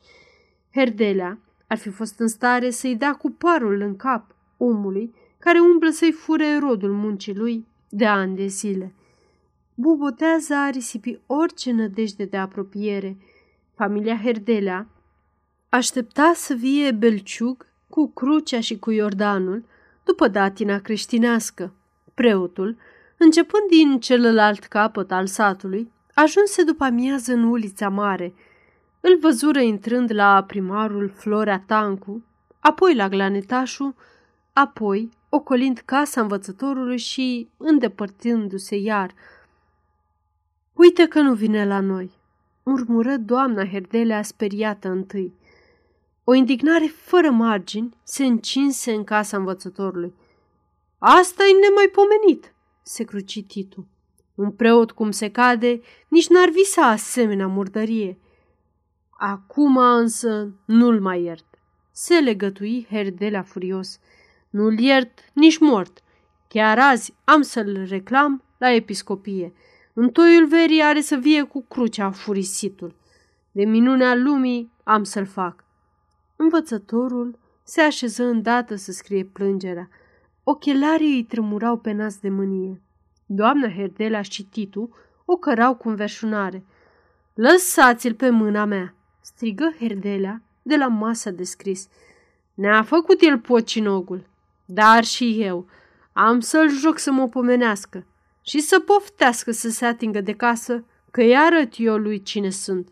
Herdelea 0.73 1.39
ar 1.67 1.77
fi 1.77 1.89
fost 1.89 2.19
în 2.19 2.27
stare 2.27 2.69
să-i 2.69 2.95
dea 2.95 3.13
cu 3.13 3.31
parul 3.31 3.81
în 3.81 3.95
cap 3.95 4.35
omului 4.57 5.13
care 5.39 5.59
umblă 5.59 5.89
să-i 5.89 6.11
fure 6.11 6.57
rodul 6.57 6.91
muncii 6.91 7.35
lui 7.35 7.65
de 7.89 8.05
ani 8.05 8.35
de 8.35 8.45
zile. 8.45 8.93
Bubotează 9.73 10.53
a 10.53 10.69
risipi 10.69 11.19
orice 11.25 11.71
nădejde 11.71 12.25
de 12.25 12.37
apropiere. 12.37 13.17
Familia 13.75 14.17
Herdelea 14.23 14.87
aștepta 15.69 16.31
să 16.35 16.53
vie 16.53 16.91
Belciug 16.91 17.67
cu 17.89 18.11
crucea 18.11 18.59
și 18.59 18.79
cu 18.79 18.91
Iordanul 18.91 19.63
după 20.03 20.27
datina 20.27 20.79
creștinească. 20.79 21.73
Preotul, 22.13 22.77
începând 23.17 23.69
din 23.69 23.99
celălalt 23.99 24.63
capăt 24.63 25.11
al 25.11 25.27
satului, 25.27 25.91
ajunse 26.13 26.63
după 26.63 26.83
amiază 26.83 27.33
în 27.33 27.43
ulița 27.43 27.89
mare. 27.89 28.33
Îl 28.99 29.17
văzură 29.21 29.59
intrând 29.59 30.13
la 30.13 30.43
primarul 30.43 31.09
Florea 31.15 31.63
Tancu, 31.67 32.23
apoi 32.59 32.95
la 32.95 33.09
Glanetașul, 33.09 33.95
apoi 34.53 35.09
ocolind 35.29 35.81
casa 35.85 36.21
învățătorului 36.21 36.97
și 36.97 37.49
îndepărtându-se 37.57 38.75
iar. 38.75 39.13
Uite 40.73 41.07
că 41.07 41.19
nu 41.19 41.33
vine 41.33 41.65
la 41.65 41.79
noi, 41.79 42.11
murmură 42.63 43.17
doamna 43.17 43.65
Herdelea 43.65 44.21
speriată 44.21 44.89
întâi. 44.89 45.33
O 46.23 46.33
indignare 46.33 46.85
fără 46.85 47.31
margini 47.31 47.97
se 48.03 48.25
încinse 48.25 48.91
în 48.91 49.03
casa 49.03 49.37
învățătorului. 49.37 50.13
asta 50.97 51.43
e 51.43 51.67
nemaipomenit, 51.67 52.54
se 52.87 53.03
cruci 53.03 53.43
Titu. 53.45 53.87
Un 54.35 54.51
preot 54.51 54.91
cum 54.91 55.11
se 55.11 55.31
cade, 55.31 55.81
nici 56.07 56.27
n-ar 56.27 56.49
visa 56.49 56.81
asemenea 56.87 57.47
murdărie. 57.47 58.17
Acum 59.09 59.77
însă 59.77 60.53
nu-l 60.65 61.01
mai 61.01 61.23
iert. 61.23 61.45
Se 61.91 62.19
legătui 62.19 62.87
Herdelea 62.89 63.43
furios. 63.43 63.99
Nu-l 64.49 64.79
iert 64.79 65.19
nici 65.33 65.57
mort. 65.57 66.03
Chiar 66.47 66.79
azi 66.79 67.13
am 67.23 67.41
să-l 67.41 67.85
reclam 67.89 68.43
la 68.57 68.71
episcopie. 68.71 69.53
Întoiul 69.93 70.47
verii 70.47 70.81
are 70.81 71.01
să 71.01 71.15
vie 71.15 71.43
cu 71.43 71.61
crucea 71.61 72.11
furisitul. 72.11 72.95
De 73.51 73.65
minunea 73.65 74.15
lumii 74.15 74.71
am 74.83 75.03
să-l 75.03 75.25
fac. 75.25 75.63
Învățătorul 76.35 77.39
se 77.63 77.81
așeză 77.81 78.23
îndată 78.23 78.75
să 78.75 78.91
scrie 78.91 79.23
plângerea. 79.23 79.89
Ochelarii 80.47 81.15
îi 81.15 81.23
tremurau 81.23 81.77
pe 81.77 81.91
nas 81.91 82.17
de 82.17 82.29
mânie. 82.29 82.81
Doamna 83.25 83.69
Herdela 83.69 84.21
și 84.21 84.43
Titu 84.43 84.89
o 85.25 85.35
cărau 85.35 85.75
cu 85.75 85.89
înverșunare. 85.89 86.65
Lăsați-l 87.33 88.13
pe 88.13 88.29
mâna 88.29 88.65
mea!" 88.65 88.95
strigă 89.21 89.73
Herdelea 89.79 90.41
de 90.61 90.75
la 90.75 90.87
masa 90.87 91.29
de 91.29 91.43
scris. 91.43 91.87
Ne-a 92.53 92.83
făcut 92.83 93.21
el 93.21 93.39
pocinogul, 93.39 94.27
dar 94.65 95.03
și 95.03 95.41
eu 95.41 95.67
am 96.13 96.39
să-l 96.39 96.69
joc 96.69 96.97
să 96.97 97.11
mă 97.11 97.27
pomenească 97.27 98.05
și 98.41 98.59
să 98.59 98.79
poftească 98.79 99.51
să 99.51 99.69
se 99.69 99.85
atingă 99.85 100.21
de 100.21 100.33
casă, 100.33 100.85
că 101.11 101.21
îi 101.21 101.37
arăt 101.37 101.73
eu 101.77 101.97
lui 101.97 102.21
cine 102.21 102.49
sunt. 102.49 102.89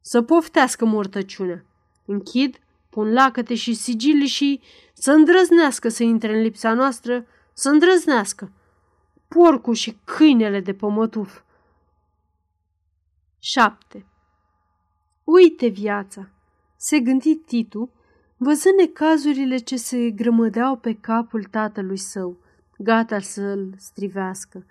Să 0.00 0.22
poftească 0.22 0.84
mortăciunea. 0.84 1.64
Închid, 2.04 2.58
pun 2.90 3.12
lacăte 3.12 3.54
și 3.54 3.74
sigili 3.74 4.26
și 4.26 4.60
să 5.00 5.12
îndrăznească 5.12 5.88
să 5.88 6.02
intre 6.02 6.36
în 6.36 6.42
lipsa 6.42 6.72
noastră, 6.72 7.26
să 7.52 7.68
îndrăznească. 7.68 8.52
Porcul 9.28 9.74
și 9.74 9.98
câinele 10.04 10.60
de 10.60 10.74
pămătuf. 10.74 11.40
7. 13.38 14.06
Uite 15.24 15.66
viața, 15.66 16.28
se 16.76 16.98
gândi 16.98 17.34
Titu, 17.34 17.90
văzând 18.36 18.78
necazurile 18.78 19.56
ce 19.56 19.76
se 19.76 20.10
grămădeau 20.10 20.76
pe 20.76 20.94
capul 20.94 21.44
tatălui 21.44 21.98
său, 21.98 22.38
gata 22.78 23.18
să-l 23.18 23.74
strivească. 23.76 24.66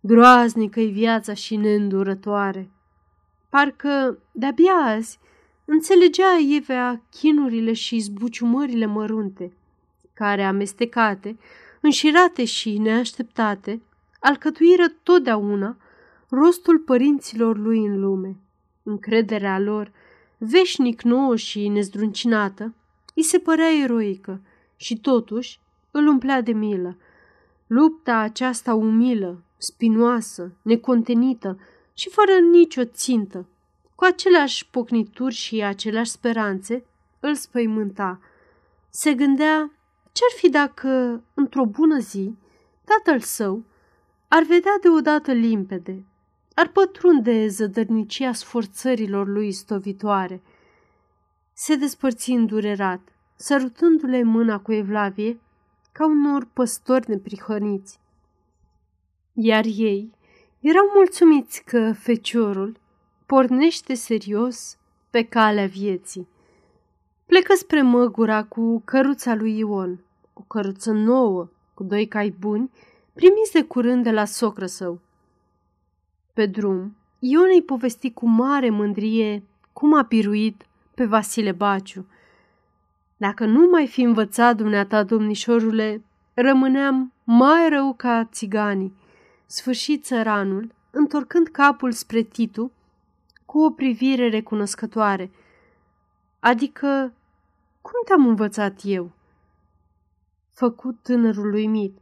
Groaznică-i 0.00 0.90
viața 0.90 1.34
și 1.34 1.56
neîndurătoare. 1.56 2.70
Parcă 3.48 4.18
de-abia 4.32 4.72
azi 4.72 5.18
Înțelegea 5.64 6.38
Evea 6.56 7.02
chinurile 7.10 7.72
și 7.72 7.98
zbuciumările 7.98 8.86
mărunte, 8.86 9.52
care, 10.14 10.44
amestecate, 10.44 11.38
înșirate 11.80 12.44
și 12.44 12.78
neașteptate, 12.78 13.82
alcătuiră 14.20 14.84
totdeauna 15.02 15.76
rostul 16.28 16.78
părinților 16.78 17.58
lui 17.58 17.78
în 17.78 18.00
lume. 18.00 18.36
Încrederea 18.82 19.58
lor, 19.58 19.92
veșnic 20.38 21.02
nouă 21.02 21.36
și 21.36 21.68
nezdruncinată, 21.68 22.74
îi 23.14 23.22
se 23.22 23.38
părea 23.38 23.82
eroică 23.82 24.40
și 24.76 24.98
totuși 24.98 25.60
îl 25.90 26.06
umplea 26.06 26.40
de 26.40 26.52
milă. 26.52 26.96
Lupta 27.66 28.16
aceasta 28.16 28.74
umilă, 28.74 29.42
spinoasă, 29.56 30.52
necontenită 30.62 31.58
și 31.94 32.08
fără 32.08 32.32
nicio 32.50 32.84
țintă, 32.84 33.46
cu 34.04 34.10
aceleași 34.10 34.66
pocnituri 34.70 35.34
și 35.34 35.62
aceleași 35.62 36.10
speranțe, 36.10 36.84
îl 37.20 37.34
spăimânta. 37.34 38.20
Se 38.90 39.14
gândea 39.14 39.70
ce-ar 40.12 40.30
fi 40.36 40.48
dacă, 40.48 41.22
într-o 41.34 41.64
bună 41.64 41.98
zi, 41.98 42.34
tatăl 42.84 43.20
său 43.20 43.64
ar 44.28 44.42
vedea 44.42 44.78
deodată 44.80 45.32
limpede, 45.32 46.04
ar 46.54 46.68
pătrunde 46.68 47.48
zădărnicia 47.48 48.32
sforțărilor 48.32 49.28
lui 49.28 49.52
stovitoare. 49.52 50.42
Se 51.52 51.76
despărți 51.76 52.30
îndurerat, 52.30 53.00
sărutându-le 53.36 54.22
mâna 54.22 54.58
cu 54.58 54.72
evlavie, 54.72 55.40
ca 55.92 56.06
unor 56.06 56.48
păstori 56.52 57.10
neprihăniți. 57.10 57.98
Iar 59.32 59.64
ei 59.64 60.10
erau 60.60 60.90
mulțumiți 60.94 61.62
că 61.64 61.92
feciorul 61.92 62.82
pornește 63.26 63.94
serios 63.94 64.76
pe 65.10 65.22
calea 65.22 65.66
vieții. 65.66 66.28
Plecă 67.26 67.54
spre 67.54 67.82
Măgura 67.82 68.44
cu 68.44 68.82
căruța 68.84 69.34
lui 69.34 69.58
Ion, 69.58 69.98
o 70.32 70.40
căruță 70.46 70.90
nouă, 70.92 71.48
cu 71.74 71.82
doi 71.82 72.06
cai 72.06 72.34
buni, 72.38 72.70
primiți 73.12 73.52
de 73.52 73.62
curând 73.62 74.02
de 74.02 74.10
la 74.10 74.24
socră 74.24 74.66
său. 74.66 75.00
Pe 76.32 76.46
drum, 76.46 76.96
Ion 77.18 77.48
îi 77.52 77.62
povesti 77.62 78.12
cu 78.12 78.28
mare 78.28 78.70
mândrie 78.70 79.42
cum 79.72 79.94
a 79.94 80.04
piruit 80.04 80.66
pe 80.94 81.04
Vasile 81.04 81.52
Baciu. 81.52 82.06
Dacă 83.16 83.44
nu 83.44 83.68
mai 83.70 83.86
fi 83.86 84.02
învățat 84.02 84.56
dumneata, 84.56 85.02
domnișorule, 85.02 86.02
rămâneam 86.34 87.12
mai 87.24 87.68
rău 87.68 87.94
ca 87.96 88.28
țiganii. 88.32 88.94
Sfârșit 89.46 90.04
țăranul, 90.04 90.74
întorcând 90.90 91.46
capul 91.46 91.92
spre 91.92 92.22
Titu, 92.22 92.70
cu 93.54 93.60
o 93.60 93.70
privire 93.70 94.28
recunoscătoare. 94.28 95.30
Adică, 96.40 97.14
cum 97.80 97.92
te-am 98.04 98.26
învățat 98.26 98.80
eu? 98.82 99.10
Făcut 100.52 101.02
tânărul 101.02 101.52
uimit. 101.52 101.98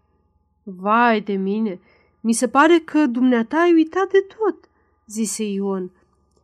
Vai 0.62 1.20
de 1.20 1.32
mine, 1.32 1.80
mi 2.20 2.32
se 2.32 2.48
pare 2.48 2.78
că 2.78 3.06
dumneata 3.06 3.56
ai 3.56 3.72
uitat 3.72 4.10
de 4.10 4.26
tot, 4.36 4.68
zise 5.06 5.44
Ion. 5.44 5.90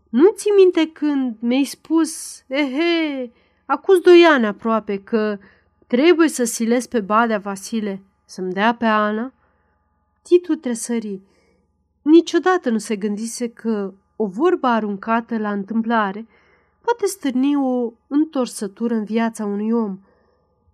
Nu 0.08 0.30
ți 0.34 0.48
minte 0.56 0.90
când 0.92 1.36
mi-ai 1.40 1.64
spus, 1.64 2.42
ehe, 2.46 3.32
acuz 3.66 3.98
doi 3.98 4.24
ani 4.24 4.46
aproape, 4.46 5.02
că 5.02 5.38
trebuie 5.86 6.28
să 6.28 6.44
siles 6.44 6.86
pe 6.86 7.00
Badea 7.00 7.38
Vasile 7.38 8.02
să-mi 8.24 8.52
dea 8.52 8.74
pe 8.74 8.86
Ana? 8.86 9.32
Titu 10.22 10.54
tresări. 10.54 11.20
Niciodată 12.02 12.70
nu 12.70 12.78
se 12.78 12.96
gândise 12.96 13.48
că 13.48 13.92
o 14.20 14.26
vorbă 14.26 14.66
aruncată 14.66 15.38
la 15.38 15.52
întâmplare 15.52 16.26
poate 16.80 17.06
stârni 17.06 17.56
o 17.56 17.92
întorsătură 18.06 18.94
în 18.94 19.04
viața 19.04 19.44
unui 19.44 19.70
om. 19.72 19.98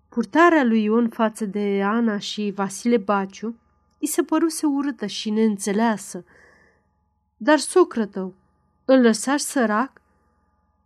Purtarea 0.08 0.64
lui 0.64 0.82
Ion 0.82 1.08
față 1.08 1.44
de 1.46 1.82
Ana 1.82 2.18
și 2.18 2.52
Vasile 2.54 2.96
Baciu 2.96 3.54
îi 4.00 4.06
se 4.06 4.22
păruse 4.22 4.66
urâtă 4.66 5.06
și 5.06 5.30
neînțeleasă. 5.30 6.24
Dar 7.36 7.58
socră 7.58 8.06
tău, 8.06 8.34
îl 8.84 9.00
lăsași 9.00 9.44
sărac? 9.44 10.00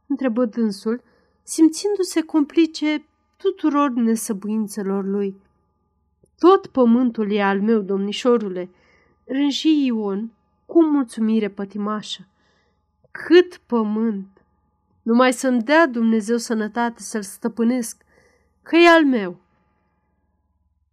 întrebă 0.06 0.44
dânsul, 0.44 1.02
simțindu-se 1.42 2.20
complice 2.20 3.04
tuturor 3.36 3.90
nesăbuințelor 3.90 5.04
lui. 5.04 5.40
Tot 6.38 6.66
pământul 6.66 7.32
e 7.32 7.42
al 7.42 7.60
meu, 7.60 7.80
domnișorule, 7.80 8.70
rânji 9.24 9.84
Ion 9.86 10.30
cu 10.66 10.84
mulțumire 10.84 11.48
pătimașă. 11.48 12.26
Cât 13.26 13.56
pământ! 13.66 14.26
Numai 15.02 15.32
să-mi 15.32 15.62
dea 15.62 15.86
Dumnezeu 15.86 16.36
sănătate 16.36 17.02
să-l 17.02 17.22
stăpânesc, 17.22 17.96
că 18.62 18.76
e 18.76 18.88
al 18.88 19.04
meu. 19.04 19.40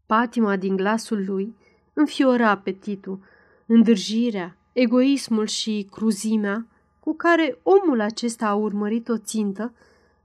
Patima 0.05 0.55
din 0.55 0.75
glasul 0.75 1.25
lui 1.25 1.55
înfiora 1.93 2.49
apetitul, 2.49 3.19
îndârjirea, 3.65 4.57
egoismul 4.73 5.45
și 5.45 5.87
cruzimea 5.91 6.65
cu 6.99 7.15
care 7.15 7.57
omul 7.63 7.99
acesta 7.99 8.47
a 8.47 8.53
urmărit 8.53 9.07
o 9.07 9.17
țintă, 9.17 9.73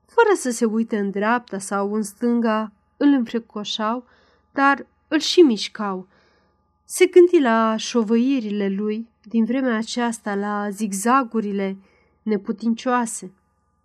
fără 0.06 0.34
să 0.34 0.50
se 0.50 0.64
uite 0.64 0.98
în 0.98 1.10
dreapta 1.10 1.58
sau 1.58 1.94
în 1.94 2.02
stânga, 2.02 2.72
îl 2.96 3.08
înfricoșau, 3.08 4.04
dar 4.52 4.86
îl 5.08 5.18
și 5.18 5.40
mișcau. 5.40 6.06
Se 6.84 7.06
gândi 7.06 7.40
la 7.40 7.76
șovăirile 7.76 8.68
lui 8.68 9.08
din 9.22 9.44
vremea 9.44 9.76
aceasta, 9.76 10.34
la 10.34 10.70
zigzagurile 10.70 11.76
neputincioase, 12.22 13.32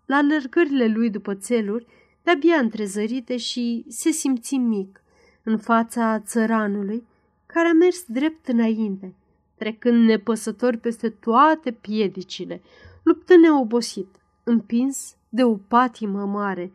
la 0.05 0.15
alergările 0.15 0.87
lui 0.87 1.09
după 1.09 1.35
țeluri, 1.35 1.85
de-abia 2.23 2.57
întrezărite 2.57 3.37
și 3.37 3.85
se 3.87 4.09
simți 4.11 4.55
mic 4.55 5.01
în 5.43 5.57
fața 5.57 6.19
țăranului, 6.19 7.07
care 7.45 7.67
a 7.67 7.73
mers 7.73 8.03
drept 8.07 8.47
înainte, 8.47 9.15
trecând 9.55 10.05
nepăsător 10.05 10.75
peste 10.75 11.09
toate 11.09 11.71
piedicile, 11.71 12.61
luptă 13.03 13.37
neobosit, 13.37 14.15
împins 14.43 15.15
de 15.29 15.43
o 15.43 15.55
patimă 15.55 16.25
mare. 16.25 16.71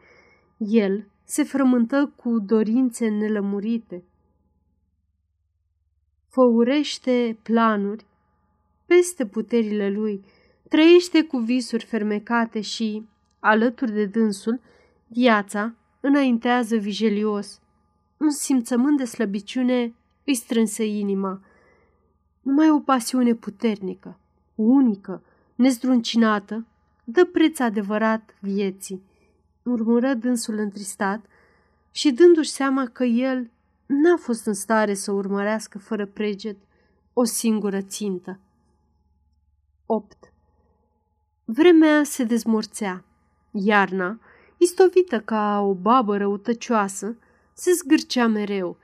El 0.59 1.07
se 1.25 1.43
frământă 1.43 2.13
cu 2.17 2.39
dorințe 2.39 3.09
nelămurite. 3.09 4.05
Făurește 6.29 7.39
planuri 7.43 8.07
peste 8.87 9.27
puterile 9.27 9.91
lui, 9.91 10.25
trăiește 10.71 11.25
cu 11.25 11.39
visuri 11.39 11.85
fermecate 11.85 12.61
și, 12.61 13.09
alături 13.39 13.93
de 13.93 14.05
dânsul, 14.05 14.61
viața 15.07 15.75
înaintează 16.01 16.77
vigelios. 16.77 17.61
Un 18.17 18.31
simțământ 18.31 18.97
de 18.97 19.05
slăbiciune 19.05 19.95
îi 20.25 20.35
strânse 20.35 20.87
inima. 20.87 21.41
Numai 22.43 22.71
o 22.71 22.79
pasiune 22.79 23.35
puternică, 23.35 24.19
unică, 24.55 25.23
nezdruncinată, 25.55 26.67
dă 27.05 27.25
preț 27.25 27.59
adevărat 27.59 28.35
vieții, 28.41 29.03
murmură 29.63 30.15
dânsul 30.15 30.59
întristat 30.59 31.25
și 31.91 32.13
dându-și 32.13 32.51
seama 32.51 32.87
că 32.87 33.05
el 33.05 33.51
n-a 33.87 34.17
fost 34.17 34.47
în 34.47 34.55
stare 34.55 34.95
să 34.95 35.13
urmărească 35.13 35.79
fără 35.79 36.07
preget 36.07 36.57
o 37.13 37.25
singură 37.25 37.81
țintă. 37.81 38.39
8. 39.87 40.30
Vremea 41.53 42.05
se 42.05 42.25
dezmorțea. 42.25 43.05
Iarna, 43.51 44.19
istovită 44.57 45.21
ca 45.21 45.61
o 45.61 45.75
babă 45.75 46.17
răutăcioasă, 46.17 47.17
se 47.53 47.73
zgârcea 47.73 48.27
mereu, 48.27 48.77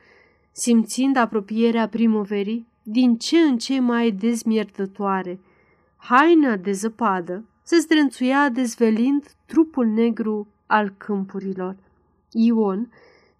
simțind 0.52 1.16
apropierea 1.16 1.88
primăverii 1.88 2.66
din 2.82 3.16
ce 3.16 3.38
în 3.38 3.59
ce 3.59 3.80
mai 3.80 4.10
dezmiertătoare. 4.10 5.40
Haina 5.97 6.56
de 6.56 6.72
zăpadă 6.72 7.44
se 7.62 7.78
zdrențuia 7.78 8.48
dezvelind 8.48 9.30
trupul 9.47 9.86
negru 9.86 10.47
al 10.66 10.94
câmpurilor. 10.97 11.76
Ion 12.30 12.93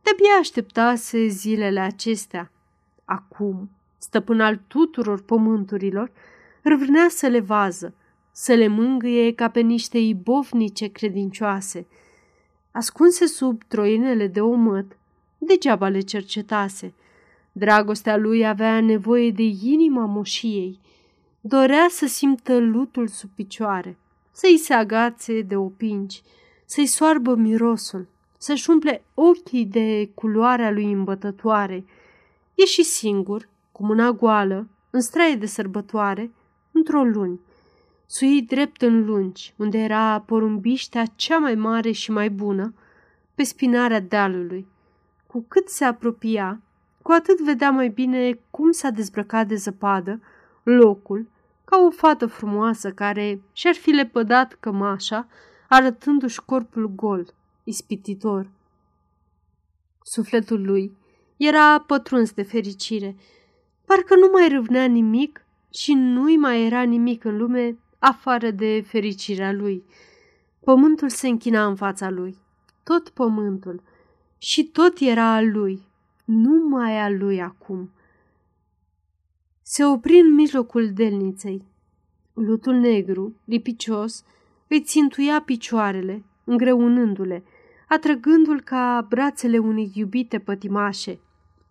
de-abia 0.03 0.39
așteptase 0.39 1.27
zilele 1.27 1.81
acestea. 1.81 2.51
Acum, 3.05 3.71
stăpân 3.99 4.41
al 4.41 4.61
tuturor 4.67 5.23
pământurilor, 5.23 6.11
râvnea 6.63 7.07
să 7.09 7.27
le 7.27 7.41
vază, 7.41 7.95
să 8.39 8.55
le 8.55 8.67
mângâie 8.67 9.35
ca 9.35 9.49
pe 9.49 9.61
niște 9.61 9.99
ibovnice 9.99 10.87
credincioase. 10.87 11.87
Ascunse 12.71 13.27
sub 13.27 13.63
troinele 13.69 14.27
de 14.27 14.41
omăt, 14.41 14.99
degeaba 15.39 15.89
le 15.89 16.01
cercetase. 16.01 16.95
Dragostea 17.53 18.17
lui 18.17 18.47
avea 18.47 18.81
nevoie 18.81 19.31
de 19.31 19.43
inima 19.43 20.05
moșiei. 20.05 20.81
Dorea 21.41 21.87
să 21.91 22.07
simtă 22.07 22.59
lutul 22.59 23.07
sub 23.07 23.31
picioare, 23.35 23.97
să-i 24.33 24.57
se 24.57 24.75
agațe 24.75 25.41
de 25.41 25.57
opinci, 25.57 26.23
să-i 26.65 26.87
soarbă 26.87 27.35
mirosul, 27.35 28.07
să-și 28.39 28.71
umple 28.71 29.05
ochii 29.15 29.65
de 29.65 30.11
culoarea 30.15 30.71
lui 30.71 30.93
îmbătătoare. 30.93 31.85
E 32.55 32.65
și 32.65 32.83
singur, 32.83 33.49
cu 33.73 33.85
mâna 33.85 34.11
goală, 34.11 34.69
în 34.91 35.01
straie 35.01 35.35
de 35.35 35.47
sărbătoare, 35.47 36.31
într-o 36.73 37.03
luni. 37.03 37.41
Sui 38.07 38.43
drept 38.43 38.83
în 38.83 39.05
lungi, 39.05 39.55
unde 39.57 39.79
era 39.79 40.21
porumbiștea 40.21 41.05
cea 41.17 41.39
mai 41.39 41.55
mare 41.55 41.91
și 41.91 42.11
mai 42.11 42.31
bună, 42.31 42.75
pe 43.35 43.43
spinarea 43.43 44.01
dealului. 44.01 44.67
Cu 45.27 45.45
cât 45.49 45.69
se 45.69 45.85
apropia, 45.85 46.61
cu 47.03 47.13
atât 47.13 47.41
vedea 47.41 47.71
mai 47.71 47.89
bine 47.89 48.39
cum 48.51 48.71
s-a 48.71 48.91
dezbrăcat 48.91 49.47
de 49.47 49.55
zăpadă 49.55 50.21
locul, 50.63 51.27
ca 51.65 51.79
o 51.87 51.91
fată 51.91 52.27
frumoasă 52.27 52.93
care 52.93 53.41
și-ar 53.53 53.75
fi 53.75 53.91
lepădat 53.91 54.57
cămașa, 54.61 55.29
arătându-și 55.69 56.45
corpul 56.45 56.89
gol, 56.95 57.35
ispititor. 57.65 58.51
Sufletul 60.03 60.65
lui 60.65 60.97
era 61.37 61.81
pătruns 61.81 62.33
de 62.33 62.43
fericire. 62.43 63.17
Parcă 63.85 64.15
nu 64.15 64.31
mai 64.33 64.49
râvnea 64.49 64.85
nimic 64.85 65.45
și 65.71 65.95
nu-i 65.95 66.37
mai 66.37 66.67
era 66.67 66.83
nimic 66.83 67.25
în 67.25 67.37
lume 67.37 67.77
afară 67.99 68.51
de 68.51 68.85
fericirea 68.87 69.53
lui. 69.53 69.85
Pământul 70.65 71.09
se 71.09 71.29
închina 71.29 71.67
în 71.67 71.77
fața 71.77 72.11
lui, 72.11 72.39
tot 72.83 73.09
pământul, 73.09 73.83
și 74.39 74.65
tot 74.65 74.99
era 74.99 75.35
al 75.35 75.51
lui, 75.51 75.83
nu 76.25 76.69
mai 76.69 77.01
al 77.01 77.19
lui 77.19 77.43
acum. 77.43 77.91
Se 79.63 79.85
opri 79.85 80.19
în 80.19 80.35
mijlocul 80.35 80.93
delniței. 80.93 81.65
Lutul 82.35 82.75
negru, 82.75 83.35
lipicios, 83.45 84.25
îi 84.69 84.81
țintuia 84.81 85.41
picioarele, 85.41 86.25
îngreunându-le, 86.45 87.45
atrăgându-l 87.89 88.61
ca 88.61 89.07
brațele 89.09 89.59
unei 89.59 89.91
iubite 89.95 90.39
pătimașe. 90.39 91.19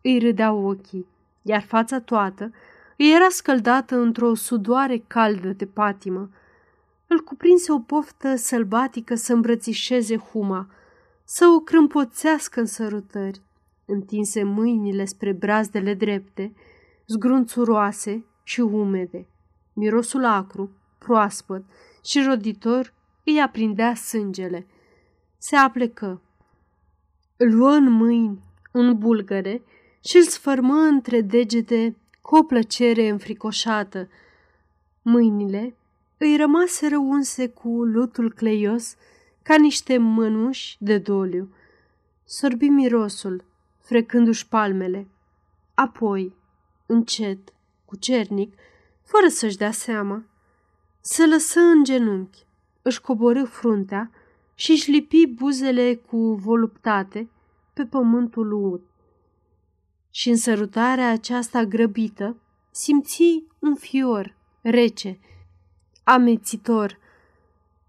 Îi 0.01 0.19
râdeau 0.19 0.65
ochii, 0.65 1.07
iar 1.41 1.61
fața 1.61 1.99
toată 1.99 2.51
îi 2.97 3.13
era 3.13 3.29
scăldată 3.29 3.95
într-o 3.95 4.33
sudoare 4.33 5.03
caldă 5.07 5.47
de 5.47 5.65
patimă. 5.65 6.29
Îl 7.07 7.19
cuprinse 7.19 7.71
o 7.71 7.79
poftă 7.79 8.35
sălbatică 8.35 9.15
să 9.15 9.33
îmbrățișeze 9.33 10.17
huma, 10.17 10.69
să 11.23 11.45
o 11.55 11.59
crâmpoțească 11.59 12.59
în 12.59 12.65
sărutări. 12.65 13.41
Întinse 13.85 14.43
mâinile 14.43 15.05
spre 15.05 15.31
brazdele 15.31 15.93
drepte, 15.93 16.53
zgrunțuroase 17.07 18.25
și 18.43 18.59
umede. 18.59 19.27
Mirosul 19.73 20.25
acru, 20.25 20.71
proaspăt 20.97 21.63
și 22.03 22.23
roditor 22.27 22.93
îi 23.23 23.41
aprindea 23.41 23.95
sângele. 23.95 24.67
Se 25.37 25.55
aplecă. 25.55 26.21
Îl 27.37 27.55
luă 27.55 27.71
în 27.71 27.91
mâini 27.91 28.43
un 28.71 28.97
bulgăre 28.97 29.63
și 30.03 30.17
îl 30.17 30.23
sfărmă 30.23 30.73
între 30.73 31.21
degete 31.21 31.95
cu 32.25 32.35
o 32.35 32.43
plăcere 32.43 33.07
înfricoșată. 33.07 34.09
Mâinile 35.01 35.75
îi 36.17 36.37
rămaseră 36.37 36.97
unse 36.97 37.47
cu 37.47 37.69
lutul 37.83 38.33
cleios 38.33 38.95
ca 39.41 39.55
niște 39.55 39.97
mănuși 39.97 40.75
de 40.79 40.97
doliu. 40.97 41.49
Sorbi 42.23 42.67
mirosul, 42.67 43.43
frecându-și 43.79 44.47
palmele. 44.47 45.07
Apoi, 45.73 46.35
încet, 46.85 47.53
cu 47.85 47.95
cernic, 47.95 48.53
fără 49.03 49.27
să-și 49.27 49.57
dea 49.57 49.71
seama, 49.71 50.23
se 51.01 51.25
lăsă 51.25 51.59
în 51.59 51.83
genunchi, 51.83 52.45
își 52.81 53.01
coborâ 53.01 53.43
fruntea 53.43 54.11
și 54.55 54.71
își 54.71 54.91
lipi 54.91 55.27
buzele 55.27 55.95
cu 55.95 56.17
voluptate 56.17 57.29
pe 57.73 57.85
pământul 57.85 58.51
ud. 58.51 58.81
Și 60.17 60.29
în 60.29 60.35
sărutarea 60.35 61.11
aceasta 61.11 61.63
grăbită 61.63 62.37
simți 62.71 63.43
un 63.59 63.75
fior 63.75 64.35
rece, 64.61 65.19
amețitor. 66.03 66.99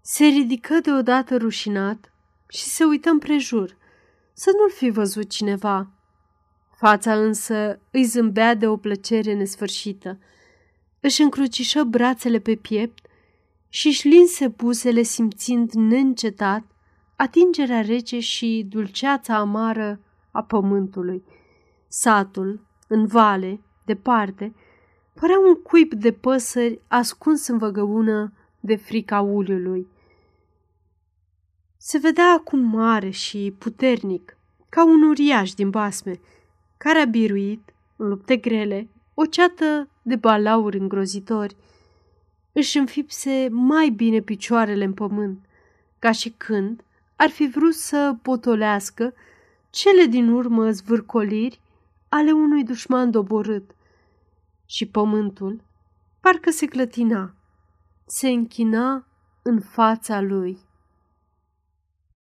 Se 0.01 0.25
ridică 0.25 0.79
deodată 0.79 1.37
rușinat 1.37 2.13
și 2.47 2.63
se 2.63 2.83
uită 2.83 3.09
împrejur, 3.09 3.77
să 4.33 4.51
nu-l 4.57 4.71
fi 4.71 4.89
văzut 4.89 5.29
cineva. 5.29 5.89
Fața 6.77 7.13
însă 7.13 7.79
îi 7.91 8.03
zâmbea 8.03 8.53
de 8.55 8.67
o 8.67 8.77
plăcere 8.77 9.33
nesfârșită. 9.33 10.19
Își 10.99 11.21
încrucișă 11.21 11.83
brațele 11.83 12.39
pe 12.39 12.55
piept 12.55 13.05
și 13.69 13.87
își 13.87 14.07
linse 14.07 14.47
buzele 14.47 15.01
simțind 15.01 15.71
neîncetat 15.71 16.63
atingerea 17.15 17.81
rece 17.81 18.19
și 18.19 18.65
dulceața 18.69 19.35
amară 19.35 19.99
a 20.31 20.43
pământului. 20.43 21.23
Satul, 21.87 22.67
în 22.87 23.05
vale, 23.05 23.61
departe, 23.85 24.55
părea 25.13 25.39
un 25.39 25.61
cuib 25.61 25.93
de 25.93 26.11
păsări 26.11 26.81
ascuns 26.87 27.47
în 27.47 27.57
văgăună 27.57 28.33
de 28.59 28.75
frica 28.75 29.21
uliului. 29.21 29.87
Se 31.77 31.97
vedea 31.97 32.31
acum 32.31 32.59
mare 32.59 33.09
și 33.09 33.55
puternic, 33.57 34.37
ca 34.69 34.85
un 34.85 35.01
uriaș 35.01 35.53
din 35.53 35.69
basme, 35.69 36.19
care 36.77 36.99
a 36.99 37.05
biruit, 37.05 37.73
în 37.95 38.07
lupte 38.07 38.35
grele, 38.35 38.89
o 39.13 39.25
ceată 39.25 39.89
de 40.01 40.15
balauri 40.15 40.77
îngrozitori. 40.77 41.55
Își 42.51 42.77
înfipse 42.77 43.47
mai 43.51 43.89
bine 43.89 44.21
picioarele 44.21 44.83
în 44.83 44.93
pământ, 44.93 45.45
ca 45.99 46.11
și 46.11 46.29
când 46.29 46.83
ar 47.15 47.29
fi 47.29 47.47
vrut 47.47 47.73
să 47.73 48.15
potolească 48.21 49.13
cele 49.69 50.05
din 50.05 50.29
urmă 50.29 50.71
zvârcoliri 50.71 51.61
ale 52.09 52.31
unui 52.31 52.63
dușman 52.63 53.11
doborât. 53.11 53.75
Și 54.65 54.85
pământul 54.85 55.61
parcă 56.19 56.49
se 56.49 56.65
clătina, 56.65 57.35
se 58.05 58.27
închina 58.27 59.05
în 59.41 59.59
fața 59.59 60.21
lui. 60.21 60.66